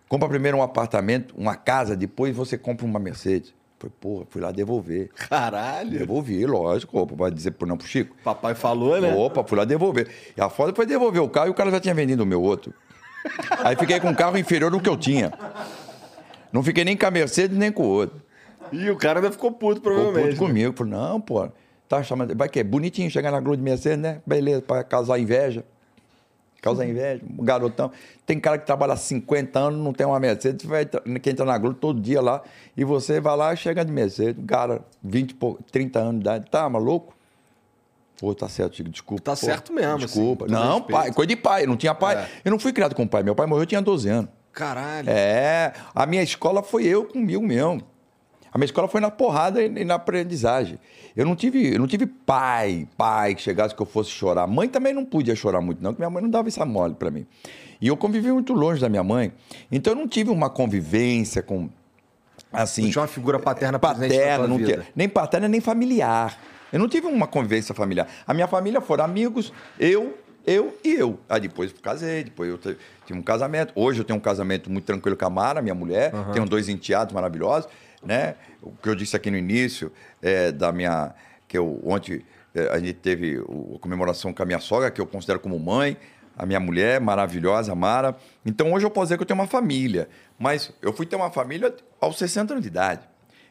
[0.08, 3.54] Compra primeiro um apartamento, uma casa, depois você compra uma Mercedes.
[3.78, 5.10] Falei, porra, fui lá devolver.
[5.14, 5.90] Caralho.
[5.90, 6.98] Devolvi, lógico.
[6.98, 8.16] Opa, vai dizer por não pro Chico?
[8.24, 9.14] Papai falou, né?
[9.14, 10.08] Opa, fui lá devolver.
[10.36, 12.40] E a foda foi devolver o carro e o cara já tinha vendido o meu
[12.42, 12.72] outro.
[13.62, 15.32] Aí fiquei com um carro inferior do que eu tinha.
[16.52, 18.22] Não fiquei nem com a Mercedes nem com o outro.
[18.72, 20.36] E o cara ainda ficou puto, Ficou provavelmente.
[20.36, 20.72] puto comigo.
[20.76, 21.48] Falei, não, pô,
[21.88, 22.34] tá chamando.
[22.34, 24.20] Vai que é bonitinho chegar na Globo de Mercedes, né?
[24.26, 25.64] Beleza, pra causar inveja.
[26.66, 27.92] Causar inveja, um garotão.
[28.26, 31.56] Tem cara que trabalha há 50 anos, não tem uma Mercedes, vai, quem entra na
[31.56, 32.42] Globo todo dia lá,
[32.76, 34.44] e você vai lá e chega de Mercedes.
[34.46, 36.50] Cara, 20, e pouco, 30 anos de idade.
[36.50, 37.14] Tá, maluco?
[38.18, 39.22] Pô, tá certo, Chico, desculpa.
[39.22, 40.46] Tá Pô, certo mesmo, Desculpa.
[40.46, 42.16] assim, com todo não, pai, coisa de pai, não tinha pai.
[42.16, 42.28] É.
[42.46, 43.22] Eu não fui criado com pai.
[43.22, 44.30] Meu pai morreu, eu tinha 12 anos.
[44.52, 45.08] Caralho.
[45.08, 47.82] É, a minha escola foi eu comigo mesmo.
[48.52, 50.78] A minha escola foi na porrada e na aprendizagem.
[51.14, 54.46] Eu não tive, eu não tive pai, pai que chegasse que eu fosse chorar.
[54.46, 57.10] Mãe também não podia chorar muito, não, porque minha mãe não dava essa mole para
[57.10, 57.26] mim.
[57.80, 59.32] E eu convivi muito longe da minha mãe,
[59.70, 61.68] então eu não tive uma convivência com
[62.52, 62.84] assim.
[62.84, 66.38] Não tinha uma figura paterna paterna, não tinha, nem paterna nem familiar.
[66.72, 68.08] Eu não tive uma convivência familiar.
[68.26, 71.18] A minha família foram amigos, eu, eu e eu.
[71.28, 73.72] Aí depois eu casei, depois eu tive um casamento.
[73.74, 76.12] Hoje eu tenho um casamento muito tranquilo com a Mara, minha mulher.
[76.32, 77.68] Tenho dois enteados maravilhosos,
[78.06, 78.36] né?
[78.62, 79.92] O que eu disse aqui no início
[80.22, 81.14] é, da minha
[81.48, 82.24] que eu ontem
[82.54, 85.96] é, a gente teve a comemoração com a minha sogra, que eu considero como mãe,
[86.36, 88.16] a minha mulher maravilhosa, Mara.
[88.44, 90.08] Então hoje eu posso dizer que eu tenho uma família,
[90.38, 93.02] mas eu fui ter uma família aos 60 anos de idade.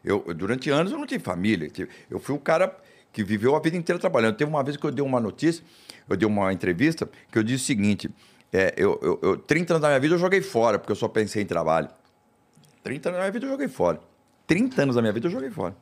[0.03, 1.69] Eu, durante anos eu não tive família.
[2.10, 2.76] Eu fui o cara
[3.11, 4.36] que viveu a vida inteira trabalhando.
[4.36, 5.64] Teve uma vez que eu dei uma notícia,
[6.07, 8.11] eu dei uma entrevista, que eu disse o seguinte:
[8.53, 11.07] é, eu, eu, eu- 30 anos da minha vida eu joguei fora, porque eu só
[11.07, 11.90] pensei em trabalho.
[12.84, 13.99] 30 anos da minha vida eu joguei fora.
[14.47, 15.76] 30 anos da minha vida eu joguei fora.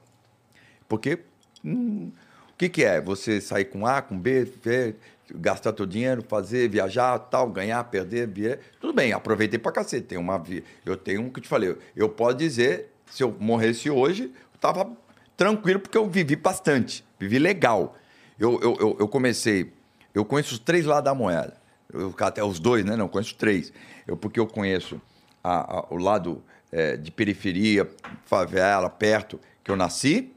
[0.88, 1.20] Porque
[1.64, 2.12] hum,
[2.54, 3.02] o que, que é?
[3.02, 4.98] Você sair com A, com B, ver,
[5.36, 8.60] gastar teu dinheiro, fazer, viajar, tal, ganhar, perder, vier.
[8.80, 10.08] Tudo bem, aproveitei pra cacete.
[10.08, 10.42] Tem uma,
[10.86, 11.76] eu tenho um que eu te falei.
[11.96, 14.24] Eu posso dizer, se eu morresse hoje,
[14.54, 14.92] eu tava
[15.36, 17.96] tranquilo porque eu vivi bastante, vivi legal.
[18.40, 19.72] Eu, eu, eu, eu comecei,
[20.14, 21.56] eu conheço os três lados da moeda.
[21.92, 22.96] Eu, até os dois, né?
[22.96, 23.72] Não, conheço três.
[24.08, 25.00] Eu, porque eu conheço
[25.44, 26.44] a- a- o lado
[26.74, 27.88] eh, de periferia,
[28.26, 30.34] favela, perto, que eu nasci.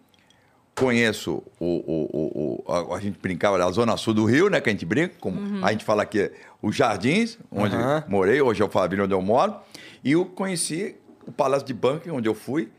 [0.74, 4.60] Conheço o, o, o, o- a, a gente brincava da Zona Sul do Rio, né?
[4.60, 8.04] Que a gente brinca, como a gente fala aqui, é os Jardins, onde Aham.
[8.08, 9.56] morei, hoje é o Favila onde eu moro.
[10.04, 10.94] E eu conheci
[11.26, 12.70] o Palácio de Banca, onde eu fui,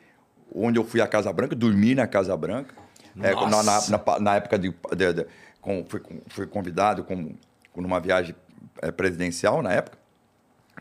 [0.53, 2.75] onde eu fui à Casa Branca, dormi na Casa Branca.
[3.19, 4.69] É, na, na, na, na época de.
[4.95, 5.25] de, de
[5.59, 7.35] com, fui, fui convidado como,
[7.75, 8.35] numa viagem
[8.79, 9.97] eh, presidencial na época.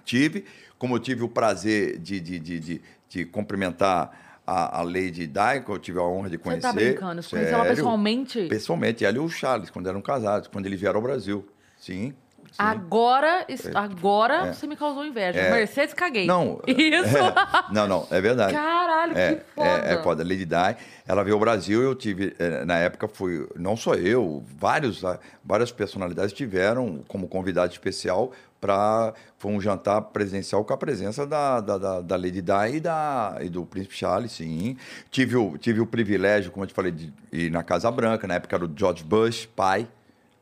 [0.04, 0.44] Tive,
[0.78, 4.10] como eu tive o prazer de, de, de, de, de cumprimentar
[4.46, 6.62] a, a Lady Di, que eu tive a honra de Você conhecer.
[6.62, 7.22] tá brincando?
[7.22, 8.46] Você conheceu ela pessoalmente?
[8.48, 11.46] Pessoalmente, ela e o Charles, quando eram casados, quando eles vieram ao Brasil.
[11.78, 12.14] Sim.
[12.46, 12.54] sim.
[12.58, 14.52] Agora, es- agora É.
[14.52, 15.38] você me causou inveja.
[15.38, 15.50] É.
[15.50, 16.26] Mercedes, caguei.
[16.26, 16.60] Não.
[16.66, 17.16] Isso.
[17.18, 17.34] é,
[17.72, 18.52] não, não, é verdade.
[18.54, 19.68] Caralho, É, que foda.
[19.68, 20.22] é, é foda.
[20.22, 20.76] Lady Di,
[21.08, 25.02] ela veio ao Brasil, eu tive, eh, na época fui, não só eu, vários,
[25.44, 31.60] várias personalidades tiveram como convidado especial para foi um jantar presidencial com a presença da,
[31.60, 34.76] da, da, da Lady Di e, da, e do Príncipe Charles, sim.
[35.10, 38.34] Tive o, tive o privilégio, como eu te falei, de ir na Casa Branca, na
[38.34, 39.86] época era o George Bush, pai,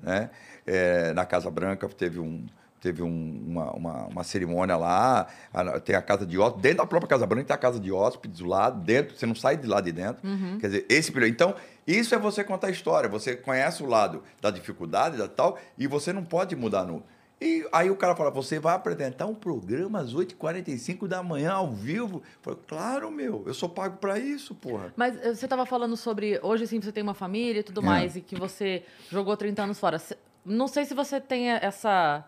[0.01, 0.31] né?
[0.67, 2.45] Eh, na Casa Branca teve um
[2.81, 6.87] teve um- uma, uma, uma cerimônia lá, a- tem a casa de hóspedes, dentro da
[6.87, 9.81] própria Casa Branca tem a casa de hóspedes lá dentro, você não sai de lá
[9.81, 10.21] de dentro.
[10.61, 11.31] Quer dizer, esse período.
[11.33, 11.55] Então,
[11.87, 15.87] isso é você contar a história, você conhece o lado da dificuldade, da tal, e
[15.87, 17.03] você não pode mudar no.
[17.45, 21.71] E aí o cara fala, você vai apresentar um programa às 8h45 da manhã, ao
[21.71, 22.23] vivo?
[22.47, 24.95] Eu claro, meu, eu sou pago pra isso, porra.
[24.97, 26.41] Mas eh, você estava falando sobre.
[26.43, 27.85] Hoje, sim, você tem uma família e tudo É.
[27.85, 30.01] mais, e que você jogou 30 anos fora.
[30.43, 32.27] Não sei se você tem essa,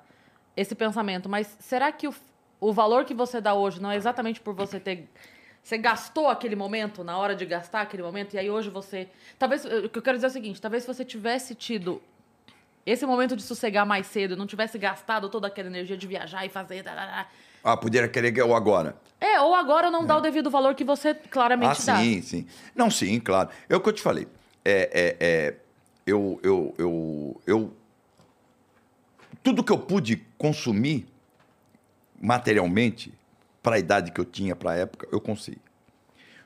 [0.55, 2.15] esse pensamento, mas será que o,
[2.61, 5.09] o valor que você dá hoje não é exatamente por você ter.
[5.63, 9.09] Você gastou aquele momento na hora de gastar aquele momento, e aí hoje você.
[9.39, 9.65] Talvez.
[9.65, 12.03] eh, O que eu quero dizer é o seguinte: talvez se você tivesse tido
[12.87, 16.49] esse momento de sossegar mais cedo, não tivesse gastado toda aquela energia de viajar e
[16.49, 16.85] fazer.
[16.85, 17.27] tarará.
[17.65, 18.97] Ah, poderia querer que eu agora.
[19.21, 21.97] É, ou agora não dá o devido valor que você claramente Ah, dá.
[21.99, 22.47] sim, sim.
[22.77, 23.49] Não, sim, claro.
[23.69, 24.29] É o que eu te falei.
[24.65, 25.55] É, é, é,
[26.07, 27.77] eu, eu, eu, eu.
[29.43, 31.09] Tudo que eu pude consumir
[32.21, 33.13] materialmente,
[33.63, 35.59] para a idade que eu tinha, para a época, eu consegui.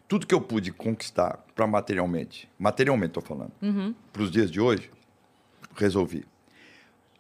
[0.08, 3.52] Tudo que eu pude conquistar para materialmente, materialmente estou falando,
[4.12, 4.90] para os dias de hoje,
[5.76, 6.24] resolvi.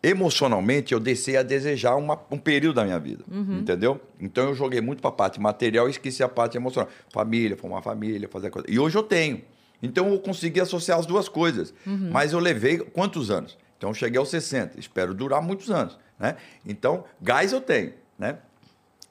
[0.02, 3.22] Emocionalmente, eu desci a desejar uma- um período da minha vida,
[3.58, 4.00] entendeu?
[4.18, 6.88] Então eu joguei muito para a parte material e esqueci a parte emocional.
[7.12, 8.66] Família, formar família, fazer coisa.
[8.70, 9.42] E hoje eu tenho.
[9.82, 11.74] Então eu consegui associar as duas coisas.
[12.10, 13.58] Mas eu levei quantos anos?
[13.76, 14.80] Então eu cheguei aos 60.
[14.80, 16.36] Espero durar muitos anos, né?
[16.66, 18.38] Então, gás eu tenho, né?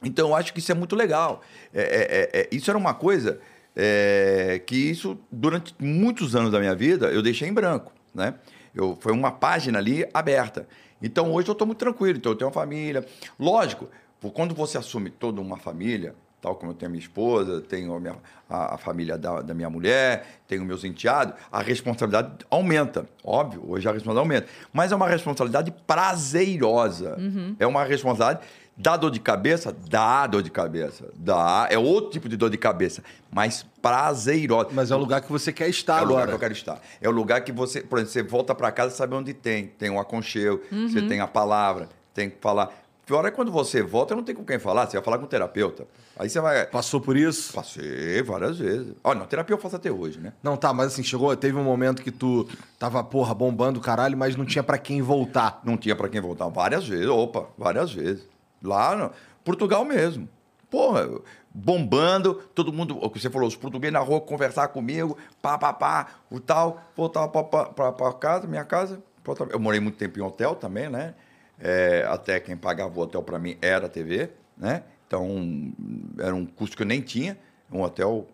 [0.01, 1.41] Então, eu acho que isso é muito legal.
[1.73, 3.39] É, é, é, é, isso era uma coisa
[3.75, 8.33] é, que isso, durante muitos anos da minha vida, eu deixei em branco, né?
[8.79, 10.67] Eu, foi uma página ali aberta.
[11.01, 12.17] Então, hoje eu estou muito tranquilo.
[12.17, 13.05] Então, eu tenho uma família.
[13.39, 13.89] Lógico,
[14.33, 17.99] quando você assume toda uma família, tal como eu tenho a minha esposa, tenho a,
[17.99, 18.15] minha-
[18.49, 23.05] a- a família da, da minha mulher, tenho meus enteados, a responsabilidade aumenta.
[23.23, 24.47] Óbvio, hoje a responsabilidade aumenta.
[24.71, 27.17] Mas é uma responsabilidade prazerosa.
[27.59, 28.45] É uma responsabilidade.
[28.81, 29.75] Dá dor de cabeça?
[29.89, 31.09] Dá dor de cabeça.
[31.15, 31.67] Dá.
[31.69, 34.69] É outro tipo de dor de cabeça, mas prazerosa.
[34.71, 36.31] Mas é o lugar que você quer estar É o lugar que agora.
[36.35, 36.81] eu quero estar.
[37.01, 39.67] É o lugar que você, por exemplo, você volta para casa e sabe onde tem.
[39.67, 42.69] Tem um aconchego, você tem a palavra, tem que falar.
[43.05, 45.27] Pior é quando você volta, não tem com quem falar, você vai falar com o
[45.27, 45.85] terapeuta.
[46.17, 46.65] Aí você vai.
[46.67, 47.51] Passou por isso?
[47.51, 48.93] Passei várias vezes.
[49.03, 50.31] Olha, não, terapia eu faço até hoje, né?
[50.43, 52.47] Não, tá, mas assim, chegou, teve um momento que tu
[52.77, 55.59] tava, porra, bombando o caralho, mas não tinha pra quem voltar.
[55.65, 56.47] Não tinha para quem voltar.
[56.49, 58.25] Várias vezes, opa, várias vezes.
[58.61, 59.11] Lá no
[59.43, 60.27] Portugal mesmo.
[60.69, 61.09] Porra,
[61.53, 65.73] bombando, todo mundo, o que você falou, os portugueses na rua conversar comigo, pá, pá,
[65.73, 69.01] pá, o tal, voltava para casa, minha casa.
[69.49, 71.15] Eu morei muito tempo em hotel também, né?
[71.59, 74.83] É, até quem pagava o hotel para mim era a TV, né?
[75.07, 75.73] Então,
[76.19, 77.37] era um custo que eu nem tinha.
[77.71, 78.27] Um hotel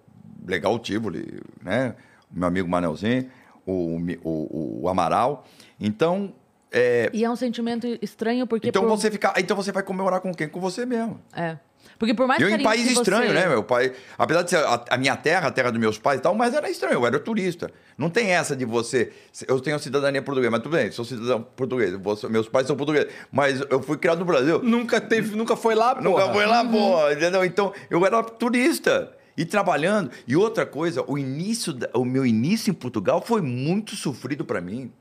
[0.46, 1.96] legal, Tivoli, né?
[2.30, 3.30] Meu amigo Manelzinho,
[3.66, 5.46] o, o, o Amaral.
[5.80, 6.34] Então,
[6.72, 8.68] é, E é um sentimento estranho porque.
[8.70, 10.48] então por- você fica, então você vai comemorar com quem?
[10.50, 11.20] Com você mesmo.
[11.36, 11.58] É.
[12.00, 13.48] Porque por mais Eu em país que você- estranho, né?
[13.48, 16.22] Meu pai, apesar de ser a, a minha terra, a terra dos meus pais e
[16.24, 17.72] tal, mas era estranho, eu era turista.
[17.98, 19.14] Não tem essa de você,
[19.48, 23.08] eu tenho cidadania portuguesa, mas tudo bem, sou cidadão português, você- meus pais são portugueses,
[23.32, 24.62] mas eu fui criado no Brasil.
[24.62, 26.10] Nunca teve, nunca foi lá, porra.
[26.10, 27.46] Nunca foi lá, pô, entendeu?
[27.46, 30.12] Então, eu era turista e trabalhando.
[30.28, 34.60] E outra coisa, o início, da- o meu início em Portugal foi muito sofrido para
[34.60, 34.92] mim.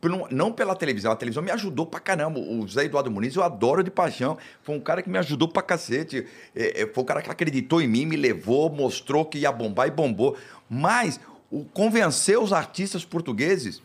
[0.00, 2.38] Pelo- Não pela televisão, a televisão me ajudou pra caramba.
[2.38, 4.36] O Zé Eduardo Muniz eu adoro de paixão.
[4.62, 6.26] Foi um cara que me ajudou pra cacete.
[6.54, 9.88] É, é, foi um cara que acreditou em mim, me levou, mostrou que ia bombar
[9.88, 10.36] e bombou.
[10.68, 11.18] Mas
[11.50, 13.82] o convencer os artistas portugueses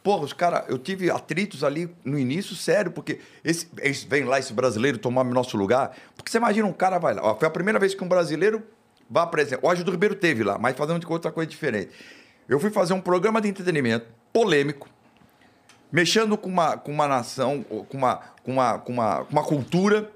[0.00, 4.38] Porra, os caras, eu tive atritos ali no início, sério, porque esse, esse- vem lá
[4.38, 5.94] esse brasileiro tomar nosso lugar.
[6.16, 7.20] Porque você imagina um cara vai lá.
[7.22, 8.62] Ó, foi a primeira vez que um brasileiro
[9.10, 9.66] vai apresentar.
[9.66, 11.90] O Ângelo Ribeiro teve lá, mas fazendo outra coisa diferente.
[12.48, 14.88] Eu fui fazer um programa de entretenimento polêmico,
[15.90, 20.10] mexendo com uma, com uma nação, com uma, com uma, com uma, com uma cultura,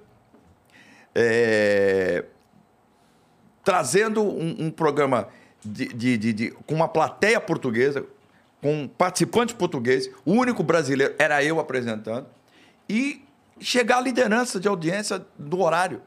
[1.14, 2.24] é,
[3.64, 5.28] trazendo um, um programa
[5.64, 8.04] de, de- de- de- com uma plateia portuguesa,
[8.60, 12.26] com participantes portugueses, o único brasileiro era eu apresentando,
[12.88, 13.24] e
[13.60, 16.02] chegar à liderança de audiência do horário.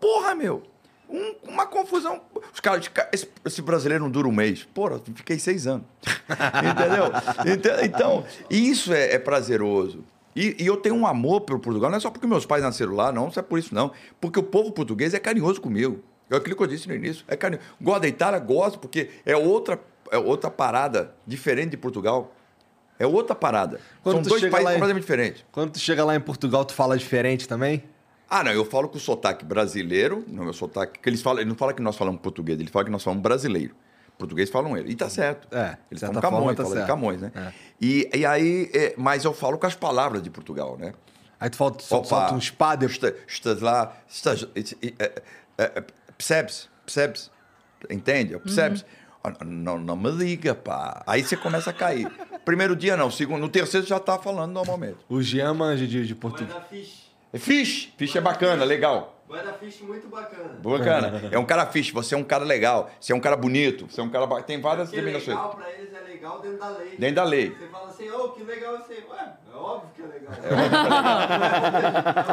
[0.00, 0.62] Porra, meu!
[1.08, 2.20] Um- uma confusão.
[2.52, 4.64] Os caras, esse, esse brasileiro não dura um mês.
[4.74, 5.84] Porra, eu fiquei seis anos.
[6.64, 7.52] Entendeu?
[7.52, 10.04] Então, então, isso é, é prazeroso.
[10.34, 12.92] E, e eu tenho um amor pelo Portugal, não é só porque meus pais nasceram
[12.94, 13.90] lá, não, não é por isso, não.
[14.20, 16.00] Porque o povo português é carinhoso comigo.
[16.30, 17.24] É aquilo que eu disse no início.
[17.28, 17.66] É carinhoso.
[17.80, 19.80] Gosto da Itália, gosto, porque é outra,
[20.10, 22.34] é outra parada diferente de Portugal.
[22.98, 23.80] É outra parada.
[24.02, 25.44] Quando São dois países em- completamente diferentes.
[25.52, 27.82] Quando tu chega lá em Portugal, tu fala diferente também?
[28.28, 31.48] Ah, não, eu falo com o sotaque brasileiro, no meu sotaque, que eles falam, ele
[31.48, 33.74] não fala que nós falamos português, ele fala que nós falamos brasileiro.
[34.18, 34.90] Português falam ele.
[34.90, 35.46] E tá certo.
[35.54, 36.86] É, Eles falam Camões, tá falam de.
[36.86, 37.32] Camões, né?
[37.34, 37.52] É.
[37.80, 40.94] E, e aí, é, mas eu falo com as palavras de Portugal, né?
[41.38, 42.38] Aí tu falta, Opa, solta um
[42.78, 43.14] depois.
[43.28, 44.46] Estás, lá, estás,
[44.98, 45.12] é,
[45.58, 45.84] é,
[46.16, 46.68] percebes?
[46.84, 47.30] Percebes?
[47.90, 48.38] Entende?
[48.38, 48.86] Percebes?
[49.22, 51.02] Ah, Não, não me liga, pá.
[51.06, 52.10] Aí você começa a cair.
[52.44, 54.98] Primeiro dia não, segundo, no terceiro já tá falando normalmente.
[55.08, 57.05] O Jean manja de, de português.
[57.38, 57.92] Fish.
[57.94, 59.12] É Fish, é bacana, legal.
[59.28, 60.50] Vai dar fish muito bacana.
[60.62, 61.28] Bacana.
[61.32, 64.00] É um cara fish, você é um cara legal, você é um cara bonito, você
[64.00, 64.24] é um cara.
[64.26, 65.36] ba- Tem várias Porque denominações.
[65.36, 65.95] legal pra eles é
[66.26, 66.96] legal dentro da lei.
[66.98, 67.50] Dentro da lei.
[67.56, 69.04] Você fala assim, ô, que legal isso aí.
[69.08, 70.32] Ué, é óbvio que é legal.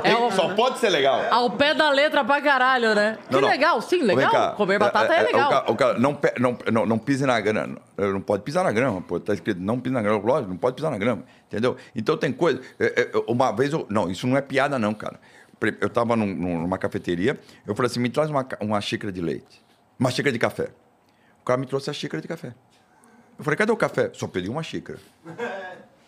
[0.04, 1.22] É o- Só pode ser legal.
[1.32, 3.18] Ao pé da letra pra caralho, né?
[3.30, 3.50] Não, que não.
[3.52, 4.32] legal, sim, legal.
[4.32, 4.52] cá.
[4.52, 5.50] Comer batata é, o legal.
[5.50, 7.78] ca- O cara, não, não, não, não pise na grama.
[7.98, 9.20] Não pode pisar na grama, pô.
[9.20, 10.20] Tá escrito não pise na grama.
[10.24, 11.24] Lógico, não pode pisar na grama.
[11.48, 11.78] Entendeu?
[11.96, 12.60] Então tem coisa.
[12.80, 13.86] é, é, Uma vez eu.
[13.90, 15.20] Não, isso não é piada, não, cara.
[15.80, 19.22] Eu tava num- num- numa cafeteria, eu falei assim: me traz uma, uma xícara de
[19.22, 19.64] leite.
[19.98, 20.70] Uma xícara de café.
[21.42, 22.54] O cara me trouxe a xícara de café.
[23.38, 24.12] Eu falei, cadê o café?
[24.14, 25.00] Só pedi uma xícara.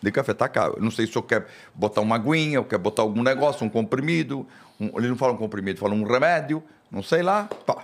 [0.00, 0.74] De café, tá caro.
[0.76, 3.64] Eu não sei se o senhor quer botar uma aguinha, ou quer botar algum negócio,
[3.66, 4.46] um comprimido.
[4.80, 7.48] Um, ele não fala um comprimido, fala um remédio, não sei lá.
[7.66, 7.82] Pá.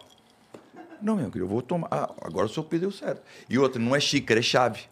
[1.01, 1.89] Não, meu querido, eu vou tomar.
[1.91, 3.23] Ah, agora o senhor pediu certo.
[3.49, 4.83] E outra, não é xícara, é chave.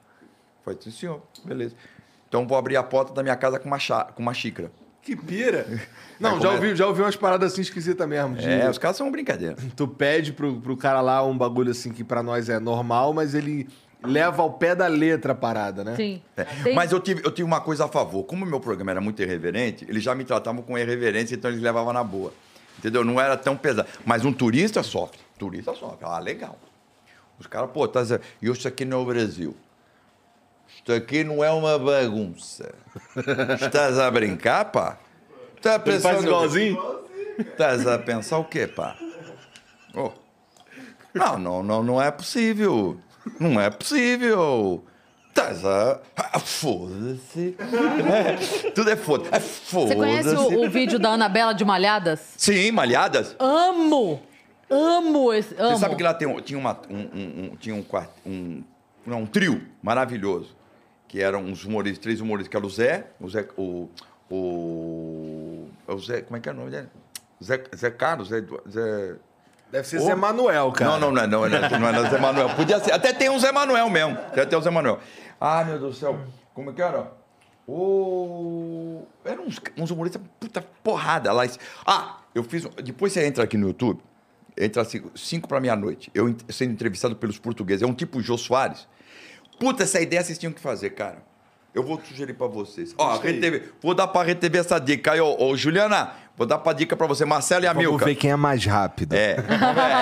[0.64, 1.74] Falei, sim, senhor, beleza.
[2.28, 4.72] Então vou abrir a porta da minha casa com uma, chá, com uma xícara.
[5.02, 5.66] Que pira.
[6.20, 8.36] Não, já ouvi, já ouvi umas paradas assim esquisitas mesmo.
[8.36, 9.56] de- É, os caras são brincadeira.
[9.74, 13.34] Tu pede pro, pro cara lá um bagulho assim que pra nós é normal, mas
[13.34, 13.66] ele
[14.02, 15.94] leva ao pé da letra a parada, né?
[15.96, 16.22] Sim.
[16.36, 18.24] É, Tem- Mas eu tive, eu tive uma coisa a favor.
[18.24, 21.62] Como o meu programa era muito irreverente, eles já me tratavam com irreverência, então eles
[21.62, 22.32] levavam na boa.
[22.78, 23.04] Entendeu?
[23.04, 23.88] Não era tão pesado.
[24.04, 25.18] Mas um turista sofre.
[25.38, 25.98] Turista sofre.
[26.02, 26.58] Ah, legal.
[27.38, 29.56] Os caras, pô, tá dizendo, isso aqui não é o Brasil.
[30.82, 32.74] Isso aqui não é uma bagunça.
[33.60, 34.98] Estás a brincar, pá?
[35.60, 36.02] Tá Ele pensando.
[36.02, 37.00] faz igualzinho?
[37.38, 38.96] Estás a pensar o quê, pá?
[39.94, 40.10] Ô.
[41.12, 42.98] Não, não, não, não é possível.
[43.38, 44.84] Não é possível.
[45.28, 46.00] Estás a.
[46.16, 47.56] Ah, Foda-se.
[47.60, 49.28] É, tudo é foda.
[49.32, 50.56] É Você conhece foda-se.
[50.56, 52.34] o, o vídeo da Anabela de Malhadas?
[52.36, 53.36] Sim, malhadas.
[53.38, 54.20] Amo!
[54.68, 55.54] Amo esse.
[55.58, 55.70] Amo.
[55.74, 58.62] Você sabe que lá tem, um- tinha, uma, um, um- um- tinha um, quart- um,
[59.06, 60.54] não, um trio maravilhoso.
[61.08, 63.46] Que eram uns humoristas, três humoristas, que era o Zé, o Zé.
[63.56, 63.88] O,
[64.30, 66.22] o, o Zé.
[66.22, 66.88] Como é que é o nome dele?
[67.42, 69.16] Zé, Zé Carlos, Zé, Edu- Zé
[69.70, 70.00] Deve ser.
[70.00, 70.92] Zé Manuel, cara.
[70.92, 72.50] Não, não, não, não, não, é- não é Zé Manuel.
[72.50, 72.92] Podia ser.
[72.92, 74.12] Até tem um Zé Manuel mesmo.
[74.12, 74.98] Até tem um Zé Manuel.
[75.40, 76.18] Ah, meu Deus do céu.
[76.52, 77.12] Como é que era?
[77.66, 79.06] O...
[79.24, 81.44] Eram uns, uns humoristas, puta porrada lá.
[81.86, 82.64] Ah, eu fiz.
[82.82, 84.00] Depois você entra aqui no YouTube,
[84.58, 86.10] entra assim, 5 para meia-noite.
[86.12, 87.82] Eu sendo entrevistado pelos portugueses.
[87.82, 88.88] É um tipo Jô Soares.
[89.58, 91.22] Puta, essa ideia vocês tinham que fazer, cara.
[91.72, 92.92] Eu vou sugerir pra vocês.
[92.98, 95.12] Ó, TV, vou dar pra Rede TV essa dica.
[95.12, 97.26] Aí, ô, ô, Juliana, vou dar pra dica pra você.
[97.26, 98.08] Marcelo e Vamos Amilcar.
[98.08, 99.12] ver quem é mais rápido.
[99.12, 99.36] É.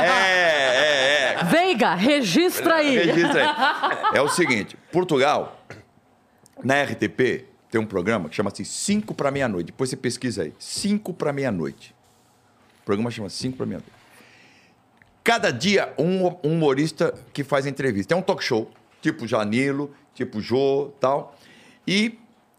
[0.04, 1.44] É, é, é.
[1.44, 2.96] Veiga, registra aí.
[2.96, 4.16] Registra aí.
[4.16, 5.60] É o seguinte, Portugal,
[6.62, 9.66] na RTP, tem um programa que chama assim 5 para meia-noite.
[9.66, 10.54] Depois você pesquisa aí.
[10.60, 11.92] 5 para meia-noite.
[12.82, 13.92] O programa chama 5 para meia-noite.
[15.24, 18.14] Cada dia, um um humorista que faz entrevista.
[18.14, 18.70] É um talk show,
[19.02, 21.36] tipo Janilo, tipo Jô, tal.
[21.84, 22.16] E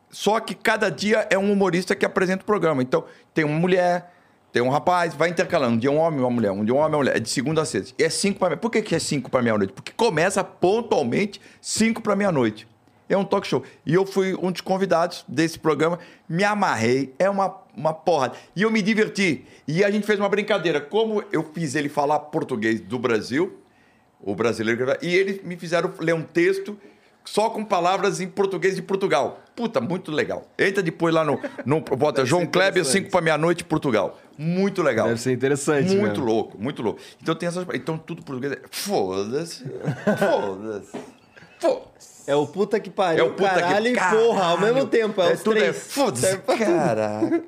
[0.09, 2.81] só que cada dia é um humorista que apresenta o programa.
[2.81, 4.11] Então, tem uma mulher,
[4.51, 5.75] tem um rapaz, vai intercalando.
[5.75, 7.17] Um dia um homem uma mulher, um dia um homem uma mulher.
[7.17, 7.93] É de segunda a sexta.
[7.97, 8.57] E é cinco para meia.
[8.57, 9.73] Por que, que é cinco para meia-noite?
[9.73, 12.67] Porque começa pontualmente cinco para meia-noite.
[13.07, 13.63] É um talk show.
[13.85, 15.99] E eu fui um dos convidados desse programa.
[16.27, 17.13] Me amarrei.
[17.17, 18.33] É uma, uma porra.
[18.55, 19.45] E eu me diverti.
[19.67, 20.79] E a gente fez uma brincadeira.
[20.79, 23.59] Como eu fiz ele falar português do Brasil,
[24.21, 26.77] o brasileiro, e eles me fizeram ler um texto
[27.25, 29.39] só com palavras em português de Portugal.
[29.55, 30.47] Puta, muito legal.
[30.57, 31.39] Entra depois lá no.
[31.65, 34.19] no bota João Kleber, 5 para meia-noite, Portugal.
[34.37, 35.07] Muito legal.
[35.07, 36.25] Deve ser interessante, Muito mesmo.
[36.25, 36.99] louco, muito louco.
[37.21, 37.65] Então tem essas.
[37.73, 38.61] Então tudo português é.
[38.71, 39.63] Foda-se.
[40.17, 40.97] Foda-se.
[41.59, 42.19] Foda-se.
[42.29, 43.99] É o puta que pariu, É o puta caralho que.
[43.99, 45.19] e porra, ao mesmo tempo.
[45.19, 45.91] É, os tudo três.
[45.91, 47.41] Foda-se, cara.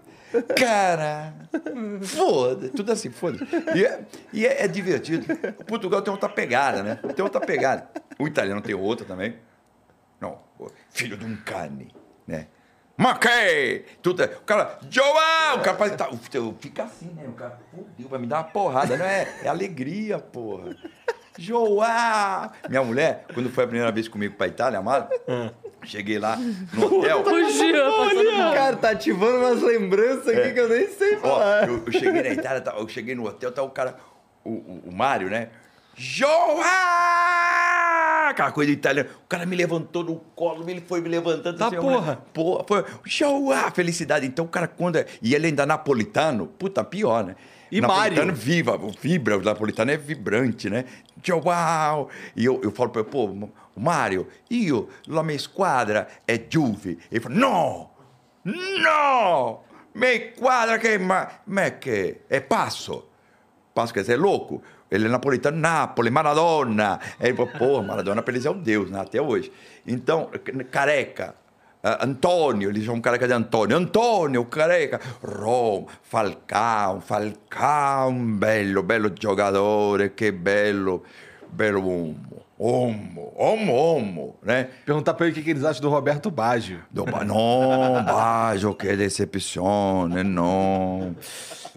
[0.56, 1.34] Cara.
[2.02, 2.70] Foda-se.
[2.74, 3.46] Tudo assim, foda-se.
[3.76, 4.02] E, é,
[4.34, 5.26] e é, é divertido.
[5.60, 7.00] O Portugal tem outra pegada, né?
[7.16, 7.88] Tem outra pegada.
[8.18, 9.36] O italiano tem outra também.
[10.22, 10.38] Não,
[10.92, 11.94] filho de um cane,
[12.28, 12.48] né?
[12.96, 13.86] Maquei!
[14.02, 15.56] Tudo é, o cara, João!
[15.58, 16.08] O cara faz, tá,
[16.60, 17.24] fica assim, né?
[17.28, 19.28] O cara, fudeu, vai me dar uma porrada, não é?
[19.44, 20.76] É alegria, porra.
[21.38, 22.52] João!
[22.70, 25.10] Minha mulher, quando foi a primeira vez comigo pra Itália, amado,
[25.84, 27.22] cheguei lá no hotel.
[27.26, 28.54] O Jean passando.
[28.54, 31.68] Cara, tá ativando umas lembranças aqui que eu nem sei Ó, falar.
[31.68, 33.96] eu, eu cheguei na Itália, tá- eu cheguei no hotel, tá o cara,
[34.44, 35.50] o, o, o Mário, né?
[35.96, 36.60] João!
[38.30, 39.10] Aquela coisa italiana.
[39.24, 41.58] O cara me levantou no colo, ele foi me levantando.
[41.58, 42.24] Tá assim, eu- porra.
[42.34, 42.86] Porra, foi!
[43.74, 44.26] Felicidade.
[44.26, 44.96] Então o cara, quando.
[44.98, 47.36] é- E ele ainda napolitano, puta, pior, né?
[47.72, 48.34] E napolitano Mário?
[48.36, 50.86] viva, vibra, o napolitano é vibrante, né?
[51.24, 52.08] João!
[52.36, 57.00] E eu, eu falo pra ele, pô, Mário, io, la mia squadra é Juve.
[57.12, 57.90] Ele fala, não!
[58.44, 59.60] No!
[59.94, 63.08] me quadra che ma, ma che è passo.
[63.74, 64.62] Passo quer dizer louco.
[64.92, 67.00] Ele é napolitano, Nápoles, Maradona.
[67.18, 69.00] Aí pô, Maradona pra eles é um deus, né?
[69.00, 69.50] Até hoje.
[69.88, 70.30] Então,
[70.70, 71.34] careca.
[71.82, 73.78] ah, Antônio, eles chamam careca de Antônio.
[73.78, 75.00] Antônio, careca.
[75.24, 81.04] Roma, Falcão, Falcão, bello, bello giocatore, che bello,
[81.50, 82.41] bello uomo.
[82.64, 84.70] Uomo, uomo, uomo, né?
[84.86, 86.84] Perguntar pra ele o que, que eles acham do Roberto Baggio.
[86.92, 91.16] Do ba- no, Baggio, decepzione, no.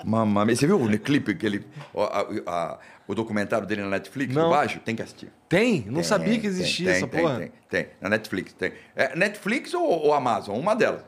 [0.05, 0.55] Mamma mia.
[0.55, 1.67] Você viu o clipe que ele.
[1.95, 4.45] o- a- a- o documentário dele na Netflix, Não.
[4.45, 4.79] do Baggio?
[4.81, 5.33] Tem que assistir.
[5.49, 5.85] Tem?
[5.87, 7.39] Não Tem, sabia que existia tem, essa tem, porra.
[7.39, 8.73] Tem, tem, na Netflix, tem.
[8.95, 10.59] É, Netflix ou, ou Amazon?
[10.59, 11.01] Uma delas.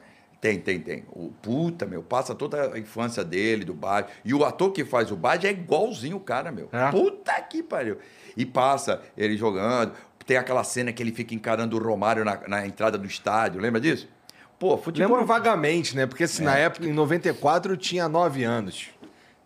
[0.47, 1.05] Tem, tem, tem.
[1.11, 4.13] O puta, meu, passa toda a infância dele, do Baggio.
[4.25, 6.69] E o ator que faz o Baggio é igualzinho o cara, meu.
[6.71, 6.89] É?
[6.93, 7.99] Puta que pariu.
[8.37, 9.93] E passa ele jogando.
[10.25, 13.61] Tem aquela cena que ele fica encarando o Romário na, na entrada do estádio.
[13.61, 14.09] Lembra disso?
[14.57, 15.09] Pô, futebol.
[15.09, 16.07] Lembro vagamente, né?
[16.07, 18.91] Porque assim, na época, em 94, eu tinha 9 anos.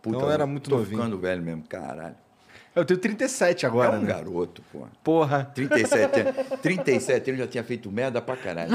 [0.03, 0.99] Puta, então eu era muito tô novinho.
[0.99, 2.15] ficando velho mesmo, caralho.
[2.81, 4.09] Eu tenho 37 agora, é um né?
[4.09, 4.87] garoto, pô.
[5.05, 5.51] Porra.
[5.55, 6.35] 37 anos.
[6.63, 8.71] 37 anos já tinha feito merda pra caralho.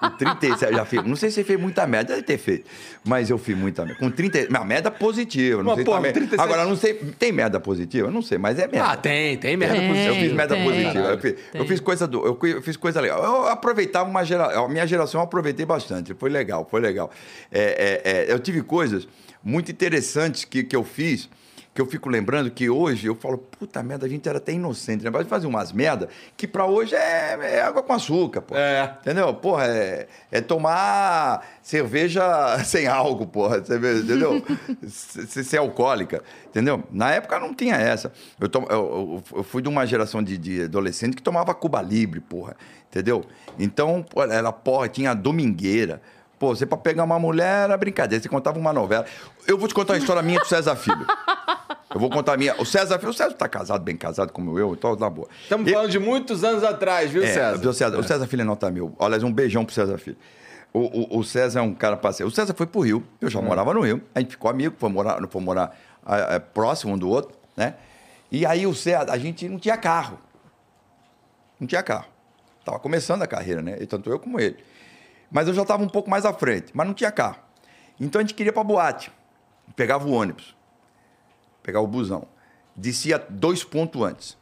[0.00, 1.02] Com 37 já fiz.
[1.04, 2.70] Não sei se você fez muita merda, deve ter feito.
[3.04, 3.98] Mas eu fiz muita merda.
[3.98, 4.46] Com 30.
[4.50, 5.58] Mas merda positiva.
[5.58, 6.12] Não Mas, sei pô, também.
[6.12, 6.94] 37 Agora, não sei.
[6.94, 8.08] Tem merda positiva?
[8.08, 8.90] Eu não sei, mas é merda.
[8.90, 9.88] Ah, tem, tem merda Tem.
[9.88, 10.14] positiva.
[10.14, 10.64] Eu fiz merda tem.
[10.64, 11.08] positiva.
[11.08, 13.22] Eu fiz, eu fiz coisa do, eu, eu fiz coisa legal.
[13.24, 14.64] Eu aproveitava uma geração.
[14.64, 16.14] A minha geração eu aproveitei bastante.
[16.14, 17.10] Foi legal, foi legal.
[17.50, 19.08] É, é, é, eu tive coisas
[19.42, 21.28] muito interessantes que, que eu fiz.
[21.74, 25.02] Que eu fico lembrando que hoje eu falo, puta merda, a gente era até inocente,
[25.02, 25.10] né?
[25.10, 28.54] Mas fazer umas merda que pra hoje é, é água com açúcar, pô.
[28.56, 28.96] É.
[29.00, 29.34] Entendeu?
[29.34, 32.22] Porra, é, é tomar cerveja
[32.64, 33.58] sem álcool, porra.
[33.60, 34.40] Vê, entendeu?
[34.86, 36.82] Se- Ser alcoólica, entendeu?
[36.92, 38.12] Na época não tinha essa.
[38.40, 41.82] Eu, tom- eu- eu- eu fui de uma geração de, de adolescente que tomava Cuba
[41.82, 42.54] Libre, porra.
[42.88, 43.24] Entendeu?
[43.58, 46.00] Então, era porra, tinha domingueira.
[46.38, 49.06] Pô, você pra pegar uma mulher era brincadeira, você contava uma novela.
[49.46, 51.06] Eu vou te contar a história minha do César Filho.
[51.94, 52.54] Eu vou contar a minha.
[52.60, 55.28] O César Filho, o César tá casado, bem casado como eu, então na boa.
[55.42, 57.68] Estamos falando de muitos anos atrás, viu, é, César?
[57.68, 58.94] O César, o César Filho é nota mil.
[58.98, 60.16] Aliás, um beijão pro César Filho.
[60.72, 60.80] O,
[61.16, 62.28] o- o César é um cara parceiro.
[62.28, 64.02] O César foi pro Rio, eu já morava no Rio.
[64.12, 67.74] A gente ficou amigo, foi morar, foi morar ah, ah, próximo um do outro, né?
[68.32, 70.18] E aí o César, a gente não tinha carro.
[71.60, 72.06] Não tinha carro.
[72.64, 73.76] Tava começando a carreira, né?
[73.80, 74.56] E tanto eu como ele.
[75.34, 77.40] Mas eu já estava um pouco mais à frente, mas não tinha carro.
[77.98, 79.10] Então a gente queria pra boate.
[79.74, 80.54] Pegava o ônibus,
[81.60, 82.28] pegava o busão.
[82.76, 84.38] Descia dois pontos antes.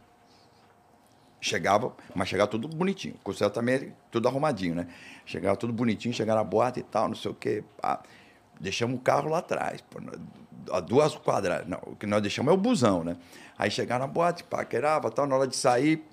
[1.41, 3.15] Chegava, mas chegava tudo bonitinho.
[3.25, 4.87] O César também tudo arrumadinho, né?
[5.25, 7.65] Chegava tudo bonitinho, chegava na boate e tal, não sei o quê.
[7.81, 8.03] pá.
[8.61, 9.99] Deixamos o carro lá atrás, pô,
[10.71, 11.67] a duas quadras.
[11.67, 13.17] Não, o que nós deixamos é o busão, né?
[13.57, 16.05] Aí chegava na boate, paquerava, tal, na hora de sair,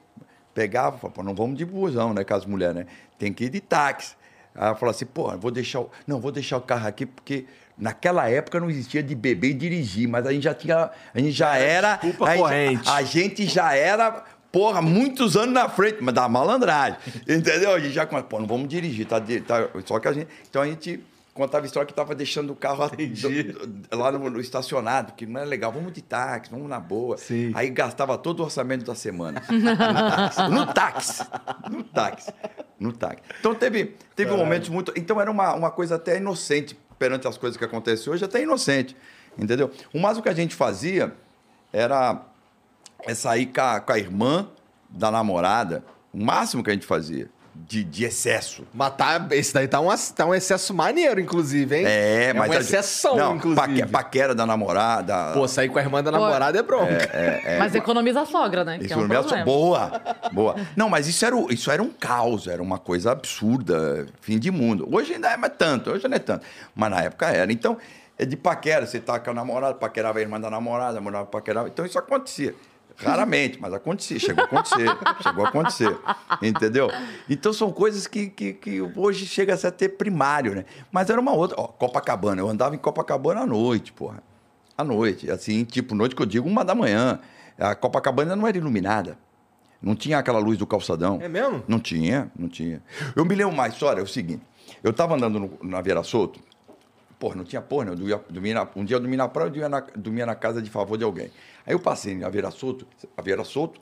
[0.54, 2.88] pegava, pô, não vamos de busão, né, com as mulheres, né?
[3.18, 4.18] Tem que ir de táxi.
[4.60, 5.90] Aí ela falou assim, pô, vou deixar o...
[6.06, 7.46] Não, vou deixar o carro aqui porque
[7.78, 10.90] naquela época não existia de beber e dirigir, mas a gente já tinha...
[11.14, 11.96] A gente já era...
[11.96, 12.90] desculpa a gente- corrente.
[12.90, 17.00] a gente já era, porra, muitos anos na frente, mas da malandragem.
[17.26, 17.72] Entendeu?
[17.74, 20.28] A gente já começa, pô, não vamos dirigir, tá, tá- Só que a gente.
[20.50, 21.02] Então a gente
[21.40, 25.46] contava história que tava deixando o carro do- lá no, no estacionado, que não é
[25.46, 27.18] legal, vamos de táxi, vamos na boa.
[27.18, 27.52] Sim.
[27.56, 29.42] Aí gastava todo o orçamento da semana.
[30.52, 31.24] no táxi.
[31.72, 32.34] No táxi.
[32.80, 33.22] No táxi.
[33.40, 34.94] Então teve, teve momentos muito.
[34.96, 38.96] Então era uma, uma coisa até inocente perante as coisas que acontecem hoje, até inocente.
[39.38, 39.72] Entendeu?
[39.94, 41.14] O máximo que a gente fazia
[41.72, 42.22] era
[43.04, 44.50] é sair com a, com a irmã
[44.90, 47.30] da namorada, o máximo que a gente fazia,
[47.68, 48.66] de, de excesso.
[48.74, 51.84] Mas tá, esse daí tá um, tá um excesso maneiro, inclusive, hein?
[51.86, 52.48] É, mas.
[52.50, 53.60] uma a- exceção, não, inclusive.
[53.82, 55.32] paque- paquera da namorada.
[55.34, 57.10] Pô, sair com a irmã da namorada é bronca.
[57.60, 58.78] Mas economiza a sogra, né?
[58.80, 59.46] Que Isso é um é só- problema.
[59.46, 60.56] boa, boa.
[60.76, 64.88] Não, mas isso era, isso era um caos, era uma coisa absurda, fim de mundo.
[64.92, 66.46] Hoje ainda é mais tanto, hoje não é tanto.
[66.76, 67.52] Mas na época era.
[67.52, 67.78] Então,
[68.18, 71.68] é de paquera, você tá com a namorada, paquerava a irmã da namorada, morava paquerava.
[71.68, 72.54] Então isso acontecia.
[73.02, 74.88] Raramente, mas acontecia, chegou a acontecer,
[75.24, 75.98] chegou a acontecer,
[76.42, 76.90] entendeu?
[77.30, 80.66] Então são coisas que, que, que hoje chega a ser até primário, né?
[80.92, 84.22] Mas era uma outra, ó, Copacabana, eu andava em Copacabana à noite, porra.
[84.78, 87.20] À noite, assim, tipo, noite que eu digo, uma da manhã.
[87.58, 89.18] A Copacabana não era iluminada.
[89.82, 91.20] Não tinha aquela luz do calçadão.
[91.22, 91.64] É mesmo?
[91.68, 92.82] Não tinha, não tinha.
[93.16, 94.42] Eu me lembro uma história, é o seguinte.
[94.84, 96.40] Eu estava andando no- na Vieira Solto,
[97.18, 97.92] porra, não tinha porra, né?
[97.92, 100.36] eu dormia, dormia na- um dia eu dormia na praia, eu dormia na, dormia na
[100.36, 101.30] casa de favor de alguém.
[101.66, 103.82] Aí eu passei na Vieira Solto, a Vieira Solto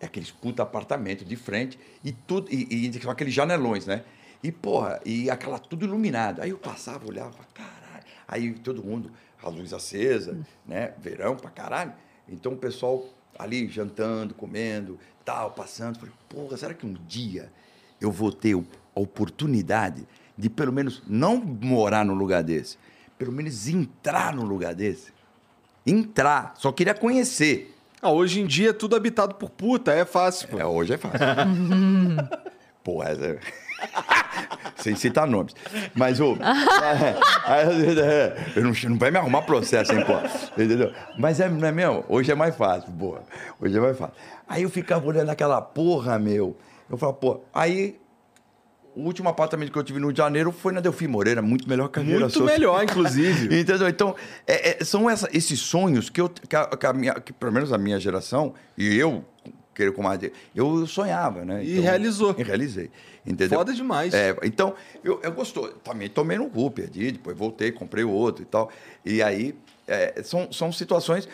[0.00, 4.04] é aqueles puta apartamento de frente e tudo, e, e são aqueles janelões, né?
[4.42, 6.40] E, porra, e aquela tudo iluminado.
[6.40, 8.04] Aí eu passava, olhava, caralho.
[8.26, 9.10] Aí todo mundo,
[9.42, 10.94] a luz acesa, né?
[10.98, 11.92] Verão pra caralho.
[12.28, 13.04] Então o pessoal
[13.38, 15.98] ali jantando, comendo, tal, passando.
[15.98, 17.50] Falei, porra, será que um dia
[18.00, 22.78] eu vou ter a oportunidade de pelo menos não morar num lugar desse,
[23.18, 25.12] pelo menos entrar num lugar desse.
[25.90, 27.74] Entrar, só queria conhecer.
[28.00, 30.58] Ah, hoje em dia é tudo habitado por puta, é fácil, pô.
[30.58, 31.18] É, hoje é fácil.
[32.84, 33.38] Pô, essa...
[34.76, 35.54] Sem citar nomes.
[35.94, 36.36] Mas, ô.
[37.48, 40.14] é, eu não, não vai me arrumar processo, hein, pô.
[40.60, 40.92] Entendeu?
[41.18, 42.04] Mas é, não é mesmo?
[42.08, 43.22] Hoje é mais fácil, porra.
[43.60, 44.14] Hoje é mais fácil.
[44.48, 46.56] Aí eu ficava olhando aquela porra, meu.
[46.88, 47.40] Eu falava, pô.
[47.52, 47.98] Aí,
[48.98, 51.68] o último apartamento que eu tive no Rio de Janeiro foi na Delfim Moreira, muito
[51.68, 53.44] melhor carreira Muito melhor, inclusive.
[53.60, 53.88] Entendeu?
[53.88, 54.14] Então,
[54.46, 57.52] é- é- são essa- esses sonhos que, eu, que, a, que a minha, que pelo
[57.52, 59.24] menos a minha geração, e eu,
[59.74, 60.20] querer com mais,
[60.54, 61.64] eu sonhava, né?
[61.64, 62.34] E realizou.
[62.36, 62.90] E realizei.
[63.24, 63.58] Entendeu?
[63.58, 64.12] Foda demais.
[64.14, 65.68] É, então, eu, eu gostou.
[65.68, 68.70] Também tomei no cu, perdi, depois voltei, comprei outro e tal.
[69.04, 69.54] E aí,
[69.86, 71.28] é, são, são situações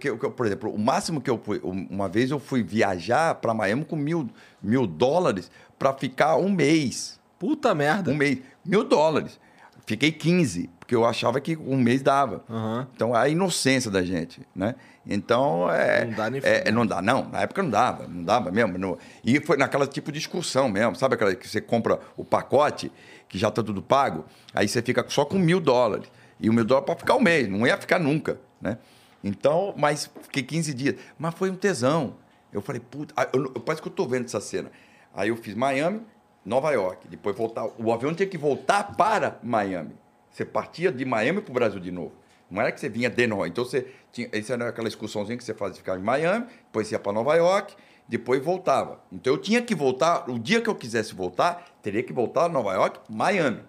[0.00, 3.36] que, que por exemplo, o máximo que eu fui, um- uma vez eu fui viajar
[3.36, 4.28] para Miami com mil,
[4.60, 5.48] mil dólares
[5.78, 7.18] para ficar um mês.
[7.38, 8.10] Puta merda.
[8.10, 8.38] Um mês.
[8.64, 9.38] Mil dólares.
[9.86, 12.42] Fiquei 15, porque eu achava que um mês dava.
[12.50, 12.88] Aham.
[12.94, 14.74] Então, a inocência da gente, né?
[15.06, 16.04] Então, é...
[16.06, 16.70] Não dá nem é.
[16.72, 17.28] Não dá, não.
[17.28, 18.76] Na época não dava, não dava mesmo.
[18.78, 20.96] não- E foi naquela tipo de excursão mesmo.
[20.96, 22.90] Sabe aquela que você compra o pacote,
[23.28, 24.24] que já tá tudo pago?
[24.52, 26.10] Aí você fica só com mil dólares.
[26.40, 28.78] E o mil dólares para ficar um mês, não ia ficar nunca, né?
[29.22, 30.96] Então, mas fiquei 15 dias.
[31.16, 32.14] Mas foi um tesão.
[32.52, 33.14] Eu falei, puta...
[33.16, 34.70] ah, Eu, eu, parece que eu tô vendo essa cena.
[35.14, 36.02] Aí eu fiz Miami,
[36.44, 37.08] Nova York.
[37.08, 37.66] Depois voltar...
[37.78, 39.94] O avião tinha que voltar para Miami.
[40.30, 42.12] Você partia de Miami para o Brasil de novo.
[42.50, 43.48] Não era que você vinha de Nova.
[43.48, 44.28] Então, você tinha...
[44.32, 47.74] Essa era aquela excursãozinha que você fazia ficar em Miami, depois ia para Nova York,
[48.06, 49.02] depois voltava.
[49.10, 50.30] Então, eu tinha que voltar...
[50.30, 53.62] O dia que eu quisesse voltar, teria que voltar Nova York, Miami.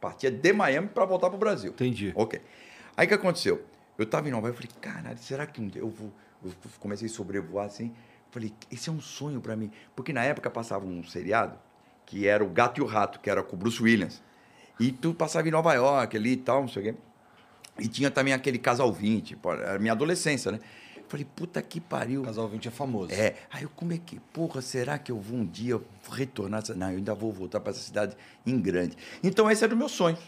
[0.00, 1.70] Partia de Miami para voltar para o Brasil.
[1.70, 2.12] Entendi.
[2.14, 2.40] Ok.
[2.96, 3.62] Aí o que aconteceu?
[3.96, 6.12] Eu estava em Nova York, eu falei, caralho, será que um dia eu vou.
[6.44, 7.94] Eu comecei a sobrevoar assim.
[8.34, 9.70] Falei, esse é um sonho para mim.
[9.94, 11.56] Porque na época passava um seriado
[12.04, 14.20] que era o Gato e o Rato, que era com o Bruce Williams.
[14.80, 16.98] E tu passava em Nova York ali e tal, não sei o quê.
[17.78, 20.58] E tinha também aquele casal 20, pô, era minha adolescência, né?
[21.06, 22.24] Falei, puta que pariu.
[22.24, 23.12] Casal 20 é famoso.
[23.12, 25.80] É, aí eu, como é que, porra, será que eu vou um dia
[26.10, 26.64] retornar?
[26.74, 28.96] Não, eu ainda vou voltar para essa cidade em grande.
[29.22, 30.18] Então, esse era o meu sonho.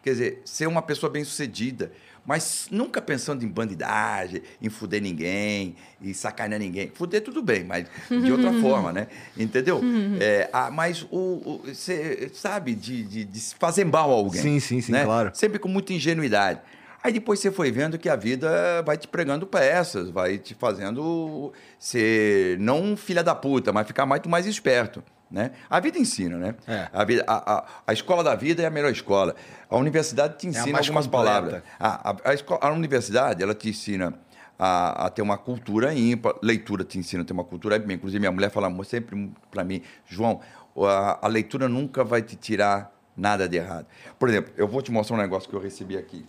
[0.00, 1.90] Quer dizer, ser uma pessoa bem-sucedida,
[2.26, 6.90] mas nunca pensando em bandidagem, em fuder ninguém, em sacanear ninguém.
[6.94, 9.08] Fuder tudo bem, mas de outra forma, né?
[9.36, 9.80] Entendeu?
[10.20, 14.40] É, ah, mas o, você sabe, de, de, de fazer mal a alguém.
[14.40, 15.04] Sim, sim, sim, né?
[15.04, 15.30] claro.
[15.32, 16.60] Sempre com muita ingenuidade.
[17.02, 21.52] Aí depois você foi vendo que a vida vai te pregando peças, vai te fazendo
[21.78, 25.02] ser não filha da puta, mas ficar muito mais esperto.
[25.30, 25.50] Né?
[25.68, 26.54] A vida ensina, né?
[26.66, 26.88] É.
[26.90, 29.34] A, vida, a, a, a escola da vida é a melhor escola.
[29.68, 31.24] A universidade te É a ensina mais algumas completa.
[31.26, 31.62] palavras.
[31.78, 34.14] A, a, a, esco- a universidade, ela te ensina
[34.58, 36.34] a, ter uma cultura ímpar.
[36.42, 37.90] Leitura te ensina a ter uma cultura ímpar.
[37.92, 40.40] Inclusive, minha mulher fala sempre para mim, João,
[40.78, 43.86] a, a leitura nunca vai te tirar nada de errado.
[44.18, 46.24] Por exemplo, eu vou te mostrar um negócio que eu recebi aqui.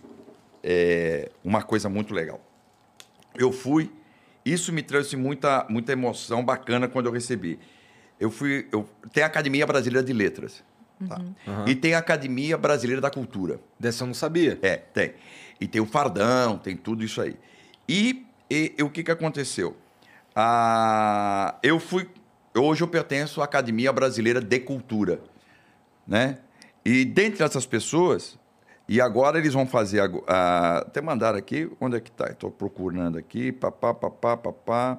[0.62, 2.38] É uma coisa muito legal.
[3.34, 3.90] Eu fui,
[4.44, 7.58] isso me trouxe muita, muita emoção bacana quando eu recebi.
[8.20, 10.62] Eu fui, eu, tem a Academia Brasileira de Letras.
[11.08, 11.18] tá?
[11.66, 13.58] E tem a Academia Brasileira da Cultura.
[13.78, 14.58] Dessa eu não sabia.
[14.62, 15.14] É, tem.
[15.58, 17.36] E tem o fardão, tem tudo isso aí.
[17.88, 19.74] E, e- e o que, que aconteceu?
[20.34, 22.08] Ah, eu fui.
[22.56, 25.20] Hoje eu pertenço à Academia Brasileira de Cultura.
[26.06, 26.38] Né?
[26.84, 28.38] E dentre essas pessoas,
[28.88, 30.02] e agora eles vão fazer.
[30.26, 32.26] ah, até mandaram aqui, onde é que está?
[32.30, 33.52] Estou procurando aqui.
[33.52, 34.98] Papá, papá, papá.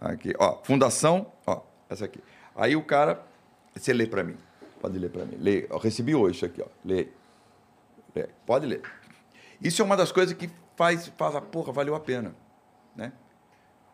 [0.00, 1.60] Aqui, ó, Fundação, ó,
[1.90, 2.20] essa aqui.
[2.58, 3.24] Aí o cara,
[3.74, 4.36] você lê para mim.
[4.80, 5.36] Pode ler para mim.
[5.40, 5.66] Lê.
[5.70, 6.66] Eu recebi hoje isso aqui, ó.
[6.84, 7.08] Lê.
[8.14, 8.28] Lê.
[8.44, 8.82] Pode ler.
[9.62, 12.34] Isso é uma das coisas que faz, faz a porra, valeu a pena,
[12.94, 13.12] né?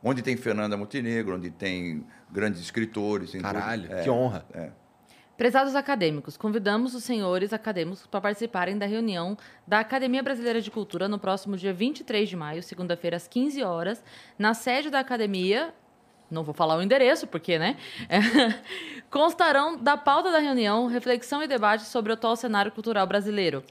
[0.03, 3.33] Onde tem Fernanda Montenegro, onde tem grandes escritores.
[3.41, 4.45] Caralho, É, que honra.
[4.53, 4.71] É.
[5.37, 9.37] Prezados acadêmicos, convidamos os senhores acadêmicos para participarem da reunião
[9.67, 14.05] da Academia Brasileira de Cultura no próximo dia 23 de maio, segunda-feira, às 15 horas,
[14.39, 15.75] na sede da academia.
[16.31, 17.77] Não vou falar o endereço, porque, né?
[19.11, 23.63] Constarão da pauta da reunião reflexão e debate sobre o atual cenário cultural brasileiro.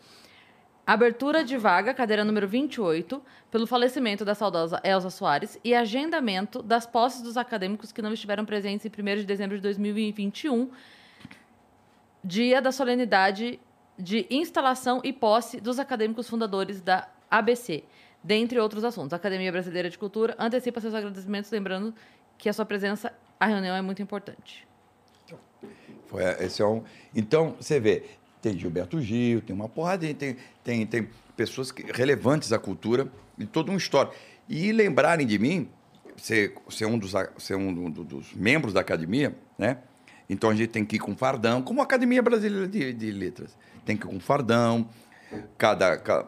[0.85, 6.85] Abertura de vaga, cadeira número 28, pelo falecimento da saudosa Elza Soares e agendamento das
[6.85, 10.69] posses dos acadêmicos que não estiveram presentes em 1 de dezembro de 2021,
[12.21, 13.61] dia da solenidade
[13.97, 17.83] de instalação e posse dos acadêmicos fundadores da ABC,
[18.21, 19.13] dentre outros assuntos.
[19.13, 21.93] A Academia Brasileira de Cultura antecipa seus agradecimentos, lembrando
[22.43, 24.67] que a sua presença à reunião é muito importante.
[26.07, 26.83] Foi, esse é um...
[27.15, 28.03] Então, você vê,
[28.41, 33.07] tem Gilberto Gil, tem uma porrada, de- tem, tem, tem pessoas que- relevantes à cultura
[33.39, 34.11] e toda uma história.
[34.49, 35.69] E lembrarem de mim,
[36.17, 39.77] ser, ser um, dos, ser um do- do- dos membros da academia, né?
[40.29, 43.57] Então a gente tem que ir com fardão, como a Academia Brasileira de, de Letras.
[43.85, 44.89] Tem que ir com fardão,
[45.57, 45.95] cada.
[45.97, 46.27] ca-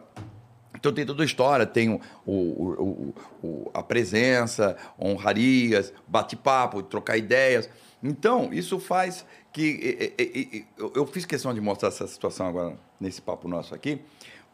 [0.86, 2.00] Então tem toda a história, tem o,
[2.32, 7.68] o- o- a presença, honrarias, bate-papo, trocar ideias.
[8.00, 9.62] Então, isso faz que.
[9.62, 14.00] e- e- e- eu, fiz questão de mostrar essa situação agora nesse papo nosso aqui,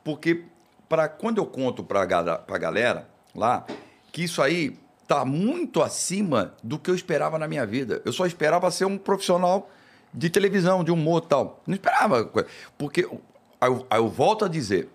[0.03, 0.45] porque
[0.89, 3.67] para quando eu conto para a galera lá,
[4.11, 8.01] que isso aí tá muito acima do que eu esperava na minha vida.
[8.07, 9.71] Eu só esperava ser um profissional
[10.15, 11.61] de televisão, de humor e tal.
[11.67, 12.25] Não esperava.
[12.79, 13.07] Porque
[13.61, 14.89] aí eu, aí eu volto a dizer.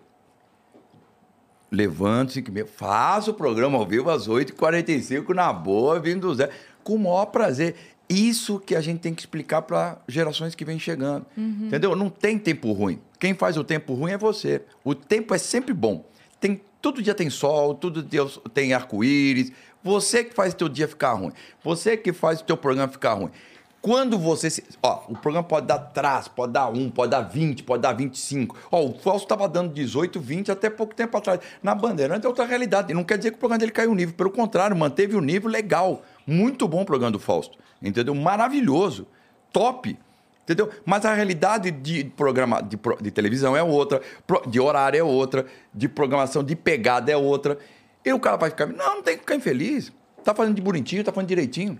[1.72, 6.50] Levante-se, faça o programa ao vivo às 8h45, na boa, vindo do Zé,
[6.84, 7.76] com o maior prazer.
[8.10, 11.26] Isso que a gente tem que explicar para gerações que vêm chegando.
[11.66, 11.96] Entendeu?
[11.96, 13.02] Não tem tempo ruim.
[13.20, 14.62] Quem faz o tempo ruim é você.
[14.84, 16.06] O tempo é sempre bom.
[16.40, 19.52] Tem, todo dia tem sol, todo dia tem arco-íris.
[19.84, 21.34] Você que faz o teu dia ficar ruim.
[21.64, 23.32] Você que faz o teu programa ficar ruim.
[23.82, 24.64] Quando você se.
[24.82, 28.58] Ó, o programa pode dar traço, pode dar 1, pode dar 20, pode dar 25.
[28.72, 31.40] Ó, o Fausto estava dando 18, 20 até pouco tempo atrás.
[31.62, 32.94] Na Bandeirante é outra realidade.
[32.94, 34.16] Não quer dizer que o programa dele caiu o nível.
[34.16, 36.02] Pelo contrário, manteve o nível legal.
[36.26, 37.58] Muito bom o programa do Fausto.
[37.82, 38.16] Entendeu?
[38.16, 39.08] Maravilhoso.
[39.54, 39.98] Top.
[40.44, 40.70] Entendeu?
[40.86, 44.02] Mas a realidade de programa de, de televisão é outra,
[44.48, 47.58] de horário é outra, de programação de pegada é outra.
[48.04, 48.66] E o cara vai ficar.
[48.66, 49.92] Não, não tem que ficar infeliz.
[50.24, 51.78] Tá fazendo de bonitinho, tá fazendo direitinho.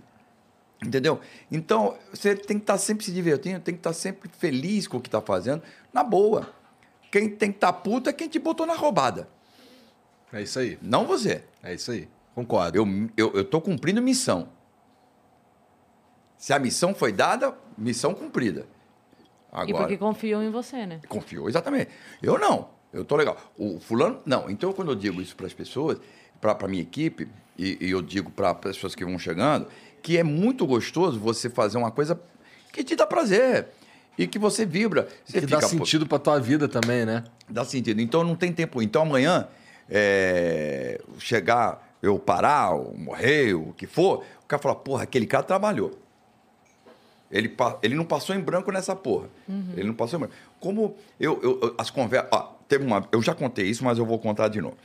[0.84, 1.20] Entendeu?
[1.52, 5.02] Então, você tem que estar sempre se divertindo, tem que estar sempre feliz com o
[5.02, 6.54] que está fazendo, na boa.
[7.12, 9.28] Quem tem que estar puto é quem te botou na roubada,
[10.32, 10.78] É isso aí.
[10.82, 11.44] não você.
[11.64, 12.08] É isso aí.
[12.36, 12.78] Concordo.
[12.78, 12.86] Eu,
[13.18, 14.50] eu, eu tô cumprindo missão.
[16.38, 18.68] Se a missão foi dada, missão cumprida.
[19.52, 21.00] E Agora, porque confiam em você, né?
[21.08, 21.90] Confiou, exatamente.
[22.22, 22.70] Eu não.
[22.94, 23.38] Eu tô legal.
[23.58, 24.50] O fulano, não.
[24.50, 26.00] Então, quando eu digo isso para as pessoas,
[26.40, 29.68] para a minha equipe, e, e eu digo para as pessoas que vão chegando,
[30.08, 32.18] que é muito gostoso você fazer uma coisa
[32.72, 33.68] que te dá prazer
[34.18, 35.06] e que você vibra.
[35.26, 37.26] Você que dá fica, pô, sentido pra tua vida também, né?
[37.50, 38.00] Dá sentido.
[38.00, 38.82] Então não tem tempo.
[38.82, 39.50] Então amanhã,
[39.90, 45.44] é, chegar, eu parar, ou morrer, o que for, o cara fala, porra, aquele cara
[45.44, 46.00] trabalhou.
[47.30, 47.54] Ele,
[47.84, 49.28] ele não passou em branco nessa porra.
[49.76, 50.36] Ele não passou em branco.
[50.62, 52.30] Como eu, eu- eu- as conversas.
[52.32, 53.06] Ó, teve uma.
[53.12, 54.78] Eu já contei isso, mas eu vou contar de novo.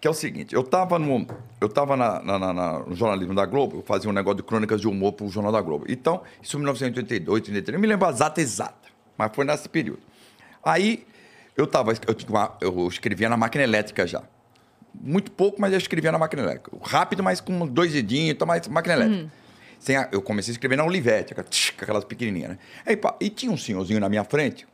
[0.00, 1.26] Que é o seguinte, eu estava no,
[1.60, 4.80] eu tava na, na- na- no jornalismo da Globo, eu fazia um negócio de crônicas
[4.80, 5.86] de humor para o Jornal da Globo.
[5.88, 10.00] Então, isso em 1982, 83, não me lembro a data exata, mas foi nesse período.
[10.62, 11.04] Aí,
[11.56, 14.22] eu tava, eu, eu escrevia na máquina elétrica já.
[14.94, 16.70] Muito pouco, mas eu escrevia na máquina elétrica.
[16.82, 19.32] Rápido, mas com dois dedinhos, então, mas máquina elétrica.
[19.80, 21.34] Sem a- eu comecei a escrever na Olivetti,
[21.80, 22.58] aquelas pequenininhas, né?
[22.86, 24.64] Aí, pá, e tinha um senhorzinho na minha frente,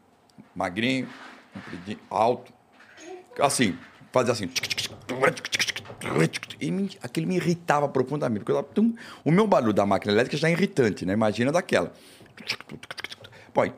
[0.54, 1.08] magrinho,
[2.10, 2.52] alto,
[3.40, 3.76] assim,
[4.14, 4.48] fazia assim.
[6.60, 8.44] E me- aquele me irritava profundamente.
[8.44, 8.94] Porque eu
[9.24, 11.12] o meu barulho da máquina elétrica já é irritante, né?
[11.12, 11.92] Imagina daquela.
[13.56, 13.72] Aí,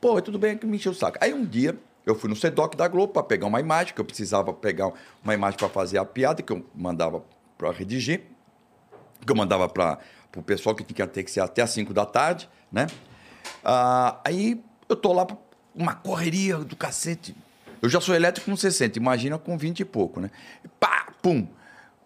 [0.00, 1.16] Pô, tudo bem que me encheu o saco.
[1.20, 4.04] Aí um dia eu fui no SEDOC da Globo para pegar uma imagem, que eu
[4.04, 7.24] precisava pegar uma imagem para fazer a piada, que eu mandava
[7.56, 8.22] para redigir,
[9.24, 9.98] que eu mandava para
[10.36, 12.86] o pessoal que tinha que ser até às 5 da tarde, né?
[13.64, 15.26] Ah, aí eu tô lá,
[15.74, 17.34] uma correria do cacete.
[17.84, 20.30] Eu já sou elétrico com 60, imagina com 20 e pouco, né?
[20.80, 21.46] Pá, pum.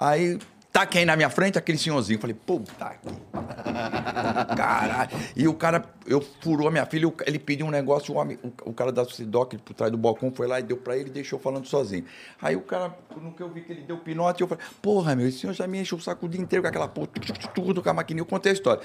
[0.01, 0.37] Aí
[0.73, 1.57] tá quem na minha frente?
[1.57, 2.19] Aquele senhorzinho.
[2.19, 3.09] Falei, puta que.
[4.57, 5.11] Caralho.
[5.37, 8.73] E o cara, eu furou a minha filha, ele pediu um negócio, o, homem- o,
[8.73, 11.39] cara da Sidoc por trás do balcão foi lá e deu pra ele e deixou
[11.39, 12.05] falando sozinho.
[12.43, 15.29] Aí o cara, no que eu vi que ele deu pinote, eu falei, porra, meu,
[15.29, 17.33] esse senhor já me encheu o saco o dia inteiro com aquela porra, tu- tu-
[17.35, 18.23] tu- tudo com a maquininha.
[18.23, 18.83] Eu contei a história.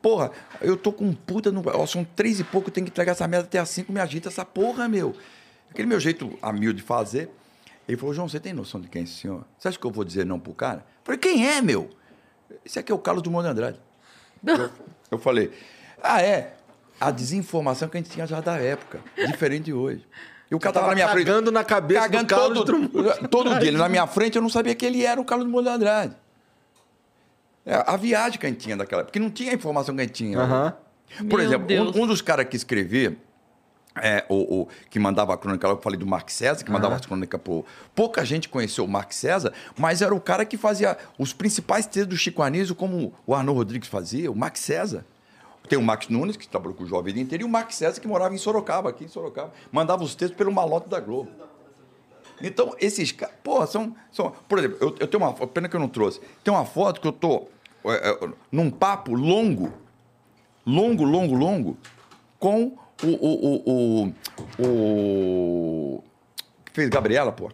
[0.00, 1.62] Porra, eu tô com puta no.
[1.66, 4.00] Ó, são três e pouco, eu tenho que entregar essa merda até às cinco, me
[4.00, 5.14] agita essa porra, meu.
[5.72, 7.30] Aquele meu jeito a mil de fazer.
[7.88, 9.42] Ele falou, João, você tem noção de quem é esse senhor?
[9.58, 10.80] Você acha que eu vou dizer não pro cara?
[10.80, 11.88] Eu falei, quem é, meu?
[12.62, 13.80] Esse aqui é o Carlos Dumont de Andrade.
[14.44, 14.70] Eu,
[15.12, 15.52] eu falei,
[16.02, 16.54] ah, é?
[17.00, 20.04] A desinformação que a gente tinha já da época, diferente de hoje.
[20.50, 21.26] E o cara tava, Tava na minha frente.
[21.26, 23.72] cagando na cabeça do Carlos todo, todo dia.
[23.72, 26.16] Na minha frente, eu não sabia que ele era o Carlos Dumont de Andrade.
[27.64, 30.00] É, a viagem que a gente tinha daquela época, porque não tinha a informação que
[30.00, 30.76] a gente tinha.
[31.18, 33.16] Por Meu exemplo, um, um dos caras que escrevia,
[33.96, 37.04] é, o, que mandava a crônica, lá, eu falei do Mark César, que mandava as
[37.04, 37.64] crônicas por.
[37.94, 42.06] Pouca gente conheceu o Mark César, mas era o cara que fazia os principais textos
[42.06, 45.04] do Chico Anísio, como o Arnaud Rodrigues fazia, o Mark César.
[45.68, 48.00] Tem o Max Nunes, que trabalhou com o Jovem vida inteiro, e o Mark César,
[48.00, 49.52] que morava em Sorocaba, aqui em Sorocaba.
[49.70, 51.30] Mandava os textos pelo malote da Globo.
[52.42, 54.32] Então, esses caras, porra, são, são.
[54.48, 55.32] Por exemplo, eu, eu tenho uma.
[55.46, 56.20] Pena que eu não trouxe.
[56.42, 57.46] Tem uma foto que eu tô
[57.84, 59.72] é, é, num papo longo,
[60.66, 61.78] longo, longo, longo,
[62.38, 63.08] com o.
[63.08, 64.14] o, o,
[64.58, 66.04] o, o
[66.64, 67.50] que fez Gabriela, pô.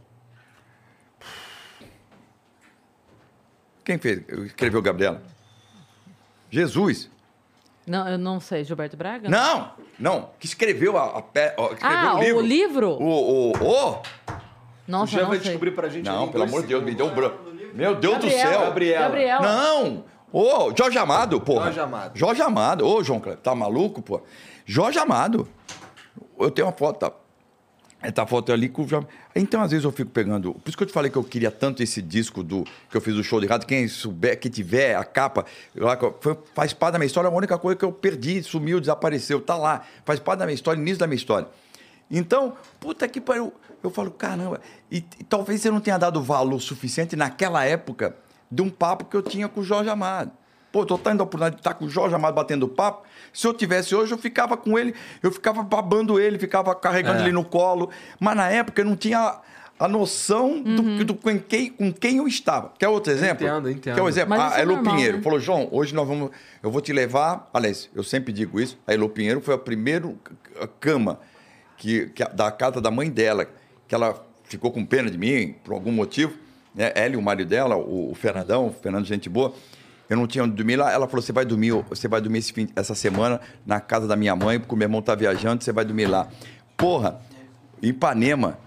[3.85, 4.23] Quem fez?
[4.47, 5.23] Escreveu Gabriela?
[6.51, 7.11] Jesus.
[7.87, 9.29] Não, eu não sei, Gilberto Braga?
[9.31, 12.37] Não, não, que escreveu a, a pe- escreveu Ah, o livro.
[12.39, 12.91] o livro?
[12.91, 14.03] O, o, o-
[14.87, 15.47] Nossa, Jean não vai sei.
[15.49, 16.05] descobrir pra gente.
[16.05, 17.39] Não, pelo amor de Deus, me deu um branco.
[17.73, 18.49] Meu Deus do Gabriel.
[18.51, 18.61] céu.
[18.61, 19.05] Gabriela.
[19.07, 19.43] Gabriel.
[19.43, 20.05] Não!
[20.31, 21.65] Ô, Jorge Amado, porra.
[21.67, 22.19] Jorge Amado.
[22.19, 22.87] Jorge Amado.
[22.87, 24.21] Ô, João Cleber, tá maluco, pô?
[24.71, 25.49] Jorge Amado.
[26.39, 27.13] Eu tenho uma foto, tá?
[28.03, 28.87] Essa foto ali com.
[29.35, 30.53] Então, às vezes, eu fico pegando...
[30.53, 33.01] Por isso que eu te falei que eu queria tanto esse disco do que eu
[33.01, 33.67] fiz o show de rádio.
[33.67, 37.29] Quem souber, que tiver a capa, lá, foi- faz parte da minha história.
[37.29, 39.41] A única coisa que eu perdi, sumiu, desapareceu.
[39.41, 39.85] Tá lá.
[40.05, 41.49] Faz parte da minha história, início da minha história.
[42.11, 43.53] Então, puta que pariu.
[43.83, 44.61] Eu falo, caramba.
[44.93, 48.15] E, e talvez eu não tenha dado valor suficiente naquela época
[48.53, 50.31] de um papo que eu tinha com o Jorge Amado.
[50.71, 53.07] Pô, tô tendo a oportunidade de estar com o Jorge Amado batendo papo.
[53.33, 57.23] Se eu tivesse hoje, eu ficava com ele, eu ficava babando ele, ficava carregando É.
[57.23, 57.89] ele no colo.
[58.21, 59.41] Mas na época eu não tinha
[59.81, 62.73] a noção do, do- com, quem, com quem eu estava.
[62.79, 63.47] Quer outro exemplo?
[63.47, 63.95] Entendo, entendo.
[63.95, 64.31] Quer um exemplo?
[64.31, 65.23] Mas A isso é Elo normal, Pinheiro né?
[65.23, 66.31] falou, João, hoje nós vamos.
[66.63, 67.49] Eu vou te levar.
[67.55, 68.77] Aliás, eu sempre digo isso.
[68.87, 70.13] A Elo Pinheiro foi a primeira
[70.81, 71.19] cama
[71.77, 73.47] que, que da casa da mãe dela,
[73.87, 76.35] que ela ficou com pena de mim, por algum motivo.
[76.75, 76.93] Né?
[76.95, 79.53] Ela e o marido dela, o, o Fernandão, o Fernando Gente Boa.
[80.09, 80.91] Eu não tinha onde dormir lá.
[80.93, 84.35] Ela falou: você vai dormir, você vai dormir fim- essa semana na casa da minha
[84.35, 86.29] mãe, porque o meu irmão tá viajando, você vai dormir lá.
[86.77, 87.21] Porra,
[87.83, 88.59] Ipanema.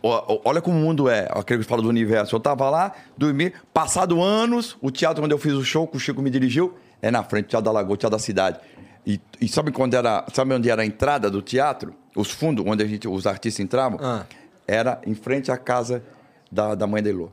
[0.00, 2.34] Olha como o mundo é, aquele que fala do universo.
[2.36, 6.00] Eu tava lá, dormi, passado anos, o teatro onde eu fiz o show, que o
[6.00, 8.60] Chico me dirigiu, é na frente, Teatro da Lagoa, Teatro da Cidade.
[9.04, 11.94] E, e sabe quando era, sabe onde era a entrada do teatro?
[12.14, 13.98] Os fundos, onde a gente, os artistas entravam?
[14.02, 14.24] Ah.
[14.66, 16.02] Era em frente à casa
[16.50, 17.30] da, da mãe da Elô.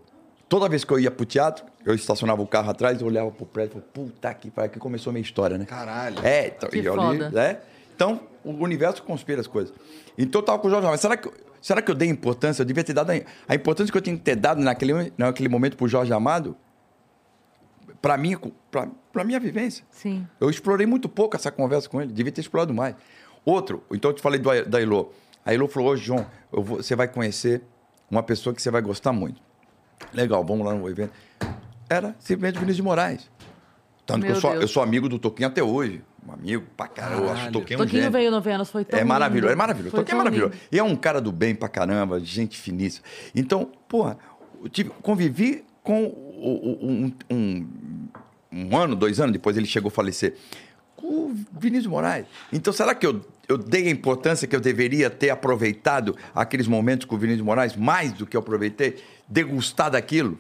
[0.48, 3.46] Toda vez que eu ia pro teatro, eu estacionava o carro atrás, eu olhava pro
[3.46, 5.66] prédio e falava, puta que pariu, aqui começou a minha história, né?
[5.66, 6.20] Caralho.
[6.26, 7.02] É, então, Que e foda.
[7.02, 7.60] ali, né?
[7.96, 9.74] Então, o universo conspira as coisas.
[10.18, 11.00] Então, eu tava com o Jorge Amado.
[11.00, 12.62] Será que, será que eu dei importância?
[12.62, 13.14] Eu devia ter dado a,
[13.48, 16.56] a importância que eu tinha que ter dado naquele, naquele momento pro Jorge Amado,
[18.02, 18.36] para mim,
[19.12, 19.84] para minha vivência.
[19.90, 20.28] Sim.
[20.40, 22.96] Eu explorei muito pouco essa conversa com ele, devia ter explorado mais.
[23.44, 25.10] Outro, então eu te falei do, da Elô.
[25.46, 27.64] A Elô falou, hoje, João, eu vou- você vai conhecer
[28.10, 29.42] uma pessoa que você vai gostar muito.
[30.14, 31.12] Legal, vamos lá no evento.
[31.90, 33.30] Era simplesmente o Vinícius de Moraes.
[34.06, 34.62] Tanto que Meu eu sou, Deus.
[34.64, 36.02] eu sou amigo do Toquinho até hoje.
[36.28, 37.22] Um amigo pra caramba.
[37.26, 37.52] Eu acho o.
[37.52, 38.12] Toquinho um Toquinho gênio.
[38.12, 39.54] veio no Vênus, foi tão É maravilhoso, lindo.
[39.54, 39.92] é maravilhoso.
[39.92, 40.52] Foi Toquinho é tão maravilhoso.
[40.54, 40.64] lindo.
[40.72, 43.06] E é um cara do bem pra caramba, gente finíssima.
[43.36, 44.18] Então, porra,
[44.64, 47.68] eu tive, convivi com o- o- um, um,
[48.52, 50.36] um ano, dois anos depois ele chegou a falecer,
[50.96, 52.26] com o Vinícius Moraes.
[52.52, 57.06] Então, será que eu, eu dei a importância que eu deveria ter aproveitado aqueles momentos
[57.06, 58.98] com o Vinícius Moraes mais do que eu aproveitei?
[59.28, 60.38] Degustar daquilo?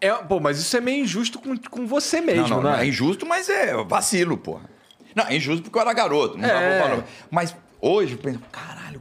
[0.00, 2.84] É, pô, mas isso é meio injusto com, com você mesmo, não, não, né?
[2.84, 4.62] é injusto, mas é vacilo, porra.
[5.14, 7.04] Não, é injusto porque eu era garoto, não É.
[7.30, 9.00] Mas hoje eu penso, caralho,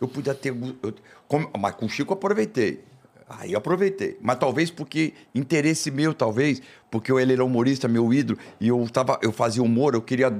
[0.00, 0.48] eu podia ter.
[0.82, 0.94] eu-
[1.28, 2.82] como- mas com o Chico eu aproveitei.
[3.28, 4.18] Aí eu aproveitei.
[4.20, 6.60] Mas talvez porque interesse meu, talvez,
[6.90, 10.36] porque ele era humorista, meu ídolo, e eu, tava, eu fazia humor, eu queria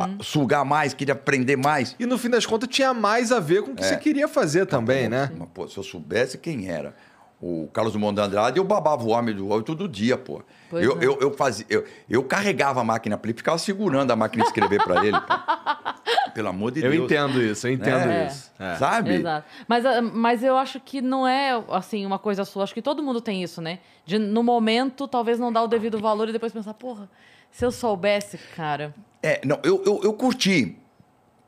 [0.00, 1.94] ah, sugar mais, queria aprender mais.
[1.98, 3.86] E no fim das contas tinha mais a ver com o que É.
[3.88, 5.30] você queria fazer também, né?
[5.38, 6.94] Mas, pô, se eu soubesse quem era
[7.40, 10.42] o Carlos de Andrade, eu babava o homem do homem todo dia, pô.
[10.68, 11.04] Pois Eu, é.
[11.06, 14.48] eu, eu, fazia, eu, eu carregava a máquina para ele, ficava segurando a máquina de
[14.48, 15.18] escrever para ele.
[15.20, 15.26] pô.
[16.34, 17.04] Pelo amor de Eu Deus.
[17.04, 18.26] entendo isso, eu entendo É.
[18.26, 18.50] isso.
[18.58, 18.74] É.
[18.76, 19.14] Sabe?
[19.14, 19.46] Exato.
[19.66, 22.64] Mas, ah, mas eu acho que não é, assim, uma coisa sua.
[22.64, 23.78] Acho que todo mundo tem isso, né?
[24.04, 27.08] De, no momento, talvez não dar o devido valor e depois pensar, porra,
[27.50, 28.94] se eu soubesse, cara.
[29.22, 30.76] É, não, eu, eu, eu curti.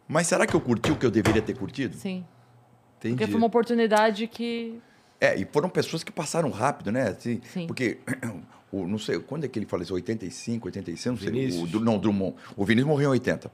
[0.09, 1.97] Mas será que eu curti o que eu deveria ter curtido?
[1.97, 2.25] Sim.
[2.99, 3.15] Entendi.
[3.15, 4.81] Porque foi uma oportunidade que.
[5.21, 7.09] É, e foram pessoas que passaram rápido, né?
[7.09, 7.67] Assim, Sim.
[7.67, 7.99] Porque,
[8.73, 9.95] o, não sei, quando é que ele faleceu?
[9.95, 11.31] 85, 86, não sei.
[11.31, 11.63] Vinícius?
[11.63, 12.35] O, Dru- não, Drummond.
[12.57, 13.51] O Vinícius morreu em 80.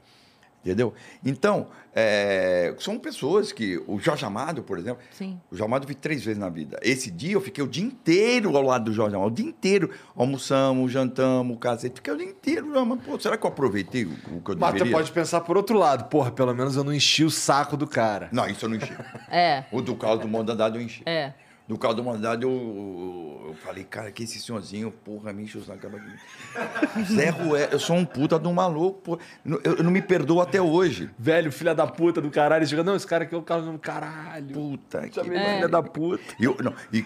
[0.67, 0.93] Entendeu?
[1.25, 3.81] Então, é, são pessoas que.
[3.87, 5.01] O Jorge Amado, por exemplo.
[5.11, 5.39] Sim.
[5.49, 6.77] O Jorge Amado eu vi três vezes na vida.
[6.81, 9.31] Esse dia eu fiquei o dia inteiro ao lado do Jorge Amado.
[9.31, 9.89] O dia inteiro.
[10.13, 11.89] Almoçamos, jantamos, casei.
[11.89, 12.67] Fiquei o dia inteiro.
[12.85, 14.93] Mas, pô, será que eu aproveitei o, o que eu Mas deveria?
[14.93, 16.09] pode pensar por outro lado.
[16.09, 18.27] Porra, pelo menos eu não enchi o saco do cara.
[18.33, 18.91] Não, isso eu não enchi.
[19.31, 19.63] É.
[19.71, 21.01] o do Carlos do Mundo Andado eu enchi.
[21.05, 21.31] É.
[21.75, 25.57] Carlos do Mundo Andado eu, eu, eu falei, cara, que esse senhorzinho, porra, me enche
[25.57, 25.79] o saco.
[25.79, 27.03] acaba aqui.
[27.13, 29.19] Zé Rué, eu sou um puta de um maluco, pô.
[29.43, 31.09] Eu, eu não me perdoo até hoje.
[31.17, 32.65] Velho, filha da puta do caralho.
[32.67, 34.53] Chega, não, esse cara aqui é o cara do caralho.
[34.53, 35.19] Puta que...
[35.19, 35.23] É.
[35.23, 36.23] filha da puta.
[36.39, 37.05] Eu, não, e, e-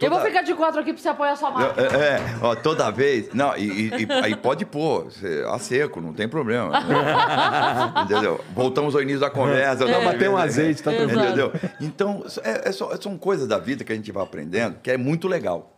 [0.00, 1.62] Eu vou toda- ficar de quatro aqui pra você apoiar sua mão.
[1.62, 3.32] É, é, ó, toda vez.
[3.34, 6.70] Não, e, e- e- aí pode pôr, cê- a seco, não tem problema.
[8.04, 8.40] Entendeu?
[8.54, 9.84] Voltamos ao início da conversa.
[9.84, 9.98] Né?
[10.04, 11.22] mas tem um azeite, tá tranquilo.
[11.24, 11.52] Entendeu?
[11.80, 14.96] Então, é, é só- são coisas da vida que a gente vai aprendendo que é
[14.96, 15.72] muito legal.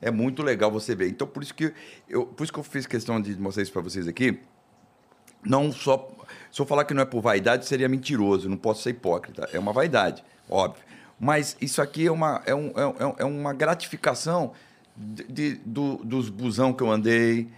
[0.00, 1.08] É muito legal você ver.
[1.08, 1.72] Então, por isso que
[2.08, 4.38] eu, por isso que eu fiz questão de mostrar isso para vocês aqui.
[5.44, 6.10] Não só.
[6.50, 8.48] Se eu falar que não é por vaidade, seria mentiroso.
[8.48, 9.48] Não posso ser hipócrita.
[9.52, 10.82] É uma vaidade, óbvio.
[11.18, 14.52] Mas isso aqui é uma, é um, é um- é uma gratificação
[14.96, 17.48] de, de- do- dos busão que eu andei,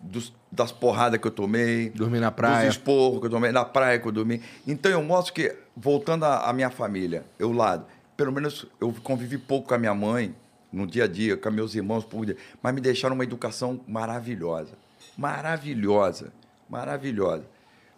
[0.00, 1.90] dos- das porradas que eu tomei.
[1.90, 2.66] Dormir na praia.
[2.66, 4.42] Dos esporros que eu tomei, na praia que eu dormi.
[4.66, 7.86] Então eu mostro que, voltando à minha família, eu lado,
[8.16, 10.34] pelo menos eu convivi pouco com a minha mãe,
[10.72, 14.72] no dia a dia, com meus irmãos, dia, mas me deixaram uma educação maravilhosa.
[15.16, 16.32] Maravilhosa.
[16.68, 17.44] Maravilhosa.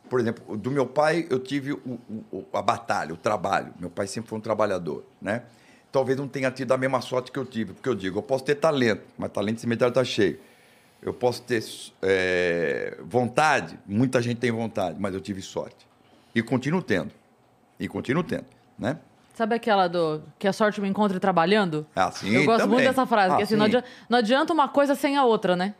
[0.08, 1.98] Por exemplo, do meu pai, eu tive o-
[2.32, 3.72] o- a batalha, o trabalho.
[3.78, 5.42] Meu pai sempre foi um trabalhador, né?
[5.90, 8.44] Talvez não tenha tido a mesma sorte que eu tive, porque eu digo, eu posso
[8.44, 10.38] ter talento, mas talento de cemitério está cheio.
[11.02, 11.62] Eu posso ter
[12.02, 15.86] é, vontade, muita gente tem vontade, mas eu tive sorte.
[16.34, 17.10] E continuo tendo.
[17.78, 18.46] E continuo tendo,
[18.78, 18.98] né?
[19.38, 21.86] Sabe aquela do que a sorte me encontre trabalhando?
[21.94, 22.74] Ah, sim, Eu gosto também.
[22.74, 25.54] muito dessa frase, Ah, que assim, não adianta, não adianta uma coisa sem a outra,
[25.54, 25.76] né?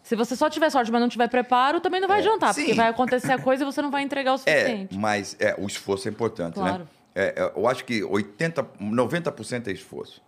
[0.00, 2.70] Se você só tiver sorte, mas não tiver preparo, também não vai adiantar, porque É,
[2.70, 2.76] sim.
[2.76, 4.96] vai acontecer a coisa e você não vai entregar o É, suficiente.
[4.96, 6.84] mas é, o esforço é importante, Claro.
[6.84, 6.86] né?
[7.16, 10.22] É, é, eu acho que 80, 90% é esforço.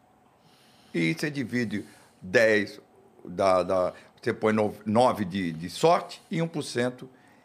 [0.93, 1.85] E você divide
[2.21, 2.81] 10,
[3.25, 4.53] da, da, você põe
[4.85, 7.05] 9 de, de sorte e 1%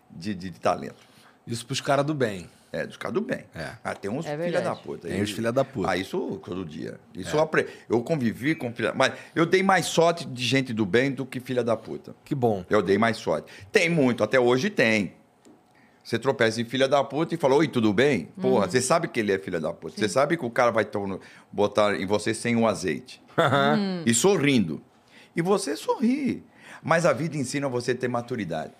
[0.09, 1.05] de, de, de talento.
[1.45, 2.49] Isso pros caras do bem.
[2.71, 3.45] É, dos caras do bem.
[3.55, 3.71] É.
[3.83, 5.07] Ah, tem uns É filha da puta.
[5.07, 5.89] Tem uns filha da puta.
[5.91, 6.99] Ah, isso todo dia.
[7.13, 7.69] Isso eu aprendi.
[7.87, 8.93] Eu convivi com filha...
[8.93, 12.15] Mas eu dei mais sorte de gente do bem do que filha da puta.
[12.25, 12.65] Que bom.
[12.69, 13.51] Eu dei mais sorte.
[13.71, 15.13] Tem muito, até hoje tem.
[16.03, 18.25] Você tropeça em filha da puta e fala, oi, tudo bem?
[18.39, 19.97] Porra, você sabe que ele é filha da puta.
[19.97, 20.85] Você sabe que o cara vai
[21.51, 23.23] botar em você sem um azeite.
[24.05, 24.83] E sorrindo.
[25.35, 26.43] E você sorri.
[26.83, 28.73] Mas a vida ensina você a ter maturidade.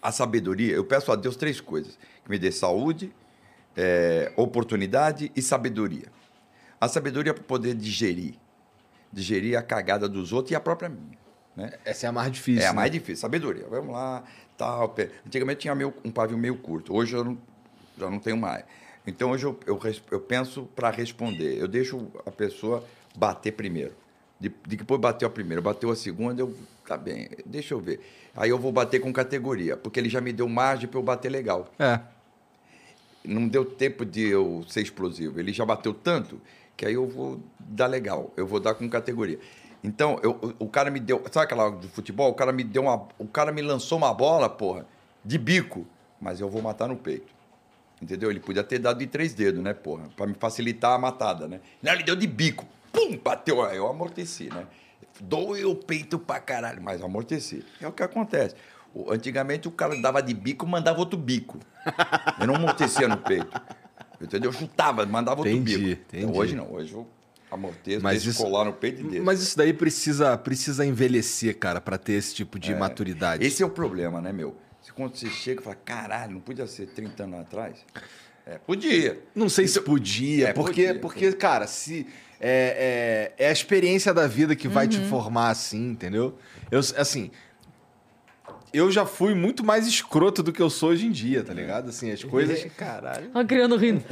[0.00, 1.98] A sabedoria, eu peço a Deus três coisas.
[2.26, 3.12] Que me dê saúde,
[3.76, 6.06] eh, oportunidade e sabedoria.
[6.80, 8.34] A sabedoria para poder digerir.
[9.12, 11.16] Digerir a cagada dos outros e a própria minha.
[11.56, 11.72] Né?
[11.84, 12.62] Essa é a mais difícil.
[12.62, 12.76] É a né?
[12.76, 13.64] mais difícil, sabedoria.
[13.70, 14.24] Vamos lá,
[14.58, 14.92] tal.
[15.24, 17.38] Antigamente tinha meio- um pavio meio curto, hoje eu não,
[17.96, 18.64] já não tenho mais.
[19.06, 19.80] Então hoje eu, eu,
[20.10, 21.56] eu penso para responder.
[21.60, 22.84] Eu deixo a pessoa
[23.16, 23.92] bater primeiro.
[24.40, 26.52] De, de depois bateu a primeira, bateu a segunda, eu.
[26.84, 28.00] Tá bem, deixa eu ver.
[28.34, 31.28] Aí eu vou bater com categoria, porque ele já me deu margem para eu bater
[31.30, 31.68] legal.
[31.78, 32.00] É.
[33.26, 35.38] Não deu tempo de eu ser explosivo.
[35.40, 36.40] Ele já bateu tanto
[36.76, 38.32] que aí eu vou dar legal.
[38.36, 39.38] Eu vou dar com categoria.
[39.82, 41.22] Então, eu- o- cara me deu.
[41.30, 42.30] Sabe aquela do futebol?
[42.30, 43.06] O cara me deu uma.
[43.18, 44.86] O cara me lançou uma bola, porra,
[45.24, 45.86] de bico.
[46.20, 47.34] Mas eu vou matar no peito.
[48.00, 48.30] Entendeu?
[48.30, 50.08] Ele podia ter dado de três dedos, né, porra?
[50.16, 51.60] Pra me facilitar a matada, né?
[51.82, 52.66] Não, ele deu de bico.
[52.92, 53.16] Pum!
[53.16, 53.62] Bateu.
[53.62, 54.66] Aí Eu amorteci, né?
[55.20, 57.64] Doeu o peito pra caralho, mas amorteci.
[57.80, 58.54] É o que acontece.
[59.08, 61.58] Antigamente o cara dava de bico, mandava outro bico.
[62.40, 63.48] Eu não amortecia no peito.
[64.20, 64.50] Entendeu?
[64.50, 66.02] Eu chutava, mandava outro Entendi, bico.
[66.08, 66.38] Então, entendi.
[66.38, 67.06] hoje não, hoje eu
[67.50, 69.24] amorteço, Mas deixo isso- colar no peito e deixo.
[69.24, 73.44] Mas isso daí precisa, precisa envelhecer, cara, pra ter esse tipo de maturidade.
[73.44, 74.56] Esse é o problema, né, meu?
[74.82, 77.76] Se Quando você chega e fala, caralho, não podia ser 30 anos atrás?
[78.46, 79.20] É, podia.
[79.34, 82.06] Não sei se podia, É, porque, podia, porque cara, se
[82.40, 86.38] é, é, é a experiência da vida que vai te formar assim, entendeu?
[86.70, 87.30] Eu, assim,
[88.76, 91.88] eu já fui muito mais escroto do que eu sou hoje em dia, tá ligado?
[91.88, 92.64] Assim, as coisas...
[92.76, 93.30] Caralho.
[93.34, 94.04] Olha a criando rindo.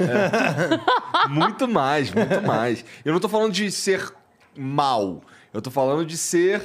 [1.29, 2.83] muito mais, muito mais.
[3.03, 4.11] Eu não tô falando de ser
[4.57, 5.21] mal,
[5.53, 6.61] eu tô falando de ser...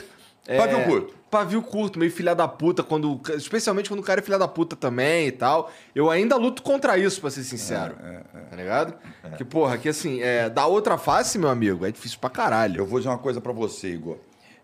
[0.46, 1.20] é, Pavio curto.
[1.30, 4.74] Pavio curto, meio filha da puta, quando, especialmente quando o cara é filha da puta
[4.74, 5.70] também e tal.
[5.94, 7.94] Eu ainda luto contra isso, pra ser sincero.
[8.50, 8.94] Tá ligado?
[9.36, 12.80] Que, porra, que assim, é, da outra face, meu amigo, é difícil pra caralho.
[12.80, 14.18] Eu vou dizer uma coisa pra você, Igor.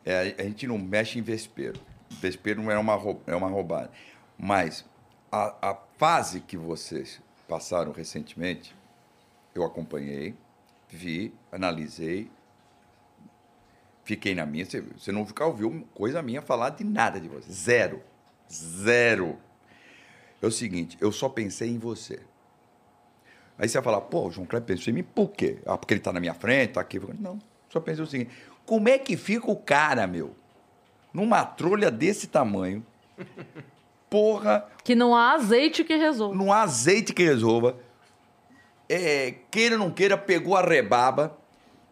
[0.05, 1.79] É, a gente não mexe em vespeiro.
[2.11, 2.95] Vespeiro não é uma,
[3.27, 3.91] é uma roubada.
[4.39, 4.85] Mas
[5.31, 8.75] a, a fase que vocês passaram recentemente,
[9.55, 10.35] eu acompanhei,
[10.89, 12.31] vi, analisei,
[14.05, 14.65] fiquei na minha.
[14.65, 17.51] Você, você não nunca ouviu coisa minha falar de nada de você.
[17.51, 18.03] Zero.
[18.51, 19.39] Zero.
[20.41, 22.21] É o seguinte, eu só pensei em você.
[23.59, 25.59] Aí você vai falar, pô, o João Kleber pensou em mim por quê?
[25.65, 27.01] Ah, porque ele tá na minha frente, tá aqui.
[27.19, 27.39] Não,
[27.71, 28.31] só pensei o seguinte,
[28.67, 30.37] como é que fica o cara, meu,
[31.17, 32.85] numa trolha desse tamanho,
[34.11, 36.35] porra, Que não há azeite que resolva.
[36.37, 37.75] num azeite que resolva,
[38.87, 41.35] é, queira ou não queira, pegou a rebaba,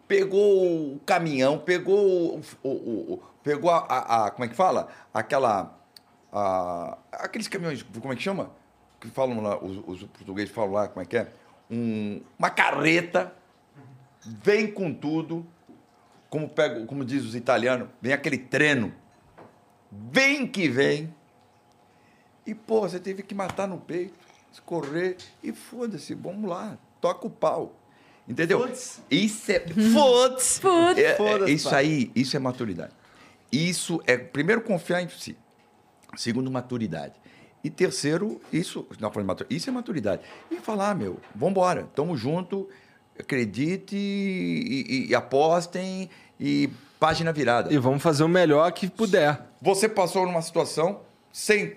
[0.07, 1.97] pegou o caminhão, pegou
[2.35, 4.89] o, o- o- o- pegou a, a- a- como é que fala?
[5.11, 5.75] Aquela,
[6.31, 8.51] a- aqueles caminhões, como é que chama?
[8.99, 11.27] Que falam lá, os, os portugueses falam lá, como é que é?
[11.69, 13.33] Um- uma carreta,
[14.23, 15.43] vem com tudo,
[16.29, 18.93] como, pego, como diz os italianos, vem aquele treno,
[19.91, 21.13] vem que vem,
[22.45, 24.13] e, pô, você teve que matar no peito,
[24.51, 27.73] escorrer e foda-se, vamos lá, toca o pau.
[28.27, 28.67] Entendeu?
[29.11, 29.59] Isso é.
[29.93, 30.59] Foda-se!
[30.61, 31.01] Foda-se.
[31.03, 31.79] É- é- Foda-se, isso pai.
[31.85, 32.93] aí, isso é maturidade.
[33.51, 35.37] Isso é, primeiro, confiar em si.
[36.15, 37.13] Segundo, maturidade.
[37.63, 39.11] E terceiro, isso, não,
[39.49, 40.21] isso é maturidade.
[40.51, 42.67] E falar, meu, vambora, tamo junto,
[43.19, 46.69] acredite e, e- e apostem e
[47.05, 47.71] página virada.
[47.71, 49.39] E vamos fazer o melhor que puder.
[49.61, 51.01] Você passou numa situação
[51.31, 51.75] sem.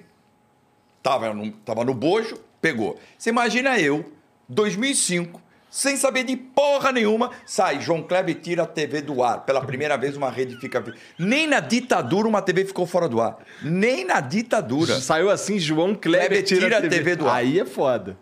[1.02, 2.98] Tava no, tava no bojo, pegou.
[3.18, 4.10] Você imagina eu,
[4.48, 5.38] 2005,
[5.70, 9.44] sem saber de porra nenhuma, sai, João Kleber tira a TV do ar.
[9.44, 10.82] Pela primeira vez uma rede fica.
[11.18, 13.36] Nem na ditadura uma TV ficou fora do ar.
[13.62, 14.98] Nem na ditadura.
[14.98, 17.36] Saiu assim, João Kleber, Kleber tira a TV do ar.
[17.36, 18.16] Aí é foda.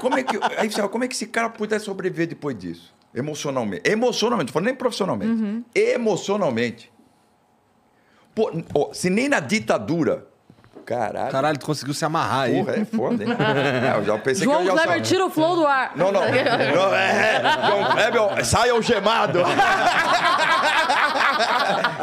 [0.00, 2.97] Como é que, aí, como é que esse cara puder sobreviver depois disso?
[3.14, 3.82] Emocionalmente.
[3.88, 5.64] Emocionalmente, não falando nem profissionalmente.
[5.74, 6.92] Emocionalmente.
[8.34, 10.26] Pô, ó, se nem na ditadura.
[10.84, 11.30] Caralho.
[11.30, 12.64] Caralho, tu conseguiu se amarrar aí.
[12.64, 13.30] Porra, é foda, hein?
[13.30, 15.92] É, eu já pensei João que eu já Kleber tira o flow do ar.
[15.94, 16.22] Não, não.
[16.24, 19.40] não é, João Kleber, sai algemado.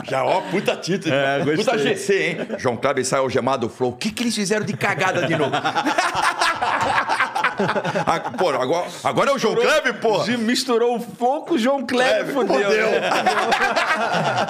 [0.08, 1.14] Já, ó, puta título.
[1.14, 2.38] É, puta GC, hein?
[2.60, 3.90] João Kleber sai algemado, Flow.
[3.90, 5.52] O que, que eles fizeram de cagada de novo?
[8.06, 10.26] ah, pô, agora, agora é o João Kleber, porra.
[10.26, 12.58] De- Misturou o flow com o João Kleber, fudeu.
[12.70, 13.10] né?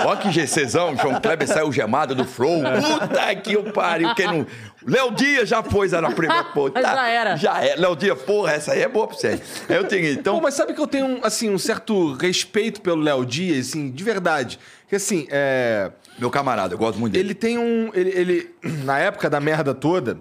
[0.05, 2.61] Olha que GCzão, João Kleber saiu gemado do Flow.
[2.61, 4.13] Puta que o pariu.
[4.15, 4.45] Quem não...
[4.87, 6.43] Léo Dias já pôs na primeira.
[6.45, 7.35] Pô, tá- Já era.
[7.35, 7.75] Já é.
[7.75, 9.41] Léo Dias, porra, essa aí é boa pra você.
[9.67, 10.35] Eu tenho, então...
[10.35, 14.03] Pô, mas sabe que eu tenho, assim, um certo respeito pelo Léo Dias, assim, de
[14.03, 14.59] verdade.
[14.87, 15.91] Que, assim, é...
[16.19, 17.27] Meu camarada, eu gosto muito dele.
[17.27, 17.89] Ele tem um...
[17.93, 18.49] Ele, ele-
[18.85, 20.19] na época da merda toda,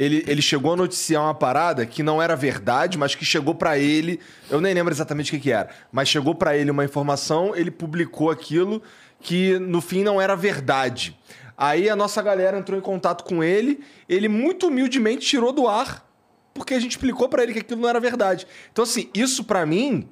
[0.00, 3.78] ele, ele chegou a noticiar uma parada que não era verdade, mas que chegou pra
[3.78, 4.18] ele...
[4.48, 5.68] Eu nem lembro exatamente o que, que era.
[5.92, 8.82] Mas chegou pra ele uma informação, ele publicou aquilo
[9.20, 11.14] que, no fim, não era verdade.
[11.54, 16.08] Aí a nossa galera entrou em contato com ele, ele muito humildemente tirou do ar
[16.54, 18.46] porque a gente explicou pra ele que aquilo não era verdade.
[18.72, 20.08] Então, assim, isso pra mim,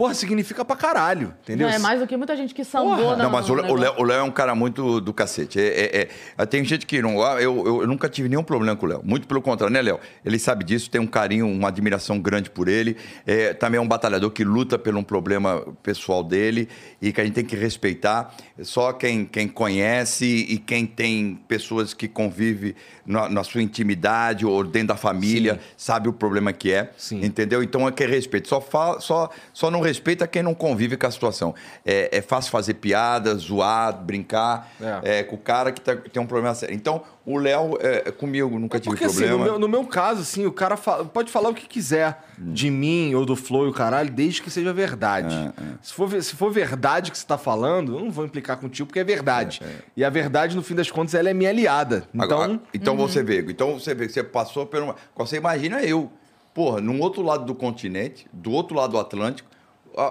[0.00, 1.68] porra, significa pra caralho, entendeu?
[1.68, 3.76] Não, é mais do que muita gente que sambou na Não, mas o Léo, o
[3.76, 5.60] Léo- o Léo é um cara muito do cacete.
[5.60, 7.22] É, é- é- tem gente que não.
[7.22, 9.02] ah, Eu, eu, eu nunca tive nenhum problema com o Léo.
[9.04, 10.00] Muito pelo contrário, né, Léo?
[10.24, 12.96] Ele sabe disso, tem um carinho, uma admiração grande por ele.
[13.26, 16.66] É, também é um batalhador que luta por um problema pessoal dele
[17.02, 18.34] e que a gente tem que respeitar.
[18.62, 24.64] Só quem, quem conhece e quem tem pessoas que convive na, na sua intimidade ou
[24.64, 26.90] dentro da família sabe o problema que é.
[26.96, 27.22] Sim.
[27.22, 27.62] Entendeu?
[27.62, 28.48] Então é que respeito.
[28.48, 31.54] Só, fala, só, só não respeita quem não convive com a situação.
[31.84, 34.70] É, é fácil fazer piada, zoar, brincar
[35.04, 35.18] É.
[35.18, 36.74] é, com o cara que tá- tem um problema sério.
[36.74, 39.38] Então, o Léo, é, comigo, nunca tive Porque assim, problema.
[39.38, 42.70] no meu, no meu caso, assim, o cara fa- pode falar o que quiser de
[42.70, 45.34] mim ou do Flow e o caralho, desde que seja verdade.
[45.82, 49.00] Se, for, se for verdade que você tá falando, eu não vou implicar contigo porque
[49.00, 49.60] é verdade.
[49.96, 52.04] E a verdade, no fim das contas, ela é minha aliada.
[52.14, 54.96] Então, Agora, então você vê, então você vê que você passou por uma.
[55.16, 56.10] Você imagina eu,
[56.54, 59.59] porra, num outro lado do continente, do outro lado do Atlântico, a-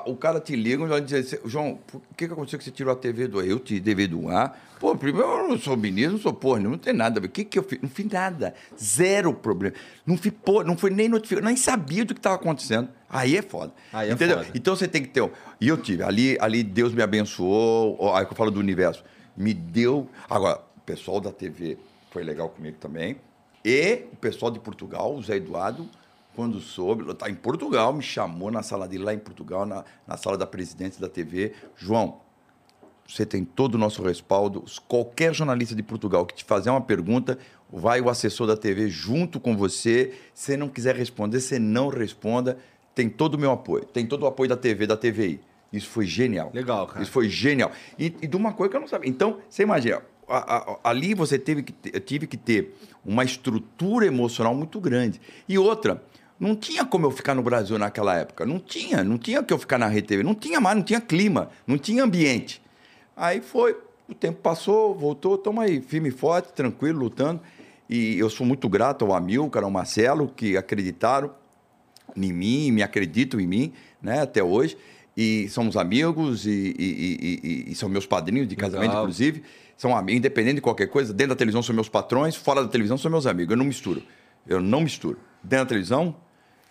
[0.05, 2.95] o cara te liga e assim, João, por que, que aconteceu que você tirou a
[2.95, 3.45] TV do ar?
[3.45, 4.59] Eu a TV do ar.
[4.79, 7.27] Pô, primeiro eu não sou ministro, não sou porra, não tem nada a ver.
[7.27, 7.81] O que, que eu fiz?
[7.81, 8.53] Não fiz nada.
[8.81, 9.75] Zero problema.
[10.05, 12.89] Não fui, porra, não foi nem notificado, nem sabia do que estava acontecendo.
[13.09, 13.73] Aí é foda.
[13.91, 14.37] Aí é Entendeu?
[14.37, 14.49] foda.
[14.53, 15.29] Então você tem que ter.
[15.59, 16.03] E eu tive.
[16.03, 18.15] Ali, ali Deus me abençoou.
[18.15, 19.03] Aí que eu falo do universo.
[19.35, 20.07] Me deu.
[20.29, 21.77] Agora, o pessoal da TV
[22.11, 23.17] foi legal comigo também.
[23.63, 25.89] E o pessoal de Portugal, o Zé Eduardo,
[26.39, 30.15] quando soube, tá em Portugal, me chamou na sala dele lá em Portugal, na, na
[30.15, 31.51] sala da presidência da TV.
[31.75, 32.21] João,
[33.05, 34.63] você tem todo o nosso respaldo.
[34.87, 37.37] Qualquer jornalista de Portugal que te fazer uma pergunta,
[37.69, 40.13] vai o assessor da TV junto com você.
[40.33, 42.57] Se não quiser responder, você não responda.
[42.95, 43.83] Tem todo o meu apoio.
[43.83, 45.41] Tem todo o apoio da TV, da TVI.
[45.73, 46.51] Isso foi genial.
[46.53, 47.03] Legal, cara.
[47.03, 47.69] Isso foi genial.
[47.97, 49.09] E, e de uma coisa que eu não sabia.
[49.09, 54.05] Então, você imagina, a- a- ali você teve que ter, tive que ter uma estrutura
[54.05, 55.19] emocional muito grande.
[55.49, 56.01] E outra,
[56.39, 58.45] não tinha como eu ficar no Brasil naquela época.
[58.45, 60.23] Não tinha, não tinha que eu ficar na Rede TV.
[60.23, 62.61] Não tinha mais, não tinha clima, não tinha ambiente.
[63.15, 63.75] Aí foi,
[64.07, 67.41] o tempo passou, voltou, estamos aí, firme e forte, tranquilo, lutando.
[67.89, 71.31] E eu sou muito grato ao Amilcar, ao Marcelo, que acreditaram
[72.15, 74.77] em mim, me acreditam em mim, né, até hoje.
[75.17, 79.03] E somos amigos e, e- e- e- e são meus padrinhos de casamento, Legal.
[79.03, 79.43] inclusive.
[79.75, 81.11] São amigos, independente de qualquer coisa.
[81.13, 83.51] Dentro da televisão são meus patrões, fora da televisão são meus amigos.
[83.51, 84.01] Eu não misturo.
[84.47, 85.17] Eu não misturo.
[85.43, 86.15] Dentro da televisão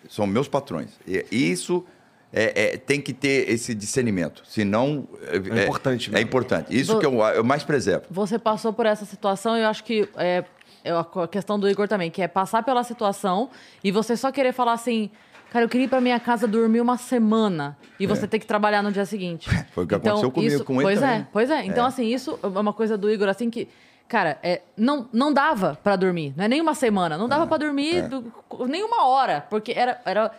[0.07, 0.91] são meus patrões.
[1.07, 1.83] E isso
[2.31, 4.43] é- é- tem que ter esse discernimento.
[4.45, 5.07] Senão.
[5.31, 6.27] É importante É, mesmo.
[6.27, 6.77] importante.
[6.79, 8.05] Isso Vo- que eu, eu mais preservo.
[8.11, 10.43] Você passou por essa situação e eu acho que é,
[10.83, 13.49] é a questão do Igor também, que é passar pela situação
[13.83, 15.09] e você só querer falar assim,
[15.51, 18.81] cara, eu queria ir pra minha casa dormir uma semana e você ter que trabalhar
[18.83, 19.49] no dia seguinte.
[19.49, 19.65] É.
[19.73, 21.15] Foi o que aconteceu comigo, isso- com ele Pois também.
[21.17, 21.65] é, pois é.
[21.65, 23.67] Então, assim, isso é uma coisa do Igor, assim, que,
[24.09, 26.33] cara, é, não, não dava pra dormir.
[26.35, 27.17] Não é nem uma semana.
[27.17, 27.29] Não É.
[27.29, 28.33] dava pra dormir do-
[28.67, 30.31] nem uma hora, porque era, era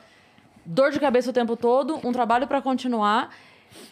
[0.66, 3.34] dor de cabeça o tempo todo, um trabalho pra continuar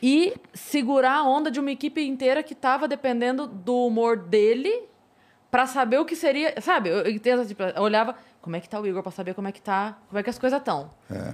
[0.02, 4.82] e segurar a onda de uma equipe inteira que tava dependendo do humor dele
[5.50, 6.90] pra saber o que seria, sabe?
[6.90, 9.52] Eu, eu, tipo, eu olhava, como é que tá o Igor pra saber como é
[9.52, 10.90] que tá, como é que as coisas estão,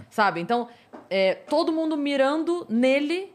[0.08, 0.40] sabe?
[0.40, 0.68] Então,
[1.10, 3.33] é, todo mundo mirando nele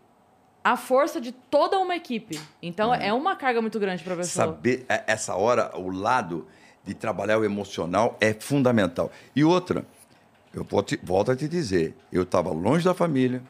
[0.64, 2.40] a força de toda uma equipe.
[2.62, 4.46] Então é uma carga muito grande pra pessoa.
[4.48, 6.48] Saber é, essa hora, o lado
[6.84, 9.12] de trabalhar o emocional é fundamental.
[9.36, 9.86] E outra,
[10.54, 13.42] eu te- volto a te dizer, eu estava longe da família,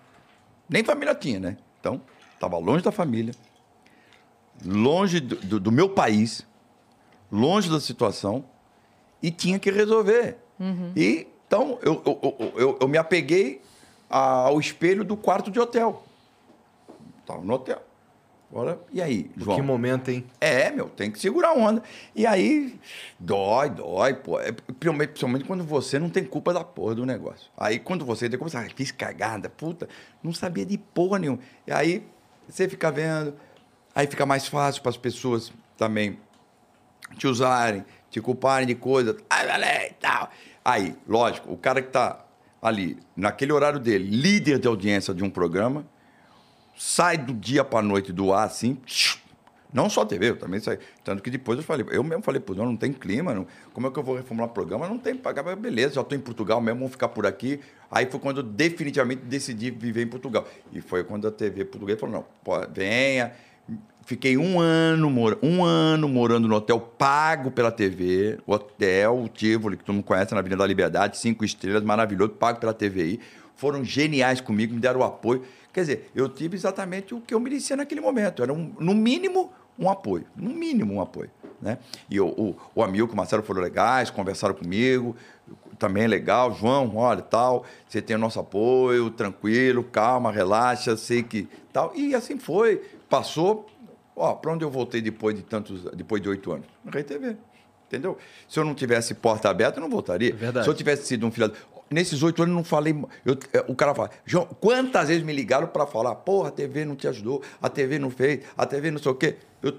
[0.69, 1.57] nem família tinha, né?
[1.79, 2.01] Então,
[2.35, 3.33] estava longe da família,
[4.65, 6.45] longe do, do- do meu país,
[7.31, 8.43] longe da situação
[9.21, 10.37] e tinha que resolver.
[10.95, 13.61] E então eu, eu, eu- eu me apeguei
[14.09, 16.03] ao espelho do quarto de hotel.
[17.37, 17.81] No hotel.
[18.51, 19.57] Agora, e aí, João?
[19.57, 20.25] Que momento, hein?
[20.41, 21.83] É, meu, tem que segurar a onda.
[22.15, 22.79] E aí,
[23.19, 24.39] dói, dói, pô.
[24.39, 27.51] É, principalmente, quando você não tem culpa da porra do negócio.
[27.55, 29.87] Aí, quando você tem culpa, você ah, fiz cagada, puta,
[30.23, 31.39] não sabia de porra nenhuma.
[31.67, 32.07] E aí,
[32.47, 33.35] você fica vendo,
[33.93, 36.17] aí fica mais fácil para as pessoas também
[37.17, 40.29] te usarem, te culparem de coisa, ai, valeu, e tal.
[40.65, 42.25] Aí, lógico, o cara que tá
[42.59, 45.85] ali, naquele horário dele, líder de audiência de um programa,
[46.79, 48.77] sai do dia para noite do ar assim,
[49.71, 50.79] não só a TV, eu também saí.
[51.03, 53.85] Tanto que depois eu falei, eu mesmo falei, pô, não, não tem clima, não, como
[53.85, 54.87] é que eu vou reformular o programa?
[54.87, 57.59] Não tem pagar, beleza, já estou em Portugal mesmo, vamos ficar por aqui.
[57.91, 60.47] Aí foi quando eu definitivamente decidi viver em Portugal.
[60.71, 63.33] E foi quando a TV portuguesa falou, não, pô, venha.
[64.05, 65.11] Fiquei um ano,
[65.43, 70.33] um ano morando no hotel pago pela TV, hotel, o Tivoli, que todo mundo conhece
[70.33, 73.19] na Avenida da Liberdade, cinco estrelas, maravilhoso, pago pela TVI.
[73.55, 75.43] Foram geniais comigo, me deram o apoio.
[75.73, 78.41] Quer dizer, eu tive exatamente o que eu merecia naquele momento.
[78.41, 80.25] Era, um, no mínimo, um apoio.
[80.35, 81.29] No mínimo, um apoio.
[81.61, 81.77] Né?
[82.09, 85.15] E o, o, amigo, o Marcelo, foram legais, conversaram comigo,
[85.77, 86.53] também é legal.
[86.53, 91.93] João, olha, tal, você tem o nosso apoio, tranquilo, calma, relaxa, sei que tal.
[91.95, 92.81] E assim foi.
[93.09, 93.67] Passou.
[94.15, 96.65] Ó, para onde eu voltei depois de tantos, depois de oito anos?
[96.83, 97.37] Na Rede TV.
[97.87, 98.17] Entendeu?
[98.47, 100.33] Se eu não tivesse porta aberta, eu não voltaria.
[100.35, 100.65] verdade.
[100.65, 101.51] Se eu tivesse sido um filho.
[101.89, 102.93] Nesses oito anos não falei.
[103.25, 106.85] eu- é, o cara fala, João, quantas vezes me ligaram para falar, porra, a TV
[106.85, 109.37] não te ajudou, a TV não fez, a TV não sei o quê.
[109.61, 109.75] Eu,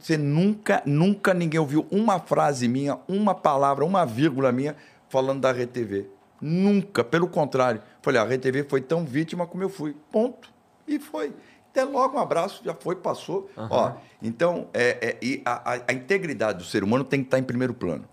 [0.00, 4.74] você nunca, nunca ninguém ouviu uma frase minha, uma palavra, uma vírgula minha
[5.10, 6.06] falando da RTV.
[6.40, 7.82] Nunca, pelo contrário.
[8.00, 9.94] Falei, a RTV foi tão vítima como eu fui.
[10.10, 10.48] Ponto.
[10.88, 11.32] E foi.
[11.70, 13.48] Até logo, um abraço, já foi, passou.
[13.56, 17.38] Ó, então, é, é, e a, a- a integridade do ser humano tem que estar
[17.38, 18.04] em primeiro plano.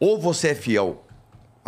[0.00, 1.04] Ou você é fiel,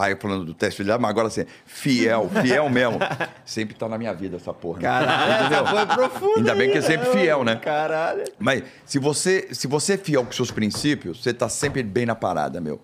[0.07, 2.99] aí falando do teste de fidelidade, mas agora assim, fiel, fiel mesmo.
[3.45, 4.79] Sempre está na minha vida essa porra.
[4.79, 4.83] né?
[4.89, 6.39] Caralho, essa foi profunda.
[6.39, 7.57] Ainda bem que é sempre fiel, né?
[7.57, 8.25] Caralho.
[8.39, 12.15] Mas se você, se você é fiel com seus princípios, você está sempre bem na
[12.15, 12.81] parada, meu.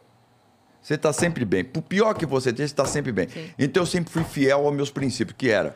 [0.82, 1.64] Você está sempre bem.
[1.64, 3.28] Por pior que você esteja, você está sempre bem.
[3.58, 5.74] Então eu sempre fui fiel aos meus princípios, que era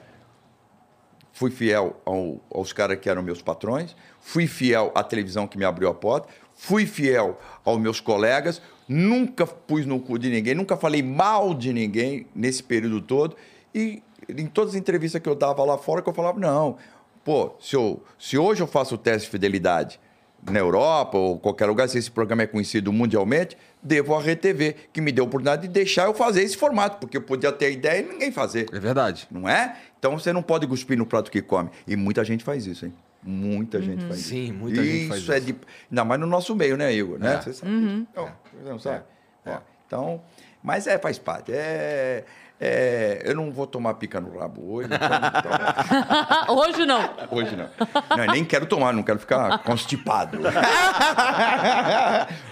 [1.33, 5.65] fui fiel ao- aos caras que eram meus patrões, fui fiel à televisão que me
[5.65, 8.61] abriu a porta, fui fiel aos meus colegas,
[8.91, 13.37] nunca pus no cu de ninguém, nunca falei mal de ninguém nesse período todo.
[13.73, 16.77] E em todas as entrevistas que eu dava lá fora, que eu falava, não,
[17.25, 20.01] pô, se, eu, se hoje eu faço o teste de fidelidade
[20.43, 25.01] na Europa ou qualquer lugar, se esse programa é conhecido mundialmente, devo à RTV, que
[25.01, 27.71] me deu a oportunidade de deixar eu fazer esse formato, porque eu podia ter a
[27.71, 29.29] ideia e ninguém fazer É verdade.
[29.31, 29.77] não é?
[30.01, 31.71] Então você não pode cuspir no prato que come.
[31.87, 32.93] E muita gente faz isso, hein?
[33.23, 34.29] Muita gente faz isso.
[34.31, 35.47] Sim, muita gente faz é isso.
[35.47, 35.57] de.
[35.91, 37.19] Ainda mais no nosso meio, né, Igor?
[37.19, 37.35] Né?
[37.35, 37.43] É.
[37.43, 37.71] Você sabe.
[37.71, 39.03] Não, você não sabe?
[39.47, 39.57] Ó,
[39.87, 40.21] então,
[40.63, 41.53] mas é, faz parte.
[41.53, 42.25] É,
[42.61, 44.89] é, eu não vou tomar pica no rabo hoje.
[44.93, 47.11] então- Hoje não.
[47.31, 47.69] hoje não.
[48.17, 48.27] não.
[48.33, 50.39] Nem quero tomar, não quero ficar constipado.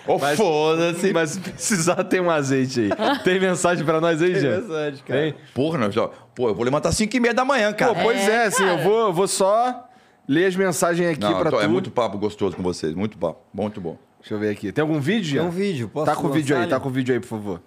[0.06, 1.12] Ô, Mas- foda-se.
[1.12, 3.18] Mas se precisar, tem um azeite aí.
[3.22, 4.58] Tem mensagem pra nós aí, Jean?
[4.58, 5.20] Interessante, cara.
[5.20, 5.34] Tem?
[5.54, 7.94] Porra, não, já- pô, eu vou levantar 5 e meia da manhã, cara.
[7.94, 9.84] Pô, pois é, É, assim, eu vou, eu vou só
[10.26, 11.62] ler as mensagens aqui Não, pra tô- tu.
[11.62, 13.96] é muito papo gostoso com vocês, muito papo, muito bom.
[14.20, 14.72] Deixa eu ver aqui.
[14.72, 15.40] Tem algum vídeo?
[15.40, 17.28] Tem um vídeo, posso Tá com o vídeo aí, tá com o vídeo aí, por
[17.28, 17.62] favor.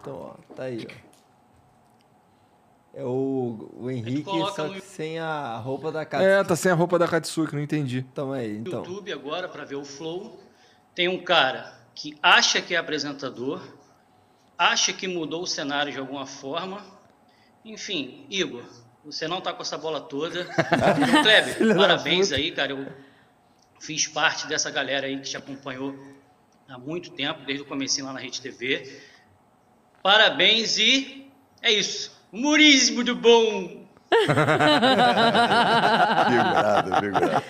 [0.00, 1.04] Então, ó, tá aí, ó.
[2.96, 6.24] É o, o Henrique, só no- que sem a roupa da casa.
[6.24, 8.02] É, tá sem a roupa da Katsuki, não entendi.
[8.14, 8.84] Toma aí, no então.
[8.84, 10.38] YouTube agora para ver o Flow.
[10.94, 13.60] Tem um cara que acha que é apresentador,
[14.56, 16.80] acha que mudou o cenário de alguma forma.
[17.64, 18.62] Enfim, Igor,
[19.04, 20.44] você não tá com essa bola toda.
[21.22, 22.72] Kleber, parabéns aí, cara.
[22.72, 22.86] Eu
[23.80, 25.94] fiz parte dessa galera aí que te acompanhou
[26.68, 29.00] há muito tempo, desde o comecinho lá na Rede TV.
[30.02, 31.30] Parabéns e
[31.62, 32.12] é isso.
[32.32, 33.84] Humorismo do bom.
[36.28, 37.44] Figurado, figurado.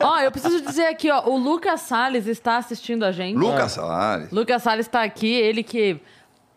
[0.00, 3.36] Ó, eu preciso dizer aqui, ó, o Lucas Salles está assistindo a gente.
[3.36, 4.30] Lucas Salles.
[4.30, 6.00] Lucas Salles está aqui, ele que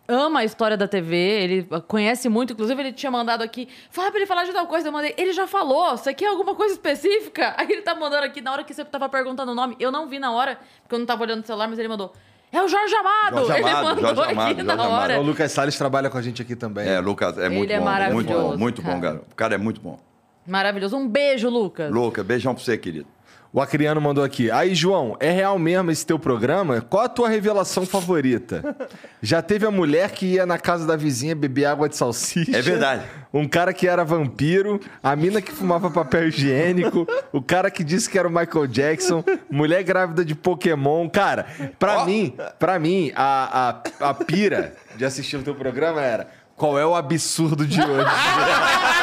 [0.07, 4.19] ama a história da TV, ele conhece muito, inclusive ele tinha mandado aqui, fala pra
[4.19, 7.53] ele falar de tal coisa, eu mandei, ele já falou, você quer alguma coisa específica?
[7.57, 10.07] Aí ele tá mandando aqui, na hora que você tava perguntando o nome, eu não
[10.07, 12.13] vi na hora, porque eu não tava olhando o celular, mas ele mandou,
[12.51, 13.37] é o Jorge Amado!
[13.47, 15.19] Jorge ele Amado, mandou Jorge aqui Amado, na Jorge hora.
[15.19, 16.87] O Lucas Salles trabalha com a gente aqui também.
[16.87, 17.83] É, Lucas, é Ele muito é bom.
[17.83, 19.01] Muito maravilhoso, bom, muito bom, cara.
[19.01, 19.21] cara.
[19.31, 19.99] O cara é muito bom.
[20.45, 20.95] Maravilhoso.
[20.95, 21.91] Um beijo, Lucas.
[21.91, 23.07] Louca, beijão pra você, querido.
[23.55, 24.49] O Acriano mandou aqui.
[24.49, 26.81] Aí, João, é real mesmo esse teu programa?
[26.81, 28.75] Qual a tua revelação favorita?
[29.21, 32.57] Já teve a mulher que ia na casa da vizinha beber água de salsicha?
[32.57, 33.03] É verdade.
[33.31, 38.09] Um cara que era vampiro, a mina que fumava papel higiênico, o cara que disse
[38.09, 41.07] que era o Michael Jackson, mulher grávida de Pokémon.
[41.07, 41.45] Cara,
[41.77, 42.05] pra Ó.
[42.05, 46.85] mim, pra mim, a, a, a pira de assistir o teu programa era qual é
[46.85, 48.09] o absurdo de hoje?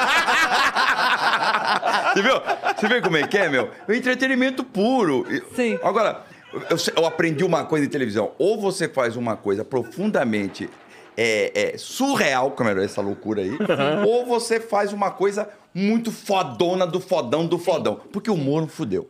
[2.21, 2.43] Você viu?
[2.77, 3.71] Você viu como é que é, meu?
[3.89, 5.25] É entretenimento puro.
[5.55, 5.79] Sim.
[5.83, 8.33] Agora, eu, eu aprendi uma coisa em televisão.
[8.39, 10.69] Ou você faz uma coisa profundamente
[11.17, 13.57] é, é, surreal, como era essa loucura aí,
[14.07, 18.01] ou você faz uma coisa muito fodona do fodão do fodão.
[18.13, 19.09] Porque o humor não fudeu.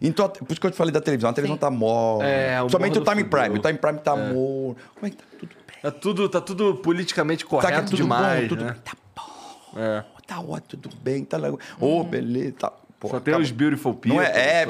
[0.00, 1.30] Então, por isso que eu te falei da televisão.
[1.30, 1.60] A televisão Sim.
[1.60, 2.24] tá morta.
[2.24, 3.40] É, o Somente o Time fudeu.
[3.40, 3.58] Prime.
[3.58, 4.76] O Time Prime tá morto.
[4.94, 5.82] Como é que tá tudo bem?
[5.82, 8.76] Tá tudo, tá tudo politicamente Tá correto é tudo demais, bom, tudo né?
[8.84, 8.92] Tá
[9.76, 10.02] É.
[10.26, 11.58] Tá ótimo, tudo bem, tá legal.
[11.80, 12.72] Ô, beleza, tá.
[13.00, 14.12] Pô, Só tem tá os beautiful people.
[14.14, 14.66] Não é, é,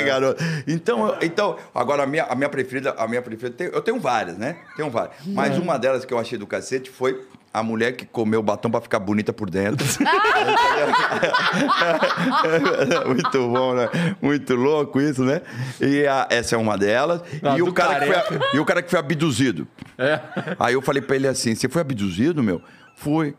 [0.00, 0.42] é, garoto.
[0.66, 4.38] Então, então, agora a minha, a minha preferida, a minha preferida, tem- eu tenho várias,
[4.38, 4.56] né?
[4.74, 5.14] Tenho várias.
[5.26, 8.80] Mas uma delas que eu achei do cacete foi a mulher que comeu batom pra
[8.80, 9.86] ficar bonita por dentro.
[13.06, 13.88] Muito bom, né?
[14.20, 15.42] Muito louco isso, né?
[15.80, 17.22] E a- essa é uma delas.
[17.42, 19.66] Ah, e, o cara que foi, e o cara que foi abduzido.
[19.98, 20.20] É.
[20.58, 22.60] Aí eu falei pra ele assim: você foi abduzido, meu?
[22.96, 23.34] Fui.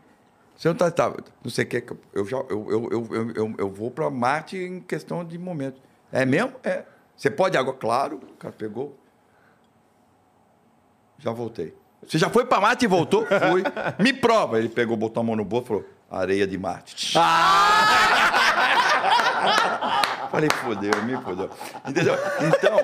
[0.56, 0.90] Você não tá.
[0.90, 1.84] tá não sei o que.
[2.12, 5.80] Eu, já, eu, eu, eu, eu, eu, vou pra Marte em questão de momento.
[6.12, 6.54] É mesmo?
[6.62, 6.84] É.
[7.16, 7.74] Você pode água?
[7.74, 8.16] Claro.
[8.16, 8.96] O cara pegou.
[11.18, 11.74] Já voltei.
[12.06, 13.26] Você já foi pra Marte e voltou?
[13.50, 13.62] Fui.
[13.98, 14.58] Me prova.
[14.58, 17.14] Ele pegou, botou a mão no bolso e falou: areia de Marte.
[20.30, 21.48] Falei, fodeu, me fodeu.
[21.86, 22.16] Entendeu?
[22.40, 22.78] Então,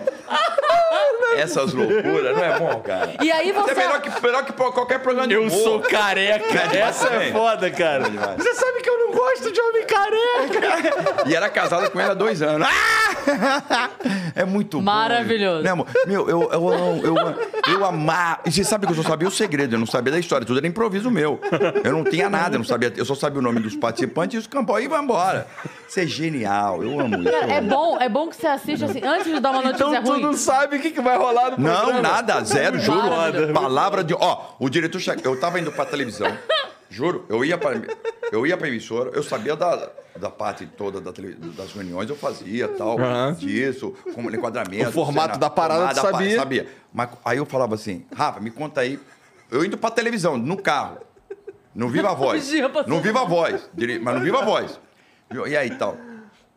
[1.36, 3.12] essas loucuras, não é bom, cara?
[3.22, 3.70] E aí Isso você.
[3.70, 5.58] é melhor que, melhor que qualquer programa de Eu humor.
[5.62, 6.46] sou careca.
[6.48, 8.04] demais Essa é foda, cara.
[8.06, 8.36] É.
[8.42, 11.28] Você sabe que eu não gosto de homem careca.
[11.28, 12.66] E era casada com ele há dois anos.
[12.70, 13.90] Ah!
[14.34, 14.82] É muito bom.
[14.84, 15.62] Maravilhoso.
[15.62, 15.70] Né?
[16.06, 18.40] Meu, eu, eu, eu, eu, eu amar.
[18.44, 20.58] E você sabe que eu só sabia o segredo, eu não sabia da história, tudo
[20.58, 21.40] era improviso meu.
[21.84, 22.92] Eu não tinha nada, eu não sabia.
[22.96, 24.74] Eu só sabia o nome dos participantes e os campos.
[24.76, 25.46] Aí vai embora.
[25.88, 27.28] Isso é genial, eu amo isso.
[27.28, 27.68] eu É amo.
[27.68, 30.22] bom, é bom que você assiste assim, antes de dar uma notícia Então tu ruim.
[30.22, 31.92] não sabe o que, que vai rolar no programa.
[31.92, 33.10] Não, nada, zero, juro.
[33.10, 33.52] Maravilhoso.
[33.52, 34.14] Palavra de.
[34.14, 35.00] Ó, o diretor.
[35.24, 36.36] Eu tava indo pra televisão,
[36.88, 37.24] juro.
[37.28, 37.72] Eu ia pra,
[38.32, 42.16] eu ia pra emissora, eu sabia da, da parte toda da tele- das reuniões, eu
[42.16, 43.32] fazia tal, Aham.
[43.34, 44.88] disso, como enquadramento.
[44.88, 46.36] O formato da parada pa- sabia.
[46.36, 46.68] Sabia.
[46.92, 48.98] Mas aí eu falava assim, Rafa, me conta aí.
[49.50, 50.98] Eu indo pra televisão, no carro.
[51.74, 52.50] No Viva Voz.
[52.86, 53.70] No Viva Voz.
[54.02, 54.80] Mas no Viva Voz.
[55.46, 55.96] E aí, tal.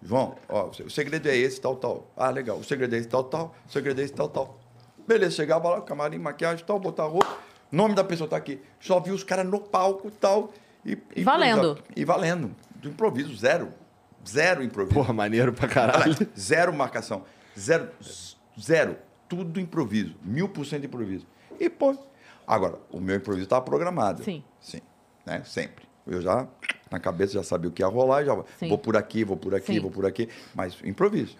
[0.03, 2.11] João, ó, o segredo é esse, tal, tal.
[2.17, 2.57] Ah, legal.
[2.57, 3.55] O segredo é esse, tal, tal.
[3.67, 4.59] O segredo é esse, tal, tal.
[5.07, 7.37] Beleza, chegava lá, camarim, maquiagem, tal, botar roupa.
[7.71, 8.61] Nome da pessoa tá aqui.
[8.79, 10.53] Só vi os caras no palco tal.
[10.85, 11.81] E, e Valendo.
[11.95, 12.55] E valendo.
[12.75, 13.69] Do improviso, zero.
[14.27, 14.93] Zero improviso.
[14.93, 16.15] Porra, maneiro pra caralho.
[16.37, 17.23] Zero marcação.
[17.57, 17.89] Zero.
[18.59, 18.97] Zero.
[19.27, 20.15] Tudo improviso.
[20.21, 21.25] Mil por cento improviso.
[21.59, 21.97] E, pô.
[22.45, 24.23] Agora, o meu improviso estava programado.
[24.23, 24.43] Sim.
[24.59, 24.81] Sim.
[25.25, 25.41] Né?
[25.45, 25.85] Sempre.
[26.05, 26.47] Eu já,
[26.93, 28.69] na cabeça, já sabia o que ia rolar, já Sim.
[28.69, 29.79] vou por aqui, vou por aqui, Sim.
[29.79, 30.29] vou por aqui.
[30.55, 31.35] Mas improviso.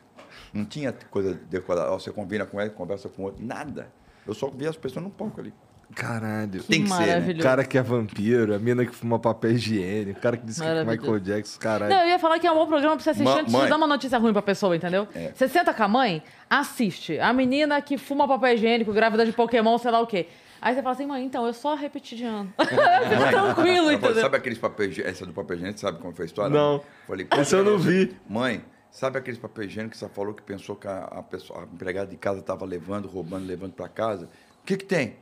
[0.51, 1.90] Não tinha coisa decorada.
[1.91, 3.43] Você combina com ele, conversa com outro.
[3.45, 3.88] Nada.
[4.27, 5.53] Eu só via as pessoas no palco ali.
[5.95, 6.64] Caralho.
[6.64, 7.33] Tem que ser, né?
[7.40, 10.59] O cara que é vampiro, a mina que fuma papel higiênico, o cara que disse
[10.59, 10.83] que é.
[10.83, 11.93] Michael Jackson, caralho.
[11.93, 13.59] Não, eu ia falar que é um bom programa pra você assistir Ma- antes de
[13.59, 13.69] mãe.
[13.69, 15.07] dar uma notícia ruim pra pessoa, entendeu?
[15.14, 15.32] É.
[15.35, 17.19] Você senta com a mãe, assiste.
[17.19, 20.27] A menina que fuma papel higiênico, grávida de Pokémon, sei lá o quê.
[20.64, 22.53] Aí você fala assim, mãe, então, eu só repeti de ano.
[22.58, 24.22] Fica tranquilo, entendeu?
[24.22, 24.98] Sabe aqueles papéis?
[24.98, 26.56] Essa do papel higiênico, sabe como foi a história?
[26.56, 26.82] Não.
[27.06, 28.16] Falei, Esse eu não vi.
[28.30, 31.64] Mãe, sabe aqueles papéis higiênicos que você falou que pensou que a, a pessoa, a
[31.64, 34.30] empregada de casa estava levando, roubando, levando para casa?
[34.61, 35.17] O que que tem?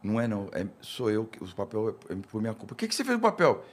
[0.00, 2.72] Não é não, é, sou eu que os papel é por minha culpa.
[2.72, 3.64] O que que você fez com o papel?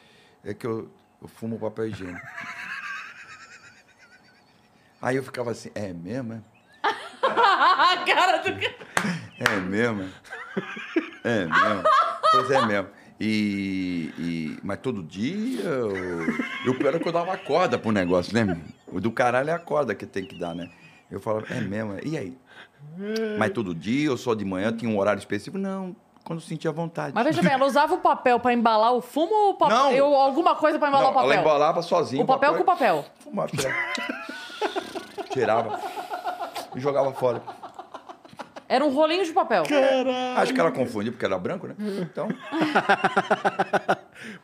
[0.43, 0.89] É que eu,
[1.21, 2.25] eu fumo papel higiênico.
[4.99, 6.41] Aí eu ficava assim, é mesmo, é?
[7.23, 8.49] A cara do...
[8.49, 10.09] É mesmo?
[11.23, 11.83] É mesmo?
[12.31, 12.87] Pois é mesmo.
[13.19, 15.63] E, e- mas todo dia.
[15.63, 18.59] Eu, o pior é que eu dava a corda pro negócio, né?
[18.91, 20.69] O do caralho é a corda que tem que dar, né?
[21.09, 21.97] Eu falava, é mesmo?
[22.03, 22.37] E aí?
[23.37, 25.57] Mas todo dia, ou só de manhã, tinha um horário específico?
[25.57, 27.13] Não, quando sentia vontade.
[27.15, 29.77] Mas veja bem, ela usava o papel pra embalar o fumo ou o papel?
[29.77, 29.91] Não.
[29.91, 31.31] Eu, alguma coisa pra embalar Não, o papel?
[31.31, 32.21] ela embalava sozinha.
[32.23, 33.05] O papel com o papel.
[33.19, 33.75] Fumava, tirava.
[35.31, 35.79] tirava.
[36.77, 37.41] E jogava fora.
[38.69, 39.63] Era um rolinho de papel.
[40.35, 41.75] Acho que ela confundiu porque era branco, né?
[42.01, 42.27] Então.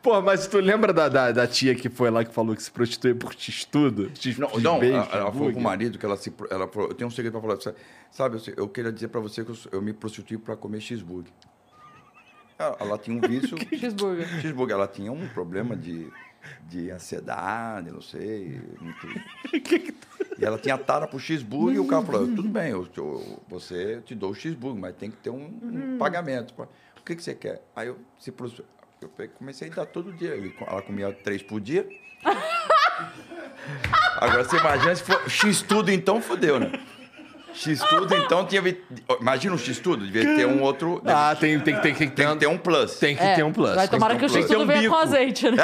[0.02, 2.72] Pô, mas tu lembra da, da, da tia que foi lá que falou que se
[2.72, 4.10] prostituía por x-tudo?
[4.16, 5.54] X, Não, não beijo, ela, ela falou X-burger?
[5.54, 6.34] com o marido que ela se.
[6.50, 7.76] Ela falou, eu tenho um segredo pra falar.
[8.12, 11.32] Sabe, eu, eu queria dizer pra você que eu, eu me prostituí pra comer cheeseburger.
[12.58, 13.58] Ela, ela tinha um vício.
[13.78, 14.28] Cheeseburger.
[14.40, 14.76] cheeseburger.
[14.76, 16.08] Ela tinha um problema de.
[16.68, 18.62] De ansiedade, não sei.
[18.80, 19.08] muito-
[20.40, 23.96] E ela tinha tara pro cheeseburger e o cara falou, tudo bem, eu, eu- você
[23.96, 26.54] eu te dou o cheeseburger, mas tem que ter um, um pagamento.
[27.00, 27.62] O que, que você quer?
[27.76, 28.34] Aí eu, se
[29.02, 30.34] eu comecei a dar todo dia.
[30.66, 31.88] Ela comia três por dia.
[34.18, 36.72] Agora você imagina se for X tudo, então fodeu, né?
[37.54, 38.62] X tudo, então tinha.
[39.22, 41.02] Imagina um X tudo, devia ter um outro.
[41.06, 42.98] Ah, tem, tem, tem, tem, tem que ter um plus.
[42.98, 43.76] Tem que É, ter um plus.
[43.76, 44.42] Vai tomara que um o plus.
[44.42, 45.58] X Tem tudo um venha com azeite, né?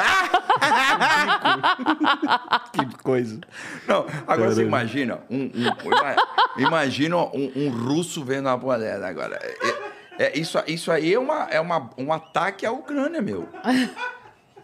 [2.72, 3.40] Que coisa.
[3.86, 5.50] Não, agora você imagina um, um-
[5.84, 6.16] ima-
[6.56, 9.36] imagina um, um russo vendo a mulher agora.
[9.42, 13.48] É, é- isso, isso aí é, uma, é uma, um ataque à Ucrânia, meu.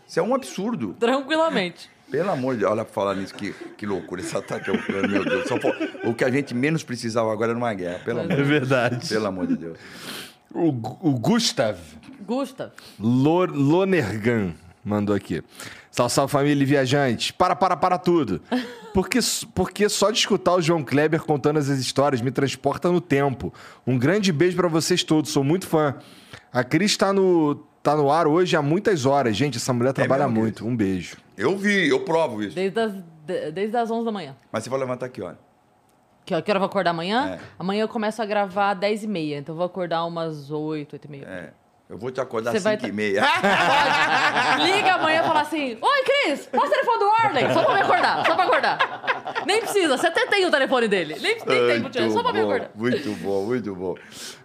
[0.08, 0.94] Isso é um absurdo.
[1.00, 1.90] Tranquilamente.
[2.10, 5.48] Pelo amor de Deus, olha, falar nisso, que, que loucura, esse ataque Ucrânia, meu Deus.
[5.48, 5.56] Só
[6.04, 9.08] o que a gente menos precisava agora era uma guerra, pelo amor, É verdade.
[9.08, 9.78] pelo amor de Deus.
[10.54, 11.76] O, o Gustav
[12.24, 12.72] Gusta.
[12.98, 14.54] Lor- Lonergan
[14.84, 15.42] mandou aqui.
[15.90, 17.30] Salve, salve família e viajantes.
[17.30, 18.40] Para, para, para tudo.
[18.94, 19.18] Porque,
[19.54, 23.52] porque só de escutar o João Kleber contando as histórias me transporta no tempo.
[23.86, 25.94] Um grande beijo pra vocês todos, sou muito fã.
[26.52, 29.36] A Cris tá no, tá no ar hoje há muitas horas.
[29.36, 30.66] Gente, essa mulher trabalha mesmo, muito.
[30.66, 31.16] Um beijo.
[31.38, 32.54] Eu vi, eu provo isso.
[32.56, 32.92] Desde as,
[33.24, 34.34] de- desde as 11 da manhã.
[34.50, 35.38] Mas você vai levantar aqui, olha.
[36.24, 37.34] Que, hora- que hora eu vou acordar amanhã?
[37.34, 37.38] É.
[37.56, 39.38] Amanhã eu começo a gravar às 10h30.
[39.38, 41.24] Então eu vou acordar umas 8, 8 e meia.
[41.28, 41.50] É,
[41.88, 43.22] eu vou te acordar às vai 5 e tá- meia.
[44.64, 47.54] Liga amanhã e fala assim: Oi, Cris, passa o telefone do Arley.
[47.54, 49.15] Só pra me acordar, só pra acordar.
[49.46, 51.14] Nem precisa, você até tem o telefone dele.
[51.20, 52.70] Nem, nem tem, Putinha, só pra me acordar.
[52.74, 53.94] muito bom, muito bom.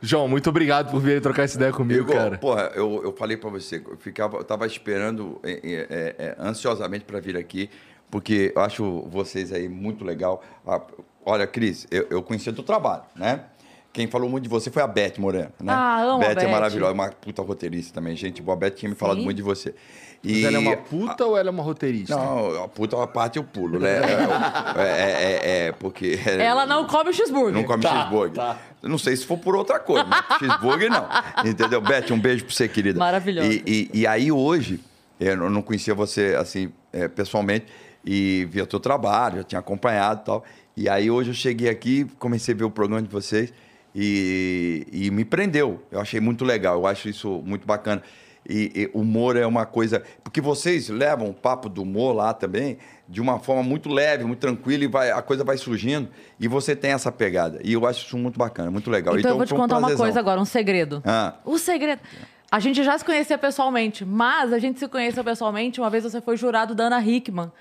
[0.01, 2.38] João, muito obrigado por vir trocar essa ideia comigo, Igor, cara.
[2.38, 7.03] porra, eu, eu falei pra você, eu, ficava, eu tava esperando é, é, é, ansiosamente
[7.03, 7.69] pra vir aqui,
[8.11, 10.43] porque eu acho vocês aí muito legal.
[10.67, 10.81] Ah,
[11.25, 13.45] olha, Cris, eu, eu conheci o teu trabalho, né?
[13.93, 15.73] Quem falou muito de você foi a Beth Moreno, né?
[15.73, 16.35] Ah, amo a Beth.
[16.35, 16.43] Beth.
[16.43, 18.41] é maravilhosa, uma puta roteirista também, gente.
[18.41, 19.25] Boa, a Beth tinha me falado Sim.
[19.25, 19.75] muito de você.
[20.24, 22.16] Mas E ela é uma puta ou ela é uma roteirista?
[22.16, 24.00] Não, a puta uma parte eu pulo, né?
[24.77, 25.11] É, é,
[25.64, 26.19] é, é, porque...
[26.25, 27.53] Ela não come o cheeseburger.
[27.53, 28.56] Não come cheeseburger.
[28.83, 31.08] Não sei se for por outra coisa, mas cheeseburger não.
[31.45, 31.82] Entendeu?
[31.82, 33.00] Beth, um beijo pra você, querida.
[33.00, 33.48] Maravilhosa.
[33.51, 34.80] E, e, e aí hoje,
[35.19, 37.66] eu não- não conhecia você assim, é, pessoalmente,
[38.06, 40.43] e via teu trabalho, já tinha acompanhado e tal.
[40.77, 43.51] E aí hoje eu cheguei aqui, comecei a ver o programa de vocês
[43.95, 45.82] e, e me prendeu.
[45.91, 48.01] Eu achei muito legal, eu acho isso muito bacana.
[48.48, 50.03] E, e humor é uma coisa.
[50.24, 54.40] Porque vocês levam o papo do humor lá também de uma forma muito leve, muito
[54.40, 56.08] tranquila, e vai, a coisa vai surgindo.
[56.40, 57.60] E você tem essa pegada.
[57.64, 59.20] E eu acho isso muito bacana, muito legal.
[59.20, 60.06] Então, eu vou te foi um contar uma prazerzão.
[60.06, 61.03] coisa agora, um segredo.
[61.06, 61.36] Ah.
[61.44, 62.02] O segredo.
[62.50, 65.80] A gente já se conhecia pessoalmente, mas a gente se conheceu pessoalmente.
[65.80, 67.52] Uma vez você foi jurado da Ana Hickman.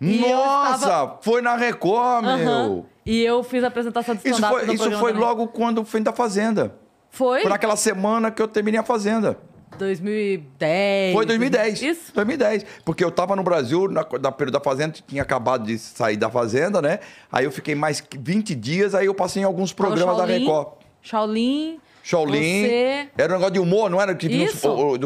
[0.00, 2.86] E Nossa, estava- foi na Record, meu.
[3.06, 5.26] E eu fiz a apresentação de Isso stand-up foi, no isso foi também.
[5.26, 6.74] logo quando eu fui da Fazenda.
[7.10, 7.42] Foi?
[7.42, 9.38] Foi naquela semana que eu terminei a Fazenda.
[9.78, 11.12] 2010.
[11.14, 11.82] Foi 2010.
[11.82, 12.14] Isso?
[12.14, 12.64] 2010.
[12.84, 16.30] Porque eu tava no Brasil, na, na período da Fazenda, tinha acabado de sair da
[16.30, 17.00] Fazenda, né?
[17.30, 20.68] Aí eu fiquei mais 20 dias, aí eu passei em alguns programas da Shaolin, Record.
[21.02, 21.80] Shaolin.
[22.02, 22.62] Shaolin.
[22.66, 23.08] Você.
[23.16, 24.14] Era um negócio de humor, não era?
[24.14, 24.28] Que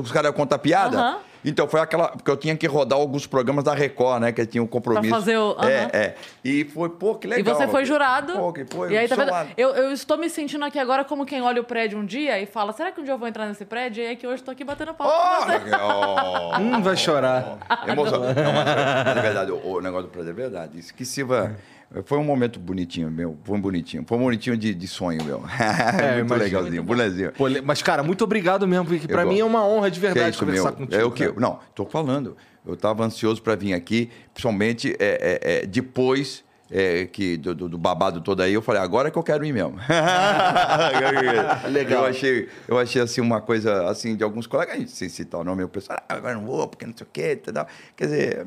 [0.01, 0.99] os caras contar piada?
[0.99, 1.28] Aham.
[1.45, 2.09] Então foi aquela.
[2.09, 4.33] Porque eu tinha que rodar alguns programas da Record, né?
[4.33, 5.09] Que tinha um compromisso.
[5.09, 5.69] Pra fazer o- aham.
[5.69, 6.15] É, é.
[6.45, 7.55] E foi, pô, que E legal.
[7.55, 8.33] você foi jurado.
[8.33, 8.93] Pô, que foi.
[8.93, 9.31] e aí, tá vendo?
[9.57, 12.47] Eu, eu estou me sentindo aqui agora como quem olha o prédio um dia e
[12.47, 14.03] fala: será que um dia eu vou entrar nesse prédio?
[14.03, 15.75] E é que hoje eu tô aqui batendo papo você.
[15.81, 16.61] Oh, oh.
[16.61, 17.59] Hum, vai chorar.
[17.87, 18.21] Emoção.
[18.35, 20.79] Não, mas, mas é verdade, o, o negócio do prédio é verdade.
[20.79, 21.57] Isso que sirva.
[22.05, 23.39] Foi um momento bonitinho, meu.
[23.45, 24.05] Foi um bonitinho.
[24.07, 25.43] Foi um bonitinho de, de sonho, meu.
[25.59, 26.37] É, Muito imagino.
[26.37, 27.33] legalzinho, bonezinho.
[27.33, 30.07] Pô, mas, cara, muito obrigado mesmo, porque pra Eu mim é uma honra de Que
[30.07, 30.73] é verdade isso, conversar meu?
[30.87, 30.95] contigo.
[31.01, 31.27] É o que?
[31.27, 31.41] cara.
[31.41, 32.37] Não, tô falando.
[32.67, 37.69] Eu tava ansioso para vir aqui, principalmente é, é, é, depois é, que do, do-
[37.71, 39.79] do babado todo aí, eu falei, agora que eu quero ir mesmo.
[41.71, 42.05] Legal.
[42.05, 45.63] Eu achei, eu achei assim uma coisa assim de alguns colegas, sem citar o nome,
[45.65, 47.67] o pessoal, ah, agora não vou, porque não sei o quê, tal.
[47.97, 48.47] Quer dizer,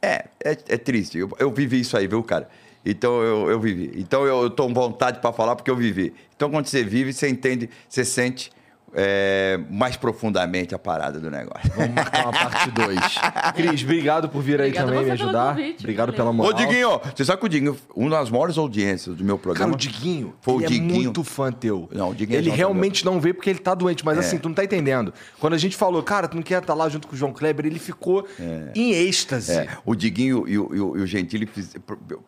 [0.00, 1.18] é, é, é triste.
[1.18, 2.48] Eu, eu vivi isso aí, viu, cara?
[2.84, 3.92] Então eu, eu vivi.
[3.96, 6.12] Então eu, tô com vontade para falar porque eu vivi.
[6.36, 8.50] Então quando você vive, você entende, você sente
[8.94, 11.70] é, mais profundamente a parada do negócio.
[11.76, 12.98] Vamos marcar uma parte 2.
[13.54, 15.54] Cris, obrigado por vir aí Obrigada também me ajudar.
[15.56, 16.16] convite, obrigado valeu.
[16.16, 16.52] pela Ô, moral.
[16.54, 19.74] Diguinho, você sabe que o Diguinho, uma das maiores audiências do meu Cara, programa.
[19.74, 20.94] o Diguinho, Foi o ele Diguinho.
[21.00, 21.88] é muito fã teu.
[21.92, 24.20] Não, o Diguinho é Ele fã realmente não veio porque ele tá doente, mas É.
[24.20, 25.12] assim, tu não tá entendendo.
[25.38, 27.66] Quando a gente falou, cara, tu não quer estar lá junto com o João Kleber,
[27.66, 28.26] ele ficou
[28.74, 29.52] em êxtase.
[29.52, 31.48] É, o Diguinho e o, e o- e o Gentili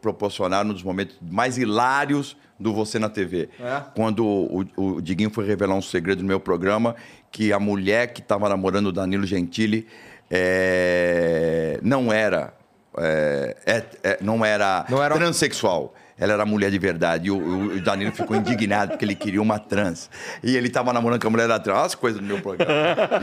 [0.01, 3.49] proporcionaram um dos momentos mais hilários do Você na TV.
[3.59, 3.81] É?
[3.95, 6.95] Quando o, o Diguinho foi revelar um segredo no meu programa,
[7.33, 9.87] que a mulher que estava namorando o Danilo Gentili
[10.31, 12.53] é, não era.
[12.99, 15.95] é, é- é- não era, Não era- transexual.
[16.19, 17.29] ela era mulher de verdade.
[17.29, 20.11] E o, o- Danilo ficou indignado porque ele queria uma trans.
[20.43, 21.77] E ele tava namorando com a mulher da trans.
[21.79, 22.75] Olha as coisas do meu programa.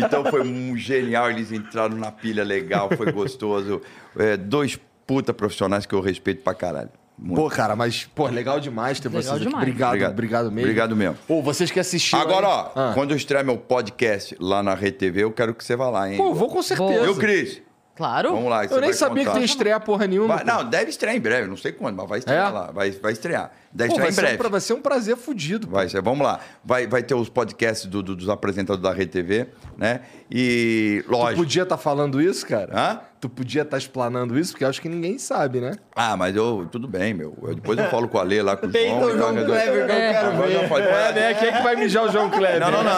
[0.04, 3.82] Então foi um genial, eles entraram na pilha legal, foi gostoso.
[4.18, 6.90] É, dois puta profissionais que eu respeito pra caralho.
[7.20, 7.42] Muito.
[7.42, 9.46] Pô, cara, mas, pô, legal demais ter Legal vocês aqui.
[9.46, 9.64] demais.
[9.64, 10.44] Obrigado, obrigado, Obrigado.
[10.52, 10.60] mesmo.
[10.62, 11.18] Obrigado mesmo.
[11.28, 12.22] Pô, vocês que assistiram.
[12.22, 12.92] Agora, aí- ó, Ah.
[12.94, 16.12] quando eu estrear meu podcast lá na Rede TV, eu quero que você vá lá,
[16.12, 16.18] hein?
[16.18, 16.94] Pô, vou com certeza.
[17.06, 17.62] Eu, Cris.
[17.96, 18.30] Claro.
[18.34, 18.64] Vamos lá.
[18.64, 19.40] Eu você nem vai sabia que contar.
[19.40, 20.36] tu ia estrear porra nenhuma.
[20.36, 22.54] Vai- não, deve estrear em breve, não sei quando, mas vai estrear É?
[22.54, 22.72] lá.
[22.72, 23.52] Vai, vai estrear.
[23.74, 24.38] Deve Pô, estrear vai, em ser um, breve.
[24.38, 25.66] pra- vai ser um prazer fudido.
[25.66, 25.74] pô.
[25.74, 26.40] Vai ser, vamos lá.
[26.64, 30.02] Vai, vai ter os podcasts do- do- dos apresentadores da Rede TV, né?
[30.30, 31.42] E, Tu lógico.
[31.42, 32.72] podia estar falando isso, cara?
[32.80, 33.00] Hã?
[33.20, 35.72] Tu podia estar explanando isso, porque eu acho que ninguém sabe, né?
[35.96, 37.36] Ah, mas eu, tudo bem, meu.
[37.42, 39.02] Eu- depois eu falo com a Lê lá, com o João.
[39.02, 40.70] o João Kleber que eu quero Agora eu ver.
[40.70, 41.34] falei, É, né?
[41.34, 42.60] Quem é que vai mijar o João Kleber?
[42.60, 42.92] Não, não, não.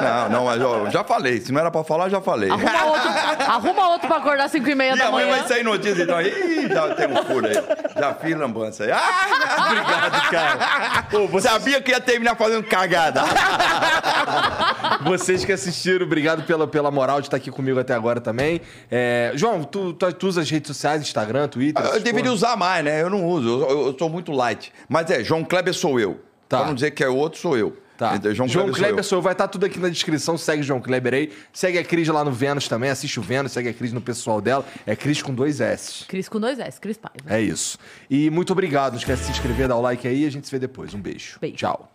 [0.00, 1.40] Não, não, mas ó, eu já falei.
[1.40, 2.50] Se não era pra falar, já falei.
[2.50, 3.10] Arruma outro,
[3.50, 5.38] arruma outro pra acordar às 5 e meia E da amanhã manhã.
[5.40, 6.20] vai sair notícia, então.
[6.22, 7.54] Ih, já tem um furo aí.
[7.98, 8.92] Já fiz lambança aí.
[8.92, 11.02] Ah, Obrigado, cara.
[11.10, 13.22] Pô, você- sabia que ia terminar fazendo cagada.
[15.04, 18.60] Vocês que assistiram, obrigado pela, pela moral de estar aqui comigo até agora também.
[18.90, 21.84] É, João, tu, tu, tu usa as redes sociais, Instagram, Twitter?
[21.84, 22.34] Eu deveria porra?
[22.34, 23.02] usar mais, né?
[23.02, 23.48] Eu não uso.
[23.48, 24.72] Eu, eu- eu sou muito light.
[24.88, 26.20] Mas é, João Kleber sou eu.
[26.48, 26.58] Tá.
[26.58, 27.76] Pra não dizer que é outro, sou eu.
[27.98, 28.12] Tá.
[28.32, 29.02] João, João, Kleber, Kleber, sou eu.
[29.04, 29.22] sou eu.
[29.22, 30.38] vai estar tudo aqui na descrição.
[30.38, 31.32] Segue João Kleber aí.
[31.52, 32.90] Segue a Cris lá no Vênus também.
[32.90, 34.64] Assiste o Vênus, segue a Cris no pessoal dela.
[34.86, 36.04] É Cris com dois S.
[36.06, 37.18] Cris com dois S, Cris Paiva.
[37.26, 37.76] É isso.
[38.08, 38.92] E muito obrigado.
[38.92, 40.94] Não esquece de se inscrever, dar o like aí e a gente se vê depois.
[40.94, 41.38] Um beijo.
[41.40, 41.56] Beijo.
[41.56, 41.87] Tchau.